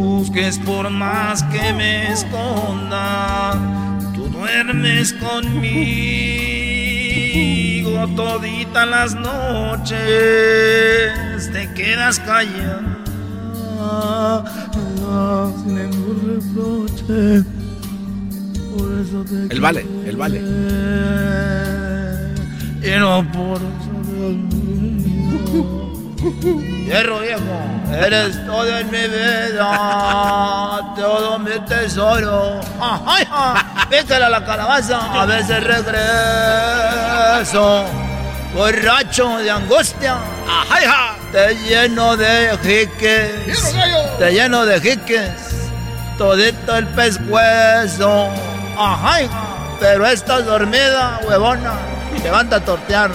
busques, 0.00 0.58
por 0.60 0.88
más 0.88 1.42
que 1.44 1.74
me 1.74 2.10
esconda, 2.10 3.52
tú 4.14 4.28
duermes 4.28 5.12
conmigo 5.14 6.50
toditas 8.08 8.88
las 8.88 9.14
noches, 9.14 9.98
te 11.52 11.72
quedas 11.74 12.18
callada. 12.20 12.96
El 19.50 19.60
vale, 19.60 19.86
el 20.06 20.16
vale. 20.16 20.38
y 22.82 22.90
no 22.98 23.22
por 23.32 23.58
eso 23.58 23.90
Hierro 26.86 27.20
viejo, 27.20 27.40
eres 27.92 28.44
todo 28.46 28.78
en 28.78 28.90
mi 28.90 28.98
vida, 28.98 30.80
todo 30.96 31.38
mi 31.38 31.52
tesoro. 31.66 32.60
Ay, 32.80 33.24
ay, 33.30 33.62
Pícale 33.88 34.24
a 34.24 34.28
la 34.28 34.44
calabaza, 34.44 35.22
a 35.22 35.24
veces 35.24 35.62
regreso, 35.62 37.84
borracho 38.54 39.38
de 39.38 39.50
angustia. 39.50 40.18
Ay, 40.70 40.84
te 41.32 41.54
lleno 41.54 42.16
de 42.16 42.56
jiques, 42.62 43.30
te 44.18 44.32
lleno 44.32 44.66
de 44.66 44.80
jiques, 44.80 45.30
todito 46.18 46.76
el 46.76 46.86
pescuezo. 46.88 48.28
Ajá, 48.76 49.18
pero 49.78 50.06
estás 50.06 50.44
dormida, 50.44 51.20
huevona. 51.26 51.74
Levanta 52.22 52.56
a 52.56 52.60
tortear. 52.60 53.10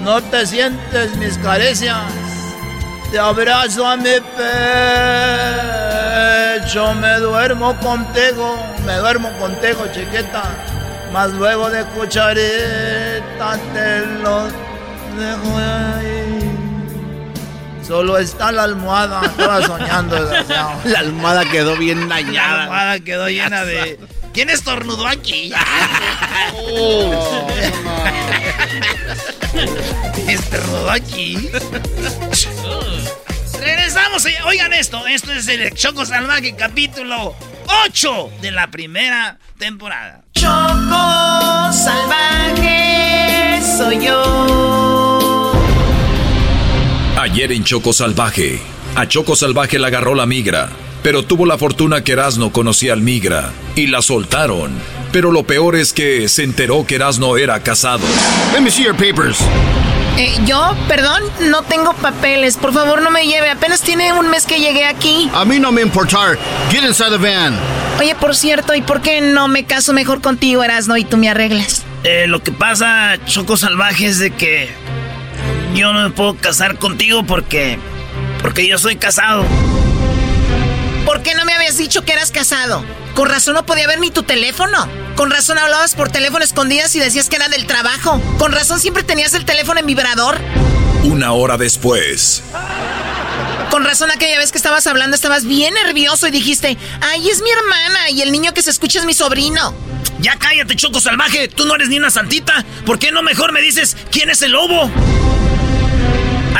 No 0.00 0.22
te 0.22 0.46
sientes 0.46 1.16
mis 1.16 1.36
caricias. 1.38 1.98
Te 3.10 3.18
abrazo 3.18 3.86
a 3.86 3.96
mi 3.96 4.20
pecho. 6.60 6.94
Me 6.94 7.18
duermo 7.18 7.76
contigo. 7.80 8.56
Me 8.86 8.96
duermo 8.96 9.30
contigo, 9.38 9.86
chiquita. 9.92 10.42
Más 11.12 11.30
luego 11.32 11.68
de 11.70 11.84
cucharita 11.86 13.58
te 13.74 14.06
lo 14.22 14.44
dejo 15.18 15.58
ahí. 15.58 16.19
Solo 17.86 18.18
está 18.18 18.52
la 18.52 18.64
almohada. 18.64 19.22
Estaba 19.24 19.62
soñando, 19.66 20.16
desgraciado. 20.16 20.80
La 20.84 20.98
almohada 21.00 21.44
quedó 21.44 21.76
bien 21.76 22.08
La 22.08 22.16
dañada. 22.16 22.62
almohada 22.64 23.00
quedó 23.00 23.28
llena 23.28 23.64
de. 23.64 23.98
¿Quién 24.32 24.48
estornudó 24.50 25.06
aquí? 25.08 25.52
estornudó 30.28 30.90
aquí. 30.90 31.50
Regresamos. 33.60 34.24
Oigan 34.46 34.72
esto. 34.72 35.06
Esto 35.06 35.32
es 35.32 35.48
el 35.48 35.74
Choco 35.74 36.06
Salvaje, 36.06 36.54
capítulo 36.54 37.34
8 37.86 38.30
de 38.40 38.50
la 38.52 38.70
primera 38.70 39.38
temporada. 39.58 40.22
Choco 40.32 41.72
salvaje 41.72 43.60
soy 43.76 44.06
yo. 44.06 44.89
Ayer 47.40 47.52
en 47.52 47.64
Choco 47.64 47.94
Salvaje, 47.94 48.60
a 48.96 49.08
Choco 49.08 49.34
Salvaje 49.34 49.78
la 49.78 49.86
agarró 49.86 50.14
la 50.14 50.26
migra, 50.26 50.68
pero 51.02 51.22
tuvo 51.22 51.46
la 51.46 51.56
fortuna 51.56 52.04
que 52.04 52.12
Erasno 52.12 52.52
conocía 52.52 52.92
al 52.92 53.00
migra 53.00 53.50
y 53.74 53.86
la 53.86 54.02
soltaron. 54.02 54.72
Pero 55.10 55.32
lo 55.32 55.44
peor 55.44 55.74
es 55.74 55.94
que 55.94 56.28
se 56.28 56.42
enteró 56.42 56.84
que 56.84 56.96
Erasno 56.96 57.38
era 57.38 57.62
casado. 57.62 58.02
Let 58.52 58.60
me 58.60 58.70
see 58.70 58.84
your 58.84 58.94
papers. 58.94 59.38
Eh, 60.18 60.34
yo, 60.44 60.76
perdón, 60.86 61.22
no 61.48 61.62
tengo 61.62 61.94
papeles. 61.94 62.58
Por 62.58 62.74
favor, 62.74 63.00
no 63.00 63.10
me 63.10 63.24
lleve. 63.24 63.48
Apenas 63.48 63.80
tiene 63.80 64.12
un 64.12 64.28
mes 64.28 64.44
que 64.44 64.60
llegué 64.60 64.84
aquí. 64.84 65.30
A 65.32 65.46
mí 65.46 65.58
no 65.58 65.72
me 65.72 65.80
importar. 65.80 66.38
Get 66.70 66.84
inside 66.84 67.08
the 67.08 67.16
van. 67.16 67.58
Oye, 67.98 68.14
por 68.16 68.36
cierto, 68.36 68.74
¿y 68.74 68.82
por 68.82 69.00
qué 69.00 69.22
no 69.22 69.48
me 69.48 69.64
caso 69.64 69.94
mejor 69.94 70.20
contigo, 70.20 70.62
Erasno, 70.62 70.98
y 70.98 71.04
tú 71.04 71.16
me 71.16 71.30
arreglas? 71.30 71.86
Eh, 72.04 72.26
lo 72.26 72.42
que 72.42 72.52
pasa, 72.52 73.18
Choco 73.26 73.56
Salvaje, 73.56 74.06
es 74.06 74.18
de 74.18 74.30
que 74.30 74.68
yo 75.74 75.92
no 75.92 76.02
me 76.02 76.10
puedo 76.10 76.36
casar 76.36 76.78
contigo 76.78 77.24
porque. 77.24 77.78
porque 78.42 78.66
yo 78.66 78.78
soy 78.78 78.96
casado. 78.96 79.44
¿Por 81.04 81.22
qué 81.22 81.34
no 81.34 81.44
me 81.44 81.52
habías 81.52 81.76
dicho 81.76 82.04
que 82.04 82.12
eras 82.12 82.30
casado? 82.30 82.84
Con 83.14 83.28
razón 83.28 83.54
no 83.54 83.66
podía 83.66 83.86
ver 83.86 84.00
ni 84.00 84.10
tu 84.10 84.22
teléfono. 84.22 84.88
Con 85.16 85.30
razón 85.30 85.58
hablabas 85.58 85.94
por 85.94 86.08
teléfono 86.10 86.44
escondidas 86.44 86.94
y 86.94 87.00
decías 87.00 87.28
que 87.28 87.36
era 87.36 87.48
del 87.48 87.66
trabajo. 87.66 88.20
Con 88.38 88.52
razón 88.52 88.80
siempre 88.80 89.02
tenías 89.02 89.34
el 89.34 89.44
teléfono 89.44 89.80
en 89.80 89.86
vibrador. 89.86 90.38
Una 91.02 91.32
hora 91.32 91.56
después, 91.56 92.42
Con 93.70 93.84
razón 93.84 94.10
aquella 94.10 94.38
vez 94.38 94.52
que 94.52 94.58
estabas 94.58 94.86
hablando 94.86 95.14
estabas 95.14 95.44
bien 95.44 95.72
nervioso 95.74 96.26
y 96.26 96.30
dijiste, 96.30 96.76
ay, 97.00 97.28
es 97.28 97.40
mi 97.40 97.50
hermana 97.50 98.10
y 98.10 98.20
el 98.22 98.32
niño 98.32 98.52
que 98.52 98.62
se 98.62 98.70
escucha 98.70 98.98
es 98.98 99.06
mi 99.06 99.14
sobrino. 99.14 99.74
Ya 100.20 100.36
cállate, 100.36 100.76
Choco 100.76 101.00
Salvaje. 101.00 101.48
Tú 101.48 101.64
no 101.64 101.74
eres 101.74 101.88
ni 101.88 101.98
una 101.98 102.10
santita. 102.10 102.64
¿Por 102.84 102.98
qué 102.98 103.12
no 103.12 103.22
mejor 103.22 103.52
me 103.52 103.62
dices 103.62 103.96
quién 104.10 104.28
es 104.28 104.42
el 104.42 104.52
lobo? 104.52 104.90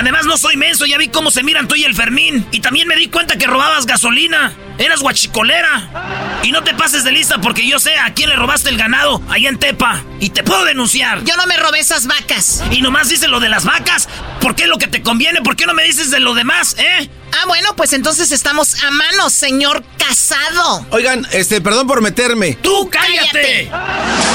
Además, 0.01 0.25
no 0.25 0.39
soy 0.39 0.57
menso, 0.57 0.87
ya 0.87 0.97
vi 0.97 1.09
cómo 1.09 1.31
se 1.31 1.43
miran 1.43 1.69
tú 1.69 1.75
y 1.75 1.85
el 1.85 1.95
Fermín. 1.95 2.47
Y 2.53 2.61
también 2.61 2.89
me 2.89 2.97
di 2.97 3.09
cuenta 3.09 3.37
que 3.37 3.47
robabas 3.47 3.85
gasolina. 3.85 4.55
Eras 4.79 5.01
guachicolera. 5.01 6.41
Y 6.43 6.53
no 6.53 6.65
te 6.65 6.73
pases 6.73 7.05
de 7.05 7.13
lista 7.13 7.39
porque 7.39 7.69
yo 7.69 7.79
sé 7.79 7.99
a 7.99 8.15
quién 8.15 8.31
le 8.31 8.37
robaste 8.37 8.71
el 8.71 8.79
ganado 8.79 9.21
allá 9.29 9.51
en 9.51 9.59
Tepa. 9.59 10.03
Y 10.19 10.31
te 10.31 10.43
puedo 10.43 10.65
denunciar. 10.65 11.23
Yo 11.25 11.37
no 11.37 11.47
me 11.47 11.59
robé 11.59 11.81
esas 11.81 12.07
vacas. 12.07 12.63
Y 12.71 12.81
nomás 12.81 13.11
dices 13.11 13.29
lo 13.29 13.41
de 13.41 13.51
las 13.51 13.67
vacas. 13.67 14.09
¿Por 14.41 14.55
qué 14.55 14.67
lo 14.67 14.79
que 14.79 14.87
te 14.87 15.03
conviene? 15.03 15.43
¿Por 15.43 15.55
qué 15.55 15.67
no 15.67 15.75
me 15.75 15.85
dices 15.85 16.11
de 16.11 16.21
lo 16.21 16.33
demás, 16.33 16.77
eh? 16.79 17.11
Ah, 17.33 17.45
bueno, 17.47 17.77
pues 17.77 17.93
entonces 17.93 18.33
estamos 18.33 18.83
a 18.83 18.91
mano, 18.91 19.29
señor 19.29 19.85
casado. 19.99 20.87
Oigan, 20.91 21.27
este, 21.33 21.61
perdón 21.61 21.87
por 21.87 22.01
meterme. 22.01 22.55
¡Tú 22.55 22.89
cállate! 22.91 23.71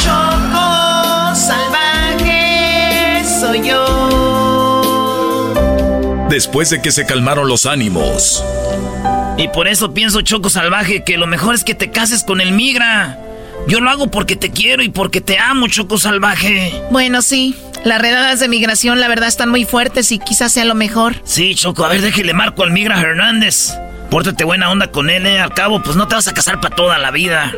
Choco 0.04 0.45
Después 6.36 6.70
de 6.70 6.82
que 6.82 6.92
se 6.92 7.06
calmaron 7.06 7.48
los 7.48 7.66
ánimos, 7.66 8.44
Y 9.38 9.48
por 9.48 9.70
eso 9.70 9.94
pienso, 9.94 10.20
Choco 10.20 10.50
Salvaje, 10.50 11.06
que 11.06 11.18
lo 11.18 11.28
mejor 11.28 11.56
es 11.56 11.64
que 11.64 11.76
te 11.76 11.92
cases 11.92 12.26
con 12.26 12.42
el 12.42 12.52
migra. 12.52 13.18
Yo 13.70 13.80
lo 13.80 13.90
hago 13.90 14.12
porque 14.12 14.36
te 14.36 14.52
quiero 14.52 14.84
y 14.84 14.90
porque 14.90 15.22
te 15.22 15.40
amo, 15.40 15.70
Choco 15.70 15.98
Salvaje. 15.98 16.74
Bueno, 16.92 17.22
sí. 17.22 17.56
Las 17.86 18.02
redadas 18.02 18.42
de 18.42 18.50
migración, 18.50 19.00
la 19.00 19.08
verdad, 19.08 19.30
están 19.30 19.50
muy 19.50 19.64
fuertes 19.64 20.12
y 20.12 20.20
quizás 20.20 20.52
sea 20.52 20.66
lo 20.66 20.76
mejor. 20.76 21.16
Sí, 21.24 21.56
Choco, 21.56 21.86
a 21.86 21.88
ver, 21.88 22.02
déjele 22.02 22.34
marco 22.34 22.64
al 22.64 22.72
migra 22.72 23.00
Hernández. 23.00 23.74
Pórtate 24.12 24.44
buena 24.44 24.70
onda 24.70 24.92
con 24.92 25.10
él, 25.10 25.26
eh. 25.26 25.40
Al 25.40 25.54
cabo, 25.54 25.82
pues 25.82 25.96
no 25.96 26.10
te 26.10 26.16
vas 26.16 26.28
a 26.28 26.34
casar 26.34 26.60
para 26.60 26.76
toda 26.76 26.98
la 26.98 27.12
vida. 27.12 27.54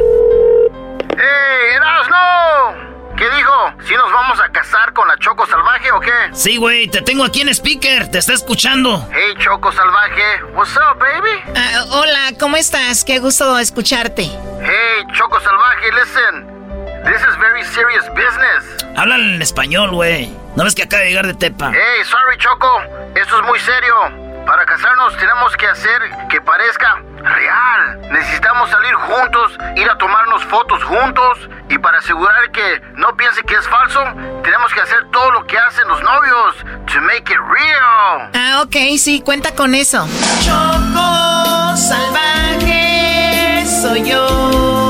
¡Ey, 1.18 1.76
Erasno! 1.78 2.87
¿Qué 3.18 3.28
dijo? 3.32 3.74
¿Si 3.88 3.96
nos 3.96 4.12
vamos 4.14 4.40
a 4.40 4.50
casar 4.50 4.94
con 4.94 5.08
la 5.08 5.18
Choco 5.18 5.48
Salvaje 5.48 5.92
o 5.92 6.00
qué? 6.00 6.12
Sí, 6.34 6.58
güey, 6.58 6.88
te 6.88 7.02
tengo 7.02 7.24
aquí 7.24 7.42
en 7.42 7.50
speaker, 7.50 8.12
te 8.12 8.20
está 8.20 8.34
escuchando. 8.34 9.08
Hey, 9.12 9.34
Choco 9.40 9.72
Salvaje, 9.72 10.44
what's 10.54 10.76
up, 10.78 11.00
baby? 11.00 11.44
Ah, 11.56 11.86
hola, 11.90 12.34
¿cómo 12.40 12.58
estás? 12.58 13.04
Qué 13.04 13.18
gusto 13.18 13.58
escucharte. 13.58 14.24
Hey, 14.62 15.04
Choco 15.14 15.40
Salvaje, 15.40 15.92
listen. 15.94 16.58
This 17.06 17.22
is 17.22 17.38
very 17.40 17.64
serious 17.64 18.06
business. 18.10 18.86
Háblale 18.96 19.36
en 19.36 19.42
español, 19.42 19.92
güey. 19.92 20.32
¿No 20.56 20.64
ves 20.64 20.76
que 20.76 20.84
acaba 20.84 21.02
de 21.02 21.10
llegar 21.10 21.26
de 21.26 21.34
Tepa? 21.34 21.72
Hey, 21.72 22.04
sorry, 22.06 22.38
Choco. 22.38 22.82
Esto 23.16 23.40
es 23.40 23.48
muy 23.48 23.60
serio. 23.60 24.27
Para 24.48 24.66
casarnos 24.66 25.18
tenemos 25.18 25.58
que 25.58 25.68
hacer 25.68 26.02
que 26.30 26.40
parezca 26.40 27.04
real. 27.18 28.00
Necesitamos 28.12 28.70
salir 28.70 28.94
juntos, 28.94 29.58
ir 29.76 29.90
a 29.90 29.98
tomarnos 29.98 30.42
fotos 30.46 30.82
juntos 30.86 31.50
y 31.70 31.78
para 31.78 31.98
asegurar 31.98 32.50
que 32.52 32.82
no 32.96 33.14
piense 33.18 33.44
que 33.44 33.56
es 33.56 33.68
falso, 33.68 34.02
tenemos 34.44 34.74
que 34.74 34.80
hacer 34.80 35.04
todo 35.12 35.32
lo 35.32 35.46
que 35.46 35.58
hacen 35.58 35.86
los 35.90 36.02
novios 36.02 36.56
to 36.86 37.02
make 37.02 37.30
it 37.30 37.40
real. 37.40 38.32
Ah, 38.34 38.62
ok, 38.64 38.98
sí, 38.98 39.22
cuenta 39.22 39.54
con 39.54 39.76
eso. 39.76 40.08
Choco 40.42 41.76
salvaje 41.76 43.66
soy 43.66 44.10
yo. 44.10 44.88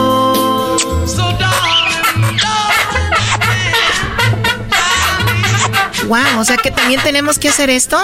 Wow, 6.05 6.39
o 6.39 6.45
sea 6.45 6.57
que 6.57 6.69
también 6.69 7.01
tenemos 7.01 7.39
que 7.39 7.49
hacer 7.49 7.71
esto. 7.71 7.97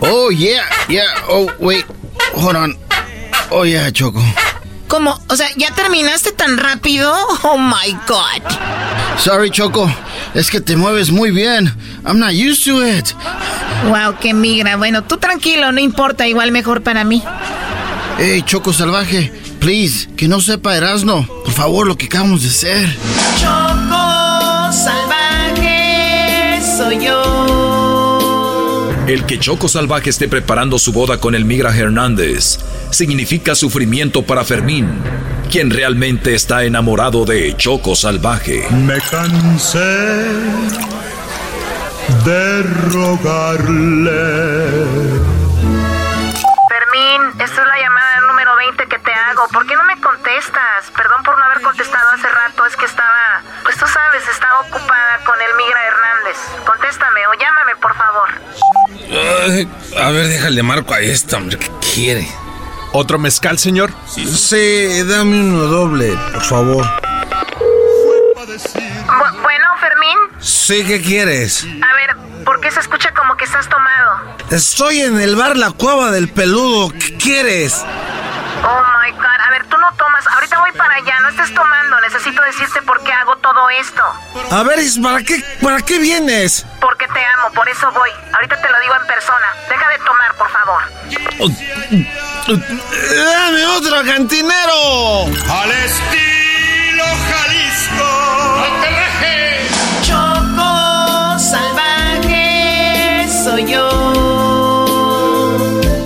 Oh, 0.00 0.30
yeah, 0.30 0.64
yeah. 0.88 1.08
Oh, 1.28 1.50
wait. 1.58 1.84
Hold 2.34 2.56
on. 2.56 2.76
Oh, 3.50 3.64
yeah, 3.64 3.90
Choco. 3.90 4.22
¿Cómo? 4.88 5.20
O 5.28 5.36
sea, 5.36 5.48
¿ya 5.56 5.70
terminaste 5.72 6.32
tan 6.32 6.56
rápido? 6.56 7.12
Oh 7.42 7.58
my 7.58 7.92
god. 8.06 8.42
Sorry, 9.18 9.50
Choco. 9.50 9.90
Es 10.34 10.50
que 10.50 10.60
te 10.60 10.76
mueves 10.76 11.10
muy 11.10 11.30
bien. 11.30 11.74
I'm 12.06 12.18
not 12.18 12.32
used 12.32 12.64
to 12.64 12.86
it. 12.86 13.14
Wow, 13.88 14.16
qué 14.20 14.32
migra. 14.32 14.76
Bueno, 14.76 15.04
tú 15.04 15.18
tranquilo, 15.18 15.72
no 15.72 15.80
importa, 15.80 16.26
igual 16.26 16.52
mejor 16.52 16.82
para 16.82 17.04
mí. 17.04 17.22
Hey, 18.18 18.42
Choco 18.42 18.72
Salvaje. 18.72 19.32
Please, 19.60 20.08
que 20.16 20.28
no 20.28 20.40
sepa 20.40 20.76
Erasno. 20.76 21.26
Por 21.44 21.52
favor, 21.52 21.86
lo 21.86 21.96
que 21.96 22.06
acabamos 22.06 22.42
de 22.42 22.48
hacer. 22.48 22.96
El 29.08 29.24
que 29.24 29.38
Choco 29.38 29.68
Salvaje 29.68 30.10
esté 30.10 30.28
preparando 30.28 30.78
su 30.78 30.92
boda 30.92 31.18
con 31.18 31.34
el 31.34 31.46
migra 31.46 31.74
Hernández 31.74 32.58
significa 32.90 33.54
sufrimiento 33.54 34.26
para 34.26 34.44
Fermín, 34.44 35.02
quien 35.50 35.70
realmente 35.70 36.34
está 36.34 36.64
enamorado 36.64 37.24
de 37.24 37.56
Choco 37.56 37.96
Salvaje. 37.96 38.68
Me 38.70 39.00
cansé 39.00 39.78
de 42.22 42.62
rogarle. 42.92 44.18
Fermín, 46.68 47.22
esta 47.40 47.62
es 47.62 47.66
la 47.66 47.78
llamada 47.80 48.20
número 48.26 48.56
20 48.56 48.88
que 48.88 48.98
te 48.98 49.10
hago. 49.10 49.48
¿Por 49.50 49.66
qué 49.66 49.74
no 49.74 49.84
me 49.84 49.98
contestas? 50.02 50.90
Perdón 50.94 51.22
por 51.24 51.38
no 51.38 51.44
haber 51.44 51.62
contestado 51.62 52.10
hace 52.14 52.28
rato, 52.28 52.66
es 52.66 52.76
que 52.76 52.84
estaba, 52.84 53.08
tú 53.78 53.86
sabes, 53.86 54.26
estaba 54.28 54.60
ocupada 54.60 55.18
con 55.24 55.34
el 55.40 55.54
migra 55.56 55.80
Hernández. 55.86 56.36
Contéstame 56.66 57.26
o 57.26 57.34
llámame, 57.34 57.76
por 57.76 57.94
favor. 57.94 58.28
Ay, 59.50 59.68
a 60.02 60.10
ver, 60.10 60.26
déjale 60.28 60.62
marco 60.62 60.94
a 60.94 61.00
esta, 61.00 61.36
hombre. 61.36 61.58
¿Qué 61.58 61.70
quiere? 61.94 62.28
¿Otro 62.92 63.18
mezcal, 63.18 63.58
señor? 63.58 63.90
Sí, 64.06 65.02
dame 65.04 65.40
uno 65.40 65.64
doble, 65.64 66.16
por 66.32 66.42
favor. 66.42 66.84
Bu- 68.46 69.42
bueno, 69.42 69.66
Fermín, 69.80 70.18
Sí, 70.40 70.84
¿qué 70.86 71.00
quieres? 71.00 71.64
a 71.64 71.94
ver, 71.94 72.44
¿por 72.44 72.60
qué 72.60 72.70
se 72.70 72.80
escucha 72.80 73.12
como 73.14 73.36
que 73.36 73.44
estás 73.44 73.68
tomado? 73.68 74.36
Estoy 74.50 75.00
en 75.02 75.20
el 75.20 75.36
bar 75.36 75.56
La 75.56 75.70
Cueva 75.70 76.10
del 76.10 76.28
Peludo. 76.28 76.90
¿Qué 76.90 77.16
quieres? 77.18 77.84
Oh 78.64 78.82
para 80.78 80.94
allá, 80.94 81.20
no 81.20 81.28
estés 81.28 81.52
tomando. 81.52 82.00
Necesito 82.00 82.40
decirte 82.42 82.80
por 82.82 83.02
qué 83.02 83.12
hago 83.12 83.36
todo 83.36 83.68
esto. 83.70 84.02
A 84.50 84.62
ver, 84.62 84.78
¿para 85.02 85.22
qué, 85.22 85.44
¿para 85.60 85.82
qué 85.82 85.98
vienes? 85.98 86.64
Porque 86.80 87.06
te 87.08 87.24
amo, 87.24 87.52
por 87.52 87.68
eso 87.68 87.90
voy. 87.92 88.10
Ahorita 88.32 88.56
te 88.56 88.68
lo 88.70 88.80
digo 88.80 88.94
en 88.94 89.06
persona. 89.06 89.52
Deja 89.68 89.88
de 89.88 89.98
tomar, 89.98 90.34
por 90.36 90.48
favor. 90.50 90.82
¡Dame 92.48 93.66
otro 93.66 94.04
cantinero! 94.04 95.26
Al 95.50 95.70
estilo 95.70 97.04
Jalisco. 97.28 98.28
Choco 100.02 101.38
salvaje 101.38 103.26
soy 103.44 103.64
yo. 103.70 103.88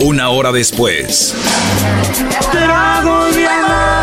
Una 0.00 0.30
hora 0.30 0.50
después, 0.50 1.34
Trago 2.50 3.26
de 3.26 3.46
amargo 3.48 4.01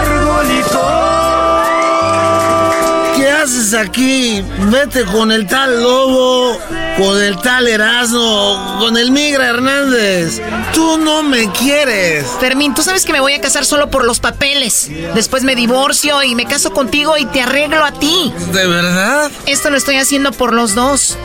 ¿Qué 3.15 3.29
haces 3.29 3.73
aquí? 3.73 4.43
Vete 4.71 5.05
con 5.05 5.31
el 5.31 5.47
tal 5.47 5.81
Lobo, 5.81 6.57
con 6.97 7.21
el 7.21 7.37
tal 7.41 7.67
Erasmo, 7.67 8.77
con 8.79 8.97
el 8.97 9.11
Migra 9.11 9.47
Hernández. 9.47 10.41
Tú 10.73 10.97
no 10.97 11.23
me 11.23 11.51
quieres. 11.51 12.25
Fermín, 12.39 12.73
tú 12.73 12.81
sabes 12.81 13.05
que 13.05 13.13
me 13.13 13.19
voy 13.19 13.33
a 13.33 13.41
casar 13.41 13.65
solo 13.65 13.89
por 13.89 14.05
los 14.05 14.19
papeles. 14.19 14.89
Después 15.15 15.43
me 15.43 15.55
divorcio 15.55 16.23
y 16.23 16.35
me 16.35 16.45
caso 16.45 16.71
contigo 16.71 17.17
y 17.17 17.25
te 17.25 17.41
arreglo 17.41 17.83
a 17.83 17.91
ti. 17.91 18.33
¿De 18.51 18.67
verdad? 18.67 19.31
Esto 19.45 19.69
lo 19.69 19.77
estoy 19.77 19.97
haciendo 19.97 20.31
por 20.31 20.53
los 20.53 20.75
dos. 20.75 21.17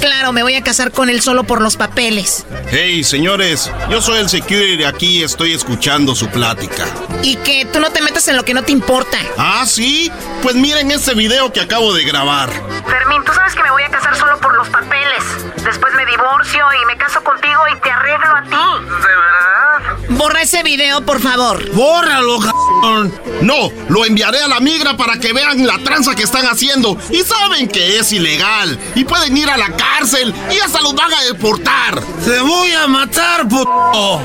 Claro, 0.00 0.32
me 0.32 0.42
voy 0.42 0.54
a 0.54 0.62
casar 0.62 0.92
con 0.92 1.08
él 1.10 1.20
solo 1.20 1.44
por 1.44 1.60
los 1.60 1.76
papeles. 1.76 2.44
Hey, 2.68 3.02
señores, 3.02 3.70
yo 3.90 4.00
soy 4.02 4.18
el 4.18 4.28
security 4.28 4.76
de 4.76 4.86
aquí 4.86 5.18
y 5.18 5.22
estoy 5.22 5.52
escuchando 5.52 6.14
su 6.14 6.28
plática. 6.28 6.84
Y 7.22 7.36
que 7.36 7.64
tú 7.72 7.80
no 7.80 7.90
te 7.90 8.02
metas 8.02 8.28
en 8.28 8.36
lo 8.36 8.44
que 8.44 8.54
no 8.54 8.62
te 8.62 8.72
importa. 8.72 9.18
¿Ah, 9.38 9.64
sí? 9.66 10.10
Pues 10.42 10.54
miren 10.54 10.90
este 10.90 11.14
video 11.14 11.52
que 11.52 11.60
acabo 11.60 11.94
de 11.94 12.04
grabar. 12.04 12.50
Fermín, 12.86 13.22
tú 13.24 13.32
sabes 13.32 13.54
que 13.54 13.62
me 13.62 13.70
voy 13.70 13.82
a 13.82 13.88
casar 13.88 14.16
solo 14.16 14.25
por 14.46 14.56
los 14.56 14.68
papeles. 14.68 15.24
Después 15.64 15.92
me 15.94 16.06
divorcio 16.06 16.64
y 16.80 16.86
me 16.86 16.96
caso 16.96 17.20
contigo 17.24 17.60
y 17.74 17.80
te 17.80 17.90
arreglo 17.90 18.36
a 18.36 18.42
ti. 18.42 18.84
¿De 18.84 19.16
verdad? 19.16 19.98
Borra 20.10 20.42
ese 20.42 20.62
video, 20.62 21.04
por 21.04 21.20
favor. 21.20 21.68
¡Bórralo, 21.72 22.38
cabrón! 22.38 23.12
No, 23.40 23.72
lo 23.88 24.04
enviaré 24.04 24.40
a 24.40 24.46
la 24.46 24.60
migra 24.60 24.96
para 24.96 25.18
que 25.18 25.32
vean 25.32 25.66
la 25.66 25.78
tranza 25.78 26.14
que 26.14 26.22
están 26.22 26.46
haciendo. 26.46 26.96
Y 27.10 27.22
saben 27.24 27.66
que 27.66 27.98
es 27.98 28.12
ilegal. 28.12 28.78
Y 28.94 29.04
pueden 29.04 29.36
ir 29.36 29.50
a 29.50 29.56
la 29.56 29.70
cárcel 29.70 30.32
y 30.48 30.60
hasta 30.60 30.80
los 30.80 30.94
van 30.94 31.12
a 31.12 31.24
deportar. 31.24 32.00
¡Te 32.24 32.40
voy 32.40 32.70
a 32.70 32.86
matar, 32.86 33.48
puto! 33.48 34.22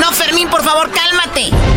No, 0.00 0.12
Fermín, 0.12 0.48
por 0.50 0.64
favor, 0.64 0.90
cálmate. 0.90 1.75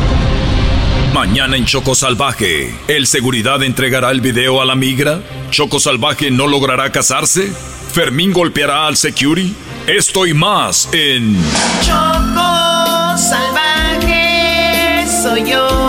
Mañana 1.14 1.58
en 1.58 1.66
Choco 1.66 1.96
Salvaje, 1.96 2.74
¿el 2.88 3.08
seguridad 3.08 3.64
entregará 3.64 4.12
el 4.12 4.22
video 4.22 4.62
a 4.62 4.66
la 4.66 4.76
migra? 4.76 5.22
¿Choco 5.50 5.80
Salvaje 5.80 6.32
no 6.32 6.48
logrará 6.48 6.92
casarse? 6.92 7.52
¿Fermín 7.92 8.32
golpeará 8.32 8.88
al 8.88 8.98
security? 8.98 9.54
Esto 9.88 10.26
y 10.26 10.34
más 10.34 10.90
en 10.92 11.36
Choco 11.82 13.18
salvaje 13.18 15.06
soy 15.22 15.50
yo. 15.50 15.89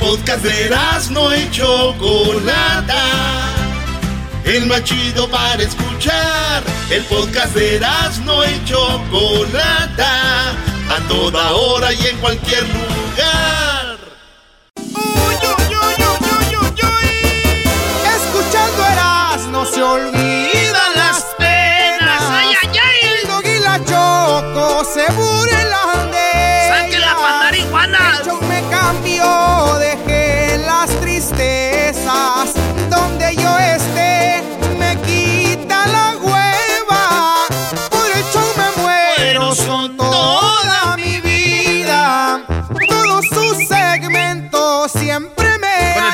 Podcast 0.00 0.42
de 0.42 0.70
no 1.10 1.36
y 1.36 1.50
Chocolata. 1.50 3.04
El 4.44 4.66
más 4.66 4.82
chido 4.82 5.28
para 5.28 5.62
escuchar. 5.62 6.62
El 6.90 7.04
podcast 7.04 7.54
de 7.54 7.80
no 8.24 8.44
y 8.44 8.64
Chocolata. 8.64 10.50
A 10.90 11.08
toda 11.08 11.52
hora 11.52 11.92
y 11.92 12.06
en 12.06 12.16
cualquier 12.18 12.64
lugar. 12.64 13.98
Uy, 14.76 14.94
uy, 14.94 15.66
uy, 15.68 15.94
uy, 16.08 16.56
uy, 16.56 16.82
uy, 16.82 17.10
Escuchando 18.16 18.86
Erasmo 18.86 19.64
se 19.66 19.82
olvidan 19.82 20.39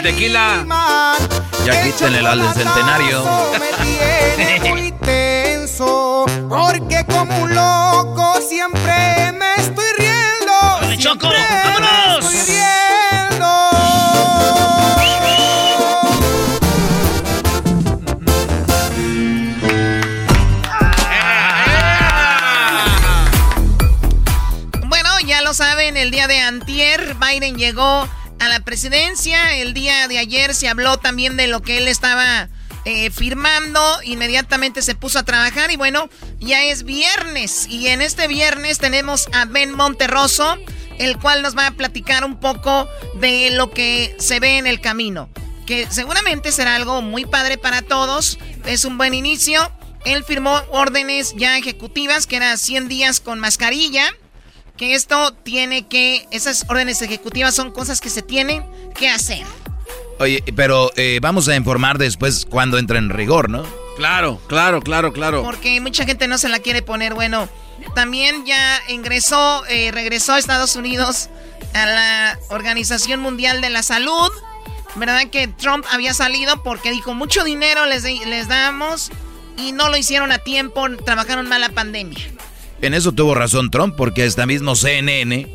tequila. 0.07 0.65
Ya 1.65 1.83
quítenle 1.83 2.21
al 2.21 2.39
del 2.41 2.55
centenario. 2.55 3.25
me 3.59 3.73
tiene 4.37 4.61
muy 4.71 4.93
tenso 4.93 6.27
porque 6.49 7.05
como 7.07 7.43
un 7.43 7.53
loco 7.53 8.41
siempre 8.49 9.33
me 9.33 9.57
estoy 9.57 9.85
riendo. 9.99 10.53
¡Dale, 10.81 10.99
Choco! 10.99 11.29
siempre 11.29 11.59
me 11.59 11.89
¡Vámonos! 11.89 12.35
estoy 12.35 12.55
riendo. 12.55 13.47
Bueno, 24.87 25.11
ya 25.27 25.43
lo 25.43 25.53
saben, 25.53 25.97
el 25.97 26.13
día 26.13 26.29
de 26.29 26.41
antier 26.43 27.17
Biden 27.17 27.57
llegó 27.57 28.07
a 28.47 28.49
la 28.49 28.61
presidencia. 28.61 29.57
El 29.57 29.75
día 29.75 30.09
de 30.09 30.19
ayer 30.19 30.55
se 30.55 30.69
habló 30.69 30.99
también 30.99 31.37
de 31.37 31.47
lo 31.49 31.63
que 31.63 31.79
él 31.79 31.89
estaba 31.89 32.49
eh, 32.85 33.11
firmando. 33.11 33.81
Inmediatamente 34.05 34.83
se 34.83 34.95
puso 34.95 35.19
a 35.19 35.25
trabajar 35.25 35.71
y 35.71 35.77
bueno, 35.77 36.09
ya 36.41 36.65
es 36.65 36.85
viernes. 36.85 37.67
Y 37.69 37.89
en 37.89 38.01
este 38.01 38.29
viernes 38.29 38.79
tenemos 38.79 39.29
a 39.33 39.45
Ben 39.45 39.73
Monterroso, 39.73 40.57
el 40.99 41.19
cual 41.19 41.43
nos 41.43 41.57
va 41.57 41.67
a 41.67 41.71
platicar 41.73 42.25
un 42.25 42.39
poco 42.39 42.89
de 43.21 43.51
lo 43.51 43.71
que 43.71 44.17
se 44.19 44.41
ve 44.41 44.59
en 44.59 44.67
el 44.67 44.81
camino. 44.81 45.29
Que 45.67 45.89
seguramente 45.91 46.53
será 46.53 46.77
algo 46.77 47.03
muy 47.03 47.27
padre 47.27 47.59
para 47.59 47.83
todos. 47.83 48.39
Es 48.65 48.85
un 48.85 48.97
buen 48.97 49.15
inicio. 49.15 49.71
Él 50.05 50.23
firmó 50.23 50.63
órdenes 50.71 51.35
ya 51.37 51.59
ejecutivas, 51.59 52.27
que 52.29 52.37
eran 52.37 52.57
100 52.57 52.89
días 52.89 53.21
con 53.21 53.41
mascarilla 53.41 54.15
que 54.77 54.95
esto 54.95 55.33
tiene 55.33 55.87
que, 55.87 56.27
esas 56.31 56.67
órdenes 56.69 57.03
ejecutivas 57.03 57.55
son 57.55 57.73
cosas 57.73 58.01
que 58.01 58.11
se 58.11 58.23
tienen 58.23 58.65
que 58.95 59.09
hacer. 59.09 59.45
Oye, 60.19 60.43
pero 60.55 60.91
eh, 60.97 61.19
vamos 61.21 61.49
a 61.49 61.57
informar 61.57 61.99
después 61.99 62.47
cuando 62.49 62.79
entra 62.79 62.99
en 62.99 63.11
rigor, 63.11 63.51
¿no? 63.51 63.65
Claro, 63.97 64.41
claro, 64.47 64.81
claro, 64.81 65.13
claro. 65.13 65.43
Porque 65.43 65.81
mucha 65.81 66.05
gente 66.05 66.27
no 66.29 66.39
se 66.39 66.49
la 66.49 66.59
quiere 66.59 66.83
poner. 66.83 67.15
Bueno, 67.15 67.49
también 67.95 68.47
ya 68.47 68.81
ingresó, 68.89 69.65
eh, 69.67 69.91
regresó 69.93 70.35
a 70.35 70.39
Estados 70.39 70.77
Unidos 70.77 71.29
a 71.75 71.87
la 71.87 72.39
Organización 72.49 73.21
Mundial 73.21 73.61
de 73.61 73.71
la 73.71 73.83
Salud. 73.83 74.31
¿Verdad 74.95 75.29
que 75.31 75.49
Trump 75.49 75.85
había 75.91 76.15
salido 76.15 76.63
porque 76.63 76.91
dijo 76.91 77.13
mucho 77.13 77.45
dinero 77.45 77.85
les, 77.85 78.05
les 78.05 78.49
damos 78.49 79.11
y 79.59 79.73
no 79.73 79.91
lo 79.91 79.97
hicieron 79.99 80.33
a 80.33 80.39
tiempo, 80.39 80.87
trabajaron 81.05 81.49
mal 81.49 81.61
la 81.61 81.69
pandemia? 81.69 82.19
En 82.83 82.95
eso 82.95 83.13
tuvo 83.13 83.35
razón 83.35 83.71
Trump, 83.71 83.95
porque 83.97 84.25
hasta 84.25 84.47
mismo 84.47 84.77
CNN 84.77 85.47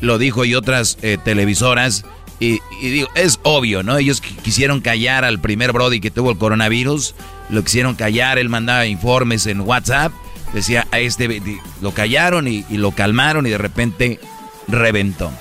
lo 0.00 0.18
dijo 0.18 0.44
y 0.44 0.54
otras 0.54 0.96
eh, 1.02 1.18
televisoras. 1.24 2.04
Y, 2.40 2.60
digo, 2.80 3.08
es 3.16 3.40
obvio, 3.42 3.82
¿no? 3.82 3.98
Ellos 3.98 4.22
qui- 4.22 4.36
quisieron 4.42 4.80
callar 4.80 5.24
al 5.24 5.40
primer 5.40 5.72
Brody 5.72 6.00
que 6.00 6.10
tuvo 6.12 6.30
el 6.30 6.38
coronavirus. 6.38 7.14
Lo 7.50 7.64
quisieron 7.64 7.94
callar, 7.96 8.38
él 8.38 8.48
mandaba 8.48 8.86
informes 8.86 9.46
en 9.46 9.60
WhatsApp. 9.62 10.12
Decía, 10.54 10.86
a 10.92 11.00
este 11.00 11.42
lo 11.82 11.92
callaron 11.92 12.46
y, 12.46 12.64
y 12.70 12.76
lo 12.76 12.92
calmaron 12.92 13.46
y 13.46 13.50
de 13.50 13.58
repente 13.58 14.20
reventó. 14.68 15.32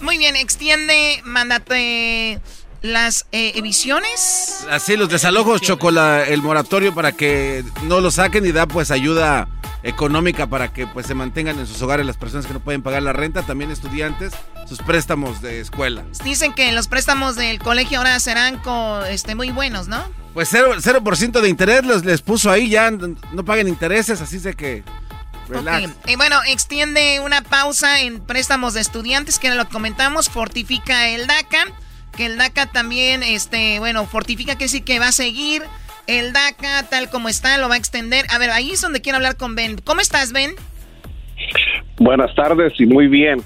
Muy 0.00 0.16
bien, 0.16 0.36
extiende, 0.36 1.20
mándate 1.24 2.38
las 2.84 3.24
eh, 3.32 3.52
emisiones. 3.56 4.66
Así, 4.70 4.94
los 4.96 5.08
desalojos, 5.08 5.62
Chocola, 5.62 6.22
el 6.28 6.42
moratorio 6.42 6.94
para 6.94 7.12
que 7.12 7.64
no 7.84 8.00
lo 8.02 8.10
saquen 8.10 8.44
y 8.44 8.52
da 8.52 8.66
pues 8.66 8.90
ayuda 8.90 9.48
económica 9.82 10.46
para 10.46 10.70
que 10.72 10.86
pues 10.86 11.06
se 11.06 11.14
mantengan 11.14 11.58
en 11.58 11.66
sus 11.66 11.80
hogares 11.80 12.04
las 12.04 12.18
personas 12.18 12.44
que 12.46 12.52
no 12.52 12.60
pueden 12.60 12.82
pagar 12.82 13.02
la 13.02 13.14
renta, 13.14 13.40
también 13.42 13.70
estudiantes, 13.70 14.34
sus 14.68 14.78
préstamos 14.80 15.40
de 15.40 15.60
escuela. 15.60 16.04
Dicen 16.24 16.52
que 16.52 16.72
los 16.72 16.86
préstamos 16.88 17.36
del 17.36 17.58
colegio 17.58 17.98
ahora 17.98 18.20
serán 18.20 18.58
co- 18.58 19.02
este, 19.06 19.34
muy 19.34 19.50
buenos, 19.50 19.88
¿no? 19.88 20.04
Pues 20.34 20.52
0%, 20.52 20.76
0 20.80 21.40
de 21.40 21.48
interés 21.48 21.86
les, 21.86 22.04
les 22.04 22.20
puso 22.20 22.50
ahí, 22.50 22.68
ya 22.68 22.90
no 22.90 23.44
paguen 23.46 23.66
intereses, 23.68 24.20
así 24.20 24.38
de 24.38 24.54
que... 24.54 24.84
Relax. 25.48 25.90
Bueno, 26.16 26.36
extiende 26.46 27.20
una 27.20 27.42
pausa 27.42 28.00
en 28.00 28.20
préstamos 28.20 28.72
de 28.74 28.80
estudiantes, 28.80 29.38
que 29.38 29.50
lo 29.50 29.68
comentamos, 29.68 30.30
fortifica 30.30 31.08
el 31.08 31.26
DACA, 31.26 31.66
que 32.16 32.26
el 32.26 32.38
DACA 32.38 32.66
también, 32.66 33.22
este, 33.22 33.78
bueno, 33.78 34.06
fortifica 34.06 34.52
quiere 34.52 34.64
decir 34.66 34.84
que 34.84 34.98
va 34.98 35.08
a 35.08 35.12
seguir 35.12 35.62
el 36.06 36.32
DACA 36.32 36.84
tal 36.88 37.08
como 37.10 37.28
está, 37.28 37.56
lo 37.58 37.68
va 37.68 37.74
a 37.74 37.78
extender. 37.78 38.26
A 38.30 38.38
ver, 38.38 38.50
ahí 38.50 38.72
es 38.72 38.80
donde 38.80 39.00
quiero 39.00 39.16
hablar 39.16 39.36
con 39.36 39.54
Ben. 39.54 39.78
¿Cómo 39.78 40.00
estás, 40.00 40.32
Ben? 40.32 40.54
Buenas 41.98 42.34
tardes 42.34 42.72
y 42.78 42.86
muy 42.86 43.08
bien. 43.08 43.42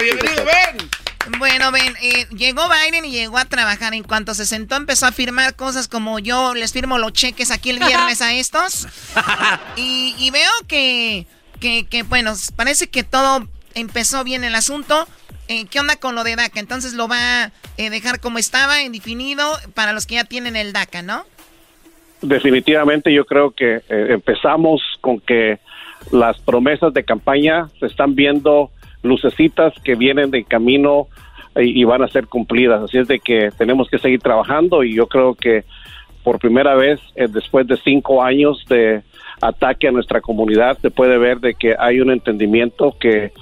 bienvenido, 0.00 0.44
Ben. 0.44 0.90
Bueno, 1.38 1.72
Ben, 1.72 1.94
eh, 2.02 2.26
llegó 2.36 2.62
Biden 2.68 3.04
y 3.04 3.10
llegó 3.10 3.38
a 3.38 3.44
trabajar. 3.44 3.94
En 3.94 4.02
cuanto 4.02 4.34
se 4.34 4.46
sentó, 4.46 4.76
empezó 4.76 5.06
a 5.06 5.12
firmar 5.12 5.54
cosas 5.54 5.88
como 5.88 6.18
yo 6.18 6.54
les 6.54 6.72
firmo 6.72 6.98
los 6.98 7.12
cheques 7.12 7.50
aquí 7.50 7.70
el 7.70 7.78
viernes 7.78 8.20
a 8.20 8.32
estos. 8.34 8.88
Y, 9.76 10.14
y 10.18 10.30
veo 10.30 10.50
que, 10.68 11.26
que, 11.60 11.86
que, 11.86 12.02
bueno, 12.04 12.34
parece 12.56 12.88
que 12.88 13.02
todo 13.02 13.48
empezó 13.74 14.22
bien 14.22 14.44
el 14.44 14.54
asunto. 14.54 15.08
Eh, 15.48 15.66
¿Qué 15.70 15.78
onda 15.78 15.96
con 15.96 16.14
lo 16.14 16.24
de 16.24 16.36
DACA? 16.36 16.60
Entonces 16.60 16.94
lo 16.94 17.06
va 17.06 17.44
a 17.44 17.52
eh, 17.76 17.90
dejar 17.90 18.20
como 18.20 18.38
estaba, 18.38 18.82
indefinido, 18.82 19.44
para 19.74 19.92
los 19.92 20.06
que 20.06 20.14
ya 20.14 20.24
tienen 20.24 20.56
el 20.56 20.72
DACA, 20.72 21.02
¿no? 21.02 21.24
Definitivamente 22.22 23.12
yo 23.12 23.26
creo 23.26 23.50
que 23.50 23.76
eh, 23.76 24.06
empezamos 24.10 24.80
con 25.02 25.20
que 25.20 25.58
las 26.10 26.38
promesas 26.40 26.94
de 26.94 27.04
campaña 27.04 27.68
se 27.78 27.86
están 27.86 28.14
viendo 28.14 28.70
lucecitas 29.02 29.74
que 29.84 29.94
vienen 29.94 30.30
de 30.30 30.44
camino 30.44 31.08
y, 31.56 31.78
y 31.78 31.84
van 31.84 32.02
a 32.02 32.08
ser 32.08 32.26
cumplidas. 32.26 32.82
Así 32.82 32.96
es 32.96 33.08
de 33.08 33.18
que 33.18 33.50
tenemos 33.58 33.88
que 33.90 33.98
seguir 33.98 34.20
trabajando 34.20 34.82
y 34.82 34.94
yo 34.94 35.06
creo 35.06 35.34
que 35.34 35.64
por 36.22 36.38
primera 36.38 36.74
vez 36.74 37.00
después 37.14 37.66
de 37.66 37.76
cinco 37.76 38.22
años 38.22 38.64
de 38.66 39.02
ataque 39.42 39.88
a 39.88 39.92
nuestra 39.92 40.22
comunidad 40.22 40.78
se 40.80 40.90
puede 40.90 41.18
ver 41.18 41.40
de 41.40 41.54
que 41.54 41.74
hay 41.78 42.00
un 42.00 42.10
entendimiento 42.10 42.96
que 42.98 43.32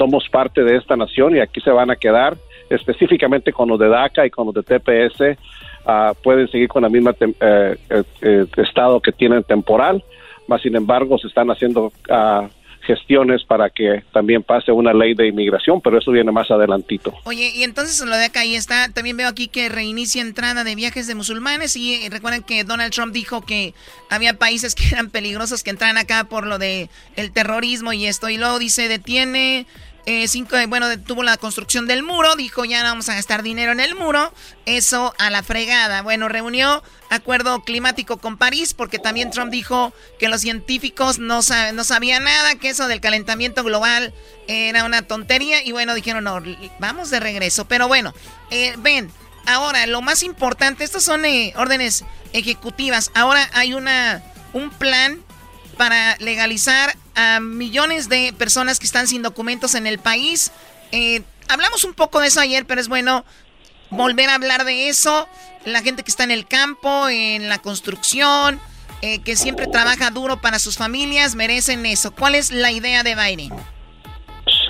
somos 0.00 0.26
parte 0.30 0.64
de 0.64 0.76
esta 0.76 0.96
nación 0.96 1.36
y 1.36 1.40
aquí 1.40 1.60
se 1.60 1.70
van 1.70 1.90
a 1.90 1.96
quedar 1.96 2.34
específicamente 2.70 3.52
con 3.52 3.68
los 3.68 3.78
de 3.78 3.88
DACA 3.88 4.24
y 4.24 4.30
con 4.30 4.46
los 4.46 4.54
de 4.54 4.62
TPS 4.62 5.38
ah, 5.84 6.14
pueden 6.22 6.48
seguir 6.50 6.68
con 6.68 6.84
la 6.84 6.88
misma 6.88 7.14
eh, 7.20 7.76
eh, 7.90 8.02
eh, 8.22 8.46
estado 8.56 8.98
que 9.00 9.12
tienen 9.12 9.42
temporal, 9.44 10.02
más 10.48 10.62
sin 10.62 10.74
embargo 10.74 11.18
se 11.18 11.28
están 11.28 11.50
haciendo 11.50 11.92
ah, 12.08 12.48
gestiones 12.82 13.44
para 13.44 13.70
que 13.70 14.02
también 14.12 14.42
pase 14.42 14.72
una 14.72 14.92
ley 14.92 15.14
de 15.14 15.28
inmigración, 15.28 15.80
pero 15.80 15.98
eso 15.98 16.10
viene 16.10 16.32
más 16.32 16.50
adelantito. 16.50 17.14
Oye, 17.24 17.52
y 17.54 17.62
entonces 17.62 18.04
lo 18.04 18.16
de 18.16 18.26
acá 18.26 18.40
ahí 18.40 18.54
está. 18.54 18.88
También 18.92 19.16
veo 19.16 19.28
aquí 19.28 19.48
que 19.48 19.68
reinicia 19.68 20.22
entrada 20.22 20.64
de 20.64 20.74
viajes 20.74 21.06
de 21.06 21.14
musulmanes. 21.14 21.76
Y 21.76 21.94
eh, 21.94 22.08
recuerden 22.10 22.42
que 22.42 22.64
Donald 22.64 22.92
Trump 22.92 23.12
dijo 23.12 23.42
que 23.42 23.74
había 24.08 24.38
países 24.38 24.74
que 24.76 24.88
eran 24.88 25.10
peligrosos 25.10 25.62
que 25.62 25.70
entraran 25.70 25.98
acá 25.98 26.24
por 26.24 26.46
lo 26.46 26.58
de 26.58 26.88
el 27.16 27.32
terrorismo 27.32 27.92
y 27.92 28.06
esto. 28.06 28.28
Y 28.28 28.38
luego 28.38 28.58
dice, 28.58 28.88
detiene 28.88 29.66
eh, 30.06 30.26
cinco, 30.28 30.56
bueno, 30.68 30.86
tuvo 31.00 31.22
la 31.22 31.36
construcción 31.36 31.86
del 31.86 32.02
muro, 32.02 32.34
dijo 32.36 32.64
ya 32.64 32.82
no 32.82 32.90
vamos 32.90 33.08
a 33.08 33.14
gastar 33.14 33.42
dinero 33.42 33.72
en 33.72 33.80
el 33.80 33.94
muro, 33.94 34.32
eso 34.66 35.14
a 35.18 35.30
la 35.30 35.42
fregada. 35.42 36.02
Bueno, 36.02 36.28
reunió 36.28 36.82
acuerdo 37.10 37.62
climático 37.62 38.16
con 38.18 38.38
París 38.38 38.72
porque 38.72 38.98
también 38.98 39.30
Trump 39.30 39.50
dijo 39.50 39.92
que 40.18 40.28
los 40.28 40.40
científicos 40.40 41.18
no, 41.18 41.40
no 41.74 41.84
sabían 41.84 42.24
nada, 42.24 42.54
que 42.54 42.70
eso 42.70 42.88
del 42.88 43.00
calentamiento 43.00 43.62
global 43.62 44.14
era 44.48 44.84
una 44.84 45.02
tontería 45.02 45.62
y 45.62 45.72
bueno, 45.72 45.94
dijeron 45.94 46.24
no, 46.24 46.42
vamos 46.78 47.10
de 47.10 47.20
regreso. 47.20 47.66
Pero 47.66 47.88
bueno, 47.88 48.14
eh, 48.50 48.74
ven, 48.78 49.10
ahora 49.46 49.86
lo 49.86 50.02
más 50.02 50.22
importante, 50.22 50.84
estas 50.84 51.02
son 51.02 51.24
eh, 51.24 51.52
órdenes 51.56 52.04
ejecutivas, 52.32 53.10
ahora 53.14 53.48
hay 53.52 53.74
una, 53.74 54.22
un 54.52 54.70
plan 54.70 55.22
para 55.80 56.14
legalizar 56.18 56.90
a 57.14 57.40
millones 57.40 58.10
de 58.10 58.34
personas 58.36 58.78
que 58.78 58.84
están 58.84 59.06
sin 59.06 59.22
documentos 59.22 59.74
en 59.74 59.86
el 59.86 59.98
país. 59.98 60.52
Eh, 60.92 61.22
hablamos 61.48 61.84
un 61.84 61.94
poco 61.94 62.20
de 62.20 62.26
eso 62.26 62.38
ayer, 62.38 62.66
pero 62.66 62.82
es 62.82 62.88
bueno 62.90 63.24
volver 63.88 64.28
a 64.28 64.34
hablar 64.34 64.66
de 64.66 64.88
eso. 64.88 65.26
La 65.64 65.80
gente 65.80 66.02
que 66.02 66.10
está 66.10 66.22
en 66.24 66.32
el 66.32 66.46
campo, 66.46 67.08
en 67.08 67.48
la 67.48 67.62
construcción, 67.62 68.60
eh, 69.00 69.22
que 69.22 69.36
siempre 69.36 69.68
trabaja 69.68 70.10
duro 70.10 70.36
para 70.42 70.58
sus 70.58 70.76
familias, 70.76 71.34
merecen 71.34 71.86
eso. 71.86 72.10
¿Cuál 72.14 72.34
es 72.34 72.52
la 72.52 72.70
idea 72.72 73.02
de 73.02 73.14
Biden? 73.14 73.50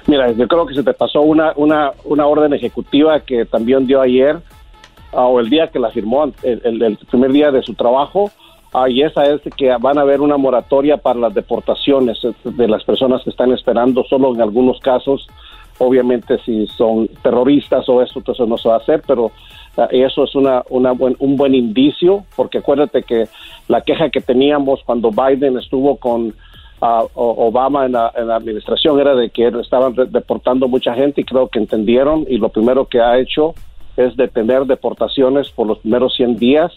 Mira, 0.06 0.30
yo 0.30 0.46
creo 0.46 0.64
que 0.64 0.76
se 0.76 0.84
te 0.84 0.94
pasó 0.94 1.22
una, 1.22 1.54
una, 1.56 1.90
una 2.04 2.24
orden 2.24 2.52
ejecutiva 2.54 3.18
que 3.18 3.46
también 3.46 3.84
dio 3.84 4.00
ayer, 4.00 4.40
ah, 5.10 5.24
o 5.24 5.40
el 5.40 5.50
día 5.50 5.72
que 5.72 5.80
la 5.80 5.90
firmó, 5.90 6.32
el 6.44 6.98
primer 7.10 7.32
día 7.32 7.50
de 7.50 7.64
su 7.64 7.74
trabajo, 7.74 8.30
Ah, 8.72 8.88
y 8.88 9.02
esa 9.02 9.24
es 9.24 9.40
que 9.56 9.74
van 9.80 9.98
a 9.98 10.02
haber 10.02 10.20
una 10.20 10.36
moratoria 10.36 10.96
para 10.96 11.18
las 11.18 11.34
deportaciones 11.34 12.18
de 12.44 12.68
las 12.68 12.84
personas 12.84 13.22
que 13.24 13.30
están 13.30 13.52
esperando, 13.52 14.04
solo 14.04 14.32
en 14.32 14.40
algunos 14.40 14.78
casos, 14.78 15.26
obviamente 15.78 16.38
si 16.44 16.68
son 16.68 17.08
terroristas 17.22 17.88
o 17.88 18.00
eso, 18.00 18.20
entonces 18.20 18.46
no 18.46 18.56
se 18.58 18.68
va 18.68 18.76
a 18.76 18.78
hacer, 18.78 19.02
pero 19.04 19.32
ah, 19.76 19.88
eso 19.90 20.22
es 20.22 20.36
una, 20.36 20.62
una 20.70 20.92
buen, 20.92 21.16
un 21.18 21.36
buen 21.36 21.54
indicio, 21.54 22.24
porque 22.36 22.58
acuérdate 22.58 23.02
que 23.02 23.24
la 23.66 23.80
queja 23.80 24.08
que 24.08 24.20
teníamos 24.20 24.80
cuando 24.84 25.10
Biden 25.10 25.58
estuvo 25.58 25.96
con 25.96 26.32
ah, 26.80 27.02
Obama 27.14 27.86
en 27.86 27.92
la, 27.92 28.12
en 28.14 28.28
la, 28.28 28.36
administración 28.36 29.00
era 29.00 29.16
de 29.16 29.30
que 29.30 29.48
estaban 29.48 29.96
deportando 30.10 30.68
mucha 30.68 30.94
gente 30.94 31.22
y 31.22 31.24
creo 31.24 31.48
que 31.48 31.58
entendieron 31.58 32.24
y 32.28 32.36
lo 32.36 32.50
primero 32.50 32.84
que 32.84 33.00
ha 33.00 33.18
hecho 33.18 33.54
es 33.96 34.16
detener 34.16 34.66
deportaciones 34.66 35.50
por 35.50 35.66
los 35.66 35.78
primeros 35.78 36.14
100 36.14 36.36
días 36.36 36.72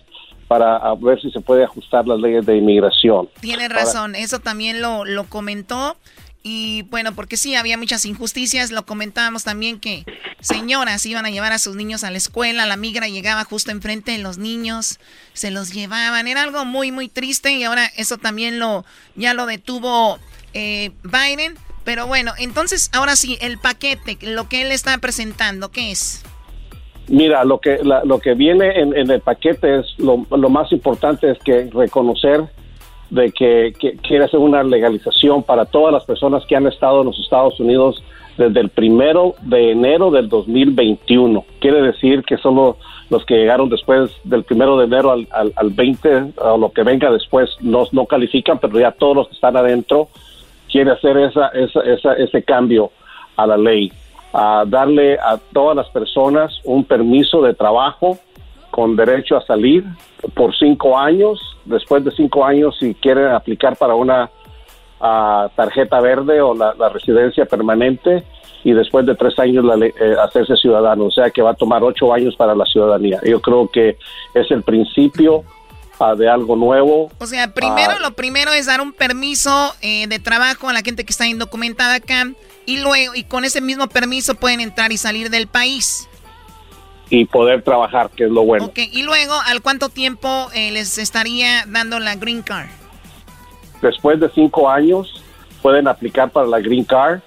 para 0.54 0.94
ver 1.02 1.20
si 1.20 1.32
se 1.32 1.40
puede 1.42 1.64
ajustar 1.64 2.06
las 2.06 2.20
leyes 2.20 2.46
de 2.46 2.56
inmigración. 2.56 3.28
Tiene 3.42 3.68
razón, 3.70 4.14
eso 4.14 4.38
también 4.38 4.84
lo, 4.84 5.04
lo 5.04 5.24
comentó. 5.24 5.98
Y 6.44 6.84
bueno, 6.92 7.16
porque 7.16 7.38
sí, 7.38 7.56
había 7.56 7.76
muchas 7.76 8.06
injusticias. 8.06 8.70
Lo 8.70 8.86
comentábamos 8.86 9.44
también 9.44 9.80
que 9.80 10.06
señoras 10.42 11.08
iban 11.08 11.26
a 11.26 11.32
llevar 11.32 11.54
a 11.54 11.58
sus 11.58 11.76
niños 11.76 12.04
a 12.04 12.12
la 12.12 12.18
escuela, 12.20 12.68
la 12.68 12.78
migra 12.78 13.08
llegaba 13.08 13.46
justo 13.46 13.72
enfrente 13.72 14.12
de 14.12 14.20
los 14.20 14.38
niños, 14.38 15.00
se 15.34 15.50
los 15.50 15.74
llevaban. 15.74 16.28
Era 16.28 16.44
algo 16.44 16.66
muy, 16.66 16.92
muy 16.92 17.10
triste 17.10 17.52
y 17.54 17.64
ahora 17.64 17.88
eso 17.98 18.20
también 18.20 18.60
lo 18.60 18.86
ya 19.16 19.34
lo 19.34 19.48
detuvo 19.48 20.20
eh, 20.54 20.92
Biden. 21.02 21.56
Pero 21.84 22.06
bueno, 22.06 22.34
entonces 22.38 22.92
ahora 22.94 23.16
sí, 23.16 23.40
el 23.42 23.58
paquete, 23.58 24.20
lo 24.22 24.48
que 24.50 24.62
él 24.62 24.72
está 24.72 24.96
presentando, 25.00 25.72
¿qué 25.72 25.90
es? 25.90 26.22
Mira, 27.10 27.44
lo 27.44 27.60
que, 27.60 27.80
lo 27.84 28.20
que 28.20 28.34
viene 28.34 28.80
en, 28.80 29.12
el 29.12 29.20
paquete 29.20 29.80
es 29.80 30.00
lo, 30.00 30.18
más 30.50 30.72
importante 30.72 31.30
es 31.30 31.40
que 31.40 31.70
reconocer 31.74 32.46
de 33.10 33.32
que, 33.32 33.74
quiere 34.02 34.26
hacer 34.26 34.40
una 34.40 34.64
legalización 34.64 35.44
para 35.44 35.66
todas 35.66 35.94
las 35.94 36.06
personas 36.06 36.46
que 36.46 36.56
han 36.56 36.66
estado 36.66 37.02
en 37.02 37.08
los 37.08 37.20
Estados 37.20 37.60
Unidos 37.60 38.02
desde 38.38 38.62
el 38.62 38.70
primero 38.70 39.36
de 39.42 39.72
enero 39.72 40.12
del 40.12 40.30
2021. 40.30 41.46
Quiere 41.60 41.82
decir 41.82 42.24
que 42.24 42.38
solo 42.38 42.78
los 43.10 43.26
que 43.26 43.36
llegaron 43.36 43.70
después 43.70 44.10
del 44.24 44.44
primero 44.44 44.78
de 44.78 44.86
enero 44.86 45.12
al, 45.12 45.28
al, 45.30 45.70
20 45.70 46.34
o 46.38 46.58
lo 46.58 46.72
que 46.72 46.84
venga 46.84 47.12
después 47.12 47.50
no, 47.60 47.86
no 47.92 48.06
califican, 48.06 48.60
pero 48.60 48.80
ya 48.80 48.92
todos 48.92 49.16
los 49.16 49.28
que 49.28 49.36
están 49.36 49.58
adentro 49.58 50.08
quiere 50.72 50.92
hacer 50.92 51.18
esa, 51.18 51.50
esa, 51.50 52.14
ese 52.14 52.44
cambio 52.44 52.92
a 53.36 53.46
la 53.46 53.58
ley 53.58 53.92
a 54.34 54.66
darle 54.68 55.20
a 55.20 55.38
todas 55.54 55.78
las 55.78 55.88
personas 55.90 56.52
un 56.64 56.84
permiso 56.84 57.42
de 57.42 57.54
trabajo 57.54 58.18
con 58.72 58.96
derecho 58.96 59.38
a 59.38 59.46
salir 59.46 59.86
por 60.34 60.56
cinco 60.58 60.98
años. 60.98 61.40
Después 61.66 62.04
de 62.04 62.12
cinco 62.12 62.44
años, 62.44 62.76
si 62.80 62.96
quieren 62.96 63.28
aplicar 63.28 63.78
para 63.78 63.94
una 63.94 64.30
tarjeta 65.56 66.00
verde 66.00 66.42
o 66.42 66.56
la, 66.56 66.90
residencia 66.90 67.46
permanente, 67.46 68.24
y 68.64 68.72
después 68.72 69.06
de 69.06 69.14
tres 69.16 69.38
años 69.40 69.66
la, 69.66 69.76
eh, 69.86 69.94
hacerse 70.24 70.56
ciudadano. 70.56 71.06
O 71.06 71.12
sea 71.12 71.30
que 71.30 71.42
va 71.42 71.52
a 71.52 71.56
tomar 71.56 71.84
ocho 71.84 72.14
años 72.14 72.36
para 72.36 72.56
la 72.56 72.66
ciudadanía. 72.66 73.20
Yo 73.24 73.42
creo 73.42 73.68
que 73.68 73.98
es 74.34 74.50
el 74.52 74.64
principio 74.64 75.44
ah, 76.00 76.16
de 76.16 76.30
algo 76.30 76.56
nuevo. 76.56 77.12
O 77.20 77.26
sea, 77.26 77.54
primero, 77.54 77.96
ah, 77.98 78.00
lo 78.02 78.12
primero 78.12 78.54
es 78.54 78.68
dar 78.68 78.80
un 78.80 78.94
permiso 78.94 79.76
eh, 79.82 80.08
de 80.08 80.18
trabajo 80.20 80.70
a 80.70 80.74
la 80.74 80.82
gente 80.82 81.04
que 81.04 81.12
está 81.12 81.28
indocumentada 81.28 81.96
acá 81.96 82.26
y 82.66 82.82
luego, 82.82 83.16
y 83.16 83.24
con 83.24 83.46
ese 83.46 83.62
mismo 83.62 83.88
permiso 83.88 84.36
pueden 84.36 84.60
entrar 84.60 84.92
y 84.92 84.98
salir 84.98 85.30
del 85.30 85.48
país. 85.48 86.10
Y 87.10 87.26
poder 87.26 87.62
trabajar, 87.62 88.10
que 88.10 88.26
es 88.26 88.32
lo 88.32 88.44
bueno. 88.44 88.66
Ok, 88.66 88.80
y 88.92 89.04
luego, 89.04 89.34
¿al 89.46 89.62
cuánto 89.62 89.90
tiempo 89.90 90.50
eh, 90.54 90.72
les 90.72 90.98
estaría 90.98 91.66
dando 91.68 92.00
la 92.00 92.16
Green 92.16 92.42
Card? 92.42 92.68
Después 93.82 94.20
de 94.20 94.30
cinco 94.30 94.70
años 94.70 95.22
pueden 95.62 95.88
aplicar 95.88 96.32
para 96.32 96.48
la 96.48 96.60
Green 96.60 96.86
Card 96.86 97.20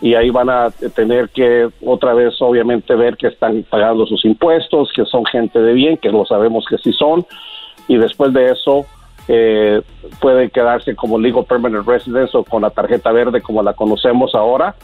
y 0.00 0.14
ahí 0.14 0.30
van 0.30 0.50
a 0.50 0.70
tener 0.70 1.28
que 1.30 1.68
otra 1.84 2.14
vez 2.14 2.34
obviamente 2.40 2.94
ver 2.94 3.16
que 3.16 3.28
están 3.28 3.64
pagando 3.68 4.06
sus 4.06 4.24
impuestos, 4.24 4.90
que 4.94 5.04
son 5.06 5.24
gente 5.26 5.58
de 5.58 5.72
bien, 5.72 5.96
que 5.96 6.10
lo 6.10 6.24
sabemos 6.26 6.64
que 6.68 6.78
sí 6.78 6.92
son, 6.92 7.26
y 7.88 7.96
después 7.96 8.32
de 8.32 8.50
eso 8.50 8.86
eh, 9.28 9.82
pueden 10.20 10.50
quedarse 10.50 10.94
como 10.94 11.18
legal 11.18 11.44
permanent 11.44 11.86
residence 11.86 12.36
o 12.36 12.44
con 12.44 12.62
la 12.62 12.70
tarjeta 12.70 13.10
verde 13.12 13.40
como 13.40 13.62
la 13.62 13.72
conocemos 13.72 14.34
ahora. 14.34 14.74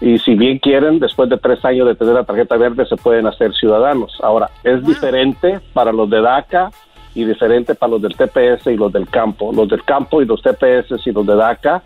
Y 0.00 0.18
si 0.18 0.34
bien 0.34 0.58
quieren, 0.58 0.98
después 0.98 1.30
de 1.30 1.38
tres 1.38 1.64
años 1.64 1.86
de 1.86 1.94
tener 1.94 2.14
la 2.14 2.24
tarjeta 2.24 2.56
verde, 2.56 2.84
se 2.86 2.96
pueden 2.96 3.26
hacer 3.26 3.54
ciudadanos. 3.54 4.18
Ahora, 4.22 4.50
es 4.62 4.84
diferente 4.84 5.60
para 5.72 5.90
los 5.90 6.10
de 6.10 6.20
DACA 6.20 6.70
y 7.14 7.24
diferente 7.24 7.74
para 7.74 7.92
los 7.92 8.02
del 8.02 8.14
TPS 8.14 8.66
y 8.66 8.76
los 8.76 8.92
del 8.92 9.08
campo. 9.08 9.52
Los 9.52 9.68
del 9.68 9.82
campo 9.84 10.20
y 10.20 10.26
los 10.26 10.42
TPS 10.42 11.06
y 11.06 11.12
los 11.12 11.26
de 11.26 11.34
DACA 11.34 11.82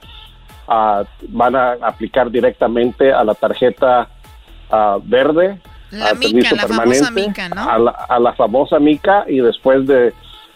ah, 0.66 1.04
van 1.28 1.54
a 1.54 1.72
aplicar 1.82 2.30
directamente 2.32 3.12
a 3.12 3.22
la 3.22 3.34
tarjeta 3.34 4.08
ah, 4.70 4.98
verde, 5.04 5.60
la 5.92 6.14
mica, 6.14 6.54
la 6.54 6.68
famosa 6.68 7.10
mica, 7.10 7.48
¿no? 7.48 7.68
a, 7.68 7.78
la, 7.78 7.90
a 7.90 8.18
la 8.20 8.32
famosa 8.34 8.78
mica 8.78 9.24
y 9.26 9.38
después 9.38 9.86
de 9.86 10.14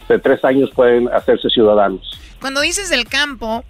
de 0.09 0.19
tres 0.19 0.45
años 0.45 0.71
pueden 0.75 1.09
hacerse 1.09 1.49
ciudadanos. 1.49 2.19
Cuando 2.41 2.61
dices 2.61 2.91
del 2.91 3.07
campo, 3.07 3.65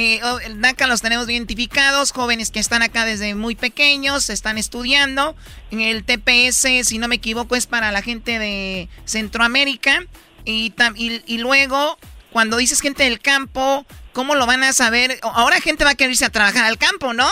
eh, 0.00 0.20
oh, 0.22 0.38
el 0.38 0.60
DACA 0.60 0.86
los 0.86 1.02
tenemos 1.02 1.28
identificados, 1.28 2.12
jóvenes 2.12 2.52
que 2.52 2.60
están 2.60 2.82
acá 2.82 3.04
desde 3.04 3.34
muy 3.34 3.56
pequeños, 3.56 4.30
están 4.30 4.56
estudiando. 4.56 5.34
El 5.72 6.04
TPS, 6.04 6.86
si 6.86 6.98
no 6.98 7.08
me 7.08 7.16
equivoco, 7.16 7.56
es 7.56 7.66
para 7.66 7.90
la 7.90 8.00
gente 8.00 8.38
de 8.38 8.88
Centroamérica. 9.06 10.04
Y, 10.44 10.72
y, 10.94 11.38
luego, 11.38 11.98
cuando 12.30 12.58
dices 12.58 12.80
gente 12.80 13.02
del 13.02 13.18
campo, 13.18 13.84
¿cómo 14.12 14.36
lo 14.36 14.46
van 14.46 14.62
a 14.62 14.72
saber? 14.72 15.18
Ahora 15.22 15.60
gente 15.60 15.82
va 15.82 15.90
a 15.90 15.94
querer 15.96 16.12
irse 16.12 16.24
a 16.24 16.30
trabajar 16.30 16.64
al 16.64 16.78
campo, 16.78 17.12
¿no? 17.12 17.26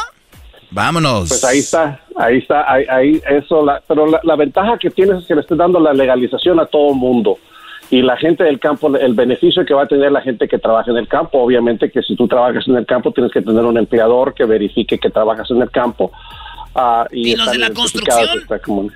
Vámonos. 0.73 1.29
Pues 1.29 1.45
ahí 1.45 1.61
está, 1.61 2.01
ahí 2.17 2.39
está, 2.39 2.69
ahí, 2.69 3.23
eso. 3.31 3.65
pero 3.87 4.07
la, 4.07 4.21
la, 4.25 4.35
ventaja 4.35 4.77
que 4.77 4.91
tienes 4.91 5.23
es 5.23 5.29
que 5.29 5.37
le 5.37 5.43
estés 5.43 5.57
dando 5.57 5.79
la 5.79 5.93
legalización 5.93 6.59
a 6.59 6.67
todo 6.67 6.91
el 6.91 6.97
mundo 6.97 7.39
y 7.91 8.03
la 8.03 8.17
gente 8.17 8.45
del 8.45 8.59
campo, 8.59 8.95
el 8.97 9.15
beneficio 9.15 9.65
que 9.65 9.75
va 9.75 9.85
a 9.85 9.89
tener 9.89 10.11
la 10.11 10.21
gente 10.21 10.49
que 10.49 10.59
trabaja 10.59 10.91
en 10.91 10.97
el 10.97 11.09
campo, 11.09 11.39
obviamente 11.39 11.91
que 11.91 12.03
si 12.03 12.17
tú 12.17 12.27
trabajas 12.27 12.67
en 12.67 12.77
el 12.77 12.87
campo 12.87 13.13
tienes 13.13 13.33
que 13.33 13.43
tener 13.43 13.65
un 13.65 13.79
empleador 13.79 14.35
que 14.35 14.45
verifique 14.45 14.99
que 14.99 15.11
trabajas 15.11 15.51
en 15.51 15.63
el 15.63 15.71
campo. 15.71 16.11
Uh, 16.75 17.05
y, 17.13 17.37
los 17.37 17.51
de 17.51 17.59
la 17.59 17.71
construcción? 17.71 18.93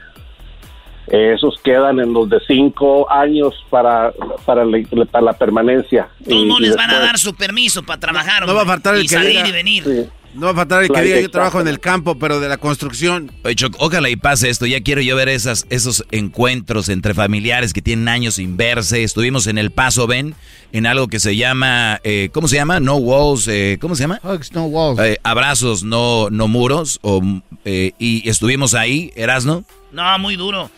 Esos 1.07 1.59
quedan 1.65 1.99
en 1.99 2.12
los 2.12 2.29
de 2.29 2.39
cinco 2.47 3.11
años 3.11 3.55
para, 3.69 4.12
para, 4.45 4.65
la 4.65 5.33
permanencia. 5.33 6.09
Todos 6.29 6.61
les 6.61 6.77
van 6.77 6.91
a 6.91 7.01
dar 7.01 7.19
su 7.19 7.35
permiso 7.35 7.83
para 7.83 7.99
trabajar. 7.99 8.47
No 8.47 8.55
va 8.55 8.62
a 8.62 8.67
faltar 8.67 8.95
el 8.95 9.05
y 9.05 9.09
salir 9.09 9.45
y 9.45 9.51
venir. 9.51 10.11
No 10.35 10.47
va 10.47 10.52
a 10.52 10.55
faltar 10.55 10.82
el 10.85 10.90
que 10.90 11.02
diga 11.02 11.20
yo 11.20 11.31
trabajo 11.31 11.61
en 11.61 11.66
el 11.66 11.81
campo, 11.81 12.16
pero 12.19 12.39
de 12.39 12.48
la 12.48 12.57
construcción. 12.57 13.32
Oye, 13.43 13.57
ojalá 13.78 14.09
y 14.09 14.16
pase 14.16 14.48
esto. 14.48 14.65
Ya 14.65 14.81
quiero 14.81 15.01
yo 15.01 15.16
ver 15.16 15.28
esas, 15.28 15.66
esos 15.70 16.05
encuentros 16.12 16.89
entre 16.89 17.15
familiares 17.15 17.73
que 17.73 17.82
tienen 17.82 18.09
años 18.09 18.35
sin 18.35 18.57
verse. 18.57 19.02
Estuvimos 19.02 19.48
en 19.48 19.59
El 19.59 19.73
Paso, 19.73 20.07
ven, 20.07 20.36
en 20.73 20.86
algo 20.86 21.09
que 21.09 21.19
se 21.19 21.35
llama, 21.35 22.01
eh, 22.05 22.31
¿cómo 22.32 22.47
se 22.47 22.57
llama? 22.57 22.78
No 22.78 22.97
walls, 22.97 23.48
eh, 23.48 23.78
¿cómo 23.81 23.97
se 23.97 24.05
llama? 24.05 24.20
Hugs, 24.23 24.52
no 24.52 24.66
walls. 24.66 25.01
Eh, 25.01 25.19
abrazos, 25.24 25.82
no, 25.82 26.31
no 26.31 26.47
muros. 26.47 27.01
O, 27.02 27.20
y 27.65 28.28
estuvimos 28.28 28.74
ahí, 28.74 29.12
¿Erasno? 29.16 29.65
No, 29.90 30.16
muy 30.20 30.36
duro. 30.36 30.70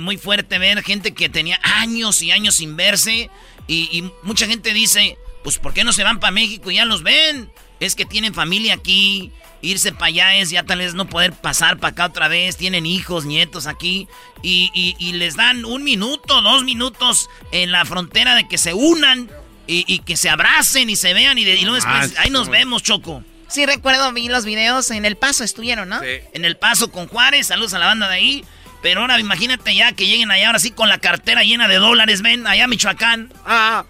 muy 0.00 0.16
fuerte 0.16 0.58
ver 0.58 0.82
gente 0.82 1.12
que 1.12 1.28
tenía 1.28 1.60
años 1.62 2.22
y 2.22 2.30
años 2.30 2.54
sin 2.54 2.76
verse. 2.76 3.28
Y, 3.66 3.88
y 3.92 4.10
mucha 4.22 4.46
gente 4.46 4.72
dice, 4.72 5.18
pues 5.44 5.58
¿por 5.58 5.74
qué 5.74 5.84
no 5.84 5.92
se 5.92 6.02
van 6.02 6.18
para 6.18 6.30
México 6.30 6.70
y 6.70 6.76
ya 6.76 6.86
los 6.86 7.02
ven? 7.02 7.50
Es 7.80 7.94
que 7.94 8.04
tienen 8.04 8.34
familia 8.34 8.74
aquí, 8.74 9.32
irse 9.62 9.92
para 9.92 10.06
allá 10.06 10.36
es 10.36 10.50
ya 10.50 10.64
tal 10.64 10.78
vez 10.78 10.94
no 10.94 11.08
poder 11.08 11.32
pasar 11.32 11.78
para 11.78 11.92
acá 11.92 12.06
otra 12.06 12.28
vez, 12.28 12.56
tienen 12.56 12.86
hijos, 12.86 13.24
nietos 13.24 13.66
aquí, 13.66 14.06
y, 14.42 14.70
y, 14.98 15.12
les 15.12 15.36
dan 15.36 15.64
un 15.64 15.82
minuto, 15.82 16.40
dos 16.42 16.64
minutos 16.64 17.28
en 17.52 17.72
la 17.72 17.84
frontera 17.84 18.34
de 18.34 18.46
que 18.48 18.58
se 18.58 18.74
unan 18.74 19.30
y, 19.66 20.00
que 20.00 20.16
se 20.16 20.28
abracen 20.28 20.90
y 20.90 20.96
se 20.96 21.14
vean 21.14 21.38
y, 21.38 21.44
de, 21.44 21.56
luego 21.58 21.74
después, 21.74 22.14
ahí 22.18 22.30
nos 22.30 22.48
vemos, 22.48 22.82
Choco. 22.82 23.22
Sí, 23.48 23.66
recuerdo, 23.66 24.12
vi 24.12 24.28
los 24.28 24.44
videos 24.44 24.90
en 24.90 25.04
El 25.04 25.16
Paso, 25.16 25.42
estuvieron, 25.42 25.88
¿no? 25.88 26.00
Sí. 26.00 26.06
En 26.32 26.44
El 26.44 26.56
Paso 26.56 26.90
con 26.90 27.08
Juárez, 27.08 27.48
saludos 27.48 27.74
a 27.74 27.78
la 27.78 27.86
banda 27.86 28.08
de 28.08 28.14
ahí. 28.14 28.44
Pero 28.82 29.02
ahora 29.02 29.20
imagínate 29.20 29.74
ya 29.74 29.92
que 29.92 30.06
lleguen 30.06 30.30
allá 30.30 30.46
ahora 30.46 30.58
sí 30.58 30.70
con 30.70 30.88
la 30.88 30.98
cartera 30.98 31.42
llena 31.42 31.68
de 31.68 31.76
dólares, 31.76 32.22
ven, 32.22 32.46
allá 32.46 32.64
a 32.64 32.68
Michoacán. 32.68 33.32
Ah. 33.44 33.84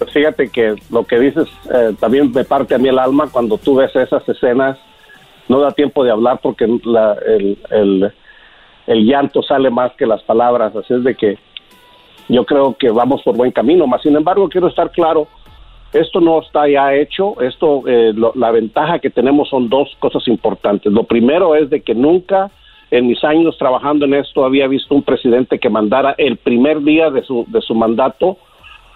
Pues 0.00 0.12
fíjate 0.14 0.48
que 0.48 0.76
lo 0.90 1.04
que 1.04 1.18
dices 1.18 1.46
eh, 1.70 1.94
también 2.00 2.32
me 2.32 2.42
parte 2.42 2.74
a 2.74 2.78
mí 2.78 2.88
el 2.88 2.98
alma 2.98 3.28
cuando 3.30 3.58
tú 3.58 3.74
ves 3.74 3.94
esas 3.94 4.26
escenas. 4.26 4.78
No 5.46 5.60
da 5.60 5.72
tiempo 5.72 6.02
de 6.02 6.10
hablar 6.10 6.40
porque 6.42 6.64
el, 6.64 6.78
llanto 8.86 9.42
sale 9.42 9.68
más 9.68 9.92
que 9.96 10.06
las 10.06 10.22
palabras. 10.22 10.74
Así 10.74 10.94
es 10.94 11.04
de 11.04 11.14
que 11.14 11.38
yo 12.30 12.46
creo 12.46 12.74
que 12.78 12.88
vamos 12.88 13.20
por 13.22 13.36
buen 13.36 13.52
camino. 13.52 13.86
Más 13.86 14.00
sin 14.00 14.16
embargo, 14.16 14.48
quiero 14.48 14.68
estar 14.68 14.90
claro, 14.90 15.28
esto 15.92 16.22
no 16.22 16.40
está 16.40 16.66
ya 16.66 16.94
hecho. 16.94 17.38
Esto, 17.42 17.82
eh, 17.86 18.14
la 18.36 18.50
ventaja 18.52 19.00
que 19.00 19.10
tenemos 19.10 19.50
son 19.50 19.68
dos 19.68 19.94
cosas 19.98 20.26
importantes. 20.28 20.90
Lo 20.90 21.04
primero 21.04 21.54
es 21.54 21.68
de 21.68 21.82
que 21.82 21.94
nunca 21.94 22.50
en 22.90 23.06
mis 23.06 23.22
años 23.22 23.58
trabajando 23.58 24.06
en 24.06 24.14
esto 24.14 24.46
había 24.46 24.66
visto 24.66 24.94
un 24.94 25.02
presidente 25.02 25.58
que 25.58 25.68
mandara 25.68 26.14
el 26.16 26.38
primer 26.38 26.80
día 26.80 27.10
de 27.10 27.22
su, 27.22 27.44
de 27.48 27.60
su 27.60 27.74
mandato 27.74 28.38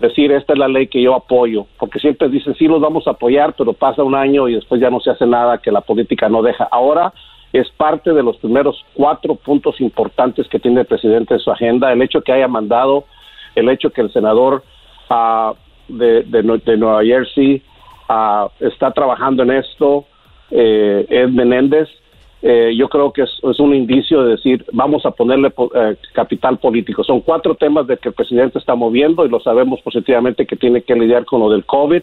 decir 0.00 0.32
esta 0.32 0.52
es 0.52 0.58
la 0.58 0.68
ley 0.68 0.88
que 0.88 1.02
yo 1.02 1.14
apoyo, 1.14 1.66
porque 1.78 1.98
siempre 1.98 2.28
dicen 2.28 2.54
sí 2.54 2.66
los 2.66 2.80
vamos 2.80 3.06
a 3.06 3.12
apoyar, 3.12 3.54
pero 3.56 3.72
pasa 3.72 4.02
un 4.02 4.14
año 4.14 4.48
y 4.48 4.54
después 4.54 4.80
ya 4.80 4.90
no 4.90 5.00
se 5.00 5.10
hace 5.10 5.26
nada 5.26 5.58
que 5.58 5.70
la 5.70 5.80
política 5.80 6.28
no 6.28 6.42
deja. 6.42 6.64
Ahora 6.70 7.12
es 7.52 7.70
parte 7.70 8.12
de 8.12 8.22
los 8.22 8.36
primeros 8.38 8.84
cuatro 8.94 9.36
puntos 9.36 9.80
importantes 9.80 10.48
que 10.48 10.58
tiene 10.58 10.80
el 10.80 10.86
presidente 10.86 11.34
en 11.34 11.40
su 11.40 11.52
agenda, 11.52 11.92
el 11.92 12.02
hecho 12.02 12.20
que 12.20 12.32
haya 12.32 12.48
mandado, 12.48 13.04
el 13.54 13.68
hecho 13.68 13.90
que 13.90 14.00
el 14.00 14.12
senador 14.12 14.64
uh, 15.08 15.54
de, 15.86 16.24
de, 16.24 16.76
Nueva 16.76 17.04
Jersey 17.04 17.62
uh, 18.08 18.48
está 18.58 18.90
trabajando 18.90 19.44
en 19.44 19.52
esto, 19.52 20.04
eh, 20.50 21.06
Ed 21.08 21.28
Menéndez, 21.28 21.88
eh, 22.46 22.76
yo 22.76 22.90
creo 22.90 23.10
que 23.10 23.22
es, 23.22 23.58
un 23.58 23.74
indicio 23.74 24.22
de 24.22 24.32
decir, 24.32 24.66
vamos 24.70 25.06
a 25.06 25.12
ponerle 25.12 25.50
eh, 25.74 25.96
capital 26.12 26.58
político. 26.58 27.02
Son 27.02 27.22
cuatro 27.22 27.54
temas 27.54 27.86
de 27.86 27.96
que 27.96 28.10
el 28.10 28.14
presidente 28.14 28.58
está 28.58 28.74
moviendo 28.74 29.24
y 29.24 29.30
lo 29.30 29.40
sabemos 29.40 29.80
positivamente 29.80 30.44
que 30.44 30.54
tiene 30.54 30.82
que 30.82 30.94
lidiar 30.94 31.24
con 31.24 31.40
lo 31.40 31.48
del 31.48 31.64
COVID, 31.64 32.02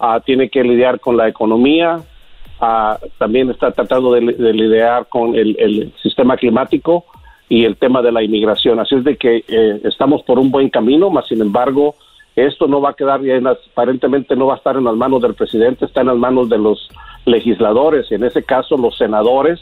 ah, 0.00 0.20
tiene 0.20 0.50
que 0.50 0.62
lidiar 0.62 1.00
con 1.00 1.16
la 1.16 1.28
economía, 1.28 1.98
ah, 2.60 2.98
también 3.16 3.48
está 3.48 3.70
tratando 3.70 4.12
de, 4.12 4.20
lidiar 4.52 5.06
con 5.08 5.34
el, 5.34 5.94
sistema 6.02 6.36
climático 6.36 7.06
y 7.48 7.64
el 7.64 7.78
tema 7.78 8.02
de 8.02 8.12
la 8.12 8.22
inmigración. 8.22 8.80
Así 8.80 8.96
es 8.96 9.04
de 9.04 9.16
que 9.16 9.44
eh, 9.48 9.80
estamos 9.84 10.22
por 10.24 10.38
un 10.38 10.50
buen 10.50 10.68
camino, 10.68 11.08
más 11.08 11.26
sin 11.26 11.40
embargo, 11.40 11.94
esto 12.36 12.66
no 12.66 12.82
va 12.82 12.90
a 12.90 12.94
quedar 12.94 13.22
bien, 13.22 13.46
aparentemente 13.46 14.36
no 14.36 14.44
va 14.44 14.54
a 14.54 14.56
estar 14.58 14.76
en 14.76 14.84
las 14.84 14.94
manos 14.94 15.22
del 15.22 15.32
presidente, 15.32 15.86
está 15.86 16.02
en 16.02 16.08
las 16.08 16.18
manos 16.18 16.50
de 16.50 16.58
los 16.58 16.90
legisladores, 17.24 18.10
en 18.12 18.24
ese 18.24 18.42
caso 18.42 18.76
los 18.76 18.96
senadores, 18.96 19.60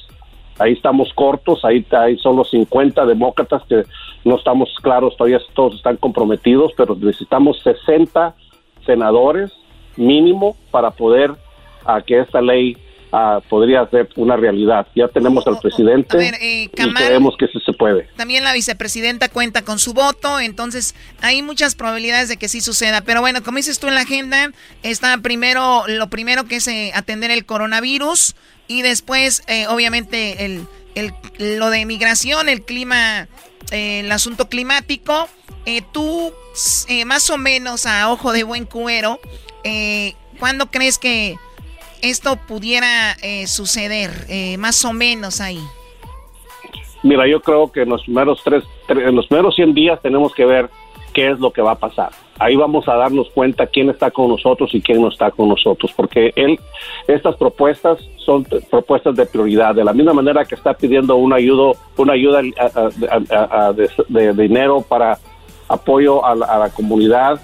ahí 0.59 0.72
estamos 0.72 1.12
cortos, 1.14 1.64
ahí, 1.64 1.84
ahí 1.93 2.18
son 2.18 2.36
los 2.36 2.51
50 2.51 3.06
demócratas 3.06 3.62
que 3.68 3.84
no 4.24 4.36
estamos 4.36 4.74
claros, 4.82 5.16
todavía 5.16 5.40
todos 5.55 5.76
están 5.76 5.97
comprometidos, 5.97 6.72
pero 6.76 6.94
necesitamos 6.94 7.60
60 7.62 8.34
senadores 8.84 9.52
mínimo 9.97 10.56
para 10.70 10.90
poder 10.90 11.32
a 11.84 12.01
que 12.01 12.20
esta 12.20 12.40
ley 12.40 12.76
podría 13.48 13.86
ser 13.90 14.09
una 14.16 14.36
realidad. 14.36 14.86
Ya 14.94 15.06
tenemos 15.09 15.47
al 15.47 15.59
presidente 15.59 16.18
eh, 16.40 16.64
y 16.64 16.68
creemos 16.68 17.34
que 17.39 17.47
sí 17.48 17.59
se 17.64 17.72
puede. 17.72 18.09
También 18.16 18.43
la 18.43 18.55
vicepresidenta 18.55 19.28
cuenta 19.28 19.62
con 19.62 19.78
su 19.78 19.93
voto, 19.93 20.40
entonces 20.40 20.94
hay 21.20 21.43
muchas 21.43 21.74
probabilidades 21.74 22.28
de 22.28 22.39
que 22.39 22.48
sí 22.48 22.60
suceda. 22.60 23.02
Pero 23.02 23.20
bueno, 23.20 23.43
como 23.43 23.59
dices 23.59 23.78
tú 23.78 23.89
en 23.89 23.97
la 23.97 24.02
agenda, 24.02 24.51
está 24.82 25.18
primero, 25.18 25.84
lo 25.89 26.09
primero 26.09 26.44
que 26.44 26.56
es 26.56 26.68
eh, 26.68 26.93
atender 26.94 27.30
el 27.30 27.44
coronavirus 27.44 28.34
y 28.66 28.80
después, 28.80 29.43
eh, 29.47 29.66
obviamente, 29.66 30.47
el, 30.47 30.66
el, 30.94 31.12
lo 31.59 31.68
de 31.68 31.84
migración, 31.84 32.48
el 32.48 32.62
clima, 32.62 33.28
el 33.70 34.10
asunto 34.10 34.48
climático. 34.48 35.28
tú, 35.93 36.32
más 37.05 37.28
o 37.28 37.36
menos 37.36 37.84
a 37.84 38.10
ojo 38.10 38.32
de 38.32 38.44
buen 38.44 38.64
cuero, 38.64 39.20
¿cuándo 40.39 40.70
crees 40.70 40.97
que 40.97 41.36
esto 42.03 42.37
pudiera 42.37 43.12
eh, 43.23 43.47
suceder, 43.47 44.11
eh, 44.29 44.57
más 44.59 44.85
o 44.85 44.93
menos 44.93 45.41
ahí? 45.41 45.61
Mira, 47.03 47.27
yo 47.27 47.41
creo 47.41 47.73
que 47.73 47.83
en 47.83 47.89
los 47.89 48.03
primeros 48.03 48.41
tres, 48.45 48.65
en 48.89 49.16
los 49.16 49.27
primeros 49.27 49.55
100 49.57 49.74
días 49.74 50.01
tenemos 50.03 50.35
que 50.35 50.45
ver 50.45 50.69
qué 51.12 51.31
es 51.31 51.41
lo 51.41 51.53
que 51.53 51.62
va 51.62 51.73
a 51.73 51.79
pasar. 51.79 52.11
Ahí 52.39 52.57
vamos 52.57 52.89
a 52.89 52.95
darnos 52.95 53.29
cuenta 53.31 53.66
quién 53.66 53.91
está 53.91 54.11
con 54.11 54.29
nosotros 54.29 54.70
y 54.74 54.81
quién 54.81 55.01
no 55.01 55.09
está 55.09 55.31
con 55.31 55.49
nosotros, 55.49 55.93
porque 55.95 56.33
él, 56.35 56.59
estas 57.07 57.37
propuestas 57.37 57.99
son 58.16 58.45
propuestas 58.70 59.15
de 59.16 59.27
prioridad. 59.27 59.74
De 59.74 59.85
la 59.85 59.93
misma 59.93 60.12
manera 60.12 60.45
que 60.45 60.55
está 60.55 60.74
pidiendo 60.74 61.16
una 61.16 61.37
ayuda, 61.37 61.73
una 61.97 62.15
ayuda 62.15 62.43
de, 64.09 64.33
dinero 64.35 64.85
para 64.89 65.19
apoyo 65.69 66.24
a 66.24 66.35
la, 66.35 66.70
comunidad, 66.70 67.41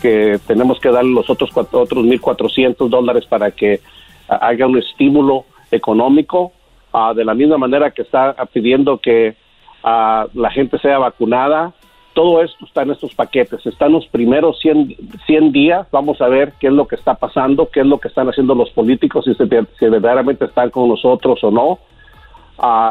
que 0.00 0.38
tenemos 0.46 0.78
que 0.78 0.90
darle 0.90 1.12
los 1.12 1.28
otros 1.30 1.50
otros 1.54 2.04
1.400 2.04 2.88
dólares 2.88 3.24
para 3.26 3.50
que 3.50 3.80
haga 4.28 4.66
un 4.66 4.78
estímulo 4.78 5.44
económico, 5.70 6.52
ah, 6.92 7.12
de 7.14 7.24
la 7.24 7.34
misma 7.34 7.58
manera 7.58 7.90
que 7.90 8.02
está 8.02 8.34
pidiendo 8.52 8.98
que 8.98 9.36
ah, 9.82 10.26
la 10.34 10.50
gente 10.50 10.78
sea 10.78 10.98
vacunada. 10.98 11.72
Todo 12.14 12.42
esto 12.42 12.64
está 12.64 12.82
en 12.82 12.92
estos 12.92 13.14
paquetes. 13.14 13.64
Están 13.66 13.92
los 13.92 14.06
primeros 14.06 14.58
100, 14.60 14.96
100 15.26 15.52
días. 15.52 15.86
Vamos 15.90 16.20
a 16.22 16.28
ver 16.28 16.54
qué 16.58 16.68
es 16.68 16.72
lo 16.72 16.86
que 16.88 16.94
está 16.94 17.14
pasando, 17.14 17.68
qué 17.68 17.80
es 17.80 17.86
lo 17.86 17.98
que 17.98 18.08
están 18.08 18.28
haciendo 18.28 18.54
los 18.54 18.70
políticos, 18.70 19.26
si, 19.26 19.34
si 19.34 19.88
verdaderamente 19.88 20.46
están 20.46 20.70
con 20.70 20.88
nosotros 20.88 21.44
o 21.44 21.50
no. 21.50 21.78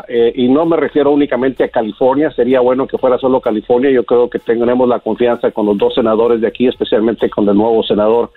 Eh, 0.07 0.33
y 0.35 0.47
no 0.47 0.65
me 0.65 0.77
refiero 0.77 1.11
únicamente 1.11 1.63
a 1.63 1.69
California, 1.69 2.29
sería 2.31 2.59
bueno 2.59 2.85
que 2.85 2.97
fuera 2.97 3.17
solo 3.17 3.41
California. 3.41 3.89
Yo 3.89 4.03
creo 4.03 4.29
que 4.29 4.39
tenemos 4.39 4.87
la 4.87 4.99
confianza 4.99 5.51
con 5.51 5.65
los 5.65 5.77
dos 5.77 5.95
senadores 5.95 6.39
de 6.39 6.47
aquí, 6.47 6.67
especialmente 6.67 7.29
con 7.29 7.49
el 7.49 7.55
nuevo 7.55 7.81
senador 7.83 8.31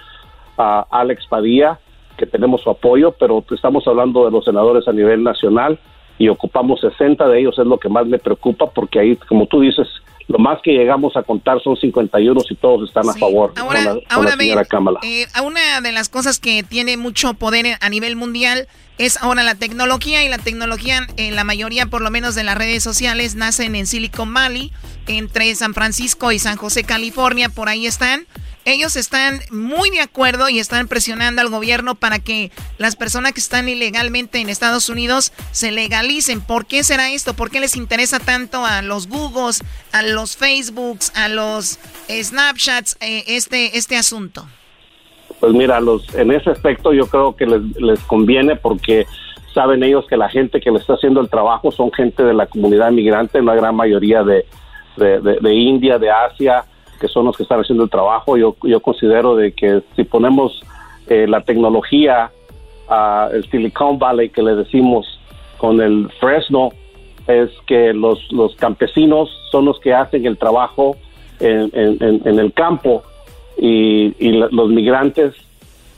Alex 0.57 1.27
Padilla, 1.27 1.79
que 2.19 2.27
tenemos 2.27 2.61
su 2.61 2.69
apoyo, 2.69 3.13
pero 3.13 3.43
estamos 3.51 3.87
hablando 3.87 4.27
de 4.27 4.31
los 4.31 4.45
senadores 4.45 4.87
a 4.87 4.93
nivel 4.93 5.23
nacional 5.23 5.79
y 6.19 6.29
ocupamos 6.29 6.81
60 6.81 7.27
de 7.29 7.41
ellos, 7.41 7.59
es 7.59 7.67
lo 7.67 7.79
que 7.79 7.89
más 7.89 8.07
me 8.07 8.19
preocupa, 8.19 8.69
porque 8.71 8.99
ahí, 8.99 9.17
como 9.17 9.47
tú 9.47 9.61
dices, 9.61 9.87
lo 10.27 10.39
más 10.39 10.61
que 10.63 10.73
llegamos 10.73 11.17
a 11.17 11.23
contar 11.23 11.63
son 11.63 11.77
51 11.77 12.41
y 12.51 12.55
todos 12.57 12.89
están 12.89 13.09
a 13.09 13.15
favor 13.15 13.55
ahora, 13.57 14.01
con 14.15 14.25
la, 14.27 14.37
señora 14.37 14.65
Kamala. 14.65 15.01
Eh, 15.03 15.27
una 15.43 15.81
de 15.81 15.93
las 15.93 16.11
cosas 16.11 16.39
que 16.39 16.63
tiene 16.63 16.99
mucho 16.99 17.33
poder 17.35 17.79
a 17.81 17.89
nivel 17.89 18.15
mundial 18.15 18.69
es 18.99 19.23
ahora 19.23 19.43
la 19.43 19.55
tecnología 19.55 20.25
y 20.25 20.29
la 20.29 20.39
tecnología, 20.39 21.07
en 21.17 21.35
la 21.35 21.45
mayoría 21.45 21.87
por 21.87 22.03
lo 22.03 22.11
menos 22.11 22.35
de 22.35 22.45
las 22.45 22.59
redes 22.59 22.83
sociales, 22.83 23.37
nacen 23.37 23.75
en 23.75 23.87
Silicon 23.87 24.35
Valley, 24.35 24.71
entre 25.07 25.55
San 25.55 25.73
Francisco 25.73 26.31
y 26.33 26.39
San 26.39 26.57
José, 26.57 26.85
California, 26.85 27.49
por 27.49 27.69
ahí 27.69 27.87
están 27.87 28.27
ellos 28.73 28.97
están 28.97 29.41
muy 29.51 29.91
de 29.91 30.01
acuerdo 30.01 30.49
y 30.49 30.59
están 30.59 30.89
presionando 30.89 31.41
al 31.41 31.49
gobierno 31.49 31.95
para 31.95 32.19
que 32.19 32.51
las 32.77 32.97
personas 32.97 33.33
que 33.33 33.41
están 33.41 33.69
ilegalmente 33.69 34.41
en 34.41 34.49
Estados 34.49 34.89
Unidos 34.89 35.33
se 35.53 35.73
legalicen. 35.73 36.41
¿Por 36.41 36.67
qué 36.67 36.85
será 36.85 37.11
esto? 37.11 37.35
¿Por 37.35 37.51
qué 37.51 37.61
les 37.61 37.77
interesa 37.77 38.21
tanto 38.21 38.65
a 38.65 38.83
los 38.83 39.09
Googles, 39.09 39.63
a 39.93 40.03
los 40.03 40.37
Facebooks, 40.37 41.13
a 41.17 41.29
los 41.29 41.79
Snapchats 42.09 42.97
eh, 43.01 43.25
este, 43.27 43.77
este 43.79 43.97
asunto? 43.97 44.47
Pues 45.41 45.53
mira, 45.53 45.81
los, 45.81 46.15
en 46.15 46.33
ese 46.33 46.51
aspecto 46.51 46.93
yo 46.93 47.07
creo 47.07 47.37
que 47.37 47.47
les, 47.47 48.01
conviene 48.07 48.57
porque 48.57 49.07
saben 49.55 49.83
ellos 49.83 50.05
que 50.09 50.17
la 50.17 50.29
gente 50.29 50.61
que 50.61 50.71
le 50.71 50.79
está 50.79 50.95
haciendo 50.95 51.21
el 51.21 51.31
trabajo 51.31 51.71
son 51.71 51.93
gente 51.93 52.23
de 52.23 52.35
la 52.35 52.47
comunidad 52.47 52.91
migrante, 52.91 53.41
la 53.41 53.55
gran 53.55 53.75
mayoría 53.77 54.23
de, 54.25 54.45
de 54.97 55.55
India, 55.55 55.99
de 55.99 56.11
Asia, 56.11 56.65
que 57.01 57.09
son 57.09 57.27
los 57.27 57.37
que 57.37 57.43
están 57.45 57.61
haciendo 57.61 57.85
el 57.85 57.91
trabajo. 57.91 58.37
Yo, 58.37 58.57
yo 58.63 58.81
considero 58.81 59.37
de 59.37 59.53
que 59.53 59.83
si 59.97 60.05
ponemos 60.05 60.63
eh, 61.07 61.27
la 61.27 61.43
tecnología, 61.43 62.31
a 62.89 63.29
el 63.33 63.49
Silicon 63.51 63.99
Valley 63.99 64.31
que 64.31 64.43
le 64.43 64.55
decimos 64.55 65.21
con 65.59 65.81
el 65.81 66.11
Fresno, 66.21 66.71
es 67.27 67.51
que 67.67 67.93
los, 67.93 68.33
los 68.33 68.55
campesinos 68.57 69.29
son 69.51 69.67
los 69.67 69.79
que 69.81 69.93
hacen 69.93 70.25
el 70.25 70.39
trabajo 70.39 70.97
en, 71.41 71.71
en, 71.75 72.39
el 72.39 72.53
campo 72.53 73.03
y, 73.59 74.15
y 74.19 74.33
los 74.33 74.71
migrantes 74.71 75.35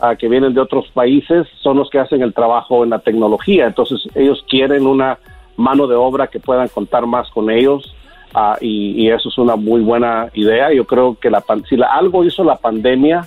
uh, 0.03 0.17
que 0.19 0.29
vienen 0.29 0.55
de 0.55 0.61
otros 0.61 0.89
países 0.89 1.47
son 1.63 1.77
los 1.77 1.89
que 1.89 2.01
hacen 2.01 2.23
el 2.23 2.35
trabajo 2.35 2.83
en 2.83 2.91
la 2.91 2.99
tecnología. 2.99 3.67
Entonces 3.67 4.01
ellos 4.17 4.45
quieren 4.49 4.87
una 4.87 5.19
mano 5.57 5.87
de 5.87 5.95
obra 5.95 6.27
que 6.27 6.41
puedan 6.41 6.69
contar 6.69 7.07
más 7.07 7.31
con 7.31 7.49
ellos 7.51 7.95
Ah, 8.35 8.57
y, 8.61 9.09
eso 9.09 9.29
es 9.29 9.39
una 9.39 9.57
muy 9.57 9.81
buena 9.81 10.29
idea. 10.35 10.73
Yo 10.73 10.85
creo 10.85 11.17
que 11.21 11.31
la, 11.31 11.45
si 11.69 11.77
algo 11.83 12.25
hizo 12.25 12.45
la 12.45 12.57
pandemia 12.57 13.27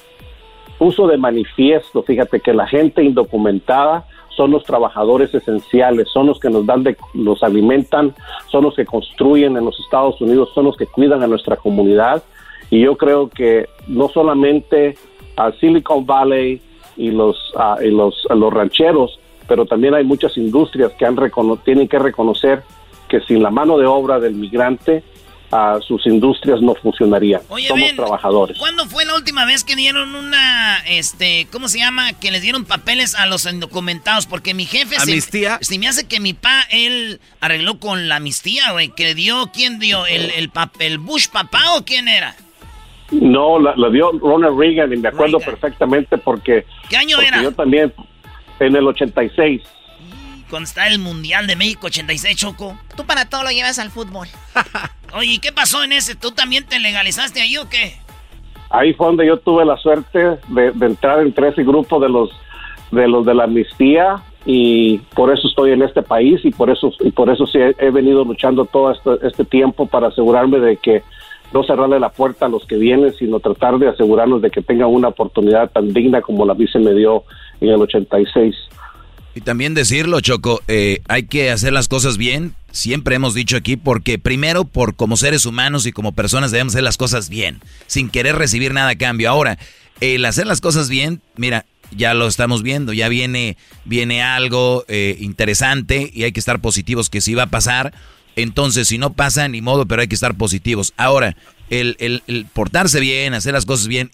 puso 0.78 1.08
de 1.08 1.18
manifiesto, 1.18 2.04
fíjate 2.04 2.40
que 2.40 2.54
la 2.54 2.68
gente 2.68 3.04
indocumentada 3.04 4.06
son 4.30 4.52
los 4.52 4.64
trabajadores 4.64 5.34
esenciales, 5.34 6.08
son 6.10 6.28
los 6.28 6.40
que 6.40 6.50
nos 6.50 6.66
dan, 6.66 6.84
de, 6.84 6.98
los 7.14 7.44
alimentan, 7.44 8.16
son 8.50 8.64
los 8.64 8.76
que 8.76 8.86
construyen 8.86 9.58
en 9.58 9.66
los 9.66 9.80
Estados 9.80 10.20
Unidos, 10.22 10.50
son 10.56 10.66
los 10.66 10.78
que 10.78 10.88
cuidan 10.88 11.22
a 11.22 11.28
nuestra 11.28 11.56
comunidad. 11.58 12.24
Y 12.70 12.82
yo 12.82 12.98
creo 12.98 13.30
que 13.30 13.68
no 13.88 14.10
solamente 14.10 14.98
a 15.38 15.52
Silicon 15.52 16.06
Valley 16.06 16.62
y 16.98 17.12
los, 17.12 17.54
y 17.84 17.90
los, 17.90 18.26
los 18.30 18.54
rancheros, 18.54 19.20
pero 19.48 19.66
también 19.66 19.94
hay 19.94 20.04
muchas 20.04 20.38
industrias 20.38 20.94
que 20.94 21.06
han 21.06 21.18
tienen 21.64 21.88
que 21.88 22.00
reconocer 22.00 22.64
que 23.14 23.22
sin 23.28 23.44
la 23.44 23.52
mano 23.52 23.78
de 23.78 23.86
obra 23.86 24.20
del 24.20 24.34
migrante, 24.34 25.04
sus 25.88 26.04
industrias 26.08 26.60
no 26.64 26.74
funcionarían. 26.74 27.42
Somos 27.48 27.96
trabajadores. 27.96 28.58
¿Cuándo 28.58 28.88
fue 28.88 29.06
la 29.06 29.14
última 29.14 29.46
vez 29.46 29.64
que 29.64 29.76
dieron 29.76 30.16
una, 30.16 30.80
este, 30.88 31.46
¿cómo 31.52 31.68
se 31.68 31.78
llama? 31.78 32.14
Que 32.14 32.32
les 32.32 32.42
dieron 32.42 32.66
papeles 32.66 33.14
a 33.14 33.28
los 33.28 33.46
indocumentados? 33.46 34.26
Porque 34.26 34.56
mi 34.56 34.66
jefe... 34.66 34.96
¿Amnistía? 35.00 35.60
Se, 35.62 35.78
me 35.78 35.88
hace 35.88 36.08
que 36.08 36.20
mi 36.20 36.34
pa, 36.34 36.64
él 36.72 37.20
arregló 37.40 37.78
con 37.78 38.08
la 38.08 38.16
amnistía, 38.16 38.72
güey. 38.72 38.90
Que 38.90 39.14
dio, 39.14 39.52
¿quién 39.54 39.78
dio? 39.78 40.08
¿El, 40.08 40.32
el, 40.32 40.52
el 40.80 40.98
Bush 40.98 41.28
papá 41.30 41.76
o 41.78 41.86
quién 41.86 42.08
era? 42.08 42.36
No, 43.12 43.60
la, 43.60 43.76
dio 43.92 44.12
Ronald 44.14 44.58
Reagan 44.60 44.92
y 44.92 44.98
me 44.98 45.10
acuerdo 45.10 45.40
perfectamente 45.40 46.18
porque... 46.18 46.66
¿Qué 46.90 46.98
año 46.98 47.22
era? 47.22 47.44
Yo 47.44 47.52
también, 47.52 47.94
en 48.60 48.76
el 48.76 48.88
86 48.88 49.62
cuando 50.54 50.68
está 50.68 50.88
el 50.88 51.00
Mundial 51.00 51.48
de 51.48 51.56
México 51.56 51.88
86, 51.88 52.38
Choco. 52.38 52.78
Tú 52.96 53.08
para 53.08 53.28
todo 53.28 53.42
lo 53.42 53.50
llevas 53.50 53.80
al 53.80 53.90
fútbol. 53.90 54.28
Oye, 55.18 55.40
¿qué 55.42 55.52
pasó 55.52 55.84
en 55.84 55.94
ese? 55.94 56.14
¿Tú 56.14 56.30
también 56.30 56.64
te 56.64 56.78
legalizaste 56.78 57.42
ahí 57.42 57.58
o 57.58 57.68
qué? 57.68 57.96
Ahí 58.70 58.94
fue 58.94 59.08
donde 59.08 59.26
yo 59.26 59.38
tuve 59.38 59.66
la 59.66 59.78
suerte 59.78 60.38
de, 60.50 60.86
entrar 60.86 61.22
entre 61.22 61.50
ese 61.50 61.64
grupo 61.64 62.00
de 62.00 62.08
los 62.08 62.30
de 62.92 63.08
los 63.08 63.26
de 63.26 63.34
la 63.34 63.46
amnistía 63.46 64.22
y 64.46 65.00
por 65.16 65.34
eso 65.34 65.48
estoy 65.48 65.72
en 65.72 65.82
este 65.82 66.04
país 66.04 66.40
y 66.46 66.52
por 66.52 66.70
eso 66.70 66.92
y 67.00 67.10
por 67.10 67.32
eso 67.32 67.48
sí 67.48 67.58
he, 67.58 67.90
venido 67.90 68.24
luchando 68.24 68.66
todo 68.66 68.92
este, 68.92 69.26
este, 69.28 69.46
tiempo 69.46 69.88
para 69.88 70.10
asegurarme 70.10 70.60
de 70.60 70.78
que 70.78 71.02
no 71.52 71.64
cerrarle 71.64 72.00
la 72.00 72.10
puerta 72.10 72.46
a 72.46 72.50
los 72.50 72.64
que 72.68 72.76
vienen, 72.76 73.12
sino 73.16 73.40
tratar 73.40 73.80
de 73.80 73.90
asegurarnos 73.90 74.44
de 74.44 74.52
que 74.52 74.62
tengan 74.62 74.90
una 74.90 75.08
oportunidad 75.08 75.72
tan 75.72 75.92
digna 75.94 76.22
como 76.22 76.46
la 76.46 76.54
vice 76.54 76.78
me 76.78 76.94
dio 76.94 77.24
en 77.60 77.70
el 77.70 77.82
86. 77.82 78.56
Y 79.36 79.42
también 79.42 79.74
decirlo, 79.74 80.22
Choco, 80.22 80.62
eh, 80.68 81.02
hay 81.08 81.24
que 81.24 81.50
hacer 81.50 81.74
las 81.74 81.88
cosas 81.88 82.18
bien. 82.18 82.54
Siempre 82.72 83.16
hemos 83.16 83.34
dicho 83.34 83.58
aquí, 83.58 83.78
porque 83.78 84.20
primero, 84.20 84.66
por 84.66 84.96
como 84.96 85.18
seres 85.18 85.46
humanos 85.46 85.86
y 85.86 85.92
como 85.92 86.12
personas 86.12 86.52
debemos 86.52 86.74
hacer 86.74 86.84
las 86.84 86.98
cosas 86.98 87.30
bien, 87.30 87.62
sin 87.88 88.10
querer 88.10 88.36
recibir 88.36 88.74
nada 88.74 88.90
a 88.90 88.96
cambio. 88.96 89.30
Ahora, 89.30 89.58
el 90.02 90.24
hacer 90.26 90.46
las 90.46 90.62
cosas 90.62 90.90
bien, 90.90 91.22
mira, 91.36 91.66
ya 91.92 92.14
lo 92.14 92.28
estamos 92.28 92.64
viendo, 92.64 92.94
ya 92.94 93.10
viene, 93.10 93.58
viene 93.86 94.22
algo 94.22 94.86
eh, 94.88 95.18
interesante 95.20 96.12
y 96.14 96.24
hay 96.24 96.32
que 96.32 96.40
estar 96.40 96.60
positivos 96.60 97.10
que 97.10 97.22
sí 97.22 97.34
va 97.34 97.44
a 97.44 97.48
pasar. 97.48 97.94
Entonces, 98.36 98.88
si 98.88 98.98
no 98.98 99.14
pasa, 99.14 99.48
ni 99.48 99.62
modo, 99.62 99.88
pero 99.88 100.02
hay 100.02 100.08
que 100.08 100.16
estar 100.16 100.36
positivos. 100.36 100.94
Ahora, 100.98 101.36
el, 101.70 101.96
el, 102.00 102.24
el 102.28 102.46
portarse 102.46 103.00
bien, 103.00 103.34
hacer 103.34 103.54
las 103.54 103.66
cosas 103.66 103.88
bien 103.88 104.12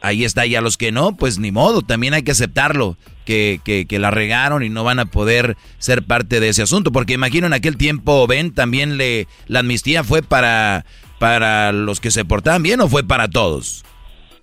ahí 0.00 0.24
está. 0.24 0.46
Y 0.46 0.54
a 0.54 0.60
los 0.60 0.76
que 0.76 0.92
no, 0.92 1.16
pues 1.16 1.38
ni 1.38 1.50
modo, 1.50 1.82
también 1.82 2.14
hay 2.14 2.22
que 2.22 2.32
aceptarlo, 2.32 2.96
que, 3.24 3.60
que, 3.64 3.98
la 3.98 4.10
regaron 4.10 4.64
y 4.64 4.68
no 4.68 4.82
van 4.82 4.98
a 4.98 5.06
poder 5.06 5.56
ser 5.78 6.02
parte 6.02 6.40
de 6.40 6.48
ese 6.48 6.62
asunto. 6.62 6.90
Porque 6.90 7.12
imagino 7.12 7.46
en 7.46 7.52
aquel 7.52 7.76
tiempo, 7.76 8.26
Ben, 8.26 8.52
también 8.52 8.96
le, 8.96 9.28
la 9.46 9.60
amnistía 9.60 10.02
fue 10.02 10.22
para, 10.22 10.84
para 11.18 11.72
los 11.72 12.00
que 12.00 12.10
se 12.10 12.24
portaban 12.24 12.62
bien 12.62 12.80
o 12.80 12.88
fue 12.88 13.04
para 13.04 13.28
todos. 13.28 13.84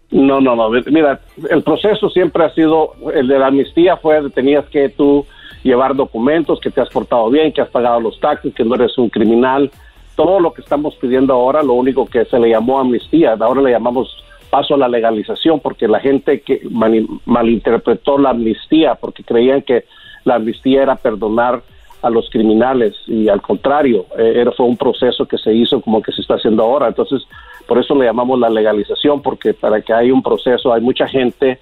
No, 0.10 0.40
no, 0.40 0.56
no. 0.56 0.70
Mira, 0.70 1.20
el 1.50 1.64
proceso 1.64 2.10
siempre 2.10 2.46
ha 2.46 2.54
sido, 2.54 2.94
el 3.14 3.28
de 3.28 3.40
la 3.40 3.48
amnistía 3.48 3.98
fue, 3.98 4.30
tenías 4.30 4.66
que 4.68 4.88
tú 4.90 5.26
llevar 5.64 5.96
documentos, 5.96 6.60
que 6.62 6.72
te 6.72 6.80
has 6.80 6.90
portado 6.90 7.30
bien, 7.30 7.52
que 7.52 7.62
has 7.62 7.70
pagado 7.70 8.00
los 8.00 8.20
taxes, 8.20 8.54
que 8.54 8.64
no 8.64 8.76
eres 8.76 8.98
un 8.98 9.10
criminal. 9.10 9.70
Todo 10.16 10.40
lo 10.40 10.54
que 10.54 10.62
estamos 10.62 10.96
pidiendo 10.96 11.34
ahora, 11.34 11.62
lo 11.62 11.74
único 11.74 12.06
que 12.06 12.24
se 12.26 12.40
le 12.40 12.50
llamó 12.50 12.80
amnistía, 12.80 13.36
ahora 13.38 13.62
le 13.62 13.72
llamamos 13.72 14.08
paso 14.50 14.76
a 14.76 14.78
la 14.78 14.88
legalización, 14.88 15.60
porque 15.60 15.88
la 15.88 16.00
gente 16.00 16.42
que 16.42 16.62
malinterpretó 17.26 18.18
la 18.18 18.32
amnistía, 18.32 18.96
porque 18.96 19.24
creían 19.24 19.62
que 19.62 19.86
la 20.24 20.36
amnistía 20.36 20.84
era 20.84 20.96
perdonar 20.96 21.62
a 22.02 22.10
los 22.10 22.30
criminales 22.30 22.96
y 23.08 23.28
al 23.28 23.42
contrario, 23.42 24.06
eh, 24.18 24.34
era, 24.36 24.52
fue 24.52 24.66
un 24.66 24.78
proceso 24.78 25.26
que 25.26 25.38
se 25.38 25.54
hizo 25.54 25.82
como 25.82 26.02
que 26.02 26.12
se 26.12 26.22
está 26.22 26.36
haciendo 26.36 26.64
ahora. 26.64 26.88
Entonces, 26.88 27.24
por 27.68 27.78
eso 27.80 27.96
le 27.96 28.06
llamamos 28.06 28.40
la 28.40 28.50
legalización, 28.50 29.22
porque 29.22 29.54
para 29.54 29.82
que 29.82 29.94
haya 29.94 30.14
un 30.14 30.24
proceso 30.24 30.74
hay 30.74 30.82
mucha 30.82 31.08
gente 31.08 31.60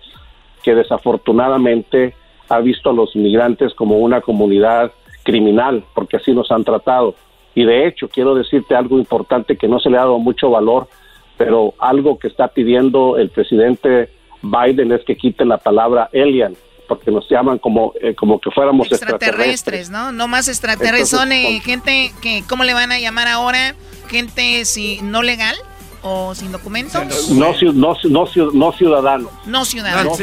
que 0.61 0.75
desafortunadamente 0.75 2.15
ha 2.49 2.59
visto 2.59 2.89
a 2.89 2.93
los 2.93 3.15
inmigrantes 3.15 3.73
como 3.73 3.97
una 3.97 4.21
comunidad 4.21 4.91
criminal, 5.23 5.83
porque 5.93 6.17
así 6.17 6.33
nos 6.33 6.51
han 6.51 6.63
tratado. 6.63 7.15
Y 7.55 7.63
de 7.63 7.87
hecho, 7.87 8.09
quiero 8.09 8.35
decirte 8.35 8.75
algo 8.75 8.99
importante 8.99 9.55
que 9.57 9.67
no 9.67 9.79
se 9.79 9.89
le 9.89 9.97
ha 9.97 10.01
dado 10.01 10.19
mucho 10.19 10.49
valor 10.49 10.87
pero 11.37 11.73
algo 11.79 12.17
que 12.19 12.27
está 12.27 12.47
pidiendo 12.47 13.17
el 13.17 13.29
presidente 13.29 14.09
Biden 14.41 14.91
es 14.91 15.03
que 15.05 15.15
quiten 15.17 15.49
la 15.49 15.57
palabra 15.57 16.09
alien 16.13 16.55
porque 16.87 17.11
nos 17.11 17.27
llaman 17.29 17.57
como 17.57 17.93
eh, 17.99 18.13
como 18.15 18.39
que 18.39 18.51
fuéramos 18.51 18.91
extraterrestres, 18.91 19.89
¿no? 19.89 20.11
No 20.11 20.27
más 20.27 20.47
extraterrestres, 20.47 21.09
son 21.09 21.31
eh, 21.31 21.59
gente 21.63 22.13
que 22.21 22.43
¿cómo 22.47 22.63
le 22.63 22.73
van 22.73 22.91
a 22.91 22.99
llamar 22.99 23.27
ahora? 23.27 23.75
Gente 24.07 24.65
si 24.65 25.01
no 25.01 25.23
legal 25.23 25.55
o 26.03 26.35
sin 26.35 26.51
documentos? 26.51 27.29
No 27.31 27.53
no 27.73 27.95
no, 28.03 28.27
no 28.53 28.71
ciudadanos. 28.71 29.31
No 29.45 29.65
ciudadanos. 29.65 30.19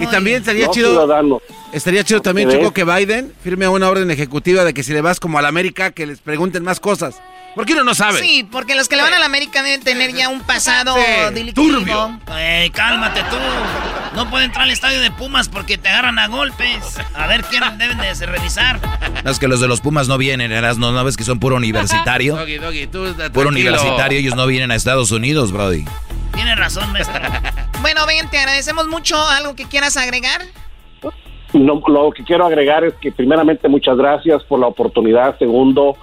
y 0.00 0.06
también 0.06 0.38
estaría 0.38 0.68
chido 0.70 1.40
Estaría 1.72 2.04
chido 2.04 2.22
también, 2.22 2.48
Chico, 2.48 2.72
que 2.72 2.84
Biden 2.84 3.32
firme 3.42 3.68
una 3.68 3.90
orden 3.90 4.10
ejecutiva 4.10 4.64
de 4.64 4.72
que 4.72 4.82
si 4.82 4.92
le 4.92 5.02
vas 5.02 5.20
como 5.20 5.38
a 5.38 5.42
la 5.42 5.48
América, 5.48 5.90
que 5.90 6.06
les 6.06 6.20
pregunten 6.20 6.62
más 6.62 6.80
cosas. 6.80 7.20
Porque 7.56 7.72
uno 7.72 7.84
no 7.84 7.94
sabe. 7.94 8.20
Sí, 8.20 8.46
porque 8.52 8.74
los 8.74 8.86
que 8.86 8.96
le 8.96 9.02
van 9.02 9.14
a 9.14 9.18
la 9.18 9.24
América 9.24 9.62
deben 9.62 9.82
tener 9.82 10.12
ya 10.12 10.28
un 10.28 10.42
pasado 10.42 10.94
turbio. 11.54 12.20
cálmate 12.72 13.20
tú. 13.22 13.36
No 14.14 14.28
puede 14.28 14.44
entrar 14.44 14.64
al 14.64 14.70
estadio 14.70 15.00
de 15.00 15.10
Pumas 15.10 15.48
porque 15.48 15.78
te 15.78 15.88
agarran 15.88 16.18
a 16.18 16.28
golpes. 16.28 16.98
A 17.14 17.26
ver 17.26 17.44
quién 17.44 17.62
deben 17.78 17.96
de 17.96 18.26
revisar. 18.26 18.78
No, 19.24 19.30
es 19.30 19.38
que 19.38 19.48
los 19.48 19.60
de 19.60 19.68
los 19.68 19.80
Pumas 19.80 20.06
no 20.06 20.18
vienen, 20.18 20.50
no, 20.78 20.92
no 20.92 21.04
ves 21.04 21.16
que 21.16 21.24
son 21.24 21.40
puro 21.40 21.56
universitario. 21.56 22.36
puro 23.32 23.48
universitario, 23.48 24.18
ellos 24.18 24.36
no 24.36 24.46
vienen 24.46 24.70
a 24.70 24.74
Estados 24.74 25.10
Unidos, 25.10 25.50
Brody. 25.50 25.86
Tienes 26.34 26.58
razón, 26.58 26.92
maestro. 26.92 27.22
bueno, 27.80 28.04
Ben, 28.06 28.28
te 28.28 28.36
agradecemos 28.36 28.86
mucho. 28.86 29.16
¿Algo 29.16 29.56
que 29.56 29.64
quieras 29.64 29.96
agregar? 29.96 30.42
No, 31.54 31.82
lo 31.86 32.10
que 32.10 32.22
quiero 32.22 32.44
agregar 32.44 32.84
es 32.84 32.92
que 33.00 33.12
primeramente 33.12 33.66
muchas 33.66 33.96
gracias 33.96 34.42
por 34.44 34.60
la 34.60 34.66
oportunidad. 34.66 35.38
Segundo, 35.38 35.96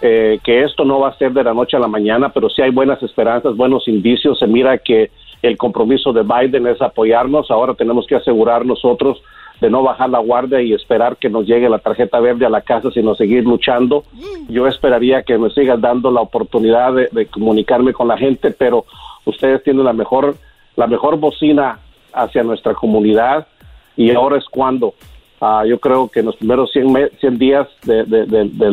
eh, 0.00 0.38
que 0.44 0.62
esto 0.62 0.84
no 0.84 1.00
va 1.00 1.08
a 1.08 1.18
ser 1.18 1.32
de 1.32 1.42
la 1.42 1.54
noche 1.54 1.76
a 1.76 1.80
la 1.80 1.88
mañana, 1.88 2.28
pero 2.28 2.48
sí 2.48 2.62
hay 2.62 2.70
buenas 2.70 3.02
esperanzas, 3.02 3.56
buenos 3.56 3.88
indicios. 3.88 4.38
Se 4.38 4.46
mira 4.46 4.78
que 4.78 5.10
el 5.42 5.56
compromiso 5.56 6.12
de 6.12 6.22
Biden 6.22 6.66
es 6.66 6.80
apoyarnos. 6.80 7.50
Ahora 7.50 7.74
tenemos 7.74 8.06
que 8.06 8.16
asegurar 8.16 8.64
nosotros 8.64 9.20
de 9.60 9.70
no 9.70 9.82
bajar 9.82 10.10
la 10.10 10.20
guardia 10.20 10.60
y 10.62 10.72
esperar 10.72 11.16
que 11.16 11.28
nos 11.28 11.46
llegue 11.46 11.68
la 11.68 11.80
tarjeta 11.80 12.20
verde 12.20 12.46
a 12.46 12.50
la 12.50 12.60
casa, 12.60 12.90
sino 12.92 13.14
seguir 13.14 13.44
luchando. 13.44 14.04
Yo 14.48 14.66
esperaría 14.66 15.22
que 15.22 15.36
me 15.36 15.50
sigan 15.50 15.80
dando 15.80 16.10
la 16.10 16.20
oportunidad 16.20 16.92
de, 16.94 17.26
comunicarme 17.26 17.92
con 17.92 18.08
la 18.08 18.16
gente, 18.16 18.52
pero 18.52 18.84
ustedes 19.24 19.62
tienen 19.64 19.84
la 19.84 19.92
mejor, 19.92 20.36
la 20.76 20.86
mejor 20.86 21.18
bocina 21.18 21.80
hacia 22.12 22.42
nuestra 22.44 22.74
comunidad 22.74 23.48
y 23.96 24.12
ahora 24.12 24.38
es 24.38 24.44
cuando 24.44 24.94
Ah, 25.40 25.64
yo 25.64 25.78
creo 25.78 26.08
que 26.08 26.20
en 26.20 26.26
los 26.26 26.36
primeros 26.36 26.72
100, 26.72 27.10
100 27.20 27.38
días 27.38 27.68
de, 27.84 28.04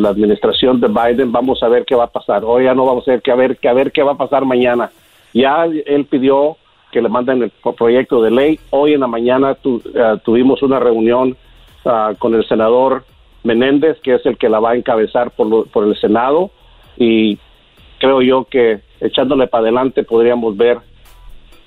la 0.00 0.08
administración 0.08 0.80
de 0.80 0.88
Biden 0.88 1.30
vamos 1.30 1.62
a 1.62 1.68
ver 1.68 1.84
qué 1.84 1.94
va 1.94 2.04
a 2.04 2.10
pasar. 2.10 2.42
Hoy 2.44 2.64
ya 2.64 2.74
no 2.74 2.84
vamos 2.84 3.06
a 3.06 3.12
ver 3.12 3.22
qué 3.22 3.30
a 3.30 3.36
ver, 3.36 3.56
qué 3.58 3.68
a 3.68 3.72
ver 3.72 3.92
qué 3.92 4.02
va 4.02 4.12
a 4.12 4.16
pasar 4.16 4.44
mañana. 4.44 4.90
Ya 5.32 5.64
él 5.64 6.06
pidió 6.10 6.56
que 6.90 7.00
le 7.00 7.08
manden 7.08 7.42
el 7.42 7.52
proyecto 7.76 8.20
de 8.20 8.30
ley. 8.32 8.58
Hoy 8.70 8.94
en 8.94 9.00
la 9.00 9.06
mañana 9.06 9.56
ah, 10.00 10.16
tuvimos 10.24 10.62
una 10.62 10.80
reunión 10.80 11.36
ah, 11.84 12.14
con 12.18 12.34
el 12.34 12.46
senador 12.48 13.04
Menéndez, 13.44 14.00
que 14.00 14.14
es 14.14 14.26
el 14.26 14.36
que 14.36 14.48
la 14.48 14.58
va 14.58 14.70
a 14.70 14.76
encabezar 14.76 15.30
por, 15.30 15.68
por 15.68 15.84
el 15.84 15.96
Senado. 15.96 16.50
Y 16.96 17.38
creo 18.00 18.22
yo 18.22 18.44
que 18.44 18.80
echándole 19.00 19.46
para 19.46 19.62
adelante 19.62 20.02
podríamos 20.02 20.56
ver 20.56 20.78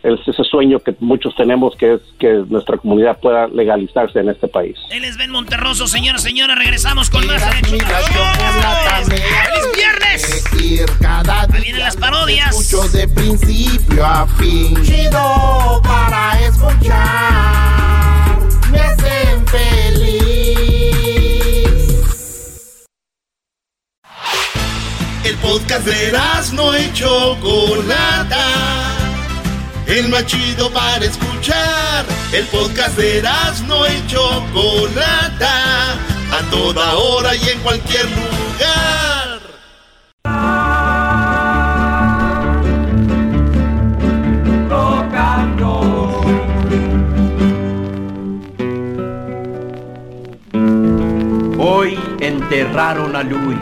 ese 0.04 0.44
sueño 0.44 0.80
que 0.80 0.96
muchos 1.00 1.36
tenemos 1.36 1.76
que 1.76 1.96
es 1.96 2.02
que 2.18 2.44
nuestra 2.48 2.78
comunidad 2.78 3.20
pueda 3.20 3.48
legalizarse 3.48 4.20
en 4.20 4.30
este 4.30 4.48
país. 4.48 4.78
Él 4.92 5.04
es 5.04 5.18
Ben 5.18 5.32
Monterroso, 5.32 5.88
señora, 5.88 6.20
señora, 6.20 6.56
regresamos 6.56 7.10
con 7.10 7.26
más 7.28 7.44
¡Feliz 7.44 7.84
viernes! 9.76 10.46
Ahí 11.52 11.62
vienen 11.62 11.82
las 11.82 11.98
parodias. 11.98 12.56
Escucho 12.56 12.88
de 12.90 13.08
principio 13.08 14.06
a 14.06 14.28
fin. 14.38 14.82
Chido 14.84 15.82
para 15.84 16.40
escuchar. 16.42 18.40
Me 18.72 18.80
hacen 18.80 19.48
feliz. 19.48 20.10
El 25.24 25.36
podcast 25.38 25.86
de 25.86 26.12
no 26.54 26.74
hecho 26.74 27.38
Chocolata 27.42 28.99
el 29.90 30.08
más 30.10 30.26
chido 30.26 30.72
para 30.72 31.04
escuchar. 31.04 32.06
El 32.32 32.46
podcast 32.46 32.96
de 32.98 33.24
no 33.68 33.88
y 33.88 34.08
Chocolata, 34.08 35.94
a 36.32 36.50
toda 36.52 36.96
hora 36.96 37.36
y 37.36 37.50
en 37.50 37.60
cualquier 37.60 38.06
lugar. 38.06 38.30
Hoy 51.58 52.00
enterraron 52.20 53.16
a 53.16 53.24
Luis. 53.24 53.58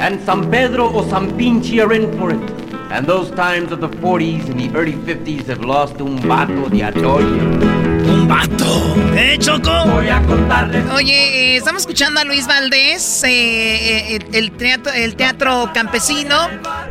And 0.00 0.24
San 0.24 0.48
Pedro 0.48 0.92
o 0.94 1.02
San 1.08 1.40
in 1.40 1.60
for 2.18 2.30
it. 2.30 2.57
And 2.90 3.06
those 3.06 3.30
times 3.32 3.70
of 3.70 3.80
the 3.80 3.88
40s 3.88 4.48
and 4.48 4.58
the 4.58 4.74
early 4.74 4.94
50s 4.94 5.46
have 5.48 5.60
lost 5.60 6.00
un 6.00 6.16
vato 6.26 6.70
de 6.70 6.82
Atoya. 6.82 7.26
Un 8.08 8.26
vato. 8.26 8.96
¿Eh, 9.14 9.36
Choco? 9.38 9.70
Voy 9.92 10.08
a 10.08 10.22
contarles. 10.22 10.90
Oye, 10.92 11.52
eh, 11.52 11.56
estamos 11.58 11.82
escuchando 11.82 12.20
a 12.20 12.24
Luis 12.24 12.46
Valdés, 12.46 13.22
eh, 13.24 14.16
eh, 14.16 14.18
el, 14.32 14.52
teatro, 14.52 14.90
el 14.90 15.16
teatro 15.16 15.70
campesino. 15.74 16.34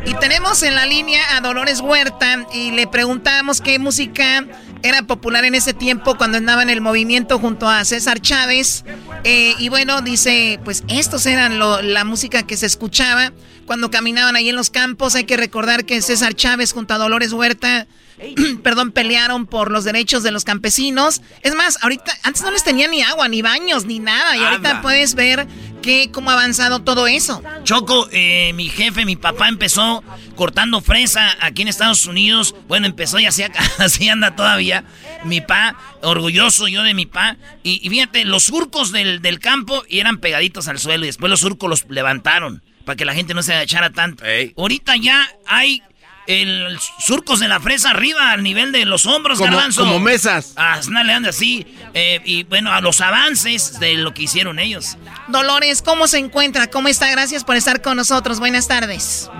Y 0.06 0.14
tenemos 0.14 0.62
en 0.62 0.76
la 0.76 0.86
línea 0.86 1.20
a 1.36 1.40
Dolores 1.40 1.80
Huerta 1.80 2.46
y 2.54 2.70
le 2.70 2.86
preguntamos 2.86 3.60
qué 3.60 3.80
música 3.80 4.46
era 4.82 5.02
popular 5.02 5.44
en 5.44 5.56
ese 5.56 5.74
tiempo 5.74 6.16
cuando 6.16 6.38
andaba 6.38 6.62
en 6.62 6.70
el 6.70 6.80
movimiento 6.80 7.40
junto 7.40 7.68
a 7.68 7.84
César 7.84 8.20
Chávez. 8.20 8.84
y 9.24 9.68
bueno, 9.68 10.00
dice, 10.00 10.60
pues 10.62 10.84
estos 10.86 11.26
eran 11.26 11.58
la 11.58 12.04
música 12.04 12.44
que 12.44 12.56
se 12.56 12.66
escuchaba 12.66 13.32
cuando 13.68 13.90
caminaban 13.90 14.34
ahí 14.34 14.48
en 14.48 14.56
los 14.56 14.70
campos. 14.70 15.14
Hay 15.14 15.24
que 15.24 15.36
recordar 15.36 15.84
que 15.84 16.00
César 16.00 16.34
Chávez 16.34 16.72
junto 16.72 16.94
a 16.94 16.98
Dolores 16.98 17.34
Huerta, 17.34 17.86
perdón, 18.64 18.92
pelearon 18.92 19.46
por 19.46 19.70
los 19.70 19.84
derechos 19.84 20.22
de 20.22 20.32
los 20.32 20.42
campesinos. 20.42 21.20
Es 21.42 21.54
más, 21.54 21.76
ahorita, 21.82 22.10
antes 22.22 22.42
no 22.42 22.50
les 22.50 22.64
tenía 22.64 22.88
ni 22.88 23.02
agua, 23.02 23.28
ni 23.28 23.42
baños, 23.42 23.84
ni 23.84 23.98
nada. 23.98 24.36
Y 24.38 24.42
ahorita 24.42 24.80
puedes 24.80 25.14
ver 25.14 25.46
que, 25.82 26.10
cómo 26.10 26.30
ha 26.30 26.32
avanzado 26.32 26.80
todo 26.80 27.06
eso. 27.06 27.42
Choco, 27.62 28.08
eh, 28.10 28.52
mi 28.54 28.70
jefe, 28.70 29.04
mi 29.04 29.16
papá 29.16 29.48
empezó 29.48 30.02
cortando 30.34 30.80
fresa 30.80 31.36
aquí 31.38 31.60
en 31.60 31.68
Estados 31.68 32.06
Unidos. 32.06 32.54
Bueno, 32.68 32.86
empezó 32.86 33.18
y 33.18 33.26
así, 33.26 33.42
así 33.78 34.08
anda 34.08 34.34
todavía. 34.34 34.84
Mi 35.24 35.42
pa, 35.42 35.76
orgulloso 36.00 36.68
yo 36.68 36.82
de 36.84 36.94
mi 36.94 37.04
pa. 37.04 37.36
Y, 37.62 37.86
fíjate, 37.86 38.24
los 38.24 38.44
surcos 38.44 38.92
del, 38.92 39.20
del 39.20 39.40
campo 39.40 39.84
y 39.90 40.00
eran 40.00 40.16
pegaditos 40.20 40.68
al 40.68 40.78
suelo 40.78 41.04
y 41.04 41.08
después 41.08 41.28
los 41.28 41.40
surcos 41.40 41.68
los 41.68 41.84
levantaron 41.90 42.62
para 42.88 42.96
que 42.96 43.04
la 43.04 43.12
gente 43.12 43.34
no 43.34 43.42
se 43.42 43.52
agachara 43.52 43.90
tanto. 43.90 44.24
Ahorita 44.56 44.96
ya 44.96 45.28
hay 45.46 45.82
el 46.26 46.78
surcos 47.00 47.38
de 47.38 47.46
la 47.46 47.60
fresa 47.60 47.90
arriba 47.90 48.32
al 48.32 48.42
nivel 48.42 48.72
de 48.72 48.86
los 48.86 49.04
hombros, 49.04 49.38
como, 49.38 49.52
garbanzo. 49.52 49.82
Como 49.82 50.00
mesas. 50.00 50.54
Ah, 50.56 50.80
le 51.04 51.12
anda 51.12 51.28
así. 51.28 51.66
Eh, 51.92 52.18
y 52.24 52.44
bueno, 52.44 52.72
a 52.72 52.80
los 52.80 53.02
avances 53.02 53.78
de 53.78 53.96
lo 53.96 54.14
que 54.14 54.22
hicieron 54.22 54.58
ellos. 54.58 54.96
Dolores, 55.28 55.82
¿cómo 55.82 56.06
se 56.06 56.16
encuentra? 56.16 56.70
¿Cómo 56.70 56.88
está? 56.88 57.10
Gracias 57.10 57.44
por 57.44 57.56
estar 57.56 57.82
con 57.82 57.98
nosotros. 57.98 58.40
Buenas 58.40 58.68
tardes. 58.68 59.30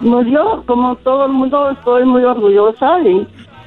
Pues 0.00 0.26
yo, 0.26 0.64
como 0.66 0.96
todo 0.96 1.26
el 1.26 1.32
mundo, 1.32 1.70
estoy 1.70 2.04
muy 2.04 2.24
orgullosa 2.24 2.98
y 3.02 3.24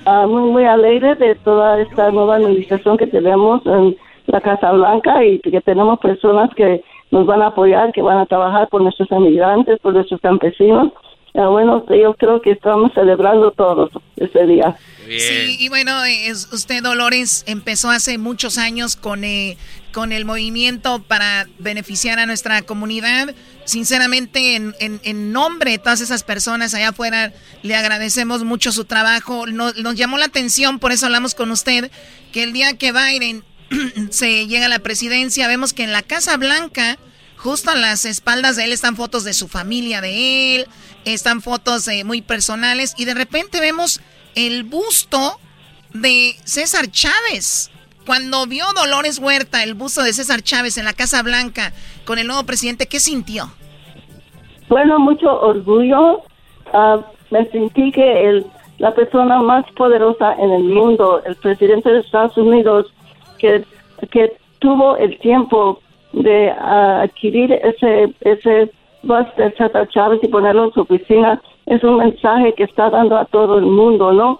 ah, 0.08 0.26
muy, 0.28 0.52
muy 0.52 0.66
alegre 0.66 1.16
de 1.16 1.36
toda 1.36 1.80
esta 1.80 2.12
nueva 2.12 2.36
administración 2.36 2.98
que 2.98 3.08
tenemos 3.08 3.66
en 3.66 3.96
la 4.26 4.42
Casa 4.42 4.74
Blanca 4.74 5.24
y 5.24 5.40
que 5.40 5.62
tenemos 5.62 6.00
personas 6.00 6.50
que 6.58 6.84
nos 7.12 7.26
van 7.26 7.42
a 7.42 7.48
apoyar, 7.48 7.92
que 7.94 8.02
van 8.02 8.18
a 8.18 8.26
trabajar 8.26 8.68
por 8.70 8.82
nuestros 8.82 9.12
emigrantes, 9.12 9.80
por 9.80 9.94
nuestros 9.94 10.20
campesinos. 10.22 10.92
Ah, 11.38 11.50
bueno, 11.50 11.86
yo 11.90 12.14
creo 12.14 12.42
que 12.42 12.52
estamos 12.52 12.94
celebrando 12.94 13.52
todos 13.52 13.92
ese 14.16 14.46
día. 14.46 14.78
Sí, 15.06 15.58
y 15.60 15.68
bueno, 15.68 16.04
es, 16.06 16.52
usted, 16.54 16.82
Dolores, 16.82 17.44
empezó 17.46 17.90
hace 17.90 18.18
muchos 18.18 18.58
años 18.58 18.96
con, 18.96 19.26
eh, 19.26 19.58
con 19.92 20.14
el 20.14 20.24
movimiento 20.24 21.04
para 21.04 21.46
beneficiar 21.60 22.20
a 22.20 22.26
nuestra 22.26 22.62
comunidad. 22.62 23.36
Sinceramente, 23.66 24.56
en, 24.56 24.74
en, 24.80 25.32
nombre 25.34 25.72
de 25.72 25.78
todas 25.78 26.00
esas 26.00 26.24
personas 26.24 26.74
allá 26.74 26.90
afuera, 26.90 27.34
le 27.64 27.76
agradecemos 27.76 28.46
mucho 28.46 28.72
su 28.72 28.86
trabajo. 28.86 29.46
Nos, 29.46 29.78
nos 29.78 29.96
llamó 29.96 30.18
la 30.18 30.26
atención, 30.26 30.80
por 30.80 30.94
eso 30.94 31.08
hablamos 31.08 31.36
con 31.36 31.52
usted, 31.52 31.92
que 32.32 32.44
el 32.44 32.54
día 32.54 32.78
que 32.78 32.94
Biden 32.94 33.44
se 34.10 34.48
llega 34.48 34.66
a 34.66 34.70
la 34.70 34.80
presidencia, 34.80 35.48
vemos 35.48 35.74
que 35.74 35.84
en 35.84 35.92
la 35.92 36.02
Casa 36.02 36.38
Blanca, 36.38 36.98
justo 37.38 37.72
a 37.72 37.76
las 37.76 38.06
espaldas 38.06 38.56
de 38.56 38.66
él 38.66 38.72
están 38.72 38.96
fotos 38.96 39.24
de 39.24 39.34
su 39.34 39.48
familia, 39.48 40.02
de 40.02 40.56
él, 40.56 40.68
están 41.06 41.42
fotos 41.42 41.88
eh, 41.88 42.04
muy 42.04 42.22
personales 42.22 42.96
y 42.98 43.06
de 43.06 43.14
repente 43.14 43.60
vemos 43.60 44.02
el 44.36 44.64
busto 44.64 45.40
de 45.94 46.36
César 46.44 46.90
Chávez. 46.92 47.72
Cuando 48.06 48.46
vio 48.46 48.66
Dolores 48.76 49.18
Huerta 49.18 49.64
el 49.64 49.74
busto 49.74 50.04
de 50.04 50.14
César 50.14 50.42
Chávez 50.42 50.78
en 50.78 50.86
la 50.86 50.94
Casa 50.94 51.24
Blanca 51.24 51.74
con 52.06 52.20
el 52.20 52.28
nuevo 52.28 52.44
presidente, 52.44 52.88
¿qué 52.88 53.00
sintió? 53.00 53.52
Bueno, 54.70 55.00
mucho 55.00 55.40
orgullo. 55.42 56.24
Ah, 56.74 57.00
me 57.32 57.46
sentí 57.50 57.92
que 57.92 58.30
el, 58.30 58.46
la 58.78 58.94
persona 58.94 59.42
más 59.42 59.66
poderosa 59.76 60.34
en 60.36 60.52
el 60.52 60.64
mundo, 60.64 61.22
el 61.26 61.36
presidente 61.36 61.90
de 61.90 62.00
Estados 62.00 62.38
Unidos, 62.38 62.94
que, 64.12 64.34
tuvo 64.60 64.96
el 64.98 65.18
tiempo 65.20 65.80
de 66.14 66.50
ah, 66.50 67.02
adquirir 67.04 67.52
ese, 67.52 68.14
ese 68.22 68.72
bus 69.04 69.26
de 69.38 69.54
Chata 69.54 69.88
Chávez 69.88 70.20
y 70.24 70.28
ponerlo 70.28 70.66
en 70.66 70.72
su 70.72 70.82
oficina, 70.82 71.42
es 71.66 71.84
un 71.84 71.98
mensaje 71.98 72.54
que 72.54 72.64
está 72.64 72.90
dando 72.90 73.18
a 73.18 73.26
todo 73.26 73.58
el 73.58 73.66
mundo, 73.66 74.12
¿no? 74.14 74.40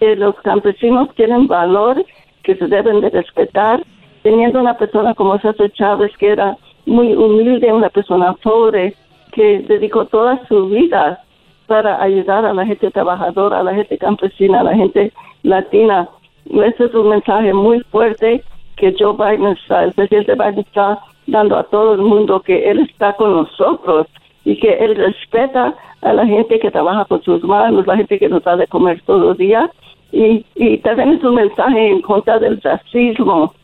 Que 0.00 0.16
los 0.16 0.34
campesinos 0.36 1.08
tienen 1.16 1.46
valor, 1.46 2.04
que 2.42 2.56
se 2.56 2.66
deben 2.66 3.00
de 3.00 3.10
respetar, 3.10 3.82
teniendo 4.22 4.60
una 4.60 4.76
persona 4.76 5.14
como 5.14 5.38
César 5.38 5.70
Chávez, 5.72 6.12
que 6.18 6.28
era 6.28 6.56
muy 6.86 7.14
humilde, 7.14 7.72
una 7.72 7.88
persona 7.88 8.34
pobre, 8.34 8.94
que 9.32 9.60
dedicó 9.60 10.06
toda 10.06 10.46
su 10.46 10.68
vida 10.68 11.20
para 11.66 12.00
ayudar 12.02 12.44
a 12.44 12.52
la 12.52 12.66
gente 12.66 12.90
trabajadora, 12.90 13.60
a 13.60 13.64
la 13.64 13.74
gente 13.74 13.98
campesina, 13.98 14.60
a 14.60 14.64
la 14.64 14.74
gente 14.74 15.12
latina. 15.42 16.08
Ese 16.46 16.84
es 16.84 16.94
un 16.94 17.08
mensaje 17.08 17.52
muy 17.52 17.80
fuerte 17.90 18.42
que 18.76 18.94
Joe 18.98 19.14
Biden 19.14 19.52
está, 19.52 19.84
el 19.84 19.92
presidente 19.92 20.34
Biden 20.34 20.58
está 20.60 20.98
dando 21.26 21.56
a 21.56 21.64
todo 21.64 21.94
el 21.94 22.02
mundo 22.02 22.40
que 22.40 22.70
él 22.70 22.80
está 22.80 23.14
con 23.14 23.32
nosotros 23.32 24.06
y 24.44 24.58
que 24.58 24.72
él 24.72 24.96
respeta 24.96 25.74
a 26.02 26.12
la 26.12 26.26
gente 26.26 26.58
que 26.58 26.70
trabaja 26.70 27.04
con 27.06 27.22
sus 27.22 27.42
manos, 27.44 27.86
la 27.86 27.96
gente 27.96 28.18
que 28.18 28.28
nos 28.28 28.42
da 28.44 28.56
de 28.56 28.66
comer 28.66 29.00
todos 29.06 29.22
los 29.22 29.38
días 29.38 29.70
y, 30.12 30.44
y 30.54 30.78
también 30.78 31.12
es 31.12 31.24
un 31.24 31.34
mensaje 31.34 31.88
en 31.88 32.02
contra 32.02 32.38
del 32.38 32.60
racismo 32.60 33.54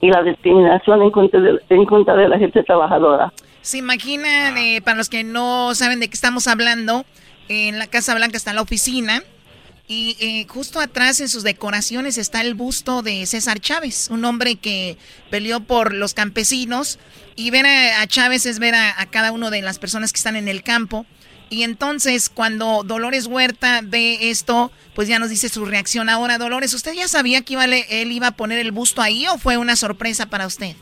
y 0.00 0.10
la 0.10 0.22
discriminación 0.22 1.02
en 1.02 1.10
contra 1.10 1.40
de, 1.40 1.58
en 1.68 1.84
contra 1.84 2.14
de 2.14 2.28
la 2.28 2.38
gente 2.38 2.62
trabajadora. 2.62 3.32
Se 3.62 3.78
imaginan, 3.78 4.56
eh, 4.56 4.80
para 4.82 4.96
los 4.96 5.10
que 5.10 5.24
no 5.24 5.74
saben 5.74 6.00
de 6.00 6.08
qué 6.08 6.14
estamos 6.14 6.46
hablando, 6.46 7.04
en 7.48 7.78
la 7.78 7.88
Casa 7.88 8.14
Blanca 8.14 8.36
está 8.36 8.54
la 8.54 8.62
oficina 8.62 9.22
y 9.92 10.16
eh, 10.20 10.46
justo 10.48 10.78
atrás 10.78 11.20
en 11.20 11.26
sus 11.26 11.42
decoraciones 11.42 12.16
está 12.16 12.42
el 12.42 12.54
busto 12.54 13.02
de 13.02 13.26
César 13.26 13.58
Chávez, 13.58 14.08
un 14.08 14.24
hombre 14.24 14.54
que 14.54 14.96
peleó 15.30 15.58
por 15.58 15.92
los 15.92 16.14
campesinos. 16.14 17.00
Y 17.34 17.50
ver 17.50 17.66
a, 17.66 18.06
Chávez 18.06 18.46
es 18.46 18.60
ver 18.60 18.76
a, 18.76 18.94
cada 19.10 19.32
una 19.32 19.50
de 19.50 19.62
las 19.62 19.80
personas 19.80 20.12
que 20.12 20.18
están 20.18 20.36
en 20.36 20.46
el 20.46 20.62
campo. 20.62 21.06
Y 21.48 21.64
entonces 21.64 22.30
cuando 22.30 22.84
Dolores 22.84 23.26
Huerta 23.26 23.80
ve 23.82 24.30
esto, 24.30 24.70
pues 24.94 25.08
ya 25.08 25.18
nos 25.18 25.28
dice 25.28 25.48
su 25.48 25.64
reacción. 25.64 26.08
Ahora, 26.08 26.38
Dolores, 26.38 26.72
¿usted 26.72 26.92
ya 26.94 27.08
sabía 27.08 27.42
que 27.42 27.54
iba 27.54 27.64
él 27.64 28.12
iba 28.12 28.28
a 28.28 28.36
poner 28.36 28.60
el 28.60 28.70
busto 28.70 29.02
ahí 29.02 29.26
o 29.26 29.38
fue 29.38 29.56
una 29.56 29.74
sorpresa 29.74 30.26
para 30.26 30.46
usted? 30.46 30.76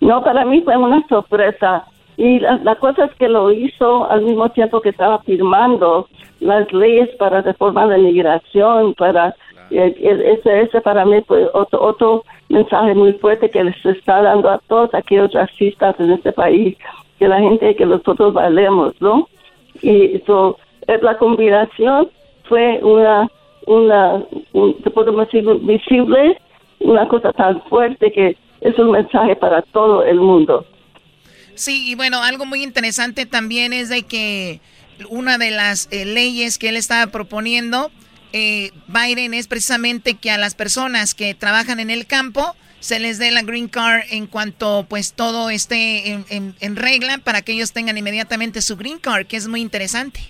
No, 0.00 0.24
para 0.24 0.46
mí 0.46 0.62
fue 0.62 0.78
una 0.78 1.06
sorpresa. 1.08 1.84
Y 2.16 2.38
la, 2.38 2.76
cosa 2.76 3.06
es 3.06 3.14
que 3.14 3.28
lo 3.28 3.50
hizo 3.50 4.08
al 4.08 4.22
mismo 4.22 4.48
tiempo 4.50 4.80
que 4.80 4.90
estaba 4.90 5.18
firmando 5.20 6.08
las 6.40 6.72
leyes 6.72 7.08
para 7.16 7.42
reforma 7.42 7.86
de 7.88 7.98
migración, 7.98 8.94
para 8.94 9.34
eh, 9.70 9.94
ese, 10.00 10.60
ese 10.62 10.80
para 10.80 11.04
mí 11.04 11.20
fue 11.26 11.48
otro, 11.52 11.82
otro 11.82 12.24
mensaje 12.48 12.94
muy 12.94 13.14
fuerte 13.14 13.50
que 13.50 13.64
les 13.64 13.84
está 13.84 14.22
dando 14.22 14.50
a 14.50 14.58
todos 14.68 14.94
aquellos 14.94 15.32
racistas 15.32 15.98
en 15.98 16.12
este 16.12 16.32
país, 16.32 16.76
que 17.18 17.26
la 17.26 17.40
gente, 17.40 17.74
que 17.74 17.86
nosotros 17.86 18.32
valemos, 18.32 18.94
¿no? 19.00 19.28
Y 19.82 20.16
eso, 20.16 20.58
eh, 20.86 20.98
la 21.02 21.16
combinación 21.18 22.08
fue 22.44 22.78
una, 22.82 23.28
una, 23.66 24.22
un, 24.52 24.74
podemos 24.94 25.26
decir, 25.26 25.44
visible, 25.62 26.38
una 26.80 27.08
cosa 27.08 27.32
tan 27.32 27.60
fuerte 27.62 28.12
que 28.12 28.36
es 28.60 28.78
un 28.78 28.92
mensaje 28.92 29.34
para 29.36 29.62
todo 29.62 30.04
el 30.04 30.20
mundo. 30.20 30.64
Sí, 31.54 31.90
y 31.90 31.94
bueno, 31.94 32.22
algo 32.22 32.46
muy 32.46 32.62
interesante 32.62 33.26
también 33.26 33.72
es 33.72 33.88
de 33.88 34.02
que 34.02 34.60
una 35.08 35.38
de 35.38 35.50
las 35.50 35.88
eh, 35.92 36.04
leyes 36.04 36.58
que 36.58 36.68
él 36.68 36.76
estaba 36.76 37.10
proponiendo, 37.10 37.90
eh, 38.32 38.70
Biden, 38.88 39.34
es 39.34 39.46
precisamente 39.46 40.14
que 40.14 40.30
a 40.30 40.38
las 40.38 40.54
personas 40.54 41.14
que 41.14 41.34
trabajan 41.34 41.80
en 41.80 41.90
el 41.90 42.06
campo 42.06 42.54
se 42.80 42.98
les 42.98 43.18
dé 43.18 43.30
la 43.30 43.42
green 43.42 43.68
card 43.68 44.02
en 44.10 44.26
cuanto 44.26 44.84
pues 44.88 45.14
todo 45.14 45.48
esté 45.48 46.12
en, 46.28 46.76
regla 46.76 47.18
para 47.24 47.40
que 47.40 47.52
ellos 47.52 47.72
tengan 47.72 47.96
inmediatamente 47.96 48.60
su 48.60 48.76
green 48.76 48.98
card, 48.98 49.26
que 49.26 49.36
es 49.36 49.48
muy 49.48 49.62
interesante. 49.62 50.20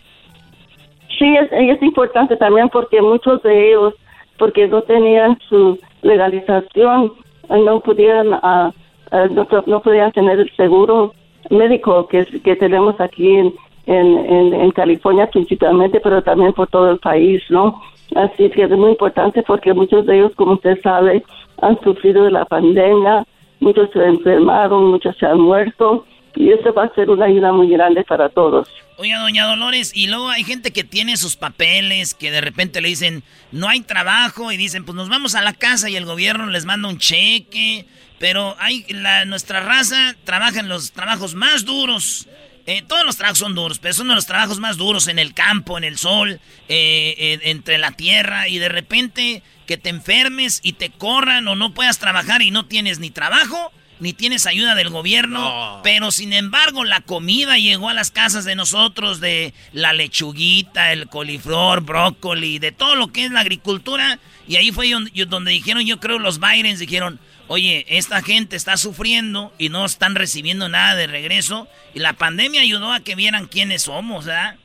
Sí, 1.18 1.34
es, 1.36 1.48
es 1.50 1.82
importante 1.82 2.36
también 2.36 2.68
porque 2.68 3.02
muchos 3.02 3.42
de 3.42 3.70
ellos, 3.70 3.94
porque 4.38 4.68
no 4.68 4.82
tenían 4.82 5.36
su 5.48 5.80
legalización, 6.02 7.14
no 7.48 7.80
podían, 7.80 8.34
ah, 8.34 8.72
ah, 9.10 9.26
no, 9.66 9.80
podían 9.80 10.12
tener 10.12 10.40
el 10.40 10.50
seguro 10.56 11.12
médico 11.50 12.06
que, 12.08 12.24
que 12.24 12.56
tenemos 12.56 13.00
aquí 13.00 13.28
en, 13.36 13.54
en, 13.86 14.54
en, 14.54 14.70
California 14.70 15.28
principalmente, 15.30 16.00
pero 16.00 16.22
también 16.22 16.52
por 16.52 16.68
todo 16.68 16.90
el 16.90 16.98
país, 16.98 17.42
¿no? 17.50 17.80
Así 18.14 18.50
que 18.50 18.62
es 18.62 18.70
muy 18.70 18.90
importante 18.90 19.42
porque 19.42 19.74
muchos 19.74 20.06
de 20.06 20.16
ellos, 20.16 20.32
como 20.36 20.54
usted 20.54 20.80
sabe, 20.82 21.22
han 21.60 21.78
sufrido 21.80 22.24
de 22.24 22.30
la 22.30 22.44
pandemia, 22.44 23.24
muchos 23.60 23.90
se 23.90 24.04
enfermaron, 24.04 24.90
muchos 24.90 25.16
se 25.16 25.26
han 25.26 25.40
muerto 25.40 26.04
y 26.36 26.50
eso 26.50 26.72
va 26.72 26.84
a 26.84 26.94
ser 26.94 27.10
una 27.10 27.26
ayuda 27.26 27.52
muy 27.52 27.68
grande 27.68 28.02
para 28.04 28.28
todos. 28.28 28.68
Oiga, 28.96 29.20
doña 29.20 29.46
Dolores, 29.46 29.92
y 29.94 30.06
luego 30.06 30.28
hay 30.28 30.44
gente 30.44 30.72
que 30.72 30.84
tiene 30.84 31.16
sus 31.16 31.36
papeles, 31.36 32.14
que 32.14 32.30
de 32.30 32.40
repente 32.40 32.80
le 32.80 32.88
dicen, 32.88 33.22
no 33.52 33.68
hay 33.68 33.80
trabajo, 33.80 34.52
y 34.52 34.56
dicen, 34.56 34.84
pues 34.84 34.96
nos 34.96 35.08
vamos 35.08 35.34
a 35.34 35.42
la 35.42 35.52
casa 35.52 35.90
y 35.90 35.96
el 35.96 36.04
gobierno 36.04 36.46
les 36.46 36.64
manda 36.64 36.88
un 36.88 36.98
cheque, 36.98 37.86
pero 38.18 38.56
hay 38.58 38.84
la, 38.88 39.24
nuestra 39.24 39.60
raza 39.60 40.14
trabaja 40.24 40.60
en 40.60 40.68
los 40.68 40.92
trabajos 40.92 41.34
más 41.34 41.64
duros. 41.64 42.28
Eh, 42.66 42.82
todos 42.86 43.04
los 43.04 43.16
trabajos 43.16 43.38
son 43.38 43.54
duros, 43.54 43.78
pero 43.78 43.92
son 43.92 44.08
de 44.08 44.14
los 44.14 44.26
trabajos 44.26 44.58
más 44.58 44.76
duros 44.76 45.08
en 45.08 45.18
el 45.18 45.34
campo, 45.34 45.76
en 45.76 45.84
el 45.84 45.98
sol, 45.98 46.40
eh, 46.68 47.38
entre 47.42 47.78
la 47.78 47.92
tierra, 47.92 48.48
y 48.48 48.58
de 48.58 48.68
repente 48.68 49.42
que 49.66 49.76
te 49.76 49.90
enfermes 49.90 50.60
y 50.62 50.74
te 50.74 50.90
corran 50.90 51.46
o 51.48 51.56
no 51.56 51.74
puedas 51.74 51.98
trabajar 51.98 52.42
y 52.42 52.50
no 52.50 52.66
tienes 52.66 53.00
ni 53.00 53.10
trabajo, 53.10 53.72
ni 54.00 54.12
tienes 54.12 54.46
ayuda 54.46 54.74
del 54.74 54.90
gobierno, 54.90 55.80
pero 55.82 56.10
sin 56.10 56.32
embargo 56.32 56.84
la 56.84 57.00
comida 57.00 57.56
llegó 57.58 57.88
a 57.88 57.94
las 57.94 58.10
casas 58.10 58.44
de 58.44 58.54
nosotros, 58.54 59.20
de 59.20 59.54
la 59.72 59.92
lechuguita, 59.92 60.92
el 60.92 61.08
coliflor, 61.08 61.82
brócoli, 61.82 62.58
de 62.58 62.72
todo 62.72 62.96
lo 62.96 63.08
que 63.08 63.24
es 63.24 63.30
la 63.30 63.40
agricultura, 63.40 64.18
y 64.46 64.56
ahí 64.56 64.72
fue 64.72 64.90
donde, 65.26 65.50
dijeron, 65.50 65.84
yo 65.84 66.00
creo 66.00 66.18
los 66.18 66.40
Bidens 66.40 66.78
dijeron, 66.78 67.18
oye, 67.46 67.86
esta 67.88 68.22
gente 68.22 68.56
está 68.56 68.76
sufriendo 68.76 69.52
y 69.58 69.68
no 69.68 69.84
están 69.84 70.14
recibiendo 70.14 70.68
nada 70.68 70.94
de 70.94 71.06
regreso, 71.06 71.68
y 71.94 72.00
la 72.00 72.14
pandemia 72.14 72.62
ayudó 72.62 72.92
a 72.92 73.00
que 73.00 73.14
vieran 73.14 73.46
quiénes 73.46 73.82
somos, 73.82 74.26
¿verdad? 74.26 74.56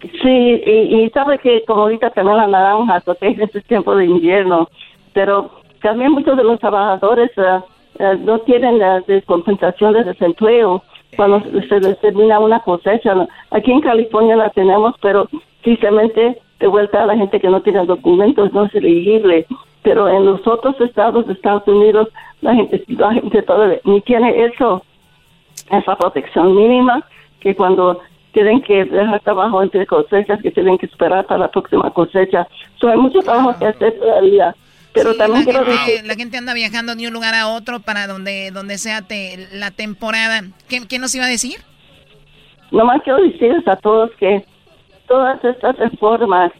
Sí, 0.00 0.62
y, 0.66 1.10
sabe 1.12 1.38
que 1.38 1.62
como 1.66 1.82
ahorita 1.82 2.10
también 2.10 2.38
la 2.38 2.46
naranja 2.46 3.00
protege 3.00 3.44
este 3.44 3.60
tiempo 3.62 3.94
de 3.94 4.06
invierno, 4.06 4.70
pero 5.12 5.60
también 5.82 6.12
muchos 6.12 6.36
de 6.36 6.44
los 6.44 6.58
trabajadores 6.58 7.30
uh, 7.36 7.62
no 8.20 8.38
tienen 8.40 8.78
la 8.78 9.00
descompensación 9.00 9.92
de 9.92 10.04
desempleo 10.04 10.82
cuando 11.16 11.42
se 11.68 11.80
les 11.80 11.98
termina 12.00 12.38
una 12.38 12.60
cosecha. 12.60 13.28
Aquí 13.50 13.72
en 13.72 13.80
California 13.80 14.36
la 14.36 14.50
tenemos, 14.50 14.94
pero 15.00 15.28
simplemente 15.64 16.40
de 16.58 16.66
vuelta 16.66 17.02
a 17.02 17.06
la 17.06 17.16
gente 17.16 17.40
que 17.40 17.48
no 17.48 17.60
tiene 17.62 17.84
documentos 17.86 18.52
no 18.52 18.64
es 18.64 18.74
elegible. 18.74 19.46
Pero 19.82 20.08
en 20.08 20.26
los 20.26 20.46
otros 20.46 20.80
estados 20.80 21.26
de 21.26 21.32
Estados 21.32 21.66
Unidos 21.66 22.08
la 22.42 22.54
gente, 22.54 22.82
la 22.88 23.12
gente 23.12 23.42
todavía 23.42 23.80
ni 23.84 24.00
tiene 24.02 24.44
eso, 24.44 24.82
esa 25.70 25.96
protección 25.96 26.54
mínima 26.54 27.04
que 27.40 27.54
cuando 27.54 28.00
tienen 28.32 28.62
que 28.62 28.84
dejar 28.84 29.20
trabajo 29.20 29.62
entre 29.62 29.86
cosechas, 29.86 30.40
que 30.40 30.50
tienen 30.50 30.78
que 30.78 30.86
esperar 30.86 31.26
para 31.26 31.40
la 31.40 31.50
próxima 31.50 31.90
cosecha. 31.90 32.46
So, 32.76 32.88
hay 32.88 32.96
mucho 32.96 33.20
trabajo 33.20 33.58
que 33.58 33.66
hacer 33.66 33.98
todavía. 33.98 34.54
Pero 34.92 35.14
también 35.14 35.46
la 35.46 35.64
gente, 35.64 36.02
la 36.06 36.14
gente 36.14 36.36
anda 36.36 36.52
viajando 36.52 36.94
de 36.94 37.06
un 37.06 37.12
lugar 37.12 37.34
a 37.34 37.48
otro 37.48 37.80
para 37.80 38.06
donde 38.06 38.50
donde 38.50 38.76
sea 38.78 39.04
la 39.52 39.70
temporada. 39.70 40.42
¿Qué, 40.68 40.86
¿Qué, 40.88 40.98
nos 40.98 41.14
iba 41.14 41.26
a 41.26 41.28
decir? 41.28 41.58
Nomás 42.70 43.00
quiero 43.02 43.22
decirles 43.22 43.66
a 43.68 43.76
todos 43.76 44.10
que 44.18 44.44
todas 45.06 45.44
estas 45.44 45.76
reformas, 45.76 46.52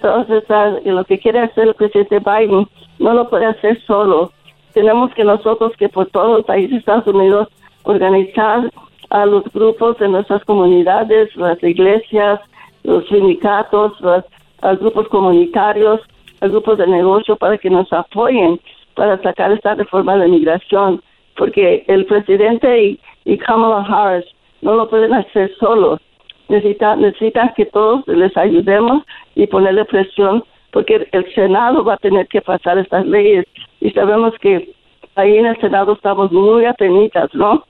todas 0.00 0.28
estas, 0.30 0.84
lo 0.84 1.04
que 1.04 1.18
quiere 1.18 1.40
hacer 1.40 1.68
el 1.68 1.74
presidente 1.74 2.20
Biden, 2.20 2.68
no 2.98 3.12
lo 3.12 3.28
puede 3.28 3.46
hacer 3.46 3.80
solo. 3.84 4.32
Tenemos 4.72 5.12
que 5.14 5.24
nosotros, 5.24 5.72
que 5.76 5.88
por 5.88 6.06
todo 6.06 6.38
el 6.38 6.44
país 6.44 6.70
de 6.70 6.76
Estados 6.76 7.06
Unidos, 7.06 7.48
organizar 7.82 8.70
a 9.10 9.26
los 9.26 9.44
grupos 9.52 9.98
de 9.98 10.08
nuestras 10.08 10.44
comunidades, 10.44 11.34
las 11.36 11.62
iglesias, 11.62 12.40
los 12.84 13.06
sindicatos, 13.08 14.00
los, 14.00 14.24
los 14.62 14.78
grupos 14.78 15.08
comunitarios, 15.08 16.00
grupos 16.50 16.78
de 16.78 16.86
negocio 16.86 17.36
para 17.36 17.58
que 17.58 17.70
nos 17.70 17.92
apoyen 17.92 18.60
para 18.94 19.20
sacar 19.22 19.52
esta 19.52 19.74
reforma 19.74 20.16
de 20.16 20.28
migración, 20.28 21.02
porque 21.36 21.84
el 21.88 22.04
presidente 22.06 22.98
y, 23.24 23.38
Kamala 23.38 23.86
Harris 23.88 24.26
no 24.60 24.74
lo 24.74 24.88
pueden 24.88 25.14
hacer 25.14 25.50
solos. 25.58 26.00
Necesitan, 26.48 27.00
necesitan 27.00 27.52
que 27.56 27.66
todos 27.66 28.06
les 28.06 28.36
ayudemos 28.36 29.04
y 29.34 29.46
ponerle 29.46 29.84
presión, 29.86 30.44
porque 30.72 31.08
el 31.12 31.34
Senado 31.34 31.84
va 31.84 31.94
a 31.94 31.98
tener 31.98 32.26
que 32.28 32.42
pasar 32.42 32.78
estas 32.78 33.06
leyes 33.06 33.46
y 33.80 33.90
sabemos 33.90 34.34
que 34.40 34.74
ahí 35.14 35.36
en 35.36 35.46
el 35.46 35.60
Senado 35.60 35.92
estamos 35.92 36.30
muy 36.32 36.64
apenitas, 36.64 37.32
¿no? 37.34 37.64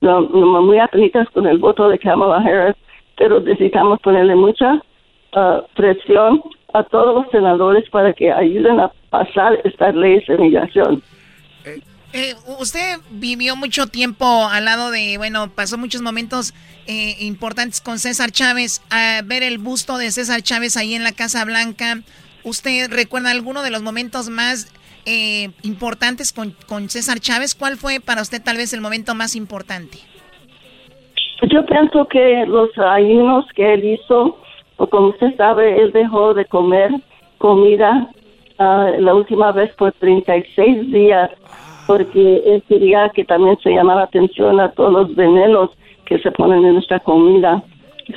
muy 0.00 0.78
apenitas 0.78 1.28
con 1.30 1.46
el 1.46 1.58
voto 1.58 1.88
de 1.88 1.98
Kamala 1.98 2.36
Harris, 2.36 2.76
pero 3.16 3.40
necesitamos 3.40 4.00
ponerle 4.00 4.34
mucha 4.34 4.74
uh, 5.34 5.62
presión 5.74 6.42
a 6.74 6.82
todos 6.82 7.14
los 7.14 7.30
senadores 7.30 7.88
para 7.88 8.12
que 8.12 8.32
ayuden 8.32 8.80
a 8.80 8.90
pasar 9.08 9.58
estas 9.64 9.94
leyes 9.94 10.26
de 10.26 10.36
migración. 10.36 11.02
Eh, 12.12 12.34
usted 12.58 12.98
vivió 13.10 13.56
mucho 13.56 13.86
tiempo 13.86 14.26
al 14.48 14.64
lado 14.64 14.90
de, 14.90 15.16
bueno, 15.16 15.50
pasó 15.54 15.78
muchos 15.78 16.02
momentos 16.02 16.52
eh, 16.86 17.16
importantes 17.20 17.80
con 17.80 17.98
César 17.98 18.32
Chávez. 18.32 18.82
A 18.90 19.22
ver 19.24 19.44
el 19.44 19.58
busto 19.58 19.98
de 19.98 20.10
César 20.10 20.42
Chávez 20.42 20.76
ahí 20.76 20.94
en 20.94 21.04
la 21.04 21.12
Casa 21.12 21.44
Blanca. 21.44 22.00
¿Usted 22.42 22.92
recuerda 22.92 23.30
alguno 23.30 23.62
de 23.62 23.70
los 23.70 23.82
momentos 23.82 24.28
más 24.28 24.72
eh, 25.06 25.50
importantes 25.62 26.32
con, 26.32 26.56
con 26.66 26.90
César 26.90 27.20
Chávez? 27.20 27.54
¿Cuál 27.54 27.76
fue 27.76 28.00
para 28.00 28.22
usted 28.22 28.42
tal 28.42 28.56
vez 28.56 28.72
el 28.72 28.80
momento 28.80 29.14
más 29.14 29.36
importante? 29.36 29.98
Yo 31.50 31.64
pienso 31.66 32.06
que 32.08 32.44
los 32.46 32.70
ayunos 32.78 33.44
que 33.54 33.74
él 33.74 33.84
hizo 33.84 34.38
como 34.76 35.08
usted 35.08 35.36
sabe, 35.36 35.80
él 35.80 35.92
dejó 35.92 36.34
de 36.34 36.44
comer 36.46 36.90
comida 37.38 38.08
ah, 38.58 38.90
la 38.98 39.14
última 39.14 39.52
vez 39.52 39.72
por 39.76 39.92
36 39.92 40.92
días 40.92 41.30
porque 41.86 42.42
él 42.46 42.62
quería 42.68 43.10
que 43.10 43.24
también 43.24 43.58
se 43.62 43.70
llamara 43.70 44.04
atención 44.04 44.60
a 44.60 44.70
todos 44.70 44.92
los 44.92 45.14
venenos 45.14 45.70
que 46.06 46.18
se 46.18 46.30
ponen 46.30 46.64
en 46.64 46.74
nuestra 46.74 47.00
comida. 47.00 47.62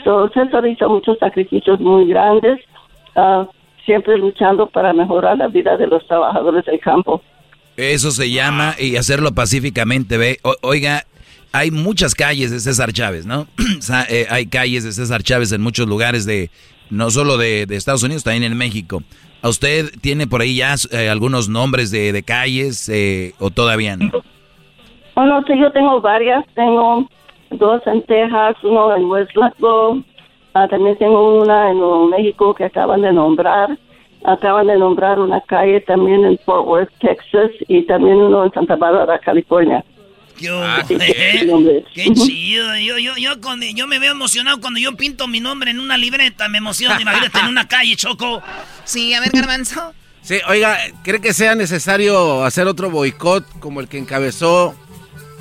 So, 0.04 0.30
César 0.30 0.66
hizo 0.68 0.90
muchos 0.90 1.18
sacrificios 1.20 1.80
muy 1.80 2.08
grandes, 2.08 2.60
uh, 3.16 3.46
siempre 3.86 4.18
luchando 4.18 4.68
para 4.68 4.94
mejorar 4.94 5.38
la 5.38 5.48
vida 5.48 5.78
de 5.78 5.88
los 5.88 6.06
trabajadores 6.08 6.66
del 6.66 6.80
campo. 6.80 7.22
Eso 7.78 8.12
se 8.12 8.32
llama 8.32 8.76
y 8.80 8.96
hacerlo 8.96 9.34
pacíficamente, 9.34 10.18
ve. 10.18 10.40
oiga, 10.62 11.04
hay 11.52 11.72
muchas 11.72 12.16
calles 12.16 12.52
de 12.52 12.60
César 12.60 12.92
Chávez, 12.94 13.26
¿no? 13.26 13.48
Eh, 14.10 14.26
hay 14.30 14.48
calles 14.48 14.84
de 14.84 14.92
César 14.92 15.24
Chávez 15.24 15.52
en 15.52 15.62
muchos 15.62 15.88
lugares 15.88 16.26
de, 16.26 16.50
no 16.90 17.10
solo 17.10 17.38
de, 17.38 17.64
Estados 17.70 18.04
Unidos, 18.04 18.24
también 18.24 18.44
en 18.44 18.58
México. 18.58 19.02
¿A 19.42 19.50
usted 19.50 19.92
tiene 20.02 20.28
por 20.28 20.42
ahí 20.42 20.58
ya 20.58 20.76
eh, 20.92 21.10
algunos 21.10 21.48
nombres 21.48 21.92
de, 21.92 22.24
calles 22.24 22.90
eh, 22.90 23.34
o 23.40 23.50
todavía 23.50 23.96
no? 23.96 24.12
Bueno, 25.16 25.44
sí, 25.48 25.54
yo 25.60 25.72
tengo 25.72 26.02
varias. 26.02 26.46
Tengo 26.54 27.08
dos 27.52 27.82
en 27.88 28.02
Texas, 28.04 28.56
uno 28.64 28.96
en 28.96 29.06
West 29.06 29.32
ah, 30.54 30.68
también 30.68 30.98
tengo 30.98 31.42
una 31.42 31.72
en 31.72 31.78
Nuevo 31.78 32.08
México 32.08 32.54
que 32.54 32.66
acaban 32.66 33.02
de 33.02 33.14
nombrar. 33.14 33.78
Acaban 34.24 34.68
de 34.68 34.78
nombrar 34.78 35.20
una 35.20 35.40
calle 35.42 35.80
también 35.82 36.26
en 36.26 36.38
Fort 36.40 36.68
Worth, 36.68 36.92
Texas, 37.00 37.52
y 37.68 37.84
también 37.84 38.18
uno 38.18 38.46
en 38.46 38.52
Santa 38.52 38.76
Bárbara, 38.76 39.20
California. 39.20 39.84
Ah, 40.50 40.84
qué 40.88 42.14
chido. 42.14 42.78
Yo, 42.78 42.98
yo, 42.98 43.16
yo, 43.18 43.32
yo 43.76 43.88
me 43.88 44.00
veo 44.00 44.12
emocionado 44.12 44.60
cuando 44.62 44.80
yo 44.80 44.96
pinto 44.96 45.28
mi 45.28 45.40
nombre 45.40 45.72
en 45.72 45.80
una 45.80 45.98
libreta. 45.98 46.48
Me 46.50 46.60
emociono, 46.60 47.00
imagínate, 47.00 47.40
en 47.40 47.48
una 47.48 47.68
calle, 47.68 47.96
Choco. 47.96 48.42
Sí, 48.84 49.14
a 49.14 49.20
ver, 49.20 49.32
Garbanzo. 49.34 49.94
Sí, 50.22 50.40
oiga, 50.50 50.78
¿cree 51.04 51.22
que 51.22 51.34
sea 51.34 51.56
necesario 51.56 52.44
hacer 52.44 52.68
otro 52.68 52.90
boicot 52.90 53.46
como 53.60 53.80
el 53.80 53.88
que 53.88 53.98
encabezó 53.98 54.76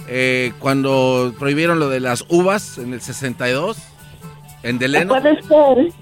eh, 0.09 0.52
cuando 0.60 1.35
prohibieron 1.39 1.81
lo 1.81 1.89
de 1.89 1.98
las 1.98 2.24
uvas 2.28 2.78
en 2.78 2.93
el 2.93 3.01
62 3.01 3.78
en 4.62 4.78
Deleno? 4.78 5.09
Puede 5.09 5.43
ser, 5.43 5.93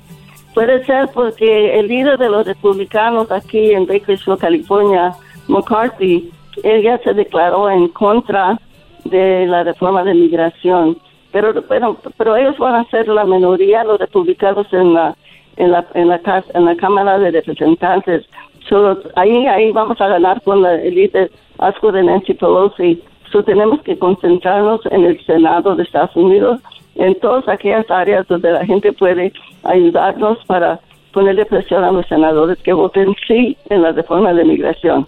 puede 0.52 0.84
ser 0.84 1.08
porque 1.14 1.78
el 1.78 1.88
líder 1.88 2.18
de 2.18 2.28
los 2.28 2.46
republicanos 2.46 3.30
aquí 3.30 3.72
en 3.72 3.86
Bakersfield, 3.86 4.38
California, 4.38 5.14
McCarthy, 5.48 6.30
él 6.62 6.82
ya 6.82 6.98
se 6.98 7.14
declaró 7.14 7.70
en 7.70 7.88
contra 7.88 8.60
de 9.04 9.46
la 9.46 9.64
reforma 9.64 10.04
de 10.04 10.14
migración. 10.14 10.98
Pero, 11.32 11.52
pero, 11.62 11.96
pero 12.16 12.36
ellos 12.36 12.56
van 12.58 12.76
a 12.76 12.90
ser 12.90 13.08
la 13.08 13.24
minoría, 13.24 13.84
los 13.84 13.98
republicanos 13.98 14.72
en 14.72 14.94
la, 14.94 15.16
en 15.56 15.72
la, 15.72 15.84
en 15.94 16.08
la, 16.08 16.44
en 16.54 16.64
la 16.64 16.76
Cámara 16.76 17.18
de 17.18 17.30
Representantes. 17.32 18.24
Solo 18.68 18.98
ahí, 19.16 19.46
ahí 19.46 19.72
vamos 19.72 20.00
a 20.00 20.08
ganar 20.08 20.40
con 20.42 20.62
la 20.62 20.74
élite 20.76 21.30
asco 21.58 21.92
de 21.92 22.02
Nancy 22.02 22.34
Pelosi. 22.34 23.02
So, 23.30 23.42
tenemos 23.42 23.82
que 23.82 23.98
concentrarnos 23.98 24.80
en 24.86 25.04
el 25.04 25.24
Senado 25.26 25.74
de 25.74 25.82
Estados 25.82 26.14
Unidos 26.14 26.60
en 26.94 27.18
todas 27.18 27.48
aquellas 27.48 27.90
áreas 27.90 28.26
donde 28.28 28.52
la 28.52 28.64
gente 28.64 28.92
puede 28.92 29.32
ayudarnos 29.64 30.38
para 30.46 30.78
ponerle 31.12 31.44
presión 31.46 31.82
a 31.84 31.90
los 31.90 32.06
senadores 32.06 32.58
que 32.62 32.72
voten 32.72 33.14
sí 33.26 33.56
en 33.70 33.82
la 33.82 33.92
reforma 33.92 34.32
de 34.32 34.44
migración. 34.44 35.06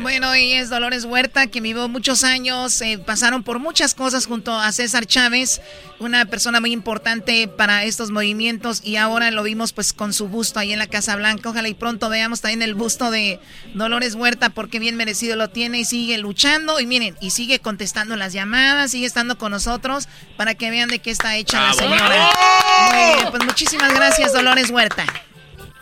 Bueno, 0.00 0.34
y 0.36 0.52
es 0.52 0.70
Dolores 0.70 1.04
Huerta, 1.04 1.48
que 1.48 1.60
vivió 1.60 1.88
muchos 1.88 2.22
años, 2.22 2.80
eh, 2.82 2.98
pasaron 3.04 3.42
por 3.42 3.58
muchas 3.58 3.94
cosas 3.94 4.26
junto 4.26 4.54
a 4.54 4.70
César 4.72 5.06
Chávez, 5.06 5.60
una 5.98 6.24
persona 6.26 6.60
muy 6.60 6.72
importante 6.72 7.48
para 7.48 7.84
estos 7.84 8.10
movimientos 8.10 8.80
y 8.84 8.96
ahora 8.96 9.30
lo 9.30 9.42
vimos 9.42 9.72
pues 9.72 9.92
con 9.92 10.12
su 10.12 10.28
busto 10.28 10.60
ahí 10.60 10.72
en 10.72 10.78
la 10.78 10.86
Casa 10.86 11.16
Blanca. 11.16 11.50
Ojalá 11.50 11.68
y 11.68 11.74
pronto 11.74 12.08
veamos 12.08 12.40
también 12.40 12.62
el 12.62 12.74
busto 12.74 13.10
de 13.10 13.40
Dolores 13.74 14.14
Huerta 14.14 14.50
porque 14.50 14.78
bien 14.78 14.96
merecido 14.96 15.36
lo 15.36 15.48
tiene 15.48 15.80
y 15.80 15.84
sigue 15.84 16.18
luchando 16.18 16.78
y 16.78 16.86
miren, 16.86 17.16
y 17.20 17.30
sigue 17.30 17.58
contestando 17.58 18.16
las 18.16 18.32
llamadas, 18.32 18.92
sigue 18.92 19.06
estando 19.06 19.36
con 19.36 19.50
nosotros 19.50 20.08
para 20.36 20.54
que 20.54 20.70
vean 20.70 20.88
de 20.88 21.00
qué 21.00 21.10
está 21.10 21.36
hecha 21.36 21.60
la 21.60 21.72
señora. 21.72 22.28
Muy 22.92 23.14
bien, 23.14 23.30
pues 23.30 23.44
muchísimas 23.44 23.92
gracias 23.94 24.32
Dolores 24.32 24.70
Huerta. 24.70 25.04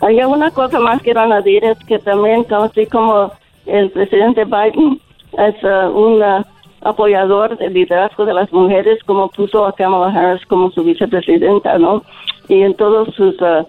Hay 0.01 0.17
una 0.23 0.51
cosa 0.51 0.79
más 0.79 1.01
que 1.03 1.15
van 1.15 1.33
a 1.33 1.37
decir, 1.37 1.65
es 1.65 1.79
que 1.87 1.99
también, 1.99 2.47
así 2.51 2.87
como 2.87 3.33
el 3.67 3.91
presidente 3.91 4.45
Biden 4.45 5.01
es 5.39 5.63
uh, 5.63 5.91
un 5.91 6.23
uh, 6.23 6.45
apoyador 6.83 7.57
del 7.59 7.75
liderazgo 7.75 8.25
de 8.25 8.35
las 8.35 8.53
mujeres, 8.53 9.03
como 9.05 9.29
puso 9.29 9.67
a 9.67 9.73
Kamala 9.73 10.09
Harris 10.09 10.47
como 10.47 10.71
su 10.71 10.83
vicepresidenta, 10.83 11.79
¿no? 11.79 12.03
Y 12.49 12.63
en 12.63 12.75
todos 12.75 13.15
sus, 13.15 13.35
uh, 13.41 13.67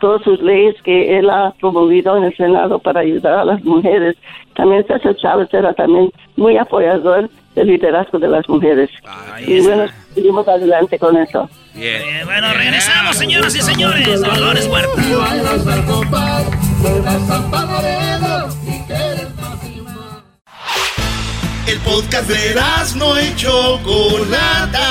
todas 0.00 0.22
sus 0.22 0.40
leyes 0.42 0.74
que 0.82 1.18
él 1.18 1.28
ha 1.30 1.52
promovido 1.60 2.16
en 2.16 2.24
el 2.24 2.36
Senado 2.36 2.78
para 2.78 3.00
ayudar 3.00 3.34
a 3.34 3.44
las 3.44 3.62
mujeres. 3.64 4.16
También 4.54 4.86
César 4.86 5.14
Chávez 5.16 5.52
era 5.52 5.74
también 5.74 6.10
muy 6.36 6.56
apoyador 6.56 7.28
del 7.54 7.66
liderazgo 7.68 8.18
de 8.18 8.28
las 8.28 8.48
mujeres. 8.48 8.90
y 9.46 9.60
bueno, 9.60 9.84
seguimos 10.14 10.48
adelante 10.48 10.98
con 10.98 11.16
eso. 11.16 11.48
Bien. 11.76 12.24
bueno, 12.24 12.54
regresamos, 12.54 13.16
señoras 13.18 13.54
y 13.54 13.60
señores. 13.60 14.20
Dolores 14.20 14.66
Huerta. 14.66 15.02
El 21.66 21.78
podcast 21.80 22.28
de 22.28 22.54
no 22.96 23.20
y 23.20 23.36
Chocolata. 23.36 24.88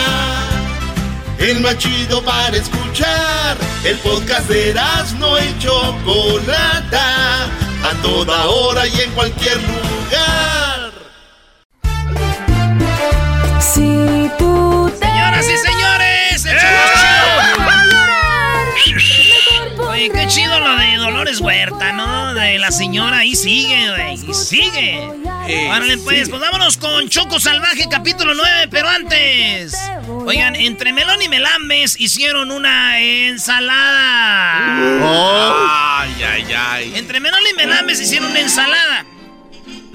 El 1.39 1.59
más 1.61 1.77
chido 1.79 2.23
para 2.23 2.55
escuchar. 2.55 3.57
El 3.83 3.97
podcast 3.97 4.47
de 4.47 4.75
no 5.17 5.39
y 5.39 5.57
Chocolata. 5.57 7.45
A 7.83 8.01
toda 8.03 8.45
hora 8.45 8.85
y 8.85 9.01
en 9.01 9.11
cualquier 9.11 9.57
lugar. 9.57 10.91
Si 13.59 14.29
tú 14.37 14.91
Señoras 14.99 15.45
y 15.49 15.57
señores, 15.57 16.14
Oye, 19.87 20.09
qué 20.09 20.27
chido 20.27 20.59
lo 20.59 20.75
de 20.77 20.97
Dolores 20.97 21.39
Huerta, 21.39 21.93
¿no? 21.93 22.33
De 22.33 22.59
la 22.59 22.71
señora, 22.71 23.19
ahí 23.19 23.35
sigue, 23.35 23.91
güey. 23.91 24.29
Y 24.29 24.33
sigue. 24.33 25.09
Árale, 25.71 25.97
pues, 25.99 26.27
pues 26.29 26.41
vámonos 26.41 26.77
con 26.77 27.07
Choco 27.07 27.39
Salvaje, 27.39 27.85
capítulo 27.89 28.33
9, 28.33 28.67
pero 28.71 28.89
antes. 28.89 29.77
Oigan, 30.25 30.55
entre 30.55 30.91
Melón 30.91 31.21
y 31.21 31.29
Melambes 31.29 31.99
hicieron 31.99 32.51
una 32.51 32.99
ensalada. 32.99 34.79
Oh. 35.03 35.67
Ay, 35.69 36.23
ay, 36.23 36.53
ay. 36.53 36.93
Entre 36.95 37.19
Melón 37.19 37.41
y 37.51 37.53
Melambes 37.53 38.01
hicieron 38.01 38.31
una 38.31 38.39
ensalada. 38.39 39.05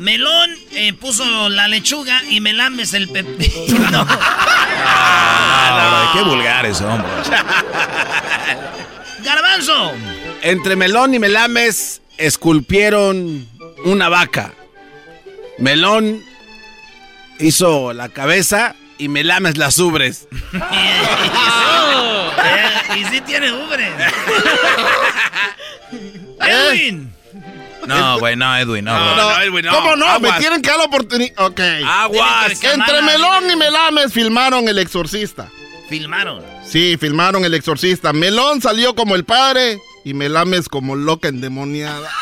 Melón 0.01 0.51
eh, 0.73 0.95
puso 0.95 1.51
la 1.51 1.69
lechuga 1.69 2.23
y 2.31 2.41
Melambes 2.41 2.95
el 2.95 3.09
pepino. 3.09 4.07
Ah, 4.83 6.11
qué 6.15 6.23
vulgares, 6.23 6.81
hombre. 6.81 7.07
Garbanzo. 9.23 9.93
Entre 10.41 10.75
Melón 10.75 11.13
y 11.13 11.19
Melames 11.19 12.01
esculpieron 12.17 13.47
una 13.85 14.09
vaca. 14.09 14.55
Melón 15.59 16.23
hizo 17.39 17.93
la 17.93 18.09
cabeza 18.09 18.75
y 18.97 19.09
Melames 19.09 19.59
las 19.59 19.79
ubres. 19.79 20.27
y 22.97 23.05
sí 23.05 23.21
tiene 23.21 23.53
ubres. 23.53 23.93
Edwin. 26.41 27.13
No, 27.87 28.19
güey, 28.19 28.37
no, 28.37 28.57
Edwin, 28.57 28.85
no. 28.85 28.93
No, 28.93 29.17
no, 29.17 29.41
Edwin, 29.43 29.65
no. 29.65 29.73
¿Cómo 29.73 29.97
no? 29.97 30.07
Aguas. 30.07 30.33
Me 30.35 30.39
tienen 30.39 30.63
que 30.63 30.69
dar 30.71 30.79
la 30.79 30.85
oportunidad. 30.85 31.47
Ok. 31.47 31.61
Aguas. 31.87 32.63
Entre 32.63 33.03
Melón 33.03 33.51
y 33.51 33.57
Melames 33.57 34.13
filmaron 34.13 34.69
El 34.69 34.79
Exorcista. 34.79 35.49
Filmaron. 35.89 36.43
Sí, 36.65 36.97
filmaron 36.99 37.45
El 37.45 37.55
Exorcista. 37.55 38.13
Melón 38.13 38.61
salió 38.61 38.95
como 38.95 39.17
el 39.17 39.25
padre 39.25 39.79
y 40.05 40.15
Melames 40.15 40.69
como 40.69 40.95
loca 40.95 41.29
endemoniada. 41.29 42.09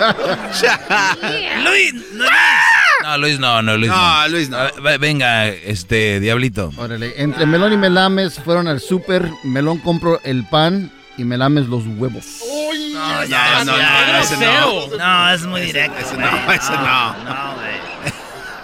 Luis, 1.64 1.94
no, 2.12 2.24
No, 3.02 3.18
Luis 3.18 3.38
no, 3.38 3.62
no, 3.62 3.76
Luis 3.76 3.90
no. 3.90 4.20
No, 4.22 4.28
Luis 4.28 4.48
no. 4.50 4.58
Ver, 4.82 4.98
Venga, 4.98 5.48
este, 5.48 6.20
Diablito. 6.20 6.72
Órale, 6.76 7.14
entre 7.16 7.46
Melón 7.46 7.72
y 7.72 7.76
Melames 7.76 8.38
fueron 8.44 8.68
al 8.68 8.80
súper, 8.80 9.28
Melón 9.44 9.78
compró 9.78 10.20
el 10.24 10.44
pan 10.44 10.90
y 11.16 11.24
Melames 11.24 11.66
los 11.66 11.84
huevos. 11.86 12.24
No, 12.92 13.24
ya, 13.24 13.64
no, 13.64 13.76
no, 13.76 14.18
ese 14.20 14.36
no. 14.36 14.96
No, 14.98 15.32
es 15.32 15.42
muy 15.44 15.62
directo. 15.62 15.98
Ese 15.98 16.14
güey. 16.16 16.26
no, 16.30 16.52
ese 16.52 16.72
no. 16.72 17.14
No, 17.24 17.54
güey. 17.54 18.10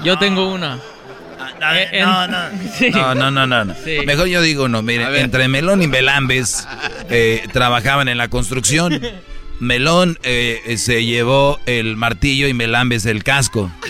Yo 0.04 0.18
tengo 0.18 0.52
una. 0.52 0.76
No, 0.76 1.72
Eh, 1.74 2.00
no, 2.02 2.28
no. 2.28 2.38
Sí. 2.76 2.90
No, 2.90 3.14
no, 3.14 3.30
no, 3.30 3.46
no. 3.46 3.64
no. 3.64 3.74
Sí. 3.82 3.98
Mejor 4.04 4.26
yo 4.26 4.42
digo 4.42 4.68
no, 4.68 4.82
mire, 4.82 5.20
entre 5.20 5.48
Melón 5.48 5.80
y 5.82 5.86
Melambes 5.86 6.68
eh, 7.08 7.46
trabajaban 7.52 8.08
en 8.08 8.18
la 8.18 8.28
construcción. 8.28 9.00
Melón 9.60 10.18
eh, 10.22 10.76
se 10.78 11.04
llevó 11.04 11.58
el 11.66 11.96
martillo 11.96 12.46
y 12.48 12.54
Melambes 12.54 13.06
el 13.06 13.24
casco. 13.24 13.70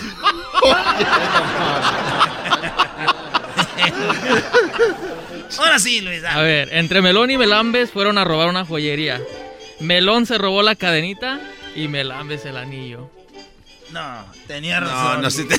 Ahora 5.57 5.79
sí, 5.79 6.01
Luis. 6.01 6.23
A 6.23 6.41
ver, 6.41 6.69
entre 6.73 7.01
Melón 7.01 7.31
y 7.31 7.37
Melambes 7.37 7.91
fueron 7.91 8.17
a 8.17 8.23
robar 8.23 8.49
una 8.49 8.65
joyería. 8.65 9.21
Melón 9.79 10.25
se 10.25 10.37
robó 10.37 10.61
la 10.61 10.75
cadenita 10.75 11.39
y 11.75 11.87
Melambes 11.87 12.45
el 12.45 12.57
anillo. 12.57 13.09
No, 13.91 14.25
tenía 14.47 14.79
No, 14.81 14.87
razón. 14.87 15.21
no, 15.21 15.31
si 15.31 15.45
te... 15.45 15.57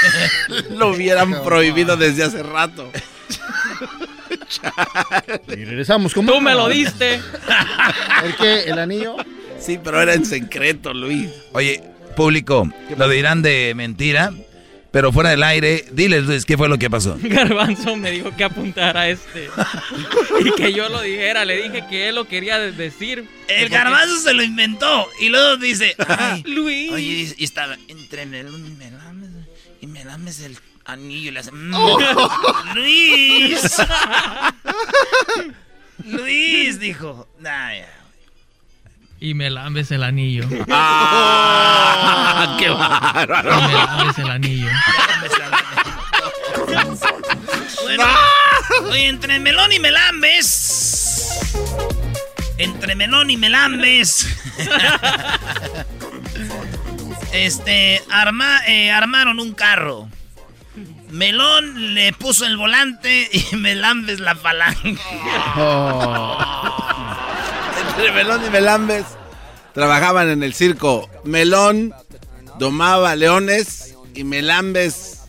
Lo 0.70 0.88
hubieran 0.90 1.42
prohibido 1.42 1.96
desde 1.96 2.24
hace 2.24 2.42
rato. 2.42 2.90
Y 5.48 5.64
regresamos 5.64 6.14
con 6.14 6.26
Tú 6.26 6.40
me 6.40 6.54
lo 6.54 6.68
diste. 6.68 7.14
¿El 8.24 8.36
qué? 8.36 8.60
¿El 8.70 8.78
anillo? 8.78 9.16
Sí, 9.60 9.78
pero 9.82 10.00
era 10.00 10.14
en 10.14 10.24
secreto, 10.24 10.94
Luis. 10.94 11.28
Oye, 11.52 11.82
público, 12.16 12.68
lo 12.96 13.08
dirán 13.08 13.42
de 13.42 13.72
mentira, 13.76 14.32
pero 14.90 15.12
fuera 15.12 15.30
del 15.30 15.42
aire, 15.42 15.84
diles, 15.92 16.24
Luis, 16.24 16.44
¿qué 16.44 16.56
fue 16.56 16.68
lo 16.68 16.78
que 16.78 16.88
pasó? 16.88 17.18
Garbanzo 17.22 17.96
me 17.96 18.10
dijo 18.10 18.34
que 18.36 18.44
apuntara 18.44 19.02
a 19.02 19.08
este. 19.10 19.48
y 20.44 20.50
que 20.52 20.72
yo 20.72 20.88
lo 20.88 21.02
dijera. 21.02 21.44
Le 21.44 21.62
dije 21.62 21.84
que 21.90 22.08
él 22.08 22.14
lo 22.14 22.24
quería 22.26 22.58
de- 22.58 22.72
decir. 22.72 23.28
El 23.48 23.68
garbanzo 23.68 24.16
se 24.18 24.32
lo 24.34 24.42
inventó 24.42 25.08
y 25.20 25.28
luego 25.28 25.56
dice, 25.56 25.94
ay, 26.06 26.42
Luis. 26.46 26.90
Oye, 26.92 27.34
y 27.36 27.44
estaba 27.44 27.76
entre 27.88 28.26
Melón 28.26 28.64
y 28.66 28.70
Melames 28.70 29.28
y 29.80 29.86
Melames 29.86 30.40
el 30.40 30.58
anillo 30.88 31.28
y 31.28 31.32
le 31.32 31.40
hace, 31.40 31.52
mm, 31.52 31.74
Oh. 31.74 31.98
Luis. 32.74 33.76
Luis 36.04 36.80
dijo, 36.80 37.28
nah, 37.38 37.74
ya. 37.74 37.94
Y 39.20 39.34
Melambes 39.34 39.90
el 39.90 40.02
anillo. 40.04 40.44
¡Ah! 40.70 42.56
¡Qué 42.58 42.66
Y 42.66 42.68
bárbaro! 42.70 43.60
Melambes 43.62 44.18
el 44.18 44.30
anillo. 44.30 44.68
Bueno, 47.82 48.04
oye, 48.90 49.08
entre 49.08 49.38
Melón 49.40 49.72
y 49.72 49.78
Melambes. 49.80 51.40
Entre 52.58 52.94
Melón 52.94 53.30
y 53.30 53.36
Melambes. 53.36 54.26
este, 57.32 58.02
arma, 58.10 58.60
eh, 58.66 58.90
armaron 58.92 59.40
un 59.40 59.52
carro. 59.52 60.08
Melón 61.10 61.94
le 61.94 62.12
puso 62.12 62.44
el 62.44 62.56
volante 62.56 63.28
y 63.32 63.44
Melambes 63.56 64.20
la 64.20 64.34
falange. 64.36 64.98
Entre 67.90 68.12
Melón 68.12 68.44
y 68.46 68.50
Melambes 68.50 69.04
trabajaban 69.74 70.28
en 70.28 70.42
el 70.42 70.54
circo. 70.54 71.08
Melón 71.24 71.94
domaba 72.58 73.14
leones 73.16 73.94
y 74.14 74.24
Melambes 74.24 75.22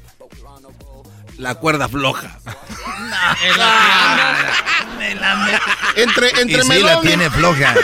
la 1.37 1.55
cuerda 1.55 1.87
floja. 1.87 2.37
Melambes. 4.97 5.59
Entre, 5.95 6.27
Y 6.35 6.39
entre 6.41 6.61
sí, 6.63 6.67
la 6.69 6.73
Melón 6.75 6.97
y- 7.03 7.07
tiene 7.07 7.29
floja. 7.29 7.75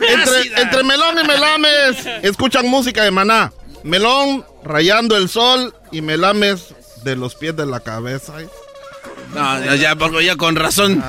Entre, 0.00 0.60
entre 0.60 0.82
Melón 0.82 1.18
y 1.22 1.26
Melames 1.26 2.06
escuchan 2.22 2.66
música 2.66 3.04
de 3.04 3.10
Maná. 3.12 3.52
Melón 3.84 4.44
rayando 4.64 5.16
el 5.16 5.28
sol 5.28 5.74
y 5.92 6.00
me 6.00 6.16
lames 6.16 6.74
de 7.04 7.16
los 7.16 7.34
pies 7.34 7.56
de 7.56 7.66
la 7.66 7.80
cabeza. 7.80 8.34
No, 9.34 9.58
no, 9.60 9.74
ya, 9.74 9.96
porque 9.96 10.24
ya 10.24 10.36
con 10.36 10.56
razón. 10.56 11.02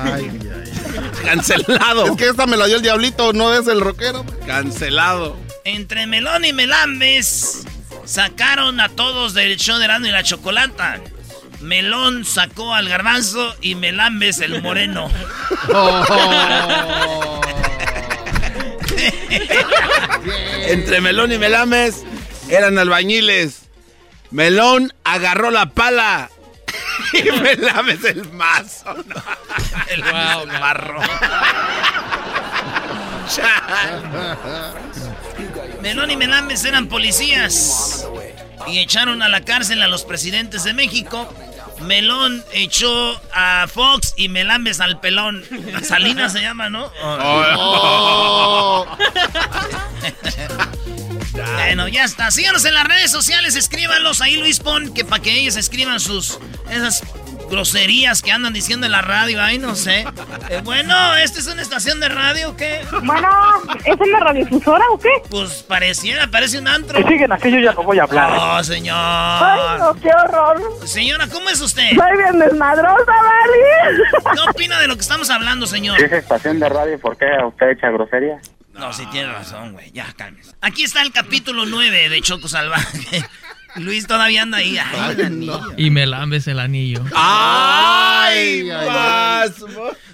Cancelado. 1.24 2.06
Es 2.06 2.16
que 2.16 2.28
esta 2.28 2.46
me 2.46 2.56
la 2.56 2.66
dio 2.66 2.76
el 2.76 2.82
diablito, 2.82 3.32
no 3.32 3.54
es 3.54 3.66
el 3.68 3.80
rockero. 3.80 4.24
Cancelado. 4.46 5.36
Entre 5.64 6.06
Melón 6.06 6.44
y 6.44 6.52
Melambes 6.52 7.64
sacaron 8.04 8.80
a 8.80 8.88
todos 8.90 9.34
del 9.34 9.56
show 9.56 9.78
de 9.78 9.86
Erasmo 9.86 10.06
y 10.06 10.10
la 10.10 10.22
Chocolata. 10.22 11.00
Melón 11.60 12.24
sacó 12.24 12.74
al 12.74 12.88
garbanzo 12.88 13.54
y 13.62 13.74
Melambes 13.74 14.40
el 14.40 14.60
moreno. 14.62 15.10
Entre 20.68 21.00
Melón 21.00 21.32
y 21.32 21.38
Melames 21.38 22.02
eran 22.48 22.78
albañiles. 22.78 23.63
Melón 24.34 24.92
agarró 25.04 25.52
la 25.52 25.66
pala 25.66 26.28
y 27.12 27.22
Melames 27.40 28.02
el 28.02 28.28
mazo. 28.32 28.92
¿no? 28.92 29.22
El 29.90 30.02
barro. 30.02 31.00
Melón 35.82 36.10
y 36.10 36.16
Melambes 36.16 36.64
eran 36.64 36.88
policías 36.88 38.08
y 38.66 38.80
echaron 38.80 39.22
a 39.22 39.28
la 39.28 39.42
cárcel 39.42 39.80
a 39.82 39.86
los 39.86 40.04
presidentes 40.04 40.64
de 40.64 40.72
México. 40.72 41.32
Melón 41.82 42.44
echó 42.52 43.20
a 43.32 43.68
Fox 43.72 44.14
y 44.16 44.28
Melambes 44.28 44.80
al 44.80 44.98
pelón. 44.98 45.44
Salinas 45.84 46.32
se 46.32 46.40
llama, 46.40 46.68
¿no? 46.70 46.90
Oh. 47.04 48.84
bueno, 51.34 51.88
ya 51.88 52.04
está. 52.04 52.30
Síganos 52.30 52.64
en 52.64 52.74
las 52.74 52.84
redes 52.84 53.10
sociales, 53.10 53.56
escríbanlos 53.56 54.20
ahí, 54.20 54.36
Luis 54.36 54.60
Pon, 54.60 54.92
que 54.94 55.04
para 55.04 55.22
que 55.22 55.32
ellos 55.32 55.56
escriban 55.56 56.00
sus 56.00 56.38
esas 56.70 57.02
groserías 57.50 58.22
que 58.22 58.32
andan 58.32 58.52
diciendo 58.52 58.86
en 58.86 58.92
la 58.92 59.02
radio, 59.02 59.40
ay, 59.42 59.58
no 59.58 59.74
sé. 59.74 60.06
Eh, 60.50 60.60
bueno, 60.64 61.14
¿esta 61.16 61.38
es 61.38 61.46
una 61.46 61.62
estación 61.62 62.00
de 62.00 62.08
radio 62.08 62.50
o 62.50 62.56
qué? 62.56 62.80
Bueno, 63.02 63.28
¿es 63.84 63.96
una 64.00 64.20
radiodifusora 64.20 64.84
o 64.90 64.98
qué? 64.98 65.10
Pues 65.30 65.62
pareciera, 65.62 66.26
parece 66.28 66.58
un 66.58 66.68
antro. 66.68 66.98
Que 66.98 67.08
siguen 67.12 67.32
aquello 67.32 67.58
ya 67.60 67.72
no 67.72 67.82
voy 67.82 67.98
a 67.98 68.04
hablar. 68.04 68.58
Oh, 68.58 68.62
señor. 68.64 68.96
Ay, 68.98 69.78
no, 69.78 69.94
qué 70.00 70.10
horror. 70.10 70.86
Señora, 70.86 71.26
¿cómo 71.28 71.48
es 71.50 71.60
usted? 71.60 71.90
Soy 71.90 72.16
bien 72.16 72.38
desmadrosa, 72.38 73.04
Vali. 73.06 74.34
¿Qué 74.34 74.50
opina 74.50 74.80
de 74.80 74.88
lo 74.88 74.94
que 74.94 75.02
estamos 75.02 75.30
hablando, 75.30 75.66
señor? 75.66 76.00
¿Es 76.00 76.12
estación 76.12 76.60
de 76.60 76.68
radio? 76.68 76.98
¿Por 76.98 77.16
qué 77.16 77.26
usted 77.46 77.70
echa 77.70 77.90
grosería? 77.90 78.40
No, 78.74 78.92
sí 78.92 79.04
tiene 79.10 79.32
razón, 79.32 79.72
güey. 79.72 79.90
Ya, 79.92 80.12
cálmese. 80.12 80.52
Aquí 80.60 80.82
está 80.82 81.02
el 81.02 81.12
capítulo 81.12 81.64
9 81.66 82.08
de 82.08 82.20
Choco 82.22 82.48
Salvaje. 82.48 83.24
Luis 83.76 84.06
todavía 84.06 84.42
anda 84.42 84.58
ahí. 84.58 84.78
Ay, 84.78 85.14
el 85.18 85.24
anillo. 85.24 85.60
Y 85.76 85.90
me 85.90 86.06
lambes 86.06 86.46
el 86.46 86.60
anillo. 86.60 87.04
¡Ay! 87.14 88.64
más. 88.64 89.52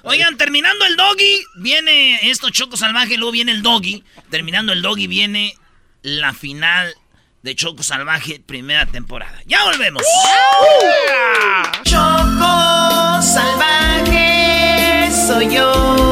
Oigan, 0.03 0.37
terminando 0.37 0.85
el 0.87 0.97
doggy, 0.97 1.45
viene 1.57 2.31
esto 2.31 2.51
Choco 2.51 2.77
Salvaje, 2.77 3.17
luego 3.17 3.33
viene 3.33 3.53
el 3.53 3.63
doggy. 3.63 4.03
Terminando 4.31 4.73
el 4.73 4.83
doggy, 4.83 5.07
viene 5.07 5.55
la 6.03 6.33
final 6.33 6.95
de 7.43 7.55
Choco 7.55 7.83
Salvaje, 7.83 8.41
primera 8.45 8.87
temporada. 8.87 9.41
¡Ya 9.47 9.65
volvemos! 9.65 10.03
Choco 11.85 13.23
salvaje 13.23 15.11
soy 15.11 15.55
yo. 15.55 16.10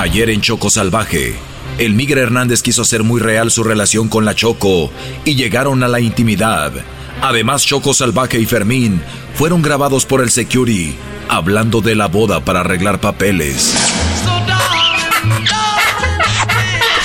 Ayer 0.00 0.30
en 0.30 0.40
Choco 0.40 0.70
Salvaje, 0.70 1.34
el 1.76 1.92
Migre 1.92 2.22
Hernández 2.22 2.62
quiso 2.62 2.80
hacer 2.80 3.02
muy 3.04 3.20
real 3.20 3.50
su 3.50 3.62
relación 3.62 4.08
con 4.08 4.24
la 4.24 4.34
Choco 4.34 4.90
y 5.26 5.34
llegaron 5.34 5.82
a 5.82 5.88
la 5.88 6.00
intimidad. 6.00 6.72
Además, 7.20 7.66
Choco 7.66 7.92
Salvaje 7.92 8.40
y 8.40 8.46
Fermín 8.46 9.02
fueron 9.34 9.60
grabados 9.60 10.06
por 10.06 10.22
el 10.22 10.30
Security 10.30 10.96
hablando 11.28 11.82
de 11.82 11.96
la 11.96 12.06
boda 12.08 12.42
para 12.42 12.60
arreglar 12.60 12.98
papeles. 12.98 13.74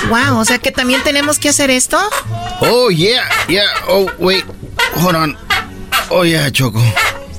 Wow, 0.07 0.39
o 0.39 0.45
sea 0.45 0.59
que 0.59 0.71
también 0.71 1.03
tenemos 1.03 1.37
que 1.37 1.49
hacer 1.49 1.69
esto. 1.71 1.99
Oh, 2.61 2.89
yeah, 2.91 3.27
yeah. 3.49 3.67
Oh, 3.89 4.09
wait. 4.19 4.45
Hold 5.03 5.15
on. 5.17 5.37
Oh, 6.09 6.23
yeah, 6.23 6.49
Choco. 6.49 6.81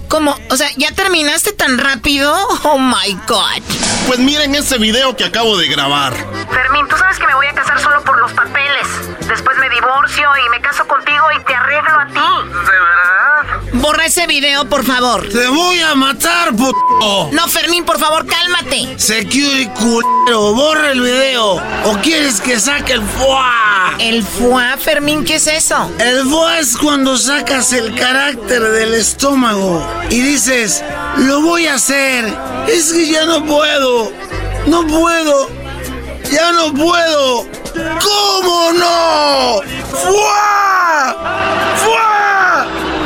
¿Cómo? 0.08 0.38
O 0.50 0.56
sea, 0.56 0.68
¿ya 0.76 0.92
terminaste 0.92 1.52
tan 1.52 1.78
rápido? 1.78 2.32
Oh 2.64 2.78
my 2.78 3.12
god. 3.26 3.62
Pues 4.06 4.18
miren 4.20 4.54
ese 4.54 4.78
video 4.78 5.16
que 5.16 5.24
acabo 5.24 5.56
de 5.56 5.66
grabar. 5.68 6.14
Fermín, 6.14 6.86
tú 6.88 6.96
sabes 6.96 7.18
que 7.18 7.26
me 7.26 7.34
voy 7.34 7.46
a 7.46 7.54
casar 7.54 7.80
solo 7.80 8.02
por 8.02 8.18
los 8.18 8.32
papeles. 8.32 8.86
Después 9.26 9.56
me 9.58 9.68
divorcio 9.68 10.28
y 10.46 10.48
me 10.50 10.60
caso 10.60 10.86
contigo 10.86 11.24
y 11.38 11.44
te 11.44 11.54
arreglo 11.54 12.00
a 12.00 12.06
ti. 12.06 12.48
¿De 12.48 12.78
verdad? 12.78 13.35
Borra 13.80 14.06
ese 14.06 14.26
video, 14.26 14.68
por 14.68 14.84
favor. 14.84 15.28
¡Te 15.28 15.48
voy 15.48 15.78
a 15.80 15.94
matar, 15.94 16.54
puto! 16.54 17.28
No, 17.32 17.46
Fermín, 17.48 17.84
por 17.84 17.98
favor, 17.98 18.26
cálmate. 18.26 18.98
Security 18.98 19.68
culero, 19.78 20.54
borra 20.54 20.92
el 20.92 21.00
video. 21.00 21.60
¿O 21.84 21.98
quieres 22.02 22.40
que 22.40 22.58
saque 22.58 22.94
el 22.94 23.02
FUA? 23.02 23.96
¿El 23.98 24.22
FUA, 24.22 24.76
Fermín? 24.78 25.24
¿Qué 25.24 25.36
es 25.36 25.46
eso? 25.46 25.90
El 25.98 26.24
FUA 26.24 26.58
es 26.58 26.76
cuando 26.76 27.18
sacas 27.18 27.72
el 27.72 27.94
carácter 27.94 28.62
del 28.62 28.94
estómago 28.94 29.86
y 30.08 30.20
dices, 30.20 30.82
lo 31.18 31.42
voy 31.42 31.66
a 31.66 31.74
hacer. 31.74 32.32
Es 32.68 32.92
que 32.92 33.06
ya 33.06 33.26
no 33.26 33.44
puedo. 33.44 34.10
No 34.66 34.86
puedo. 34.86 35.50
Ya 36.32 36.50
no 36.52 36.72
puedo. 36.72 37.46
¿Cómo 37.74 38.72
no? 38.72 39.60
¡Fua! 39.92 41.16
¡Fua! 41.84 42.15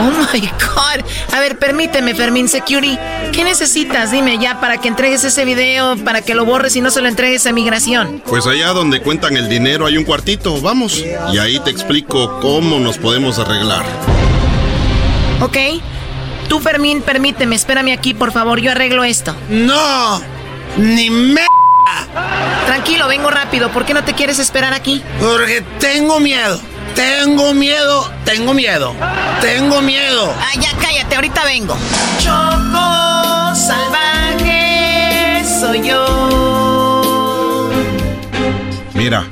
Oh 0.00 0.26
my 0.32 0.40
god. 0.40 1.04
A 1.32 1.40
ver, 1.40 1.58
permíteme, 1.58 2.14
Fermín 2.14 2.48
Security. 2.48 2.98
¿Qué 3.32 3.44
necesitas? 3.44 4.10
Dime 4.10 4.38
ya 4.38 4.58
para 4.60 4.78
que 4.78 4.88
entregues 4.88 5.24
ese 5.24 5.44
video, 5.44 5.96
para 5.98 6.22
que 6.22 6.34
lo 6.34 6.46
borres 6.46 6.74
y 6.76 6.80
no 6.80 6.90
se 6.90 7.02
lo 7.02 7.08
entregues 7.08 7.46
a 7.46 7.52
migración. 7.52 8.22
Pues 8.26 8.46
allá 8.46 8.68
donde 8.68 9.02
cuentan 9.02 9.36
el 9.36 9.48
dinero 9.48 9.84
hay 9.84 9.98
un 9.98 10.04
cuartito, 10.04 10.58
vamos. 10.60 11.04
Y 11.32 11.38
ahí 11.38 11.60
te 11.60 11.70
explico 11.70 12.40
cómo 12.40 12.78
nos 12.78 12.96
podemos 12.96 13.38
arreglar. 13.38 13.84
¿Ok? 15.40 15.56
Tú, 16.48 16.60
Fermín, 16.60 17.02
permíteme, 17.02 17.54
espérame 17.54 17.92
aquí, 17.92 18.14
por 18.14 18.32
favor, 18.32 18.58
yo 18.60 18.72
arreglo 18.72 19.04
esto. 19.04 19.36
No, 19.48 20.20
ni 20.78 21.10
me... 21.10 21.42
Tranquilo, 22.66 23.06
vengo 23.08 23.30
rápido. 23.30 23.70
¿Por 23.70 23.84
qué 23.84 23.94
no 23.94 24.04
te 24.04 24.14
quieres 24.14 24.38
esperar 24.38 24.72
aquí? 24.72 25.02
Porque 25.20 25.62
tengo 25.78 26.20
miedo. 26.20 26.60
Tengo 26.94 27.54
miedo, 27.54 28.10
tengo 28.24 28.54
miedo, 28.54 28.94
tengo 29.40 29.80
miedo. 29.82 30.34
Ah, 30.38 30.52
ya 30.60 30.72
cállate, 30.80 31.14
ahorita 31.14 31.44
vengo. 31.44 31.76
Choco 32.18 33.54
salvaje 33.54 35.42
soy 35.60 35.88
yo. 35.88 37.70
Mira, 38.94 39.26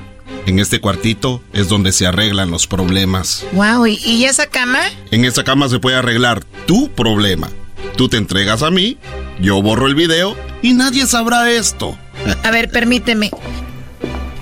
en 0.46 0.58
este 0.58 0.80
cuartito 0.80 1.42
es 1.52 1.68
donde 1.68 1.92
se 1.92 2.06
arreglan 2.06 2.50
los 2.50 2.66
problemas. 2.66 3.44
Wow, 3.52 3.86
¿y, 3.86 3.96
y 4.04 4.24
esa 4.24 4.46
cama? 4.46 4.80
En 5.10 5.24
esa 5.24 5.44
cama 5.44 5.68
se 5.68 5.78
puede 5.78 5.96
arreglar 5.96 6.44
tu 6.66 6.90
problema. 6.90 7.50
Tú 7.96 8.08
te 8.08 8.16
entregas 8.16 8.62
a 8.62 8.70
mí, 8.70 8.96
yo 9.40 9.60
borro 9.60 9.86
el 9.86 9.94
video 9.94 10.36
y 10.62 10.72
nadie 10.74 11.06
sabrá 11.06 11.50
esto. 11.50 11.98
A 12.44 12.50
ver, 12.50 12.70
permíteme. 12.70 13.30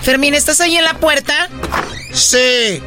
Fermín, 0.01 0.33
¿estás 0.33 0.61
ahí 0.61 0.77
en 0.77 0.83
la 0.83 0.93
puerta? 0.93 1.49
Sí. 2.13 2.81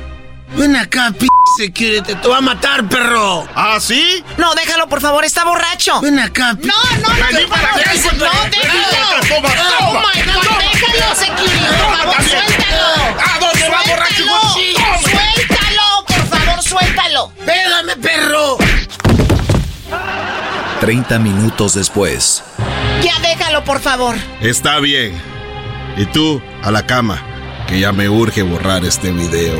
Ven 0.56 0.76
acá, 0.76 1.12
p 1.18 1.26
security, 1.56 2.14
te 2.14 2.28
va 2.28 2.38
a 2.38 2.40
matar, 2.40 2.86
perro. 2.88 3.46
¿Ah, 3.54 3.78
sí? 3.80 4.24
No, 4.36 4.54
déjalo, 4.54 4.88
por 4.88 5.00
favor, 5.00 5.24
está 5.24 5.44
borracho. 5.44 6.00
Ven 6.00 6.18
acá, 6.18 6.56
p 6.60 6.66
No, 6.66 6.74
no, 7.00 7.08
no, 7.08 7.26
Vení 7.26 7.46
por 7.46 7.58
para 7.60 7.70
acá, 7.70 7.92
no, 7.94 8.26
déjalo. 8.50 9.20
Toma, 9.28 9.48
toma, 9.48 9.50
Oh 9.80 9.92
toma. 9.92 10.00
my 10.14 10.22
God, 10.22 10.42
Toma. 10.42 10.58
déjalo, 10.58 11.14
security, 11.14 11.66
por 11.66 11.98
favor, 11.98 12.22
suéltalo. 12.22 12.86
¿A 13.20 13.38
dónde 13.38 13.68
va, 13.68 13.82
borracho? 13.86 14.24
Suéltalo, 15.02 16.04
por 16.06 16.26
favor, 16.26 16.62
suéltalo. 16.62 17.32
Pégame, 17.46 17.96
perro. 17.96 18.58
30 20.80 21.18
minutos 21.18 21.74
después. 21.74 22.42
Ya 23.02 23.18
déjalo, 23.20 23.64
por 23.64 23.80
favor. 23.80 24.16
Está 24.40 24.78
bien. 24.80 25.20
Y 25.96 26.06
tú, 26.06 26.42
a 26.62 26.70
la 26.70 26.86
cama, 26.86 27.22
que 27.68 27.78
ya 27.80 27.92
me 27.92 28.08
urge 28.08 28.42
borrar 28.42 28.84
este 28.84 29.10
video. 29.12 29.58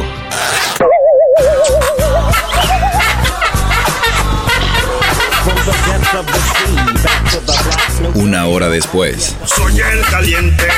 Una 8.14 8.46
hora 8.46 8.68
después. 8.68 9.36
Soy 9.44 9.80
el 9.80 10.00
caliente. 10.02 10.68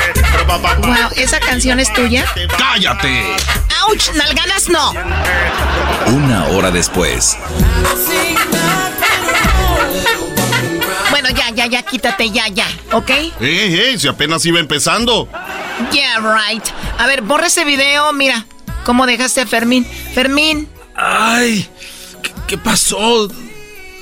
Wow, 0.79 1.09
¿esa 1.15 1.39
canción 1.39 1.79
es 1.79 1.91
tuya? 1.93 2.25
¡Cállate! 2.57 3.23
¡Auch! 3.81 4.13
¡Nalgadas 4.15 4.69
no! 4.69 4.91
Una 6.07 6.45
hora 6.47 6.71
después. 6.71 7.37
Bueno, 11.09 11.29
ya, 11.29 11.49
ya, 11.51 11.65
ya, 11.67 11.81
quítate, 11.83 12.31
ya, 12.31 12.47
ya, 12.47 12.67
¿ok? 12.91 13.09
¡Eh, 13.09 13.31
eh! 13.41 13.95
Si 13.97 14.07
apenas 14.07 14.45
iba 14.45 14.59
empezando. 14.59 15.27
Yeah, 15.91 16.19
right. 16.19 16.65
A 16.99 17.07
ver, 17.07 17.21
borra 17.21 17.47
ese 17.47 17.65
video, 17.65 18.13
mira. 18.13 18.45
¿Cómo 18.85 19.05
dejaste 19.05 19.41
a 19.41 19.47
Fermín? 19.47 19.85
Fermín. 20.13 20.67
Ay, 20.95 21.67
¿qué, 22.47 22.57
pasó? 22.57 23.29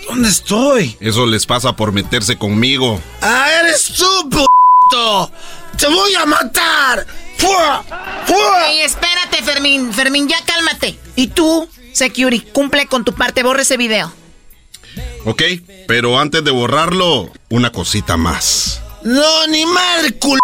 ¿Dónde 0.07 0.29
estoy? 0.29 0.97
Eso 0.99 1.25
les 1.25 1.45
pasa 1.45 1.75
por 1.75 1.91
meterse 1.91 2.37
conmigo. 2.37 2.99
¡Ah, 3.21 3.47
eres 3.61 3.93
tú, 3.97 4.29
p 4.29 4.37
¡Te 5.77 5.87
voy 5.87 6.13
a 6.15 6.25
matar! 6.25 7.07
¡Fuera! 7.37 7.83
¡Fuera! 8.25 8.71
Ey, 8.71 8.81
espérate, 8.81 9.41
Fermín. 9.41 9.91
Fermín, 9.93 10.27
ya 10.27 10.37
cálmate. 10.45 10.97
¿Y 11.15 11.27
tú, 11.27 11.67
Security, 11.93 12.45
cumple 12.51 12.85
con 12.87 13.05
tu 13.05 13.13
parte? 13.13 13.41
Borra 13.41 13.61
ese 13.61 13.77
video. 13.77 14.11
Ok, 15.25 15.43
pero 15.87 16.19
antes 16.19 16.43
de 16.43 16.51
borrarlo, 16.51 17.31
una 17.49 17.71
cosita 17.71 18.17
más. 18.17 18.81
No, 19.03 19.47
ni 19.47 19.65
madre, 19.65 20.17
culo. 20.17 20.39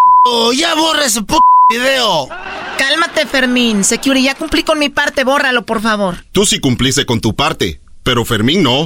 Ya 0.53 0.75
borra 0.75 1.05
ese 1.05 1.21
p 1.21 1.35
video. 1.69 2.29
Cálmate, 2.77 3.25
Fermín. 3.25 3.83
Security, 3.83 4.25
ya 4.25 4.35
cumplí 4.35 4.63
con 4.63 4.79
mi 4.79 4.89
parte. 4.89 5.23
Bórralo, 5.23 5.65
por 5.65 5.81
favor. 5.81 6.25
Tú 6.31 6.45
sí 6.45 6.59
cumpliste 6.59 7.05
con 7.05 7.19
tu 7.19 7.35
parte, 7.35 7.79
pero 8.03 8.23
Fermín 8.23 8.63
no. 8.63 8.85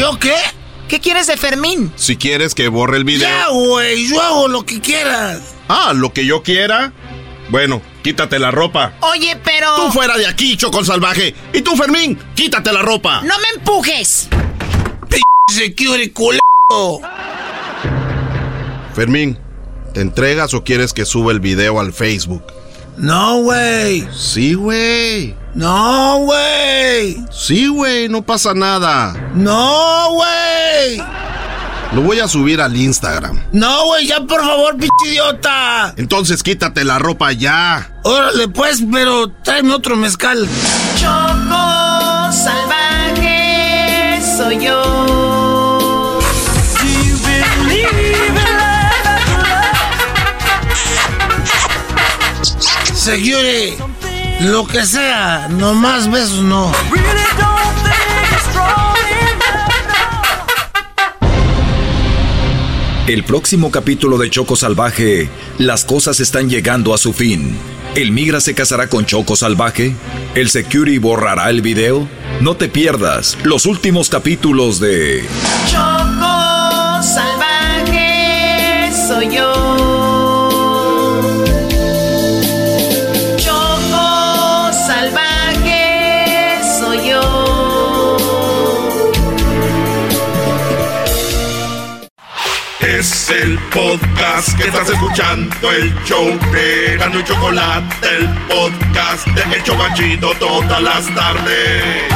¿Y 0.00 0.02
yo 0.02 0.18
qué? 0.18 0.34
¿Qué 0.88 0.98
quieres 0.98 1.26
de 1.26 1.36
Fermín? 1.36 1.92
Si 1.94 2.16
quieres 2.16 2.54
que 2.54 2.68
borre 2.68 2.96
el 2.96 3.04
video. 3.04 3.28
Ya, 3.28 3.48
güey, 3.50 4.08
yo 4.08 4.22
hago 4.22 4.48
lo 4.48 4.64
que 4.64 4.80
quieras. 4.80 5.42
Ah, 5.68 5.92
lo 5.94 6.14
que 6.14 6.24
yo 6.24 6.42
quiera. 6.42 6.94
Bueno, 7.50 7.82
quítate 8.02 8.38
la 8.38 8.50
ropa. 8.50 8.94
Oye, 9.00 9.38
pero. 9.44 9.76
Tú 9.76 9.92
fuera 9.92 10.16
de 10.16 10.26
aquí, 10.26 10.56
Choco 10.56 10.82
Salvaje. 10.86 11.34
Y 11.52 11.60
tú, 11.60 11.76
Fermín, 11.76 12.18
quítate 12.34 12.72
la 12.72 12.80
ropa. 12.80 13.20
¡No 13.20 13.34
me 13.40 13.58
empujes! 13.58 14.30
P 15.10 15.20
security 15.52 16.08
culo. 16.08 16.40
Fermín, 18.94 19.38
¿te 19.92 20.00
entregas 20.00 20.54
o 20.54 20.64
quieres 20.64 20.94
que 20.94 21.04
suba 21.04 21.30
el 21.30 21.40
video 21.40 21.78
al 21.78 21.92
Facebook? 21.92 22.42
No, 23.00 23.38
güey. 23.40 24.06
Sí, 24.14 24.52
güey. 24.52 25.34
No, 25.54 26.18
güey. 26.18 27.16
Sí, 27.32 27.66
güey, 27.66 28.10
no 28.10 28.20
pasa 28.20 28.52
nada. 28.52 29.14
No, 29.34 30.10
güey. 30.12 31.02
Lo 31.94 32.02
voy 32.02 32.20
a 32.20 32.28
subir 32.28 32.60
al 32.60 32.76
Instagram. 32.76 33.42
No, 33.52 33.86
güey, 33.86 34.06
ya 34.06 34.20
por 34.20 34.42
favor, 34.42 34.72
pinche 34.76 35.12
idiota. 35.12 35.94
Entonces 35.96 36.42
quítate 36.42 36.84
la 36.84 36.98
ropa 36.98 37.32
ya. 37.32 37.90
Órale, 38.04 38.48
pues, 38.48 38.82
pero 38.92 39.30
tráeme 39.42 39.72
otro 39.72 39.96
mezcal. 39.96 40.46
Choco 41.00 42.30
salvaje 42.32 44.20
soy 44.36 44.62
yo. 44.66 44.89
Security, 53.10 53.74
lo 54.42 54.64
que 54.68 54.86
sea, 54.86 55.48
no 55.50 55.74
más 55.74 56.08
besos 56.08 56.44
no. 56.44 56.70
El 63.08 63.24
próximo 63.24 63.72
capítulo 63.72 64.16
de 64.16 64.30
Choco 64.30 64.54
Salvaje, 64.54 65.28
las 65.58 65.84
cosas 65.84 66.20
están 66.20 66.48
llegando 66.48 66.94
a 66.94 66.98
su 66.98 67.12
fin. 67.12 67.58
¿El 67.96 68.12
migra 68.12 68.40
se 68.40 68.54
casará 68.54 68.86
con 68.86 69.04
Choco 69.06 69.34
Salvaje? 69.34 69.92
¿El 70.36 70.48
security 70.48 70.98
borrará 70.98 71.50
el 71.50 71.62
video? 71.62 72.08
No 72.40 72.54
te 72.54 72.68
pierdas 72.68 73.36
los 73.42 73.66
últimos 73.66 74.08
capítulos 74.08 74.78
de 74.78 75.24
Choco 75.68 77.02
salvaje 77.02 77.29
El 93.30 93.56
podcast 93.70 94.58
que 94.58 94.64
estás 94.64 94.90
escuchando, 94.90 95.70
el 95.70 95.94
show 96.04 96.26
de 96.52 96.96
y 96.96 97.22
Chocolate, 97.22 97.94
el 98.16 98.28
podcast 98.48 99.24
de 99.28 99.42
El 99.54 99.62
Chobachito 99.62 100.32
todas 100.40 100.82
las 100.82 101.06
tardes. 101.14 102.12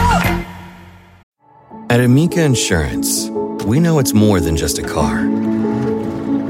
At 1.89 2.01
Amica 2.01 2.43
Insurance, 2.43 3.31
we 3.65 3.79
know 3.79 4.01
it's 4.01 4.13
more 4.13 4.41
than 4.41 4.57
just 4.57 4.81
a 4.81 4.83
car. 4.83 5.21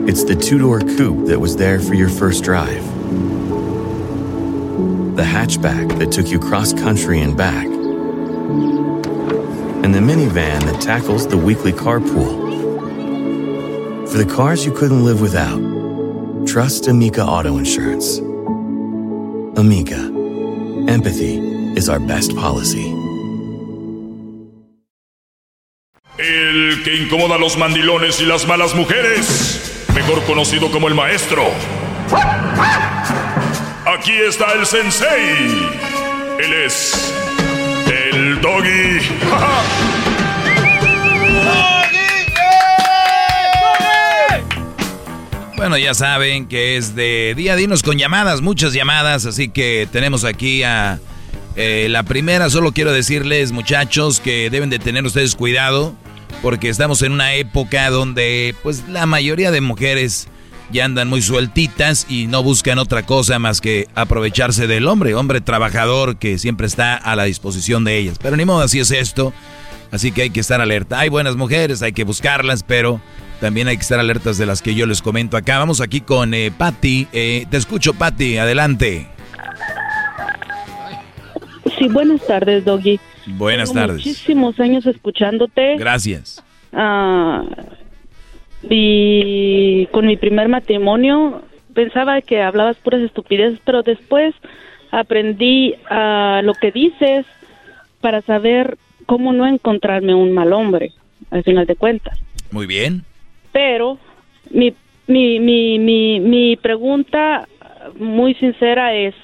It's 0.08 0.24
the 0.24 0.34
two 0.34 0.58
door 0.58 0.80
coupe 0.80 1.26
that 1.26 1.38
was 1.38 1.56
there 1.56 1.78
for 1.78 1.92
your 1.92 2.08
first 2.08 2.42
drive, 2.42 2.82
the 5.14 5.24
hatchback 5.24 5.98
that 5.98 6.10
took 6.10 6.28
you 6.28 6.38
cross 6.38 6.72
country 6.72 7.20
and 7.20 7.36
back, 7.36 7.66
and 9.84 9.94
the 9.94 10.00
minivan 10.00 10.62
that 10.64 10.80
tackles 10.80 11.26
the 11.26 11.36
weekly 11.36 11.72
carpool. 11.72 12.43
For 14.14 14.22
the 14.22 14.32
cars 14.32 14.64
you 14.64 14.70
couldn't 14.70 15.04
live 15.04 15.20
without, 15.20 15.58
trust 16.46 16.86
Amica 16.86 17.20
Auto 17.20 17.58
Insurance. 17.58 18.20
Amica, 19.58 19.98
empathy 20.86 21.38
is 21.76 21.88
our 21.88 21.98
best 21.98 22.36
policy. 22.36 22.94
El 26.16 26.84
que 26.84 26.94
incomoda 26.94 27.34
a 27.34 27.38
los 27.38 27.56
mandilones 27.56 28.20
y 28.20 28.26
las 28.26 28.46
malas 28.46 28.72
mujeres, 28.76 29.84
mejor 29.92 30.22
conocido 30.26 30.70
como 30.70 30.86
el 30.86 30.94
maestro. 30.94 31.42
Aquí 33.84 34.12
está 34.12 34.52
el 34.52 34.64
sensei. 34.64 35.68
Él 36.38 36.52
es 36.64 37.12
el 37.88 38.40
doggy. 38.40 39.00
Bueno, 45.64 45.78
ya 45.78 45.94
saben 45.94 46.46
que 46.46 46.76
es 46.76 46.94
de 46.94 47.32
día 47.34 47.56
dinos 47.56 47.82
con 47.82 47.96
llamadas, 47.96 48.42
muchas 48.42 48.74
llamadas, 48.74 49.24
así 49.24 49.48
que 49.48 49.88
tenemos 49.90 50.24
aquí 50.24 50.62
a 50.62 51.00
eh, 51.56 51.86
la 51.88 52.02
primera. 52.02 52.50
Solo 52.50 52.72
quiero 52.72 52.92
decirles, 52.92 53.50
muchachos, 53.50 54.20
que 54.20 54.50
deben 54.50 54.68
de 54.68 54.78
tener 54.78 55.06
ustedes 55.06 55.34
cuidado, 55.34 55.94
porque 56.42 56.68
estamos 56.68 57.00
en 57.00 57.12
una 57.12 57.32
época 57.32 57.88
donde, 57.88 58.54
pues, 58.62 58.86
la 58.90 59.06
mayoría 59.06 59.50
de 59.50 59.62
mujeres 59.62 60.28
ya 60.70 60.84
andan 60.84 61.08
muy 61.08 61.22
sueltitas 61.22 62.04
y 62.10 62.26
no 62.26 62.42
buscan 62.42 62.78
otra 62.78 63.06
cosa 63.06 63.38
más 63.38 63.62
que 63.62 63.88
aprovecharse 63.94 64.66
del 64.66 64.86
hombre, 64.86 65.14
hombre 65.14 65.40
trabajador 65.40 66.18
que 66.18 66.36
siempre 66.36 66.66
está 66.66 66.94
a 66.94 67.16
la 67.16 67.24
disposición 67.24 67.84
de 67.84 67.96
ellas. 67.96 68.18
Pero 68.20 68.36
ni 68.36 68.44
modo, 68.44 68.60
así 68.60 68.80
es 68.80 68.90
esto. 68.90 69.32
Así 69.90 70.12
que 70.12 70.22
hay 70.22 70.30
que 70.30 70.40
estar 70.40 70.60
alerta. 70.60 70.98
Hay 70.98 71.08
buenas 71.08 71.36
mujeres, 71.36 71.80
hay 71.80 71.92
que 71.92 72.04
buscarlas, 72.04 72.64
pero 72.64 73.00
también 73.44 73.68
hay 73.68 73.76
que 73.76 73.82
estar 73.82 74.00
alertas 74.00 74.38
de 74.38 74.46
las 74.46 74.62
que 74.62 74.74
yo 74.74 74.86
les 74.86 75.02
comento 75.02 75.36
acá. 75.36 75.58
Vamos 75.58 75.82
aquí 75.82 76.00
con 76.00 76.32
eh, 76.32 76.50
Patty. 76.56 77.08
Eh, 77.12 77.44
te 77.50 77.58
escucho, 77.58 77.92
Patty. 77.92 78.38
Adelante. 78.38 79.06
Sí, 81.76 81.88
buenas 81.88 82.26
tardes, 82.26 82.64
Doggy. 82.64 82.98
Buenas 83.26 83.68
Tengo 83.68 83.82
tardes. 83.82 83.96
Muchísimos 83.98 84.58
años 84.60 84.86
escuchándote. 84.86 85.76
Gracias. 85.76 86.42
Ah, 86.72 87.44
y 88.62 89.88
con 89.92 90.06
mi 90.06 90.16
primer 90.16 90.48
matrimonio 90.48 91.42
pensaba 91.74 92.22
que 92.22 92.40
hablabas 92.40 92.78
puras 92.78 93.02
estupideces, 93.02 93.60
pero 93.62 93.82
después 93.82 94.34
aprendí 94.90 95.74
a 95.90 96.40
lo 96.42 96.54
que 96.54 96.72
dices 96.72 97.26
para 98.00 98.22
saber 98.22 98.78
cómo 99.04 99.34
no 99.34 99.46
encontrarme 99.46 100.14
un 100.14 100.32
mal 100.32 100.54
hombre, 100.54 100.92
al 101.30 101.44
final 101.44 101.66
de 101.66 101.76
cuentas. 101.76 102.18
Muy 102.50 102.66
bien. 102.66 103.04
Pero 103.54 103.98
mi, 104.50 104.74
mi, 105.06 105.38
mi, 105.38 105.78
mi, 105.78 106.18
mi 106.18 106.56
pregunta 106.56 107.48
muy 107.94 108.34
sincera 108.34 108.94
es, 108.94 109.14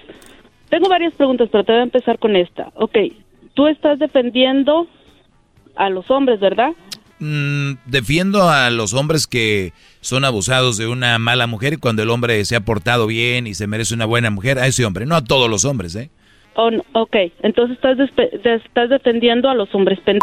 tengo 0.69 0.89
varias 0.89 1.13
preguntas, 1.15 1.49
pero 1.51 1.65
te 1.65 1.73
voy 1.73 1.81
a 1.81 1.85
empezar 1.85 2.19
con 2.21 2.37
esta. 2.37 2.71
Ok, 2.77 2.97
tú 3.55 3.67
estás 3.67 3.99
defendiendo 3.99 4.87
a 5.75 5.91
los 5.91 6.09
hombres, 6.13 6.39
¿verdad? 6.39 6.71
Mm, 7.19 7.73
defiendo 7.87 8.49
a 8.49 8.71
los 8.71 8.95
hombres 8.95 9.27
que 9.27 9.73
son 10.01 10.25
abusados 10.25 10.79
de 10.79 10.87
una 10.87 11.19
mala 11.19 11.49
mujer 11.49 11.73
y 11.73 11.77
cuando 11.79 12.05
el 12.05 12.11
hombre 12.11 12.45
se 12.45 12.55
ha 12.55 12.61
portado 12.61 13.09
bien 13.09 13.49
y 13.49 13.55
se 13.55 13.67
merece 13.67 13.95
una 13.95 14.07
buena 14.07 14.31
mujer, 14.31 14.61
a 14.61 14.69
ese 14.69 14.85
hombre, 14.85 15.07
no 15.07 15.17
a 15.17 15.25
todos 15.25 15.51
los 15.51 15.65
hombres, 15.65 15.97
¿eh? 15.97 16.09
Oh, 16.55 16.71
no, 16.71 16.85
ok, 16.93 17.17
entonces 17.43 17.77
estás, 17.77 17.99
estás 18.45 18.91
defendiendo 18.91 19.51
a 19.51 19.55
los 19.55 19.75
hombres 19.75 19.99
pendejos, 20.01 20.23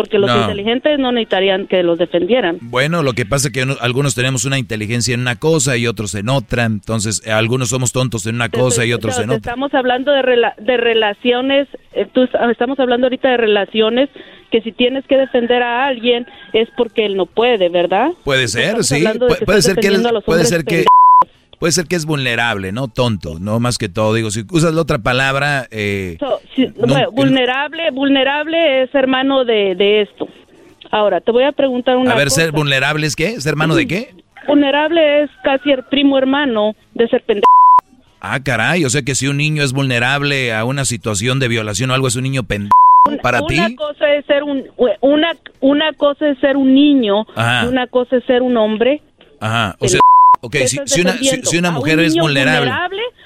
porque 0.00 0.18
los 0.18 0.30
No. 0.30 0.40
inteligentes 0.40 0.98
no 0.98 1.12
necesitarían 1.12 1.66
que 1.66 1.82
los 1.82 1.98
defendieran. 1.98 2.56
Bueno, 2.62 3.02
lo 3.02 3.12
que 3.12 3.26
pasa 3.26 3.48
es 3.48 3.52
que 3.52 3.66
no- 3.66 3.76
algunos 3.82 4.14
tenemos 4.14 4.46
una 4.46 4.58
inteligencia 4.58 5.12
en 5.12 5.20
una 5.20 5.36
cosa 5.36 5.76
y 5.76 5.86
otros 5.86 6.14
en 6.14 6.30
otra, 6.30 6.64
entonces 6.64 7.20
eh, 7.26 7.32
algunos 7.32 7.68
somos 7.68 7.92
tontos 7.92 8.24
en 8.24 8.36
una 8.36 8.48
cosa 8.48 8.86
y 8.86 8.94
otros 8.94 9.18
en 9.18 9.24
otra. 9.24 9.36
Estamos 9.36 9.74
hablando 9.74 10.10
de, 10.12 10.22
rela- 10.22 10.56
de 10.56 10.78
relaciones, 10.78 11.68
eh, 11.92 12.06
tú- 12.10 12.26
estamos 12.50 12.80
hablando 12.80 13.06
ahorita 13.08 13.28
de 13.28 13.36
relaciones 13.36 14.08
que 14.50 14.62
si 14.62 14.72
tienes 14.72 15.04
que 15.06 15.16
defender 15.18 15.62
a 15.62 15.86
alguien 15.86 16.26
es 16.54 16.68
porque 16.78 17.04
él 17.04 17.16
no 17.16 17.26
puede, 17.26 17.68
¿verdad? 17.68 18.12
Puede 18.24 18.48
ser, 18.48 18.82
sí, 18.82 19.04
pu- 19.04 19.44
puede 19.44 19.60
ser 19.60 19.76
que 19.76 19.88
él- 19.88 20.02
puede 20.24 20.44
ser 20.46 20.64
que 20.64 20.86
puede 21.60 21.72
ser 21.72 21.86
que 21.86 21.94
es 21.94 22.06
vulnerable, 22.06 22.72
¿no? 22.72 22.88
Tonto, 22.88 23.38
no 23.38 23.60
más 23.60 23.78
que 23.78 23.88
todo. 23.88 24.14
Digo, 24.14 24.30
si 24.30 24.44
usas 24.50 24.74
la 24.74 24.80
otra 24.80 24.98
palabra... 24.98 25.68
Eh, 25.70 26.16
vulnerable, 27.12 27.90
vulnerable 27.92 28.82
es 28.82 28.94
hermano 28.94 29.44
de, 29.44 29.76
de, 29.76 30.00
esto. 30.00 30.26
Ahora, 30.90 31.20
te 31.20 31.30
voy 31.30 31.44
a 31.44 31.52
preguntar 31.52 31.98
una 31.98 32.12
A 32.12 32.16
ver, 32.16 32.30
¿ser 32.30 32.50
vulnerable 32.50 33.06
es 33.06 33.14
qué? 33.14 33.28
¿Es 33.28 33.46
hermano 33.46 33.76
de 33.76 33.86
qué? 33.86 34.14
Vulnerable 34.48 35.22
es 35.22 35.30
casi 35.44 35.70
el 35.70 35.84
primo 35.84 36.16
hermano 36.18 36.74
de 36.94 37.06
ser 37.08 37.22
pendejo. 37.22 37.46
Ah, 38.22 38.40
caray, 38.42 38.84
o 38.84 38.90
sea 38.90 39.02
que 39.02 39.14
si 39.14 39.28
un 39.28 39.36
niño 39.36 39.62
es 39.62 39.72
vulnerable 39.72 40.52
a 40.54 40.64
una 40.64 40.84
situación 40.84 41.40
de 41.40 41.48
violación 41.48 41.90
o 41.90 41.94
algo, 41.94 42.08
es 42.08 42.16
un 42.16 42.22
niño 42.22 42.42
pendejo 42.42 42.72
para 43.22 43.42
ti. 43.46 43.58
Una 43.58 43.74
cosa 43.76 44.12
es 44.14 44.24
ser 44.26 44.42
un 44.42 44.64
una 45.00 45.32
una 45.60 45.92
cosa 45.92 46.28
es 46.28 46.38
ser 46.38 46.56
un 46.56 46.74
niño 46.74 47.26
y 47.62 47.66
una 47.66 47.86
cosa 47.86 48.16
es 48.16 48.24
ser 48.24 48.42
un 48.42 48.56
hombre. 48.56 49.02
Ajá, 49.40 49.76
o 49.78 49.88
sea, 49.88 50.00
okay, 50.40 50.66
si, 50.68 50.78
una, 51.00 51.16
si, 51.18 51.58
una 51.58 51.70
mujer 51.70 52.00
es 52.00 52.14
vulnerable, 52.14 52.70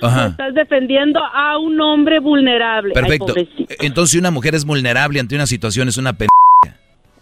estás 0.00 0.54
defendiendo 0.54 1.20
a 1.20 1.58
un 1.58 1.80
hombre 1.80 2.20
vulnerable. 2.20 2.94
Perfecto. 2.94 3.34
Entonces, 3.80 4.12
si 4.12 4.18
una 4.18 4.30
mujer 4.30 4.54
es 4.54 4.64
vulnerable 4.64 5.20
ante 5.20 5.34
una 5.34 5.46
situación 5.46 5.88
es 5.88 5.96
una 5.96 6.12
pendeja. 6.12 6.34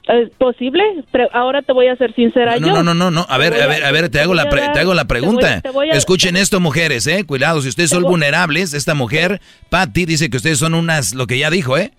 ¿Es 0.09 0.31
posible? 0.36 0.82
Pero 1.12 1.28
ahora 1.32 1.62
te 1.62 1.73
voy 1.73 1.86
a 1.86 1.97
ser 1.97 2.12
sincera 2.14 2.59
no, 2.59 2.66
yo. 2.66 2.74
No, 2.74 2.82
no, 2.82 2.94
no, 2.94 3.10
no. 3.10 3.24
A 3.28 3.39
ver, 3.39 3.55
a, 3.55 3.66
ver, 3.69 3.85
a 3.85 3.93
ver, 3.93 4.09
te, 4.09 4.19
hago 4.20 4.35
la, 4.35 4.48
te 4.48 4.81
hago 4.81 4.94
la 4.94 5.05
pregunta. 5.05 5.62
Escuchen 5.93 6.36
esto, 6.36 6.59
mujeres, 6.59 7.06
¿eh? 7.06 7.24
Cuidado, 7.24 7.62
si 7.62 7.69
ustedes 7.69 7.90
son 7.90 8.02
vulnerables, 8.02 8.74
esta 8.74 8.94
mujer, 8.94 9.40
Patty, 9.70 10.05
dice 10.05 10.28
que 10.28 10.39
ustedes 10.39 10.59
son 10.59 10.74
unas, 10.74 11.14
lo 11.14 11.28
que 11.28 11.39
ya 11.39 11.51
dijo, 11.51 11.78
¿eh? 11.78 11.93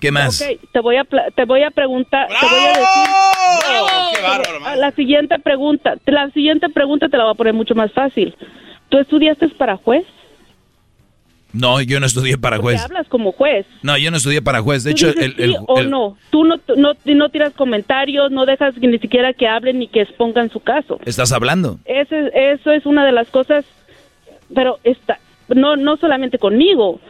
¿Qué 0.00 0.10
más? 0.10 0.40
Ok, 0.40 0.70
te 0.72 0.80
voy 0.80 0.96
a, 0.96 1.04
te 1.04 1.44
voy 1.44 1.62
a 1.62 1.70
preguntar, 1.70 2.28
te 2.28 2.46
voy 2.46 2.64
a 2.64 2.68
decir... 2.68 4.12
¡Qué 4.14 4.22
bárbaro, 4.22 4.76
La 4.76 4.90
siguiente 4.92 5.38
pregunta, 5.38 5.94
la 6.06 6.30
siguiente 6.30 6.68
pregunta 6.68 7.08
te 7.08 7.16
la 7.16 7.24
voy 7.24 7.32
a 7.32 7.36
poner 7.36 7.54
mucho 7.54 7.74
más 7.74 7.92
fácil. 7.92 8.34
¿Tú 8.88 8.98
estudiaste 8.98 9.48
para 9.48 9.76
juez? 9.76 10.04
No, 11.52 11.80
yo 11.82 12.00
no 12.00 12.06
estudié 12.06 12.38
para 12.38 12.58
juez. 12.58 12.78
¿Te 12.78 12.84
hablas 12.84 13.08
como 13.08 13.32
juez. 13.32 13.66
No, 13.82 13.96
yo 13.98 14.10
no 14.10 14.16
estudié 14.16 14.40
para 14.40 14.62
juez. 14.62 14.84
De 14.84 14.92
hecho, 14.92 15.08
el, 15.08 15.34
sí 15.36 15.54
o 15.66 15.82
no. 15.82 16.16
Tú 16.30 16.44
no, 16.44 16.58
no, 16.76 16.94
no, 17.04 17.28
tiras 17.28 17.52
comentarios, 17.52 18.30
no 18.30 18.46
dejas 18.46 18.76
ni 18.78 18.98
siquiera 18.98 19.34
que 19.34 19.46
hablen 19.46 19.78
ni 19.78 19.88
que 19.88 20.00
expongan 20.00 20.50
su 20.50 20.60
caso. 20.60 20.98
¿Estás 21.04 21.32
hablando? 21.32 21.78
Ese, 21.84 22.30
eso 22.34 22.72
es 22.72 22.86
una 22.86 23.04
de 23.04 23.12
las 23.12 23.28
cosas, 23.28 23.66
pero 24.54 24.78
está, 24.82 25.18
no, 25.48 25.76
no 25.76 25.98
solamente 25.98 26.38
conmigo. 26.38 27.00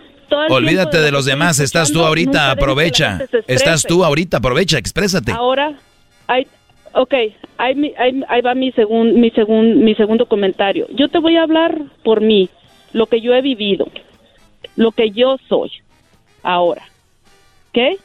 Olvídate 0.50 1.00
de, 1.00 1.10
los 1.10 1.24
demás, 1.24 1.60
estás 1.60 1.92
tú 1.92 2.02
ahorita, 2.04 2.50
aprovecha. 2.50 3.20
Estás 3.46 3.82
tú 3.82 4.04
ahorita, 4.04 4.38
aprovecha, 4.38 4.78
exprésate. 4.78 5.32
Ahora, 5.32 5.78
hay, 6.26 6.46
ok, 6.92 7.14
ahí, 7.58 7.94
ahí 8.28 8.40
va 8.40 8.54
mi, 8.54 8.72
segun, 8.72 9.20
mi, 9.20 9.30
segun, 9.30 9.84
mi 9.84 9.94
segundo 9.94 10.26
comentario. 10.26 10.86
Yo 10.94 11.08
te 11.08 11.18
voy 11.18 11.36
a 11.36 11.42
hablar 11.42 11.78
por 12.04 12.20
mí, 12.20 12.48
lo 12.92 13.06
que 13.06 13.20
yo 13.20 13.34
he 13.34 13.42
vivido 13.42 13.88
lo 14.76 14.92
que 14.92 15.10
yo 15.10 15.36
soy 15.48 15.70
ahora. 16.42 16.82
¿Ok? 17.70 18.00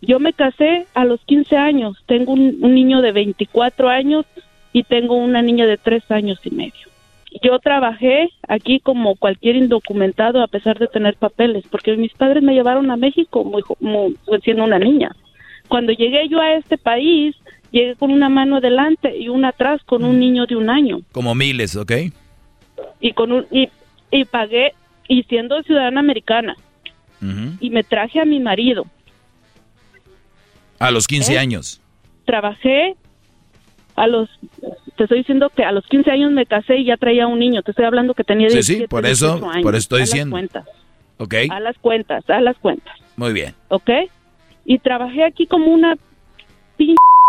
Yo 0.00 0.18
me 0.18 0.32
casé 0.32 0.86
a 0.94 1.04
los 1.04 1.20
15 1.24 1.56
años, 1.56 1.96
tengo 2.06 2.32
un, 2.32 2.60
niño 2.60 3.02
de 3.02 3.12
24 3.12 3.88
años 3.88 4.26
y 4.72 4.82
tengo 4.82 5.14
una 5.14 5.42
niña 5.42 5.66
de 5.66 5.76
3 5.76 6.10
años 6.10 6.40
y 6.42 6.50
medio. 6.50 6.91
Yo 7.42 7.58
trabajé 7.60 8.30
aquí 8.46 8.80
como 8.80 9.16
cualquier 9.16 9.56
indocumentado 9.56 10.42
a 10.42 10.48
pesar 10.48 10.78
de 10.78 10.86
tener 10.86 11.16
papeles, 11.16 11.64
porque 11.70 11.96
mis 11.96 12.12
padres 12.12 12.42
me 12.42 12.54
llevaron 12.54 12.90
a 12.90 12.96
México 12.96 13.44
muy, 13.44 13.62
siendo 14.42 14.64
una 14.64 14.78
niña. 14.78 15.16
Cuando 15.68 15.92
llegué 15.92 16.28
yo 16.28 16.40
a 16.40 16.54
este 16.54 16.76
país, 16.76 17.34
llegué 17.70 17.96
con 17.96 18.10
una 18.10 18.28
mano 18.28 18.56
adelante 18.56 19.16
y 19.16 19.28
una 19.28 19.48
atrás 19.48 19.80
con 19.84 20.04
un 20.04 20.18
niño 20.18 20.46
de 20.46 20.56
un 20.56 20.68
año. 20.68 21.00
Como 21.12 21.34
miles, 21.34 21.76
¿ok? 21.76 21.92
Y 23.00 23.12
con 23.12 23.32
un 23.32 23.46
y, 23.50 23.70
y 24.10 24.24
pagué 24.26 24.74
y 25.08 25.22
siendo 25.24 25.62
ciudadana 25.62 26.00
americana. 26.00 26.56
Y 27.60 27.70
me 27.70 27.84
traje 27.84 28.18
a 28.18 28.24
mi 28.24 28.40
marido. 28.40 28.84
A 30.80 30.90
los 30.90 31.06
15 31.06 31.34
¿Eh? 31.34 31.38
años. 31.38 31.80
Trabajé 32.24 32.96
a 33.94 34.08
los 34.08 34.28
te 34.96 35.04
estoy 35.04 35.18
diciendo 35.18 35.50
que 35.54 35.64
a 35.64 35.72
los 35.72 35.86
15 35.86 36.10
años 36.10 36.32
me 36.32 36.46
casé 36.46 36.78
y 36.78 36.84
ya 36.86 36.96
traía 36.96 37.26
un 37.26 37.38
niño. 37.38 37.62
Te 37.62 37.70
estoy 37.72 37.84
hablando 37.84 38.14
que 38.14 38.24
tenía 38.24 38.48
17 38.48 38.62
Sí, 38.62 38.80
sí, 38.82 38.86
por 38.88 39.06
eso, 39.06 39.40
por 39.62 39.74
eso 39.74 39.78
estoy 39.78 40.00
a 40.00 40.04
diciendo. 40.04 40.36
Las 40.36 40.50
cuentas. 40.50 40.74
Ok. 41.18 41.34
A 41.50 41.60
las 41.60 41.78
cuentas, 41.78 42.30
a 42.30 42.40
las 42.40 42.56
cuentas. 42.58 42.94
Muy 43.16 43.32
bien. 43.32 43.54
Ok. 43.68 43.90
Y 44.64 44.78
trabajé 44.78 45.24
aquí 45.24 45.46
como 45.46 45.72
una 45.72 45.96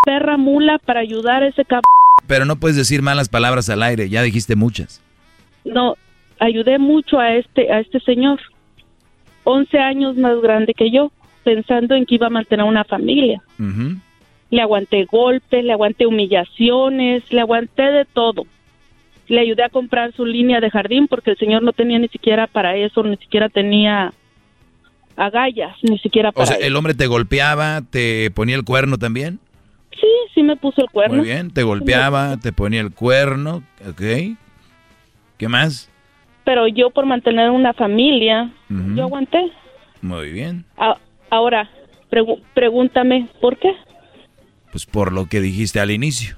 perra 0.04 0.36
mula 0.36 0.78
para 0.78 1.00
ayudar 1.00 1.42
a 1.42 1.48
ese 1.48 1.64
cabrón. 1.64 1.82
Pero 2.26 2.44
no 2.44 2.56
puedes 2.56 2.76
decir 2.76 3.02
malas 3.02 3.28
palabras 3.28 3.68
al 3.68 3.82
aire, 3.82 4.08
ya 4.08 4.22
dijiste 4.22 4.56
muchas. 4.56 5.02
No, 5.64 5.96
ayudé 6.38 6.78
mucho 6.78 7.18
a 7.18 7.34
este, 7.34 7.72
a 7.72 7.80
este 7.80 8.00
señor, 8.00 8.40
11 9.44 9.78
años 9.78 10.16
más 10.16 10.40
grande 10.40 10.74
que 10.74 10.90
yo, 10.90 11.10
pensando 11.42 11.94
en 11.94 12.06
que 12.06 12.16
iba 12.16 12.26
a 12.28 12.30
mantener 12.30 12.64
una 12.64 12.84
familia. 12.84 13.42
Le 14.54 14.62
aguanté 14.62 15.04
golpes, 15.04 15.64
le 15.64 15.72
aguanté 15.72 16.06
humillaciones, 16.06 17.22
le 17.32 17.40
aguanté 17.40 17.82
de 17.82 18.04
todo. 18.04 18.46
Le 19.26 19.40
ayudé 19.40 19.64
a 19.64 19.68
comprar 19.68 20.12
su 20.12 20.24
línea 20.24 20.60
de 20.60 20.70
jardín 20.70 21.08
porque 21.08 21.32
el 21.32 21.38
señor 21.38 21.62
no 21.62 21.72
tenía 21.72 21.98
ni 21.98 22.08
siquiera 22.08 22.46
para 22.46 22.76
eso, 22.76 23.02
ni 23.02 23.16
siquiera 23.16 23.48
tenía 23.48 24.12
agallas, 25.16 25.76
ni 25.82 25.98
siquiera 25.98 26.30
para 26.30 26.44
O 26.44 26.46
sea, 26.46 26.56
¿el 26.56 26.76
hombre 26.76 26.94
te 26.94 27.06
golpeaba, 27.06 27.82
te 27.82 28.30
ponía 28.30 28.56
el 28.56 28.64
cuerno 28.64 28.98
también? 28.98 29.40
Sí, 30.00 30.08
sí 30.34 30.42
me 30.42 30.56
puso 30.56 30.82
el 30.82 30.90
cuerno. 30.90 31.16
Muy 31.16 31.24
bien, 31.24 31.50
te 31.50 31.62
golpeaba, 31.62 32.36
te 32.36 32.52
ponía 32.52 32.80
el 32.80 32.92
cuerno, 32.92 33.62
ok. 33.88 34.36
¿Qué 35.38 35.48
más? 35.48 35.90
pero 36.44 36.68
yo 36.68 36.90
por 36.90 37.06
mantener 37.06 37.50
una 37.50 37.72
familia, 37.72 38.50
yo 38.68 39.04
aguanté. 39.04 39.50
Muy 40.02 40.30
bien. 40.30 40.64
ahora, 41.30 41.68
pregúntame, 42.54 43.28
¿por 43.40 43.56
qué? 43.56 43.74
Pues 44.74 44.86
por 44.86 45.12
lo 45.12 45.26
que 45.26 45.40
dijiste 45.40 45.78
al 45.78 45.92
inicio, 45.92 46.34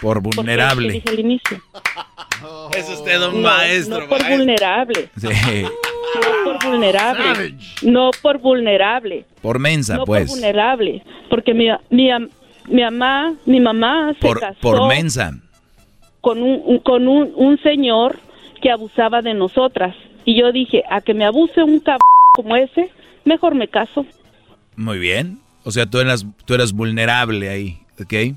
por 0.00 0.20
vulnerable. 0.22 0.86
¿Por 0.86 0.92
dije 0.92 1.08
al 1.08 1.18
inicio? 1.18 1.60
es 2.78 2.88
usted 2.88 3.20
un 3.20 3.42
maestro. 3.42 3.98
No 4.02 4.08
por 4.08 4.28
vulnerable. 4.28 5.08
Sí. 5.16 5.62
No 6.14 6.44
por 6.44 6.70
vulnerable. 6.70 7.54
No 7.82 8.10
por 8.22 8.38
vulnerable. 8.38 9.26
Por 9.42 9.58
mensa, 9.58 9.96
no 9.96 10.04
pues. 10.04 10.28
por 10.28 10.36
vulnerable. 10.36 11.02
Porque 11.28 11.52
mi, 11.52 11.66
mi, 11.90 12.10
mi 12.68 12.82
mamá, 12.82 13.34
mi 13.44 13.58
mamá 13.58 14.14
se 14.20 14.20
por, 14.20 14.38
casó. 14.38 14.60
Por 14.60 14.86
mensa. 14.86 15.32
Con 16.20 16.44
un, 16.44 16.78
con 16.78 17.08
un, 17.08 17.32
un 17.34 17.60
señor 17.60 18.20
que 18.62 18.70
abusaba 18.70 19.20
de 19.20 19.34
nosotras. 19.34 19.96
Y 20.24 20.40
yo 20.40 20.52
dije, 20.52 20.84
a 20.88 21.00
que 21.00 21.12
me 21.12 21.24
abuse 21.24 21.60
un 21.64 21.80
cabrón 21.80 21.98
como 22.34 22.54
ese, 22.54 22.92
mejor 23.24 23.56
me 23.56 23.66
caso. 23.66 24.06
Muy 24.76 25.00
bien. 25.00 25.40
O 25.64 25.70
sea, 25.70 25.86
tú 25.86 25.98
eras, 25.98 26.26
tú 26.44 26.54
eras 26.54 26.72
vulnerable 26.72 27.48
ahí, 27.48 27.78
¿ok? 28.00 28.36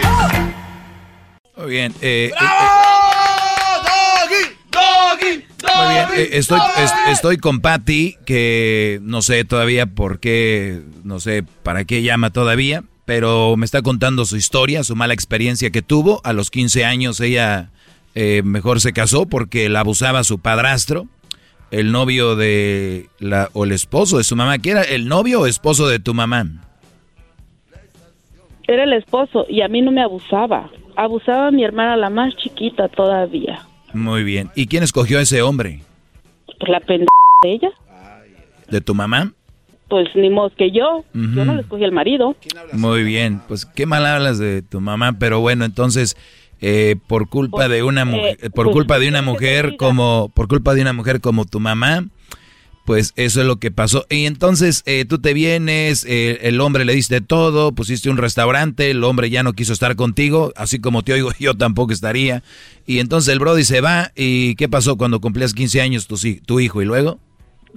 Muy 1.56 1.70
bien. 1.70 1.96
Eh, 2.02 2.32
¡Doggy! 2.40 3.07
¡Doggy! 5.22 5.44
Muy 5.64 5.94
bien, 5.94 6.06
eh, 6.16 6.30
estoy, 6.34 6.60
es- 6.84 6.94
estoy 7.12 7.38
con 7.38 7.62
Patty, 7.62 8.16
que 8.26 9.00
no 9.04 9.22
sé 9.22 9.44
todavía 9.46 9.86
por 9.88 10.20
qué, 10.20 10.82
no 11.04 11.20
sé 11.20 11.44
para 11.64 11.86
qué 11.86 12.02
llama 12.04 12.32
todavía, 12.32 12.84
pero 13.06 13.56
me 13.58 13.66
está 13.66 13.82
contando 13.82 14.26
su 14.26 14.36
historia, 14.38 14.84
su 14.84 14.96
mala 14.96 15.14
experiencia 15.14 15.70
que 15.70 15.82
tuvo. 15.82 16.22
A 16.24 16.34
los 16.34 16.52
15 16.52 16.86
años 16.86 17.20
ella 17.22 17.70
eh, 18.16 18.42
mejor 18.44 18.82
se 18.82 18.94
casó 18.94 19.26
porque 19.26 19.70
la 19.70 19.80
abusaba 19.82 20.24
su 20.24 20.40
padrastro, 20.40 21.08
el 21.72 21.92
novio 21.92 22.36
de 22.36 23.10
la, 23.20 23.50
o 23.54 23.64
el 23.66 23.72
esposo 23.72 24.18
de 24.18 24.24
su 24.24 24.36
mamá. 24.36 24.58
¿Quién 24.60 24.78
era 24.78 24.86
el 24.86 25.08
novio 25.08 25.42
o 25.42 25.46
esposo 25.48 25.88
de 25.88 26.00
tu 26.00 26.14
mamá? 26.14 26.46
Era 28.68 28.84
el 28.84 28.94
esposo 28.94 29.46
y 29.50 29.62
a 29.62 29.68
mí 29.68 29.82
no 29.82 29.92
me 29.92 30.02
abusaba. 30.02 30.70
Abusaba 30.96 31.48
a 31.48 31.52
mi 31.52 31.64
hermana, 31.64 31.96
la 31.96 32.10
más 32.10 32.36
chiquita 32.36 32.88
todavía. 32.90 33.66
Muy 33.98 34.24
bien. 34.24 34.50
¿Y 34.56 34.68
quién 34.68 34.84
escogió 34.84 35.20
a 35.20 35.22
ese 35.22 35.42
hombre? 35.42 35.82
Pues 36.46 36.70
la 36.70 36.80
pendeja 36.80 37.08
de 37.44 37.52
ella. 37.52 37.70
¿De 38.70 38.82
tu 38.82 38.94
mamá? 38.96 39.34
Pues 39.90 40.08
ni 40.16 40.30
modo 40.30 40.52
que 40.56 40.72
yo. 40.72 41.06
Yo 41.14 41.46
no 41.46 41.56
le 41.56 41.62
escogí 41.62 41.84
al 41.84 41.92
marido. 41.92 42.36
Muy 42.74 43.04
bien, 43.04 43.42
pues 43.48 43.66
qué 43.66 43.86
mal 43.86 44.06
hablas 44.06 44.38
de 44.38 44.62
tu 44.62 44.82
mamá, 44.82 45.14
pero 45.18 45.40
bueno, 45.40 45.64
entonces 45.64 46.18
eh, 46.60 46.96
por 47.08 47.30
culpa 47.30 47.70
de 47.70 47.84
una 47.84 48.04
mujer, 48.04 48.38
eh, 48.42 48.50
por 48.50 48.66
pues, 48.66 48.74
culpa 48.74 49.00
de 49.00 49.08
una 49.08 49.22
mujer 49.22 49.78
como, 49.78 50.30
por 50.34 50.48
culpa 50.48 50.74
de 50.74 50.82
una 50.82 50.92
mujer 50.92 51.22
como 51.22 51.46
tu 51.46 51.60
mamá, 51.60 52.06
pues 52.88 53.12
eso 53.18 53.42
es 53.42 53.46
lo 53.48 53.58
que 53.58 53.70
pasó. 53.70 54.06
Y 54.10 54.28
entonces 54.28 54.82
eh, 54.86 55.04
tú 55.04 55.20
te 55.20 55.34
vienes, 55.34 56.06
eh, 56.08 56.40
el 56.44 56.62
hombre 56.62 56.86
le 56.86 56.94
diste 56.94 57.20
todo, 57.20 57.74
pusiste 57.74 58.10
un 58.10 58.16
restaurante, 58.16 58.90
el 58.92 59.04
hombre 59.04 59.30
ya 59.30 59.44
no 59.44 59.52
quiso 59.52 59.74
estar 59.74 59.98
contigo, 59.98 60.54
así 60.56 60.80
como 60.80 61.04
te 61.04 61.12
oigo, 61.12 61.32
yo 61.40 61.54
tampoco 61.54 61.92
estaría. 61.92 62.44
Y 62.86 63.00
entonces 63.00 63.34
el 63.34 63.40
Brody 63.40 63.66
se 63.66 63.82
va, 63.82 64.14
¿y 64.16 64.56
qué 64.56 64.70
pasó 64.70 64.96
cuando 64.98 65.20
cumplías 65.20 65.54
15 65.54 65.82
años 65.82 66.08
tu, 66.08 66.16
si- 66.16 66.40
tu 66.40 66.62
hijo? 66.62 66.82
Y 66.82 66.86
luego, 66.86 67.20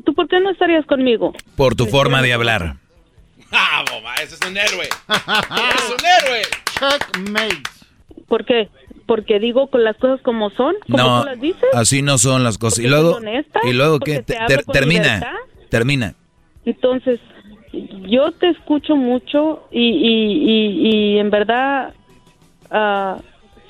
¿Tú 0.05 0.15
por 0.15 0.29
qué 0.29 0.39
no 0.41 0.51
estarías 0.53 0.87
conmigo? 0.87 1.33
por 1.57 1.75
tu 1.75 1.87
forma 1.87 2.23
de 2.23 2.33
hablar. 2.33 2.77
¡Ah, 3.51 3.85
bomba! 3.93 4.15
Ese 4.23 4.37
es 4.37 4.41
un 4.49 4.57
héroe. 4.57 4.85
¡Es 5.09 5.91
un 5.91 6.07
héroe! 6.07 6.43
Checkmate. 6.79 7.63
¿Por 8.29 8.45
qué? 8.45 8.69
Porque 9.11 9.41
digo 9.41 9.67
con 9.67 9.83
las 9.83 9.97
cosas 9.97 10.21
como 10.23 10.51
son, 10.51 10.77
como 10.87 10.97
No, 10.97 11.21
tú 11.23 11.27
las 11.27 11.41
dices. 11.41 11.69
así 11.75 12.01
no 12.01 12.17
son 12.17 12.45
las 12.45 12.59
cosas. 12.59 12.79
Y 12.79 12.87
luego, 12.87 13.17
honesta, 13.17 13.59
y 13.65 13.73
luego 13.73 13.99
que 13.99 14.23
te 14.23 14.37
termina, 14.73 15.03
libertad. 15.17 15.37
termina. 15.69 16.15
Entonces, 16.65 17.19
yo 18.09 18.31
te 18.31 18.51
escucho 18.51 18.95
mucho 18.95 19.65
y, 19.73 19.81
y, 19.81 20.49
y, 20.49 20.89
y 21.15 21.19
en 21.19 21.29
verdad 21.29 21.93
ah, 22.71 23.17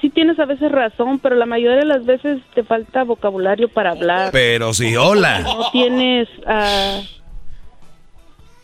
sí 0.03 0.11
tienes 0.11 0.39
a 0.39 0.45
veces 0.45 0.71
razón, 0.71 1.19
pero 1.21 1.37
la 1.37 1.47
mayoría 1.47 1.79
de 1.79 1.87
las 1.87 2.05
veces 2.05 2.43
te 2.55 2.63
falta 2.63 3.05
vocabulario 3.05 3.69
para 3.69 3.93
hablar. 3.93 4.33
Pero 4.33 4.75
sí, 4.75 4.95
hola. 4.95 5.41
No 5.41 5.71
tienes... 5.71 6.29
ah, 6.47 7.01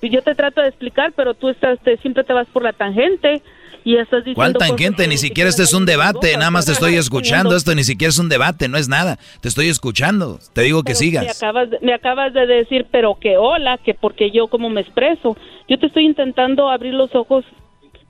yo 0.03 0.21
te 0.21 0.35
trato 0.35 0.61
de 0.61 0.69
explicar, 0.69 1.15
pero 1.17 1.33
tú 1.33 1.49
estás, 1.49 1.79
te, 1.81 1.97
siempre 1.97 2.23
te 2.23 2.35
vas 2.35 2.47
por 2.49 2.63
la 2.63 2.75
tangente 2.75 3.43
y 3.87 3.97
estás 3.99 4.25
diciendo... 4.25 4.35
¿Cuál 4.35 4.55
tangente? 4.55 5.07
Ni 5.07 5.17
siquiera 5.17 5.49
este 5.49 5.63
es 5.63 5.73
un 5.73 5.87
debate, 5.87 6.37
nada 6.37 6.51
más 6.51 6.67
te 6.67 6.73
estoy 6.73 6.97
escuchando. 6.97 7.55
Esto 7.55 7.73
ni 7.73 7.85
siquiera 7.85 8.09
es 8.09 8.19
un 8.19 8.29
debate, 8.29 8.67
no 8.67 8.79
es 8.79 8.89
nada. 8.89 9.17
Te 9.41 9.47
estoy 9.47 9.69
escuchando. 9.69 10.41
Te 10.55 10.63
digo 10.63 10.83
que 10.83 10.87
Pero 10.95 10.99
Me 10.99 11.05
sigas. 11.05 11.41
acabas, 11.41 11.69
me 11.83 11.95
acabas 11.95 12.35
de 12.35 12.49
decir, 12.49 12.89
pero 12.91 13.15
que 13.15 13.37
hola, 13.37 13.79
que 13.79 13.95
porque 13.95 14.33
yo 14.33 14.49
como 14.49 14.71
me 14.71 14.81
expreso. 14.81 15.37
Yo 15.69 15.79
te 15.79 15.87
estoy 15.87 16.05
intentando 16.05 16.69
abrir 16.69 16.95
los 16.95 17.15
ojos 17.15 17.45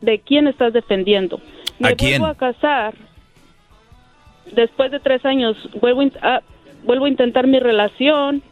de 0.01 0.19
quién 0.21 0.47
estás 0.49 0.73
defendiendo. 0.73 1.43
Me 1.79 1.91
¿A 1.91 1.95
quién? 1.95 2.23
vuelvo 2.23 2.27
a 2.33 2.39
casar. 2.39 2.95
Después 4.53 4.91
de 4.91 4.99
tres 4.99 5.27
años, 5.27 5.59
vuelvo, 5.79 6.01
a, 6.23 6.41
vuelvo 6.85 7.05
a 7.05 7.09
intentar 7.11 7.47
mi 7.47 7.59
relación. 7.61 8.43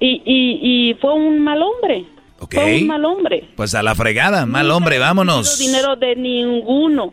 Y, 0.00 0.22
y, 0.26 0.90
y 0.90 0.94
fue 0.94 1.14
un 1.14 1.38
mal 1.38 1.62
hombre. 1.62 2.04
Ok. 2.38 2.54
Fue 2.54 2.78
un 2.82 2.86
mal 2.88 3.04
hombre. 3.04 3.48
Pues 3.56 3.74
a 3.74 3.82
la 3.82 3.94
fregada, 3.94 4.46
mal 4.46 4.64
Nunca 4.66 4.76
hombre, 4.76 4.98
vámonos. 4.98 5.48
recibido 5.58 5.72
dinero 5.72 5.96
de 5.96 6.16
ninguno. 6.16 7.12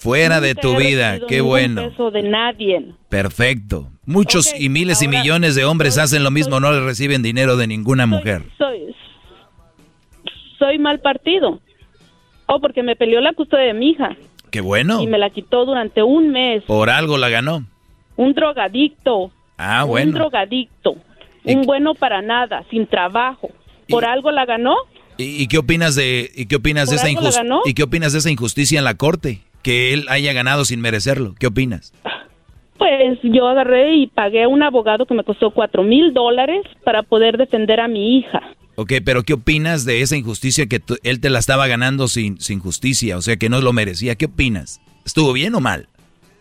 Fuera 0.00 0.40
de 0.40 0.54
tu 0.54 0.76
vida, 0.76 1.18
qué 1.28 1.40
bueno. 1.42 1.90
peso 1.90 2.10
de 2.10 2.22
nadie. 2.22 2.92
Perfecto. 3.10 3.88
Muchos 4.06 4.52
y 4.58 4.68
miles 4.70 5.02
y 5.02 5.08
millones 5.08 5.54
de 5.54 5.64
hombres 5.64 5.98
hacen 5.98 6.24
lo 6.24 6.30
mismo, 6.30 6.58
no 6.60 6.72
le 6.72 6.80
reciben 6.80 7.22
dinero 7.22 7.56
de 7.56 7.66
ninguna 7.66 8.06
mujer. 8.06 8.42
soy 8.58 8.94
soy 10.58 10.78
mal 10.78 11.00
partido. 11.00 11.60
Oh, 12.46 12.60
porque 12.60 12.82
me 12.82 12.96
peleó 12.96 13.20
la 13.20 13.32
custodia 13.32 13.64
de 13.64 13.74
mi 13.74 13.90
hija 13.90 14.16
Qué 14.50 14.60
bueno. 14.60 15.00
y 15.02 15.06
me 15.06 15.18
la 15.18 15.30
quitó 15.30 15.64
durante 15.64 16.02
un 16.02 16.30
mes. 16.30 16.62
Por 16.64 16.90
algo 16.90 17.16
la 17.18 17.28
ganó. 17.28 17.64
Un 18.16 18.32
drogadicto, 18.34 19.30
Ah, 19.58 19.84
un 19.84 19.90
bueno. 19.90 20.12
drogadicto, 20.12 20.96
un 21.44 21.62
bueno 21.62 21.94
para 21.94 22.22
nada, 22.22 22.64
sin 22.70 22.86
trabajo. 22.86 23.50
¿Por 23.88 24.04
algo 24.04 24.30
la 24.30 24.44
ganó? 24.46 24.74
¿Y, 25.16 25.42
y 25.42 25.46
qué 25.48 25.58
opinas 25.58 25.94
de 25.94 26.30
y 26.34 26.46
qué 26.46 26.56
opinas 26.56 26.88
de 26.90 26.96
¿Por 26.96 27.06
esa 27.06 27.08
algo 27.08 27.20
la 27.22 27.28
injus- 27.30 27.36
ganó? 27.36 27.60
y 27.64 27.74
qué 27.74 27.82
opinas 27.82 28.12
de 28.12 28.18
esa 28.18 28.30
injusticia 28.30 28.78
en 28.78 28.84
la 28.84 28.94
corte? 28.94 29.40
Que 29.62 29.92
él 29.94 30.06
haya 30.08 30.32
ganado 30.32 30.64
sin 30.64 30.80
merecerlo. 30.80 31.34
¿Qué 31.38 31.46
opinas? 31.46 31.92
Pues 32.76 33.18
yo 33.22 33.46
agarré 33.46 33.94
y 33.96 34.06
pagué 34.08 34.42
a 34.42 34.48
un 34.48 34.62
abogado 34.62 35.06
que 35.06 35.14
me 35.14 35.22
costó 35.24 35.50
cuatro 35.52 35.82
mil 35.84 36.12
dólares 36.12 36.64
para 36.84 37.02
poder 37.02 37.36
defender 37.38 37.80
a 37.80 37.88
mi 37.88 38.18
hija. 38.18 38.40
Ok, 38.76 38.94
pero 39.04 39.22
¿qué 39.22 39.34
opinas 39.34 39.84
de 39.84 40.00
esa 40.02 40.16
injusticia 40.16 40.66
que 40.66 40.82
él 41.04 41.20
te 41.20 41.30
la 41.30 41.38
estaba 41.38 41.68
ganando 41.68 42.08
sin, 42.08 42.40
sin 42.40 42.58
justicia? 42.58 43.16
O 43.16 43.22
sea, 43.22 43.36
que 43.36 43.48
no 43.48 43.60
lo 43.60 43.72
merecía. 43.72 44.16
¿Qué 44.16 44.24
opinas? 44.26 44.80
¿Estuvo 45.06 45.32
bien 45.32 45.54
o 45.54 45.60
mal? 45.60 45.86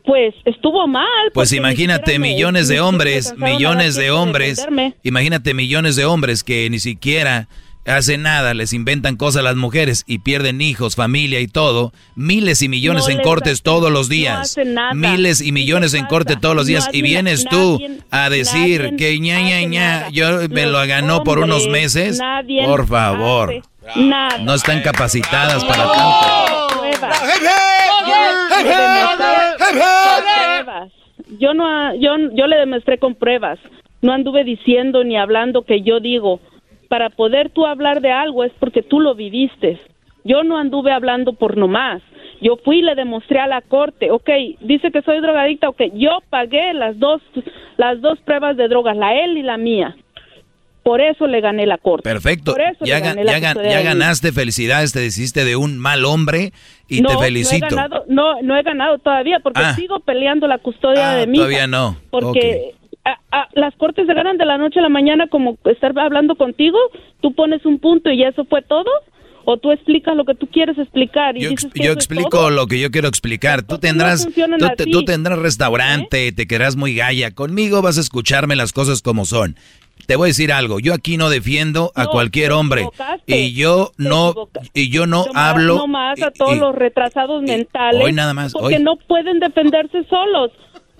Pues 0.05 0.33
estuvo 0.45 0.85
mal. 0.87 1.07
Pues 1.33 1.53
imagínate 1.53 2.19
millones 2.19 2.67
de 2.67 2.81
hombres, 2.81 3.33
millones 3.37 3.95
de 3.95 4.11
hombres, 4.11 4.65
imagínate 5.03 5.53
millones 5.53 5.95
de 5.95 6.05
hombres 6.05 6.43
que 6.43 6.69
ni 6.69 6.79
siquiera 6.79 7.47
hacen 7.85 8.21
nada, 8.21 8.53
les 8.53 8.71
inventan 8.71 9.17
cosas 9.17 9.41
a 9.41 9.43
las 9.43 9.55
mujeres 9.57 10.03
y 10.07 10.19
pierden 10.19 10.61
hijos, 10.61 10.95
familia 10.95 11.41
y 11.41 11.47
todo, 11.47 11.91
miles 12.15 12.61
y 12.61 12.69
millones 12.69 13.05
No 13.07 13.11
en 13.11 13.19
cortes 13.21 13.53
hacen- 13.55 13.63
todos 13.63 13.91
los 13.91 14.07
no 14.07 14.13
días, 14.13 14.39
hacen 14.39 14.73
nada. 14.73 14.93
miles 14.93 15.41
y 15.41 15.51
millones 15.51 15.93
en 15.93 16.05
corte 16.05 16.37
todos 16.37 16.55
los 16.55 16.63
No 16.65 16.69
días 16.69 16.89
y 16.93 17.01
vienes 17.01 17.43
tú 17.45 17.79
a 18.09 18.29
decir 18.29 18.83
nadie 18.83 18.95
que 18.97 19.19
ña 19.19 19.41
ña 19.41 19.61
ña, 19.67 20.09
yo 20.11 20.47
me 20.49 20.65
lo 20.65 20.79
ganó 20.87 21.23
por 21.25 21.39
unos 21.39 21.67
meses, 21.67 22.19
nadie 22.19 22.63
por 22.65 22.87
favor, 22.87 23.53
hace 23.85 24.43
no 24.43 24.53
están 24.53 24.81
capacitadas 24.81 25.63
para 25.65 25.83
tanto. 25.91 26.67
Pruebas. 26.79 27.21
Yo 28.07 28.63
le 28.63 28.69
demostré 28.69 29.57
con 29.59 29.67
pruebas. 30.63 30.91
Yo 31.39 31.53
no, 31.53 31.95
yo, 31.95 32.17
yo 32.33 32.47
le 32.47 32.57
demostré 32.57 32.97
con 32.97 33.15
pruebas. 33.15 33.59
No 34.01 34.11
anduve 34.11 34.43
diciendo 34.43 35.03
ni 35.03 35.17
hablando 35.17 35.63
que 35.63 35.81
yo 35.81 35.99
digo. 35.99 36.39
Para 36.89 37.09
poder 37.09 37.49
tú 37.49 37.65
hablar 37.65 38.01
de 38.01 38.11
algo 38.11 38.43
es 38.43 38.51
porque 38.59 38.81
tú 38.83 38.99
lo 38.99 39.15
viviste. 39.15 39.79
Yo 40.23 40.43
no 40.43 40.57
anduve 40.57 40.91
hablando 40.91 41.33
por 41.33 41.57
nomás. 41.57 42.01
Yo 42.41 42.57
fui 42.57 42.79
y 42.79 42.81
le 42.81 42.95
demostré 42.95 43.39
a 43.39 43.47
la 43.47 43.61
corte. 43.61 44.11
Ok, 44.11 44.29
dice 44.61 44.91
que 44.91 45.01
soy 45.01 45.19
drogadicta. 45.19 45.69
Ok, 45.69 45.81
yo 45.93 46.19
pagué 46.29 46.73
las 46.73 46.99
dos, 46.99 47.21
las 47.77 48.01
dos 48.01 48.19
pruebas 48.19 48.57
de 48.57 48.67
drogas, 48.67 48.97
la 48.97 49.15
él 49.15 49.37
y 49.37 49.43
la 49.43 49.57
mía. 49.57 49.95
Por 50.83 50.99
eso 50.99 51.27
le 51.27 51.39
gané 51.39 51.65
la 51.65 51.77
corte. 51.77 52.03
Perfecto, 52.03 52.51
Por 52.51 52.61
eso 52.61 52.83
ya, 52.83 52.95
le 52.99 53.01
gan- 53.01 53.05
gané 53.15 53.23
la 53.23 53.39
ya 53.39 53.53
custodia 53.53 53.71
ya 53.71 53.81
ganaste, 53.83 54.31
felicidades, 54.33 54.91
te 54.91 55.05
hiciste 55.05 55.45
de 55.45 55.55
un 55.55 55.77
mal 55.77 56.03
hombre 56.03 56.51
y 56.89 56.99
no, 57.01 57.09
te 57.09 57.17
felicito. 57.23 57.67
No 57.69 57.71
he, 57.71 57.75
ganado, 57.87 58.05
no, 58.09 58.41
no 58.41 58.57
he 58.57 58.63
ganado 58.63 58.97
todavía 58.99 59.39
porque 59.39 59.61
Ah. 59.63 59.75
sigo 59.75 60.01
peleando 60.01 60.45
la 60.47 60.57
custodia 60.57 61.11
Ah, 61.11 61.15
de 61.15 61.27
mi 61.27 61.37
todavía 61.37 61.59
hija. 61.59 61.67
no. 61.67 61.97
Porque 62.11 62.71
a- 63.05 63.17
a- 63.31 63.47
las 63.53 63.73
cortes 63.75 64.05
se 64.07 64.13
ganan 64.13 64.37
de 64.37 64.45
la 64.45 64.57
noche 64.57 64.79
a 64.79 64.81
la 64.83 64.89
mañana 64.89 65.27
como 65.27 65.57
estar 65.65 65.97
hablando 65.97 66.35
contigo, 66.35 66.77
tú 67.21 67.33
pones 67.33 67.65
un 67.65 67.79
punto 67.79 68.11
y 68.11 68.23
eso 68.23 68.43
fue 68.45 68.61
todo. 68.61 68.89
o 69.45 69.57
tú 69.57 69.73
explicas 69.73 70.15
lo 70.15 70.23
que 70.23 70.35
tú 70.35 70.47
quieres 70.47 70.77
explicar. 70.77 71.35
Y 71.35 71.41
yo, 71.41 71.49
dices 71.49 71.69
que 71.73 71.79
yo 71.83 71.91
eso 71.91 71.99
es 71.99 72.05
explico 72.05 72.49
lo 72.49 72.65
que 72.65 72.79
yo 72.79 72.91
quiero 72.91 73.09
explicar. 73.09 73.61
Tú 73.61 73.77
tendrás, 73.77 74.23
tú, 74.25 74.31
te- 74.31 74.83
así. 74.83 74.89
tú 74.91 75.03
tendrás 75.03 75.37
restaurante, 75.37 76.31
te 76.31 76.47
quedarás 76.47 76.77
muy 76.77 76.95
galla. 76.95 77.31
Conmigo 77.31 77.81
vas 77.81 77.97
a 77.97 77.99
escucharme 78.01 78.55
las 78.55 78.71
cosas 78.71 79.01
como 79.01 79.25
son. 79.25 79.57
Te 80.07 80.15
voy 80.15 80.27
a 80.27 80.29
decir 80.29 80.51
algo. 80.51 80.79
Yo 80.79 80.93
aquí 80.93 81.17
no 81.17 81.29
defiendo 81.29 81.91
a 81.95 82.03
No, 82.05 82.09
cualquier 82.11 82.51
hombre 82.51 82.87
y 83.25 83.53
yo 83.53 83.91
no 83.97 84.33
y 84.73 84.89
yo 84.89 85.05
no 85.05 85.25
Nomás- 85.25 85.35
hablo. 85.35 85.75
nomás 85.77 86.21
a 86.21 86.31
todos 86.31 86.55
y- 86.55 86.59
los 86.59 86.75
retrasados 86.75 87.41
mentales. 87.41 88.03
hoy 88.03 88.11
nada 88.13 88.33
más, 88.33 88.53
Porque 88.53 88.75
hoy. 88.77 88.83
no 88.83 88.95
pueden 88.97 89.39
defenderse 89.39 90.03
solos. 90.09 90.51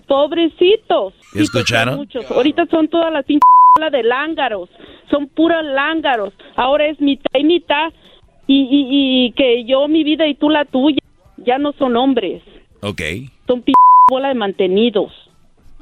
Pobrecitos. 0.08 1.14
¿Ya 1.34 1.42
escucharon? 1.42 1.96
Muchos. 1.98 2.30
Ahorita 2.32 2.66
son 2.70 2.88
todas 2.88 3.12
las 3.12 3.26
pinches 3.26 3.42
de 3.92 4.04
lángaros. 4.04 4.70
Son 5.10 5.28
puros 5.28 5.64
lángaros. 5.66 6.34
Ahora 6.56 6.88
es 6.88 7.00
mitad 7.02 7.32
y 7.38 7.44
mitad. 7.44 7.92
Y, 8.48 8.62
y, 8.70 9.26
y 9.28 9.32
que 9.32 9.64
yo 9.66 9.88
mi 9.88 10.04
vida 10.04 10.28
y 10.28 10.36
tú 10.36 10.50
la 10.50 10.66
tuya. 10.66 11.00
Ya 11.38 11.58
no 11.58 11.74
son 11.74 11.96
hombres. 11.98 12.42
Ok, 12.82 13.02
Son 13.48 13.62
pinches 13.62 13.74
bola 14.10 14.28
de 14.30 14.36
mantenidos. 14.36 15.12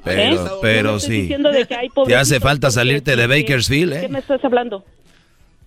Pero, 0.04 0.22
¿Eh? 0.22 0.50
pero 0.62 0.96
estoy 0.98 1.16
sí. 1.16 1.22
diciendo 1.24 1.52
de 1.52 1.66
que 1.66 1.76
hay 1.76 1.88
Te 2.06 2.16
hace 2.16 2.40
falta 2.40 2.72
salirte 2.72 3.16
de 3.16 3.28
Bakersfield, 3.28 3.94
¿Qué 4.00 4.06
¿eh? 4.06 4.10
me 4.10 4.20
estás 4.20 4.44
hablando? 4.44 4.84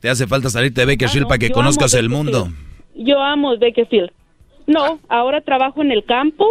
Te 0.01 0.09
hace 0.11 0.27
falta 0.27 0.51
salirte 0.51 0.81
de 0.83 0.87
Bakersfield 0.87 1.23
Ah, 1.25 1.27
no, 1.27 1.29
para 1.29 1.39
que 1.39 1.51
conozcas 1.51 1.95
el 1.95 2.09
mundo. 2.11 2.49
Yo 2.97 3.21
amo 3.23 3.57
Bakersfield. 3.59 4.11
No, 4.67 4.99
ahora 5.09 5.41
trabajo 5.41 5.83
en 5.83 5.93
el 5.93 6.05
campo. 6.05 6.47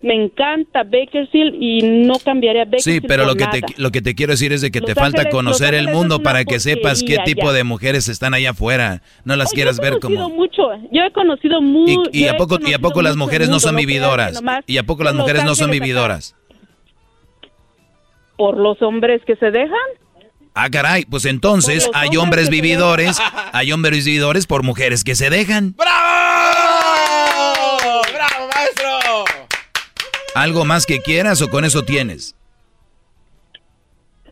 Me 0.00 0.14
encanta 0.14 0.84
Bakersfield 0.84 1.56
y 1.60 1.82
no 1.82 2.14
cambiaría 2.24 2.62
Sí, 2.64 2.68
Bakersfield 2.70 3.06
pero 3.08 3.24
lo 3.24 3.30
por 3.30 3.38
que, 3.38 3.46
te, 3.46 3.60
nada. 3.62 3.74
lo 3.78 3.90
que 3.90 4.00
te 4.00 4.14
quiero 4.14 4.30
decir 4.32 4.52
es 4.52 4.60
de 4.60 4.70
que 4.70 4.80
te 4.80 4.92
Los 4.92 4.94
falta 4.94 5.22
Ángeles- 5.22 5.34
conocer 5.34 5.74
Los 5.74 5.80
el 5.82 5.88
mundo 5.88 6.22
para 6.22 6.44
que 6.44 6.60
sepas 6.60 7.02
qué 7.02 7.18
tipo 7.24 7.46
ya. 7.48 7.52
de 7.52 7.64
mujeres 7.64 8.06
están 8.08 8.32
allá 8.32 8.50
afuera. 8.50 9.02
No 9.24 9.34
las 9.34 9.50
quieras 9.52 9.80
ver 9.80 9.94
He 9.94 9.98
conocido 9.98 10.22
como... 10.24 10.36
mucho. 10.36 10.62
Yo 10.92 11.02
he 11.02 11.10
conocido 11.10 11.60
muy. 11.60 11.98
Y, 12.12 12.20
y 12.24 12.28
a 12.28 12.36
poco, 12.36 12.58
y 12.64 12.72
a 12.74 12.78
poco 12.78 13.02
las 13.02 13.16
mujeres 13.16 13.48
no 13.48 13.58
son 13.58 13.74
vividoras. 13.74 14.40
Y 14.68 14.78
a 14.78 14.84
poco 14.84 15.02
las 15.02 15.14
mujeres 15.14 15.44
no 15.44 15.56
son 15.56 15.70
vividoras. 15.72 16.36
Por 18.38 18.56
los 18.56 18.80
hombres 18.80 19.20
que 19.26 19.36
se 19.36 19.50
dejan. 19.50 19.76
Ah, 20.54 20.70
caray, 20.70 21.04
pues 21.04 21.26
entonces 21.26 21.90
hay 21.92 22.08
hombres 22.16 22.22
hombres 22.22 22.44
que 22.46 22.50
vividores, 22.52 23.18
hay 23.52 23.70
hombres 23.72 24.04
vividores 24.06 24.46
por 24.46 24.62
mujeres 24.62 25.04
que 25.04 25.14
se 25.14 25.28
dejan. 25.28 25.74
¡Bravo! 25.76 25.92
¡Bravo, 28.12 28.48
maestro! 28.54 29.24
¿Algo 30.34 30.64
más 30.64 30.86
que 30.86 31.00
quieras 31.00 31.42
o 31.42 31.50
con 31.50 31.64
eso 31.64 31.82
tienes? 31.82 32.34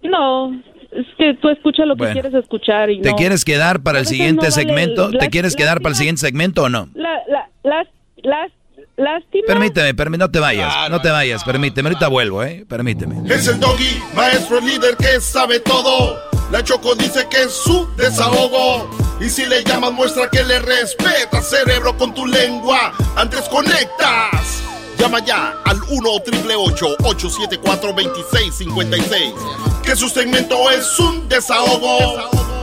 No, 0.02 0.52
es 0.92 1.06
que 1.18 1.34
tú 1.40 1.48
escuchas 1.48 1.86
lo 1.86 1.94
que 1.96 2.04
Bueno. 2.04 2.12
quieres 2.14 2.34
escuchar 2.34 2.90
y 2.90 3.00
¿Te 3.02 3.10
no. 3.10 3.16
quieres 3.16 3.44
quedar 3.44 3.82
para 3.82 3.98
el 3.98 4.06
siguiente 4.06 4.34
no 4.36 4.40
vale 4.42 4.52
segmento? 4.52 5.08
el- 5.10 5.18
¿Te 5.18 5.30
quieres 5.30 5.56
quedar 5.56 5.80
para 5.80 5.90
el 5.90 5.96
siguiente 5.96 6.20
segmento 6.20 6.62
o 6.64 6.68
no? 6.68 6.88
La, 6.94 7.20
la, 7.28 7.48
las, 7.64 7.86
las, 8.22 8.50
lástima. 8.96 9.44
Permíteme, 9.46 9.94
permíteme, 9.94 10.18
no 10.18 10.30
te 10.30 10.38
vayas, 10.40 10.90
no 10.90 11.00
te 11.00 11.10
vayas, 11.10 11.44
permíteme, 11.44 11.88
ahorita 11.88 12.08
vuelvo, 12.08 12.42
¿eh? 12.42 12.64
Permíteme. 12.68 13.32
Es 13.32 13.46
el 13.48 13.60
doggy, 13.60 14.02
maestro 14.14 14.60
líder 14.60 14.96
que 14.96 15.20
sabe 15.20 15.60
todo. 15.60 16.18
La 16.50 16.62
Choco 16.62 16.94
dice 16.94 17.26
que 17.28 17.42
es 17.42 17.52
su 17.52 17.88
desahogo. 17.96 18.88
Y 19.20 19.28
si 19.28 19.46
le 19.46 19.64
llamas, 19.64 19.92
muestra 19.92 20.30
que 20.30 20.44
le 20.44 20.60
respeta, 20.60 21.42
cerebro, 21.42 21.96
con 21.96 22.14
tu 22.14 22.26
lengua. 22.26 22.92
Antes 23.16 23.48
conectas. 23.48 24.62
Llama 24.98 25.18
ya 25.24 25.54
al 25.64 25.78
1 25.88 26.20
triple 26.24 26.54
874 26.54 27.92
2656. 27.92 29.34
Que 29.82 29.96
su 29.96 30.08
segmento 30.08 30.70
es 30.70 30.98
un 31.00 31.28
desahogo. 31.28 32.55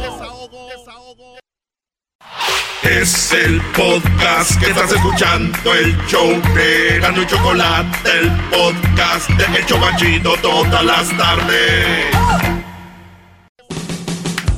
Es 2.83 3.31
el 3.31 3.61
podcast 3.75 4.59
que 4.59 4.67
estás 4.69 4.91
escuchando, 4.91 5.73
el 5.73 5.95
show 6.07 6.29
de 6.53 6.99
Gano 6.99 7.21
y 7.21 7.27
Chocolate, 7.27 7.97
el 8.19 8.29
podcast 8.49 9.29
de 9.31 9.57
El 9.57 9.65
Chobachito 9.65 10.33
todas 10.41 10.83
las 10.83 11.17
tardes. 11.17 12.05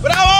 ¡Bravo! 0.01 0.31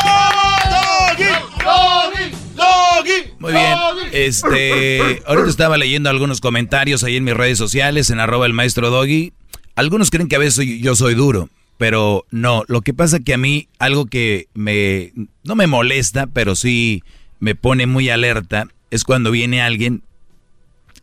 ¡Doggy! 0.72 1.32
¡Doggy! 1.64 2.32
¡Doggy! 2.56 3.34
Muy 3.40 3.52
bien, 3.54 3.78
este, 4.12 5.22
ahorita 5.28 5.50
estaba 5.50 5.78
leyendo 5.78 6.10
algunos 6.10 6.42
comentarios 6.42 7.04
ahí 7.04 7.18
en 7.18 7.24
mis 7.24 7.36
redes 7.36 7.58
sociales, 7.60 8.10
en 8.10 8.20
arroba 8.20 8.46
el 8.48 8.54
maestro 8.54 8.90
Doggy. 8.90 9.32
Algunos 9.76 10.10
creen 10.10 10.28
que 10.28 10.36
a 10.38 10.40
veces 10.40 10.56
soy- 10.56 10.82
yo 10.82 10.96
soy 10.96 11.14
duro, 11.14 11.50
pero 11.78 12.26
no, 12.32 12.64
lo 12.68 12.82
que 12.82 12.94
pasa 12.96 13.20
que 13.20 13.34
a 13.34 13.38
mí 13.38 13.68
algo 13.78 14.06
que 14.08 14.48
me, 14.56 15.12
no 15.44 15.56
me 15.56 15.68
molesta, 15.68 16.26
pero 16.28 16.56
sí 16.56 17.04
me 17.40 17.56
pone 17.56 17.86
muy 17.86 18.10
alerta, 18.10 18.68
es 18.92 19.04
cuando 19.04 19.32
viene 19.32 19.62
alguien 19.62 20.04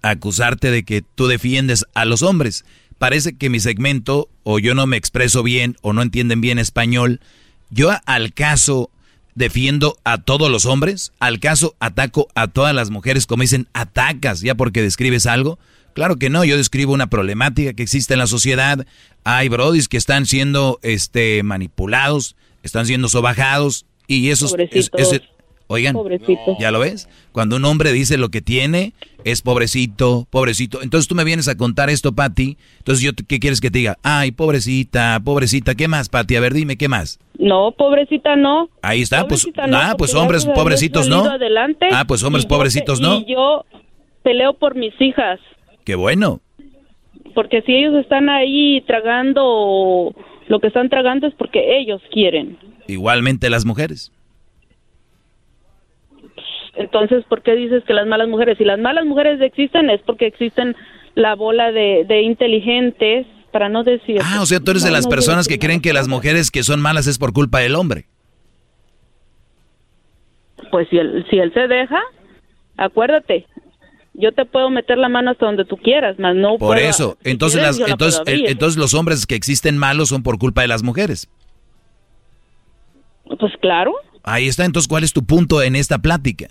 a 0.02 0.10
acusarte 0.10 0.70
de 0.70 0.82
que 0.84 1.02
tú 1.02 1.26
defiendes 1.26 1.86
a 1.94 2.04
los 2.04 2.22
hombres. 2.22 2.64
Parece 2.98 3.36
que 3.36 3.50
mi 3.50 3.60
segmento, 3.60 4.28
o 4.42 4.58
yo 4.58 4.74
no 4.74 4.86
me 4.86 4.96
expreso 4.96 5.42
bien, 5.42 5.76
o 5.82 5.92
no 5.92 6.02
entienden 6.02 6.40
bien 6.40 6.58
español, 6.58 7.20
yo 7.70 7.90
al 8.06 8.32
caso 8.32 8.90
defiendo 9.34 9.96
a 10.04 10.18
todos 10.18 10.50
los 10.50 10.66
hombres, 10.66 11.12
al 11.18 11.40
caso 11.40 11.74
ataco 11.80 12.28
a 12.34 12.48
todas 12.48 12.74
las 12.74 12.90
mujeres, 12.90 13.26
como 13.26 13.42
dicen, 13.42 13.66
atacas 13.72 14.40
ya 14.40 14.54
porque 14.54 14.82
describes 14.82 15.26
algo. 15.26 15.58
Claro 15.94 16.16
que 16.16 16.30
no, 16.30 16.44
yo 16.44 16.56
describo 16.56 16.92
una 16.92 17.08
problemática 17.08 17.74
que 17.74 17.82
existe 17.82 18.14
en 18.14 18.18
la 18.18 18.26
sociedad. 18.26 18.86
Hay 19.24 19.48
brodis 19.48 19.88
que 19.88 19.96
están 19.96 20.26
siendo 20.26 20.78
este 20.82 21.42
manipulados, 21.42 22.36
están 22.62 22.86
siendo 22.86 23.08
sobajados 23.08 23.86
y 24.06 24.30
esos 24.30 24.54
es-. 24.70 24.90
Oigan, 25.68 25.94
Pobrecitos. 25.94 26.57
¿ya 26.58 26.70
lo 26.70 26.81
ves? 26.81 27.08
Cuando 27.32 27.57
un 27.57 27.65
hombre 27.65 27.92
dice 27.92 28.18
lo 28.18 28.28
que 28.31 28.41
tiene, 28.42 28.92
es 29.24 29.42
pobrecito, 29.42 30.26
pobrecito. 30.31 30.82
Entonces 30.82 31.08
tú 31.08 31.15
me 31.15 31.24
vienes 31.24 31.49
a 31.49 31.57
contar 31.57 31.91
esto, 31.91 32.12
Pati. 32.12 32.57
Entonces 32.78 33.02
yo, 33.05 33.12
¿qué 33.28 33.39
quieres 33.39 33.60
que 33.60 33.70
te 33.70 33.78
diga? 33.78 33.99
Ay, 34.02 34.32
pobrecita, 34.32 35.20
pobrecita. 35.24 35.74
¿Qué 35.74 35.89
más, 35.89 36.08
Pati? 36.08 36.36
A 36.36 36.41
ver, 36.41 36.52
dime, 36.55 36.76
¿qué 36.76 36.89
más? 36.89 37.18
No, 37.39 37.73
pobrecita, 37.73 38.36
no. 38.36 38.68
Ahí 38.82 39.02
está, 39.02 39.26
pues, 39.26 39.42
Pobrecita, 39.42 39.66
no, 39.66 39.78
ah, 39.78 39.94
pues 39.97 40.15
hombres 40.15 40.44
pobrecitos, 40.47 41.08
¿no? 41.08 41.24
adelante 41.24 41.86
Ah, 41.92 42.05
pues 42.07 42.23
hombres 42.23 42.44
yo 42.44 42.49
pobrecitos, 42.49 43.00
pe- 43.00 43.07
¿no? 43.07 43.20
Y 43.20 43.32
yo 43.32 43.65
peleo 44.23 44.55
por 44.55 44.74
mis 44.76 44.92
hijas, 45.00 45.41
Qué 45.84 45.94
bueno. 45.97 46.41
porque 47.34 47.62
si 47.62 47.73
ellos 47.74 47.94
están 47.97 48.28
ahí 48.28 48.82
tragando 48.86 50.15
lo 50.49 50.60
que 50.60 50.66
están 50.66 50.89
tragando 50.91 51.26
es 51.26 51.34
porque 51.34 51.78
ellos 51.81 52.00
quieren. 52.12 52.58
Igualmente 52.89 53.49
las 53.50 53.65
mujeres. 53.65 54.12
Entonces, 56.75 57.25
¿por 57.28 57.42
qué 57.42 57.55
dices 57.55 57.84
que 57.84 57.92
las 57.94 58.07
malas 58.07 58.28
mujeres? 58.28 58.57
Si 58.59 58.65
las 58.65 58.78
malas 58.78 59.05
mujeres 59.05 59.41
existen 59.41 59.91
es 59.91 60.01
porque 60.02 60.26
existen 60.26 60.75
la 61.15 61.34
bola 61.34 61.70
de, 61.73 62.05
de 62.09 62.23
inteligentes, 62.23 63.26
para 63.52 63.68
no 63.68 63.84
decir... 63.84 64.18
Ah, 64.25 64.41
o 64.41 64.47
sea, 64.47 64.60
tú 64.60 64.70
eres 64.70 64.83
de 64.83 64.91
las 64.91 65.07
personas 65.07 65.47
que 65.47 65.59
creen 65.59 65.83
que 65.83 65.92
las 65.92 66.09
mujeres 66.09 66.51
que 66.51 66.62
son 66.62 66.81
malas 66.81 67.07
es 67.07 67.18
por 67.18 67.34
culpa 67.34 67.59
del 67.59 67.75
hombre. 67.75 68.07
Pues 70.70 70.89
si 70.89 70.97
él, 70.97 71.26
si 71.28 71.39
él 71.39 71.52
se 71.52 71.68
deja, 71.68 72.01
acuérdate, 72.78 73.47
yo 74.15 74.33
te 74.33 74.47
puedo 74.47 74.70
meter 74.70 74.97
la 74.97 75.10
mano 75.10 75.31
hasta 75.33 75.44
donde 75.47 75.67
tú 75.67 75.76
quieras, 75.76 76.18
más 76.18 76.34
no 76.34 76.57
Por 76.57 76.76
puedo- 76.76 76.89
eso. 76.89 77.18
si 77.23 77.31
Entonces, 77.31 77.60
quieres, 77.60 77.78
las, 77.78 77.89
la 77.89 77.92
entonces, 77.92 78.23
el- 78.26 78.47
entonces 78.47 78.78
los 78.78 78.94
hombres 78.94 79.26
que 79.26 79.34
existen 79.34 79.76
malos 79.76 80.09
son 80.09 80.23
por 80.23 80.39
culpa 80.39 80.62
de 80.62 80.68
las 80.68 80.83
mujeres. 80.83 81.28
Pues 83.39 83.52
claro, 83.60 83.92
Ahí 84.23 84.49
está. 84.49 84.65
Entonces, 84.65 84.89
¿cuál 84.89 85.05
es 85.05 85.12
tu 85.12 85.25
punto 85.25 85.62
en 85.62 85.76
esta 85.76 85.99
plática? 85.99 86.49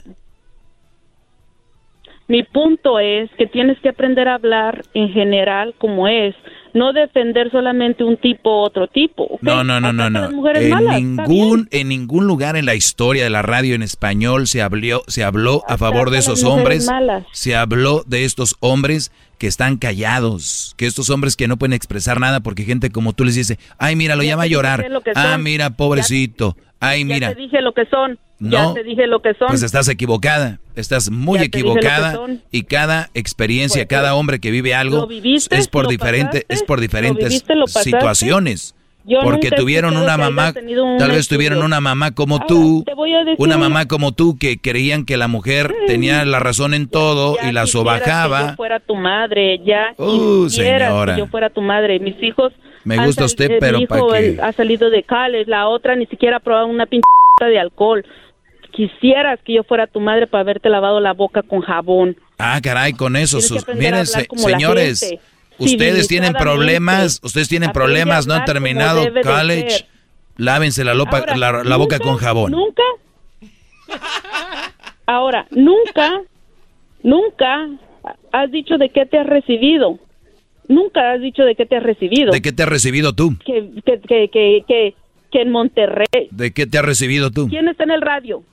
mi 2.32 2.44
punto 2.44 2.98
es 2.98 3.30
que 3.38 3.46
tienes 3.46 3.78
que 3.82 3.90
aprender 3.90 4.30
a 4.30 4.36
hablar 4.36 4.86
en 4.94 5.10
general 5.10 5.76
como 5.78 6.08
es, 6.08 6.34
no 6.74 6.94
defender 6.94 7.52
solamente 7.52 8.06
un 8.06 8.16
tipo 8.16 8.50
u 8.50 8.64
otro 8.64 8.88
tipo. 8.88 9.38
No, 9.42 9.66
no, 9.66 9.82
no, 9.82 9.92
no, 9.92 10.10
no. 10.10 10.30
En 10.56 10.70
malas, 10.70 11.02
ningún, 11.02 11.68
en 11.72 11.90
ningún 11.90 12.28
lugar 12.28 12.56
en 12.56 12.66
la 12.66 12.74
historia 12.74 13.26
de 13.26 13.30
la 13.30 13.42
radio 13.42 13.76
en 13.76 13.84
español 13.84 14.48
se 14.48 14.62
habló, 14.62 15.04
se 15.08 15.26
habló 15.26 15.64
a 15.68 15.78
favor 15.78 16.10
de 16.10 16.20
esos 16.20 16.46
hombres. 16.46 16.86
malas. 16.86 17.26
Se 17.34 17.58
habló 17.58 18.04
de 18.08 18.24
estos 18.24 18.56
hombres 18.62 19.12
que 19.38 19.48
están 19.48 19.76
callados, 19.76 20.74
que 20.78 20.86
estos 20.86 21.10
hombres 21.10 21.36
que 21.36 21.50
no 21.50 21.58
pueden 21.58 21.74
expresar 21.74 22.22
nada 22.22 22.40
porque 22.40 22.64
gente 22.64 22.92
como 22.92 23.12
tú 23.12 23.26
les 23.26 23.36
dice, 23.36 23.60
ay, 23.78 23.98
mira, 23.98 24.16
lo 24.16 24.24
Ya 24.24 24.30
llama 24.30 24.44
a 24.44 24.48
llorar. 24.48 24.86
Ah, 25.16 25.38
mira, 25.38 25.72
pobrecito. 25.72 26.56
Ay, 26.82 27.00
Ya 27.02 27.14
mira. 27.14 27.30
te 27.30 27.36
dije 27.36 27.62
lo 27.62 27.74
que 27.74 27.86
son, 27.86 28.18
ya 28.40 28.64
No. 28.64 28.74
te 28.74 28.84
dije 28.84 29.06
lo 29.08 29.22
que 29.22 29.34
son. 29.36 29.48
Pues 29.50 29.62
estás 29.64 29.88
equivocada, 29.88 30.60
estás 30.76 31.10
muy 31.12 31.38
Ya 31.40 31.46
equivocada 31.46 32.20
y 32.52 32.64
cada 32.64 33.10
experiencia, 33.14 33.82
Pues, 33.84 33.88
cada 33.88 34.16
hombre 34.16 34.40
que 34.40 34.52
vive 34.52 34.74
algo 34.74 35.06
viviste, 35.08 35.56
es 35.56 35.68
por 35.68 35.88
diferente, 35.88 36.40
pasaste, 36.42 36.54
es 36.54 36.64
por 36.64 36.82
diferentes 36.82 37.30
viviste, 37.30 37.54
situaciones. 37.84 38.76
Yo 39.04 39.20
Porque 39.24 39.50
tuvieron 39.50 39.98
una 39.98 40.16
mamá, 40.16 40.54
un 40.56 40.98
tal 41.00 41.10
vez 41.12 41.28
tuvieron 41.28 41.64
una 41.64 41.82
mamá 41.82 42.12
como 42.12 42.36
Ahora, 42.36 42.46
tú, 42.48 42.86
una 43.40 43.58
mamá 43.58 43.88
como 43.88 44.12
tú 44.12 44.38
que 44.38 44.60
creían 44.60 45.06
que 45.06 45.18
la 45.18 45.28
mujer 45.28 45.74
tenía 45.88 46.24
la 46.24 46.38
razón 46.40 46.76
en 46.76 46.88
todo 46.88 47.36
Ya 47.42 47.50
y 47.50 47.52
la 47.52 47.64
quisieras 47.64 47.66
Que 47.66 47.72
sobajaba. 47.72 48.50
yo 48.52 48.56
fuera 48.58 48.80
tu 48.80 48.96
madre, 48.96 49.60
ya 49.66 49.94
Uh, 49.98 50.48
señora. 50.50 51.16
que 51.16 51.20
yo 51.22 51.26
fuera 51.28 51.50
tu 51.50 51.62
madre. 51.62 52.00
Mis 52.00 52.22
hijos. 52.22 52.54
Me 52.84 53.06
gusta 53.06 53.26
usted, 53.26 53.52
eh, 53.52 53.58
pero 53.60 53.80
mi 53.80 53.88
¿pa' 53.88 53.98
hijo 53.98 54.10
qué? 54.10 54.18
él 54.30 54.40
ha 54.42 54.52
salido 54.54 54.90
de 54.90 55.04
Cales, 55.04 55.48
la 55.48 55.68
otra 55.68 55.96
ni 55.96 56.06
siquiera 56.08 56.38
ha 56.38 56.40
probado 56.40 56.68
una 56.68 56.86
pinche 56.86 57.06
de 57.40 57.60
alcohol. 57.60 58.06
quisieras 58.72 59.40
que 59.44 59.54
yo 59.56 59.64
fuera 59.64 59.86
tu 59.88 60.00
madre 60.00 60.28
para 60.28 60.42
haberte 60.42 60.70
lavado 60.70 61.00
la 61.02 61.12
boca 61.14 61.42
con 61.44 61.60
jabón. 61.62 62.16
Ah, 62.38 62.60
caray, 62.64 62.94
con 62.94 63.16
eso. 63.18 63.38
Que 63.38 63.44
Sus, 63.44 63.68
miren, 63.76 64.06
se- 64.06 64.28
señores, 64.36 65.18
ustedes 65.58 66.08
tienen 66.08 66.34
problemas, 66.34 67.20
ustedes 67.24 67.50
tienen 67.50 67.72
problemas, 67.72 68.28
no 68.28 68.34
han 68.34 68.46
terminado 68.46 69.04
college. 69.24 69.86
Lávense 70.38 70.84
la, 70.86 70.94
lopa- 70.94 71.18
Ahora, 71.20 71.36
la, 71.36 71.64
la 71.64 71.76
boca 71.78 72.00
con 72.00 72.16
jabón. 72.18 72.52
Nunca. 72.52 72.82
Ahora, 75.06 75.46
nunca, 75.52 76.22
nunca 77.04 77.68
has 78.32 78.52
dicho 78.52 78.78
de 78.78 78.90
qué 78.90 79.06
te 79.06 79.20
has 79.20 79.28
recibido. 79.28 80.00
Nunca 80.68 81.12
has 81.14 81.22
dicho 81.22 81.44
de 81.44 81.56
qué 81.56 81.66
te 81.66 81.76
has 81.78 81.84
recibido. 81.84 82.32
¿De 82.32 82.42
qué 82.42 82.52
te 82.52 82.64
has 82.64 82.70
recibido 82.70 83.14
tú? 83.14 83.36
Que, 83.46 83.70
que, 83.86 84.00
que, 84.02 84.30
que, 84.32 84.64
que, 84.68 84.96
que 85.32 85.42
en 85.42 85.52
Monterrey. 85.52 86.28
¿De 86.32 86.52
qué 86.54 86.66
te 86.68 86.78
has 86.78 86.86
recibido 86.86 87.32
tú? 87.32 87.48
¿Quién 87.50 87.68
está 87.68 87.84
en 87.84 87.92
el 87.92 88.02
radio? 88.02 88.44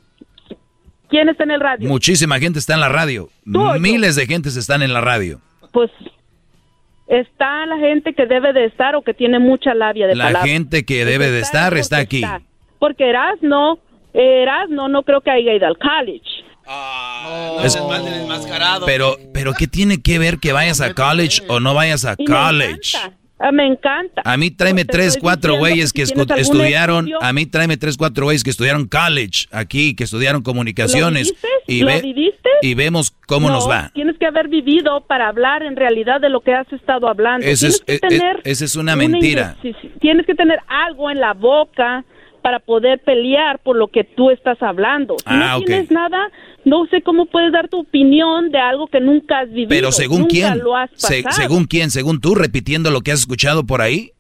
¿Quién 1.08 1.28
está 1.28 1.44
en 1.44 1.52
el 1.52 1.60
radio? 1.60 1.88
Muchísima 1.88 2.38
gente 2.38 2.58
está 2.58 2.74
en 2.74 2.80
la 2.80 2.88
radio. 2.88 3.28
Yo. 3.44 3.74
Miles 3.80 4.16
de 4.16 4.26
gentes 4.26 4.56
están 4.56 4.82
en 4.82 4.92
la 4.92 5.00
radio. 5.00 5.40
Pues 5.72 5.90
está 7.06 7.64
la 7.66 7.78
gente 7.78 8.12
que 8.12 8.26
debe 8.26 8.52
de 8.52 8.66
estar 8.66 8.94
o 8.94 9.02
que 9.02 9.14
tiene 9.14 9.38
mucha 9.38 9.74
labia 9.74 10.06
de 10.06 10.14
La 10.14 10.24
palabra. 10.24 10.48
gente 10.48 10.84
que 10.84 11.04
debe 11.04 11.30
de 11.30 11.40
estar 11.40 11.76
está 11.76 11.98
aquí. 11.98 12.18
está. 12.22 12.42
Porque 12.78 13.08
Erasno, 13.08 13.78
Erasno 14.12 14.88
no 14.88 15.02
creo 15.02 15.20
que 15.20 15.30
haya 15.30 15.54
ido 15.54 15.66
al 15.66 15.78
college. 15.78 16.28
No 17.58 17.64
es 17.64 17.74
el 17.76 17.84
mal 17.84 18.04
del 18.04 18.14
enmascarado. 18.14 18.86
Pero, 18.86 19.16
pero 19.34 19.52
¿qué 19.54 19.66
tiene 19.66 20.00
que 20.00 20.18
ver 20.18 20.38
que 20.38 20.52
vayas 20.52 20.80
a 20.80 20.94
college 20.94 21.42
o 21.48 21.60
no 21.60 21.74
vayas 21.74 22.04
a 22.04 22.16
college? 22.16 22.96
Me 22.98 23.04
encanta. 23.04 23.14
Ah, 23.40 23.52
me 23.52 23.66
encanta. 23.68 24.22
A 24.24 24.36
mí 24.36 24.50
tráeme 24.50 24.84
tres, 24.84 25.16
cuatro 25.20 25.56
güeyes 25.58 25.92
que 25.92 26.04
si 26.06 26.12
estudiaron, 26.12 27.04
estudio- 27.06 27.22
a 27.22 27.32
mí 27.32 27.46
tráeme 27.46 27.76
tres, 27.76 27.96
cuatro 27.96 28.24
güeyes 28.24 28.42
que 28.42 28.50
estudiaron 28.50 28.88
college 28.88 29.46
aquí, 29.52 29.94
que 29.94 30.02
estudiaron 30.04 30.42
comunicaciones 30.42 31.28
viviste? 31.28 31.48
y 31.68 31.80
¿Lo 31.82 31.86
ve 31.86 32.00
viviste? 32.02 32.48
y 32.62 32.74
vemos 32.74 33.12
cómo 33.28 33.46
No, 33.46 33.54
nos 33.54 33.70
va. 33.70 33.92
Tienes 33.94 34.18
que 34.18 34.26
haber 34.26 34.48
vivido 34.48 35.02
para 35.06 35.28
hablar 35.28 35.62
en 35.62 35.76
realidad 35.76 36.20
de 36.20 36.30
lo 36.30 36.40
que 36.40 36.52
has 36.52 36.66
estado 36.72 37.06
hablando. 37.08 37.46
Ese 37.46 37.68
es- 37.68 37.84
Tienes 37.84 38.00
que 38.00 38.06
e- 38.08 38.16
e- 38.16 38.18
tener 38.18 38.40
esa 38.44 38.64
es 38.64 38.74
una 38.74 38.96
mentira. 38.96 39.56
sí, 39.62 39.72
Tienes 40.00 40.26
que 40.26 40.34
tener 40.34 40.58
algo 40.66 41.08
en 41.08 41.20
la 41.20 41.32
boca 41.34 42.04
para 42.48 42.60
poder 42.60 42.98
pelear 43.00 43.58
por 43.58 43.76
lo 43.76 43.88
que 43.88 44.04
tú 44.04 44.30
estás 44.30 44.56
hablando. 44.62 45.16
Si 45.18 45.24
Ah, 45.26 45.56
no 45.58 45.64
tienes 45.66 45.90
nada, 45.90 46.30
no 46.64 46.86
sé 46.86 47.02
cómo 47.02 47.26
puedes 47.26 47.52
dar 47.52 47.68
tu 47.68 47.80
opinión 47.80 48.50
de 48.50 48.58
algo 48.58 48.86
que 48.86 49.00
nunca 49.00 49.40
has 49.40 49.48
vivido. 49.50 49.68
Pero 49.68 49.92
según 49.92 50.20
nunca 50.20 50.30
quién, 50.30 50.58
Lo 50.60 50.74
has 50.74 50.88
Se- 50.94 51.22
pasado. 51.22 51.42
según 51.42 51.64
quién, 51.66 51.90
según 51.90 52.22
tú 52.22 52.34
repitiendo 52.34 52.90
lo 52.90 53.02
que 53.02 53.12
has 53.12 53.20
escuchado 53.20 53.66
por 53.66 53.82
ahí. 53.82 54.12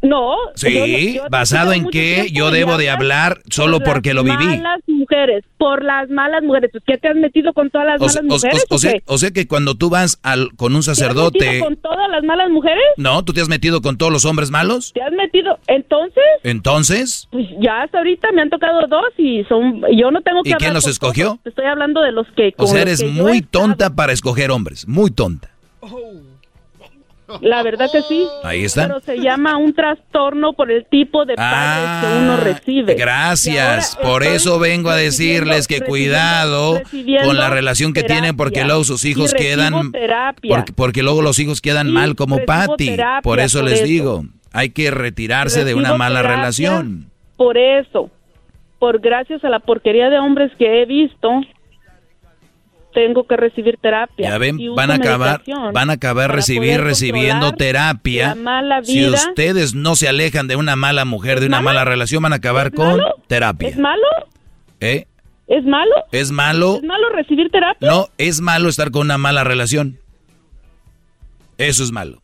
No. 0.00 0.36
Sí, 0.54 0.72
yo 1.12 1.22
yo 1.22 1.28
basado 1.30 1.72
en 1.72 1.88
que 1.90 2.28
yo 2.32 2.50
debo 2.52 2.76
de 2.78 2.88
hablar 2.88 3.40
solo 3.50 3.78
por 3.80 3.94
porque 3.94 4.14
lo 4.14 4.22
las 4.22 4.38
viví. 4.38 4.56
malas 4.58 4.80
mujeres, 4.86 5.44
por 5.58 5.82
las 5.84 6.08
malas 6.08 6.42
mujeres. 6.44 6.70
Pues, 6.70 6.84
¿Qué 6.86 6.98
te 6.98 7.08
has 7.08 7.16
metido 7.16 7.52
con 7.52 7.68
todas 7.70 7.86
las 7.88 8.00
O, 8.00 8.04
malas 8.06 8.20
o- 8.20 8.22
mujeres? 8.34 8.64
o- 8.70 8.74
o 8.76 8.78
sea, 8.78 8.92
o 9.06 9.18
sea 9.18 9.30
que 9.32 9.48
cuando 9.48 9.74
tú 9.74 9.90
vas 9.90 10.20
al, 10.22 10.54
con 10.56 10.74
un 10.76 10.82
¿Te 10.82 10.90
has 10.90 10.98
sacerdote, 10.98 11.44
metido 11.44 11.64
con 11.64 11.76
todas 11.78 12.08
las 12.10 12.22
malas 12.22 12.48
mujeres? 12.50 12.82
no, 12.96 13.24
tú 13.24 13.32
te 13.32 13.40
has 13.40 13.48
metido 13.48 13.82
con 13.82 13.98
todos 13.98 14.12
los 14.12 14.24
hombres 14.24 14.50
malos. 14.52 14.92
¿Te 14.92 15.02
has 15.02 15.12
metido? 15.12 15.58
Entonces, 15.66 16.22
Entonces, 16.44 17.26
pues 17.32 17.46
ya 17.60 17.82
hasta 17.82 17.98
ahorita 17.98 18.28
me 18.32 18.42
han 18.42 18.50
tocado 18.50 18.86
dos 18.86 19.06
y 19.16 19.42
son. 19.48 19.82
Yo 19.96 20.10
no 20.12 20.20
tengo 20.20 20.42
que 20.44 20.50
¿Y 20.50 20.52
hablar 20.52 20.58
quién 20.60 20.74
los 20.74 20.84
con 20.84 20.90
escogió? 20.92 21.24
todos. 21.26 21.42
Te 21.42 21.48
estoy 21.50 21.64
hablando 21.66 22.00
de 22.02 22.12
los 22.12 22.26
que. 22.36 22.54
o 22.56 22.66
sea, 22.68 22.82
eres 22.82 23.02
muy 23.04 23.42
tonta 23.42 23.94
para 23.96 24.12
escoger 24.12 24.50
hombres, 24.52 24.86
muy 24.86 25.10
tonta. 25.10 25.50
La 27.42 27.62
verdad 27.62 27.88
que 27.92 28.02
sí. 28.02 28.26
Ahí 28.42 28.64
está. 28.64 28.86
Pero 28.86 29.00
se 29.00 29.18
llama 29.18 29.56
un 29.56 29.74
trastorno 29.74 30.54
por 30.54 30.70
el 30.70 30.86
tipo 30.86 31.24
de 31.26 31.34
padres 31.34 31.88
que 32.12 32.18
uno 32.24 32.36
recibe. 32.38 32.92
Ah, 32.92 32.96
Gracias, 32.98 33.98
Y 34.00 34.02
por 34.04 34.22
eso 34.22 34.58
vengo 34.58 34.90
a 34.90 34.96
decirles 34.96 35.66
que 35.66 35.80
cuidado 35.82 36.80
con 37.24 37.36
la 37.36 37.50
relación 37.50 37.92
que 37.92 38.02
tienen 38.02 38.36
porque 38.36 38.64
luego 38.64 38.84
sus 38.84 39.04
hijos 39.04 39.32
Y 39.32 39.38
recibo 39.38 39.56
quedan 39.56 39.92
porque, 40.48 40.72
porque 40.72 41.02
luego 41.02 41.22
los 41.22 41.38
hijos 41.38 41.60
quedan 41.60 41.88
Sí, 41.88 41.92
mal 41.92 42.14
como 42.16 42.36
recibo 42.36 42.46
Patty. 42.46 42.96
Por 43.22 43.40
eso 43.40 43.58
por 43.60 43.68
les 43.68 43.80
eso. 43.80 43.84
digo, 43.86 44.24
hay 44.52 44.70
que 44.70 44.90
retirarse 44.90 45.64
de 45.64 45.74
una 45.74 45.90
Recibo 45.90 45.98
mala 45.98 46.22
relación. 46.22 47.10
Por 47.36 47.58
eso, 47.58 48.10
por 48.78 49.00
gracias 49.00 49.44
a 49.44 49.48
la 49.50 49.60
porquería 49.60 50.08
de 50.08 50.18
hombres 50.18 50.50
que 50.58 50.82
he 50.82 50.86
visto, 50.86 51.28
tengo 53.00 53.28
que 53.28 53.36
recibir 53.36 53.78
terapia. 53.80 54.28
Ya 54.30 54.38
ven, 54.38 54.58
van 54.74 54.90
a 54.90 54.94
acabar, 54.94 55.40
van 55.72 55.88
a 55.90 55.92
acabar 55.92 56.34
recibir 56.34 56.80
recibiendo 56.80 57.52
terapia. 57.52 58.30
la 58.30 58.34
mala 58.34 58.82
Si 58.82 59.06
ustedes 59.08 59.72
no 59.76 59.94
se 59.94 60.08
alejan 60.08 60.48
de 60.48 60.56
una 60.56 60.74
mala 60.74 61.04
mujer, 61.04 61.38
de 61.38 61.46
una 61.46 61.60
mala 61.62 61.84
relación, 61.84 62.24
van 62.24 62.32
a 62.32 62.36
acabar 62.36 62.72
con 62.72 62.88
malo? 62.96 63.14
terapia. 63.28 63.68
¿Es 63.68 63.78
malo? 63.78 64.02
¿Eh? 64.80 65.06
¿Es 65.46 65.64
malo? 65.64 65.94
¿Es 66.10 66.32
malo? 66.32 66.76
¿Es 66.78 66.82
malo 66.82 67.08
recibir 67.10 67.50
terapia? 67.50 67.88
No, 67.88 68.06
es 68.18 68.40
malo 68.40 68.68
estar 68.68 68.90
con 68.90 69.02
una 69.02 69.16
mala 69.16 69.44
relación. 69.44 69.98
Eso 71.56 71.84
es 71.84 71.92
malo. 71.92 72.20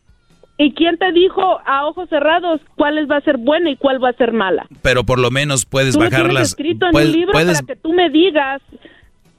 ¿Y 0.57 0.73
quién 0.73 0.97
te 0.97 1.11
dijo 1.13 1.59
a 1.65 1.85
ojos 1.87 2.09
cerrados 2.09 2.59
cuál 2.75 3.09
va 3.09 3.17
a 3.17 3.21
ser 3.21 3.37
buena 3.37 3.69
y 3.69 3.77
cuál 3.77 4.03
va 4.03 4.09
a 4.09 4.13
ser 4.13 4.33
mala? 4.33 4.67
Pero 4.81 5.05
por 5.05 5.19
lo 5.19 5.31
menos 5.31 5.65
puedes 5.65 5.93
Tú 5.95 5.99
lo 5.99 6.05
bajar 6.05 6.19
tienes 6.23 6.33
las. 6.33 6.47
escrito 6.49 6.85
en 6.87 6.91
puedes- 6.91 7.13
libro 7.13 7.31
puedes- 7.31 7.61
para 7.61 7.75
que 7.75 7.81
tú 7.81 7.93
me 7.93 8.09
digas, 8.09 8.61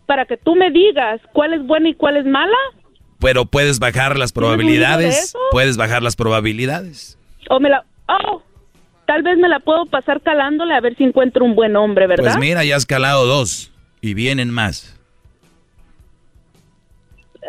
para 0.07 0.25
que 0.25 0.37
tú 0.37 0.55
me 0.55 0.71
digas 0.71 1.21
cuál 1.33 1.53
es 1.53 1.67
buena 1.67 1.89
y 1.89 1.95
cuál 1.95 2.17
es 2.17 2.25
mala. 2.25 2.57
pero 3.19 3.45
puedes 3.47 3.79
bajar 3.79 4.19
las 4.19 4.33
probabilidades. 4.33 5.35
Puedes 5.51 5.77
bajar 5.77 6.03
las 6.03 6.17
probabilidades. 6.17 7.19
O 7.51 7.61
me 7.61 7.69
la, 7.71 7.85
oh, 8.09 8.43
tal 9.07 9.23
vez 9.23 9.39
me 9.39 9.49
la 9.49 9.61
puedo 9.61 9.87
pasar 9.87 10.21
calándole 10.21 10.75
a 10.75 10.81
ver 10.81 10.97
si 10.97 11.05
encuentro 11.05 11.45
un 11.45 11.55
buen 11.55 11.77
hombre, 11.77 12.07
¿verdad? 12.07 12.25
Pues 12.25 12.39
mira, 12.39 12.65
ya 12.65 12.77
has 12.77 12.87
calado 12.87 13.27
dos 13.27 13.73
y 14.01 14.15
vienen 14.15 14.51
más. 14.51 14.93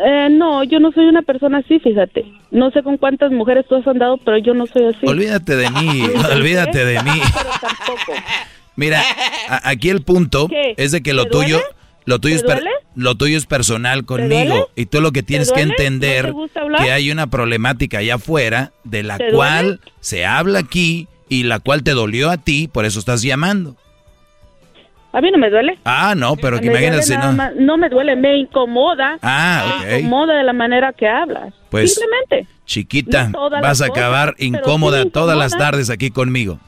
Eh, 0.05 0.29
no, 0.29 0.63
yo 0.63 0.79
no 0.79 0.91
soy 0.91 1.05
una 1.07 1.23
persona 1.23 1.59
así, 1.59 1.79
fíjate. 1.79 2.23
No 2.51 2.69
sé 2.71 2.83
con 2.83 2.97
cuántas 2.97 3.31
mujeres 3.31 3.65
tú 3.67 3.75
has 3.75 3.87
andado, 3.87 4.17
pero 4.17 4.37
yo 4.37 4.53
no 4.53 4.67
soy 4.67 4.85
así. 4.85 5.07
Olvídate 5.07 5.55
de 5.55 5.69
mí, 5.71 6.03
olvídate 6.31 6.85
de 6.85 7.01
mí. 7.03 7.19
Pero 7.33 7.49
tampoco. 7.59 8.13
Mira, 8.75 9.01
aquí 9.63 9.89
el 9.89 10.03
punto 10.03 10.47
¿Qué? 10.47 10.75
es 10.77 10.91
de 10.91 11.01
que 11.01 11.13
lo 11.13 11.23
¿Te 11.25 11.29
tuyo, 11.31 11.57
duele? 11.57 11.75
Lo 12.07 12.17
tuyo 12.19 12.41
¿Te 12.41 12.53
es 12.53 12.63
lo 12.95 13.13
tuyo 13.15 13.37
es 13.37 13.45
personal 13.45 14.03
conmigo 14.05 14.69
y 14.75 14.87
tú 14.87 15.01
lo 15.01 15.11
que 15.11 15.21
tienes 15.21 15.51
que 15.51 15.61
entender 15.61 16.33
que 16.79 16.91
hay 16.91 17.11
una 17.11 17.27
problemática 17.27 17.99
allá 17.99 18.15
afuera 18.15 18.71
de 18.83 19.03
la 19.03 19.17
¿Te 19.19 19.29
cual 19.31 19.65
duele? 19.65 19.79
se 19.99 20.25
habla 20.25 20.57
aquí 20.59 21.07
y 21.29 21.43
la 21.43 21.59
cual 21.59 21.83
te 21.83 21.91
dolió 21.91 22.31
a 22.31 22.37
ti, 22.37 22.67
por 22.67 22.85
eso 22.85 22.97
estás 22.99 23.21
llamando. 23.21 23.75
A 25.13 25.21
mí 25.21 25.31
no 25.31 25.37
me 25.37 25.49
duele. 25.49 25.77
Ah, 25.83 26.13
no, 26.15 26.35
pero 26.35 26.59
que 26.59 26.69
Me 26.69 26.73
imagínate 26.79 27.17
no. 27.17 27.33
más- 27.33 27.55
no 27.55 27.77
me 27.77 27.89
duele, 27.89 28.15
me 28.15 28.37
incomoda. 28.37 29.17
Ah, 29.21 29.79
Me 29.83 29.95
ok. 29.95 29.99
incomoda 29.99 30.35
de 30.35 30.43
la 30.43 30.53
manera 30.53 30.93
que 30.93 31.07
hablas. 31.07 31.53
Pues, 31.69 31.93
Simplemente. 31.95 32.47
Chiquita, 32.65 33.29
No 33.29 33.49
vas 33.49 33.63
a 33.63 33.87
cosas, 33.87 33.89
acabar 33.89 34.35
me 34.39 34.45
incómoda 34.45 35.05
todas 35.09 35.37
las 35.37 35.57
tardes 35.57 35.89
aquí 35.89 36.11
conmigo. 36.11 36.59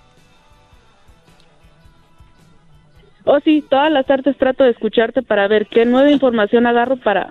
Oh, 3.31 3.39
sí, 3.45 3.63
todas 3.69 3.91
las 3.91 4.07
tardes 4.07 4.35
trato 4.37 4.63
de 4.63 4.71
escucharte 4.71 5.21
para 5.21 5.47
ver 5.47 5.67
qué 5.67 5.85
nueva 5.85 6.09
información 6.09 6.65
agarro 6.65 6.97
para... 6.97 7.29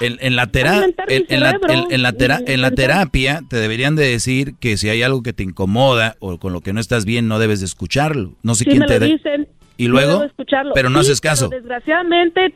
En, 0.00 0.16
en 0.20 0.34
la 0.36 0.46
tera- 0.46 0.82
en, 1.08 1.26
en 1.28 1.40
la, 1.40 1.50
en- 1.68 1.92
en 1.92 2.02
la 2.02 2.12
tera- 2.14 2.40
y 2.46 2.52
en 2.52 2.62
la 2.62 2.70
pensar. 2.70 2.74
terapia 2.74 3.40
te 3.50 3.56
deberían 3.56 3.94
de 3.94 4.04
decir 4.08 4.54
que 4.58 4.78
si 4.78 4.88
hay 4.88 5.02
algo 5.02 5.22
que 5.22 5.34
te 5.34 5.42
incomoda 5.42 6.16
o 6.20 6.38
con 6.38 6.54
lo 6.54 6.62
que 6.62 6.72
no 6.72 6.80
estás 6.80 7.04
bien 7.04 7.28
no 7.28 7.38
debes 7.38 7.60
de 7.60 7.66
escucharlo. 7.66 8.32
No 8.42 8.54
sé 8.54 8.64
Sí 8.64 8.70
quién 8.70 8.80
me 8.80 8.86
te 8.86 8.98
lo 8.98 9.04
dicen. 9.04 9.46
¿Y 9.76 9.88
no 9.88 9.90
luego? 9.92 10.24
escucharlo. 10.24 10.72
Pero 10.72 10.88
no 10.88 11.02
Sí, 11.02 11.08
haces 11.10 11.20
caso. 11.20 11.50
desgraciadamente, 11.50 12.54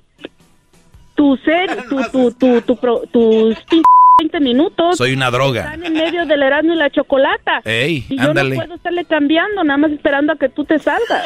tu 1.15 1.37
ser, 1.45 1.85
tu, 1.91 2.01
tu, 2.11 2.31
tu, 2.33 2.61
tu, 2.63 2.77
pro- 2.77 3.03
tus 3.13 3.57
pin- 3.67 3.83
20 4.21 4.41
minutos 4.41 4.97
Soy 4.99 5.13
una 5.15 5.31
droga. 5.31 5.63
están 5.63 5.85
en 5.87 5.93
medio 5.95 6.27
del 6.27 6.43
Erasmo 6.43 6.75
y 6.75 6.77
la 6.77 6.91
chocolata. 6.91 7.61
Ey, 7.65 8.05
y 8.09 8.17
yo 8.17 8.29
ándale. 8.29 8.51
no 8.57 8.63
puedo 8.63 8.75
estarle 8.75 9.05
cambiando, 9.07 9.65
nada 9.65 9.79
más 9.79 9.91
esperando 9.93 10.33
a 10.33 10.37
que 10.37 10.49
tú 10.49 10.65
te 10.65 10.79
salgas. 10.79 11.25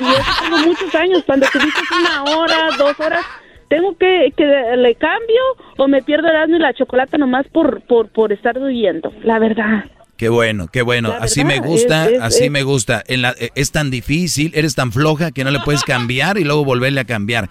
Y 0.00 0.04
eso 0.04 0.22
tengo 0.42 0.58
muchos 0.58 0.94
años. 0.94 1.22
Cuando 1.26 1.46
te 1.52 1.58
dices 1.58 1.82
una 2.00 2.24
hora, 2.36 2.56
dos 2.78 2.98
horas, 3.00 3.24
tengo 3.68 3.96
que, 3.98 4.32
que 4.36 4.44
le 4.76 4.94
cambio 4.94 5.42
o 5.76 5.88
me 5.88 6.02
pierdo 6.02 6.28
Erasmo 6.28 6.56
y 6.56 6.60
la 6.60 6.72
chocolata 6.74 7.18
nomás 7.18 7.46
por, 7.48 7.82
por, 7.82 8.08
por 8.08 8.32
estar 8.32 8.56
huyendo. 8.58 9.12
La 9.22 9.38
verdad. 9.38 9.84
Qué 10.16 10.28
bueno, 10.28 10.68
qué 10.72 10.82
bueno. 10.82 11.12
Así 11.20 11.44
me 11.44 11.58
gusta, 11.58 12.06
es- 12.06 12.12
es- 12.12 12.20
así 12.22 12.44
es- 12.44 12.50
me 12.50 12.62
gusta. 12.62 13.02
En 13.08 13.22
la- 13.22 13.34
eh, 13.38 13.50
es 13.54 13.72
tan 13.72 13.90
difícil, 13.90 14.52
eres 14.54 14.74
tan 14.74 14.92
floja 14.92 15.32
que 15.32 15.44
no 15.44 15.50
le 15.50 15.58
puedes 15.60 15.82
cambiar 15.84 16.38
y 16.38 16.44
luego 16.44 16.64
volverle 16.64 17.00
a 17.00 17.04
cambiar. 17.04 17.48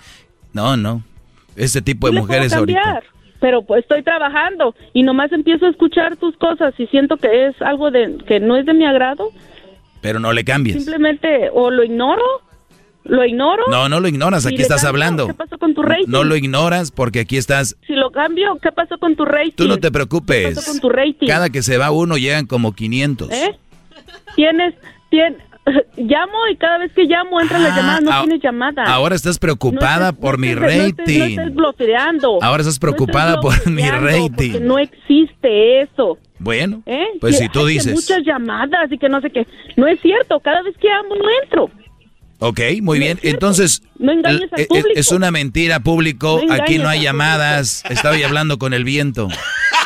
No, 0.53 0.75
no. 0.77 1.03
Este 1.55 1.81
tipo 1.81 2.09
de 2.09 2.13
mujeres 2.19 2.53
ahorita. 2.53 3.01
Pero 3.41 3.63
pues 3.63 3.81
estoy 3.81 4.03
trabajando 4.03 4.73
y 4.93 5.03
nomás 5.03 5.31
empiezo 5.33 5.65
a 5.65 5.69
escuchar 5.69 6.15
tus 6.15 6.37
cosas 6.37 6.73
y 6.77 6.87
siento 6.87 7.17
que 7.17 7.47
es 7.47 7.61
algo 7.61 7.91
de 7.91 8.17
que 8.27 8.39
no 8.39 8.55
es 8.55 8.65
de 8.65 8.73
mi 8.73 8.85
agrado. 8.85 9.31
Pero 9.99 10.19
no 10.19 10.31
le 10.31 10.45
cambies. 10.45 10.77
Simplemente 10.77 11.49
o 11.51 11.69
lo 11.71 11.83
ignoro, 11.83 12.23
lo 13.03 13.25
ignoro. 13.25 13.63
No, 13.69 13.89
no 13.89 13.99
lo 13.99 14.07
ignoras, 14.07 14.45
aquí 14.45 14.61
estás 14.61 14.83
cambio. 14.83 14.89
hablando. 14.89 15.27
¿Qué 15.27 15.33
pasó 15.33 15.57
con 15.57 15.73
tu 15.73 15.81
rating? 15.81 16.05
No 16.07 16.23
lo 16.23 16.35
ignoras 16.35 16.91
porque 16.91 17.19
aquí 17.21 17.35
estás. 17.37 17.75
Si 17.87 17.93
lo 17.93 18.11
cambio, 18.11 18.57
¿qué 18.61 18.71
pasó 18.71 18.97
con 18.99 19.15
tu 19.15 19.25
rating? 19.25 19.51
Tú 19.55 19.67
no 19.67 19.75
te 19.75 19.81
¿Qué 19.81 19.91
pasó 19.91 19.91
preocupes. 19.93 20.65
con 20.65 20.79
tu 20.79 20.89
rating? 20.89 21.27
Cada 21.27 21.49
que 21.49 21.61
se 21.63 21.77
va 21.77 21.91
uno 21.91 22.17
llegan 22.17 22.45
como 22.45 22.73
500. 22.73 23.31
¿Eh? 23.31 23.57
Tienes, 24.35 24.75
tien- 25.11 25.37
llamo 25.97 26.47
y 26.51 26.55
cada 26.57 26.79
vez 26.79 26.91
que 26.93 27.03
llamo 27.03 27.39
entran 27.39 27.63
las 27.63 27.75
llamadas, 27.75 28.01
no 28.01 28.23
tienes 28.23 28.41
llamada. 28.43 28.83
Ahora 28.85 29.15
estás 29.15 29.37
preocupada 29.37 30.11
por 30.13 30.37
mi 30.37 30.53
rating. 30.53 31.27
No 31.53 31.69
estás, 31.69 32.23
Ahora 32.41 32.61
estás 32.61 32.79
preocupada 32.79 33.39
por 33.39 33.69
mi 33.69 33.83
rating. 33.89 34.61
No 34.61 34.79
existe 34.79 35.81
eso. 35.81 36.17
Bueno, 36.39 36.81
¿Eh? 36.87 37.05
pues 37.19 37.37
si 37.37 37.49
tú 37.49 37.65
dices. 37.65 37.93
Muchas 37.93 38.25
llamadas 38.25 38.91
y 38.91 38.97
que 38.97 39.09
no 39.09 39.21
sé 39.21 39.29
qué. 39.29 39.45
No 39.77 39.87
es 39.87 39.99
cierto, 40.01 40.39
cada 40.39 40.63
vez 40.63 40.75
que 40.77 40.87
llamo 40.87 41.15
no 41.15 41.25
entro. 41.43 41.69
Ok, 42.39 42.59
muy 42.81 42.97
bien. 42.97 43.19
Entonces, 43.21 43.83
e, 43.99 44.61
e, 44.61 44.83
es 44.95 45.11
una 45.11 45.29
mentira, 45.29 45.79
público. 45.81 46.41
Aquí 46.49 46.79
no 46.79 46.89
hay 46.89 47.03
llamadas. 47.03 47.83
Estaba 47.87 48.15
hablando 48.25 48.57
con 48.57 48.73
el 48.73 48.83
viento. 48.83 49.27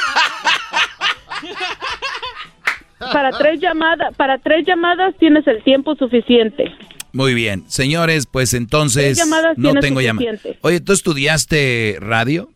Para 3.12 3.32
tres 3.32 3.60
llamadas, 3.60 4.16
para 4.16 4.38
tres 4.38 4.66
llamadas 4.66 5.16
tienes 5.20 5.46
el 5.48 5.64
tiempo 5.64 5.96
suficiente. 5.96 6.72
Muy 7.14 7.34
bien, 7.34 7.64
señores, 7.68 8.26
pues 8.26 8.54
entonces 8.54 9.22
no 9.56 9.74
tengo 9.76 10.02
llamadas. 10.02 10.42
Oye, 10.62 10.82
¿tú 10.82 10.92
estudiaste 10.92 11.98
radio? 12.02 12.50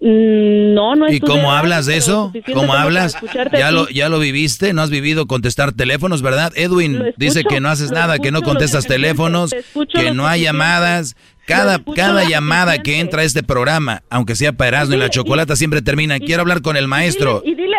Mm, 0.00 0.72
no, 0.72 0.94
no 0.94 1.10
¿Y 1.12 1.20
cómo 1.20 1.52
hablas 1.52 1.84
de 1.84 1.98
eso? 1.98 2.32
¿Cómo 2.54 2.72
hablas? 2.72 3.16
¿Ya 3.52 3.70
lo, 3.70 3.86
¿Ya 3.90 4.08
lo 4.08 4.18
viviste? 4.18 4.72
¿No 4.72 4.80
has 4.80 4.88
vivido 4.88 5.26
contestar 5.26 5.72
teléfonos, 5.72 6.22
verdad? 6.22 6.52
Edwin 6.56 7.12
dice 7.18 7.44
que 7.44 7.60
no 7.60 7.68
haces 7.68 7.90
nada, 7.90 8.18
que 8.18 8.30
no 8.30 8.40
contestas 8.42 8.86
teléfonos, 8.86 9.50
que 9.92 10.12
no 10.12 10.26
hay 10.26 10.42
llamadas. 10.42 11.16
Cada, 11.50 11.78
cada 11.94 12.24
llamada 12.24 12.78
que 12.78 13.00
entra 13.00 13.22
a 13.22 13.24
este 13.24 13.42
programa, 13.42 14.02
aunque 14.08 14.34
sea 14.34 14.52
para 14.52 14.68
Erasmo 14.68 14.94
y 14.94 14.98
la 14.98 15.10
Chocolata, 15.10 15.56
siempre 15.56 15.82
termina. 15.82 16.18
Quiero 16.18 16.42
hablar 16.42 16.62
con 16.62 16.76
el 16.76 16.88
maestro. 16.88 17.42
Y 17.44 17.54
dile, 17.54 17.76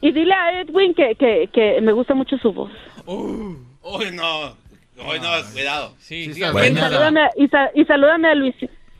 y, 0.00 0.12
dile 0.12 0.32
a 0.32 0.60
Edwin 0.60 0.94
que, 0.94 1.14
que, 1.16 1.48
que, 1.52 1.80
me 1.80 1.92
gusta 1.92 2.14
mucho 2.14 2.38
su 2.38 2.52
voz. 2.52 2.72
uy, 3.06 4.10
no. 4.12 4.56
Uy, 4.98 5.20
no, 5.20 5.28
cuidado. 5.52 5.94
Sí, 5.98 6.32
sí, 6.32 6.40
y, 6.40 6.74
salúdame, 6.74 7.28
y, 7.36 7.84
salúdame 7.84 8.28
a 8.28 8.34
Luis 8.34 8.54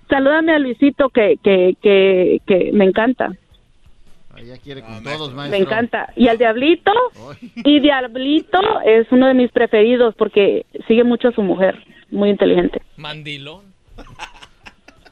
salúdame 0.09 0.53
a 0.53 0.59
Luisito 0.59 1.11
que, 1.11 1.39
que, 1.43 1.77
que, 1.83 2.41
que 2.47 2.71
me 2.73 2.85
encanta. 2.85 3.33
quiere 4.63 4.83
con 4.83 5.03
todos, 5.03 5.35
Me 5.35 5.57
encanta. 5.57 6.13
Y 6.17 6.29
al 6.29 6.39
Diablito, 6.39 6.93
y 7.57 7.81
Diablito 7.81 8.61
es 8.85 9.07
uno 9.11 9.27
de 9.27 9.35
mis 9.35 9.51
preferidos 9.51 10.15
porque 10.17 10.67
sigue 10.87 11.05
mucho 11.05 11.29
a 11.29 11.33
su 11.33 11.43
mujer, 11.43 11.85
muy 12.11 12.31
inteligente. 12.31 12.81
Mandilón. 12.97 13.65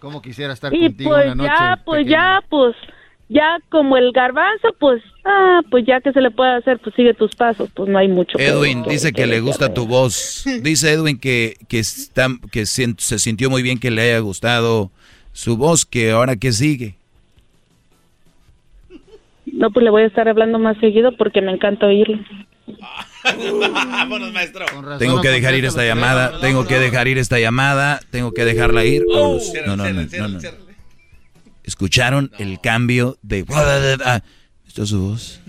¿Cómo 0.00 0.23
quisiera 0.23 0.52
estar 0.52 0.73
y 0.75 0.81
contigo 0.81 1.10
pues 1.10 1.26
una 1.26 1.34
noche? 1.34 1.49
Ya, 1.49 1.83
pues 1.84 2.07
ya, 2.07 2.44
pues 2.49 2.76
ya 3.28 3.58
como 3.70 3.97
el 3.97 4.12
garbanzo, 4.12 4.68
pues, 4.78 5.02
ah, 5.25 5.60
pues 5.70 5.84
ya 5.84 6.00
que 6.00 6.12
se 6.12 6.20
le 6.20 6.31
puede 6.31 6.55
hacer, 6.55 6.78
pues 6.78 6.94
sigue 6.94 7.15
tus 7.15 7.34
pasos, 7.34 7.68
pues 7.75 7.89
no 7.89 7.99
hay 7.99 8.08
mucho. 8.08 8.39
Edwin 8.39 8.84
dice 8.84 9.12
que, 9.12 9.26
le 9.26 9.41
gusta 9.41 9.75
tu 9.75 9.86
voz. 9.86 10.44
Dice 10.62 10.92
Edwin 10.92 11.18
que, 11.18 11.57
que, 11.68 11.81
está, 11.81 12.28
que 12.52 12.66
se, 12.66 12.94
sintió 13.18 13.50
muy 13.50 13.62
bien 13.62 13.78
que 13.78 13.91
le 13.91 14.02
haya 14.02 14.18
gustado 14.20 14.91
su 15.33 15.57
voz, 15.57 15.84
que 15.84 16.12
ahora 16.12 16.36
que 16.36 16.52
sigue. 16.52 16.94
No, 19.47 19.70
pues 19.70 19.84
le 19.84 19.91
voy 19.91 20.02
a 20.02 20.07
estar 20.07 20.28
hablando 20.28 20.58
más 20.58 20.76
seguido 20.78 21.16
porque 21.16 21.41
me 21.41 21.52
encanta 21.52 21.86
oírlo. 21.86 22.18
Vámonos, 23.24 24.32
maestro. 24.32 24.66
Tengo 24.98 25.20
que 25.20 25.28
dejar 25.28 25.54
ir 25.54 25.64
esta 25.64 25.84
llamada, 25.84 26.40
tengo 26.40 26.66
que 26.66 26.78
dejar 26.78 27.08
ir 27.08 27.18
esta 27.18 27.38
llamada, 27.38 28.00
tengo 28.10 28.32
que 28.32 28.44
dejarla 28.44 28.84
ir. 28.84 29.04
no, 29.06 29.38
no, 29.76 29.76
no, 29.76 30.28
no. 30.28 30.40
¿Escucharon 31.64 32.30
el 32.38 32.60
cambio 32.60 33.18
de... 33.22 33.44
¿Esto 34.66 34.82
es 34.84 34.88
su 34.88 35.00
voz? 35.00 35.40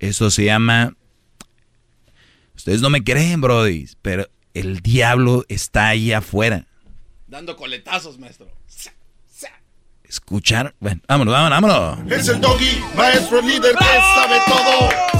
Eso 0.00 0.30
se 0.30 0.44
llama... 0.44 0.94
Ustedes 2.56 2.82
no 2.82 2.90
me 2.90 3.02
creen, 3.02 3.40
Brody, 3.40 3.88
pero 4.02 4.26
el 4.52 4.80
diablo 4.80 5.44
está 5.48 5.88
ahí 5.88 6.12
afuera. 6.12 6.66
Dando 7.26 7.56
coletazos, 7.56 8.18
maestro. 8.18 8.48
¿Escucharon? 10.02 10.74
Bueno, 10.80 11.00
vámonos, 11.06 11.32
vámonos, 11.32 11.62
vámonos. 11.62 12.12
Es 12.12 12.28
el 12.28 12.40
doggy, 12.40 12.80
maestro 12.96 13.40
líder 13.42 13.76
que 13.76 13.84
sabe 13.84 14.38
todo. 14.48 15.19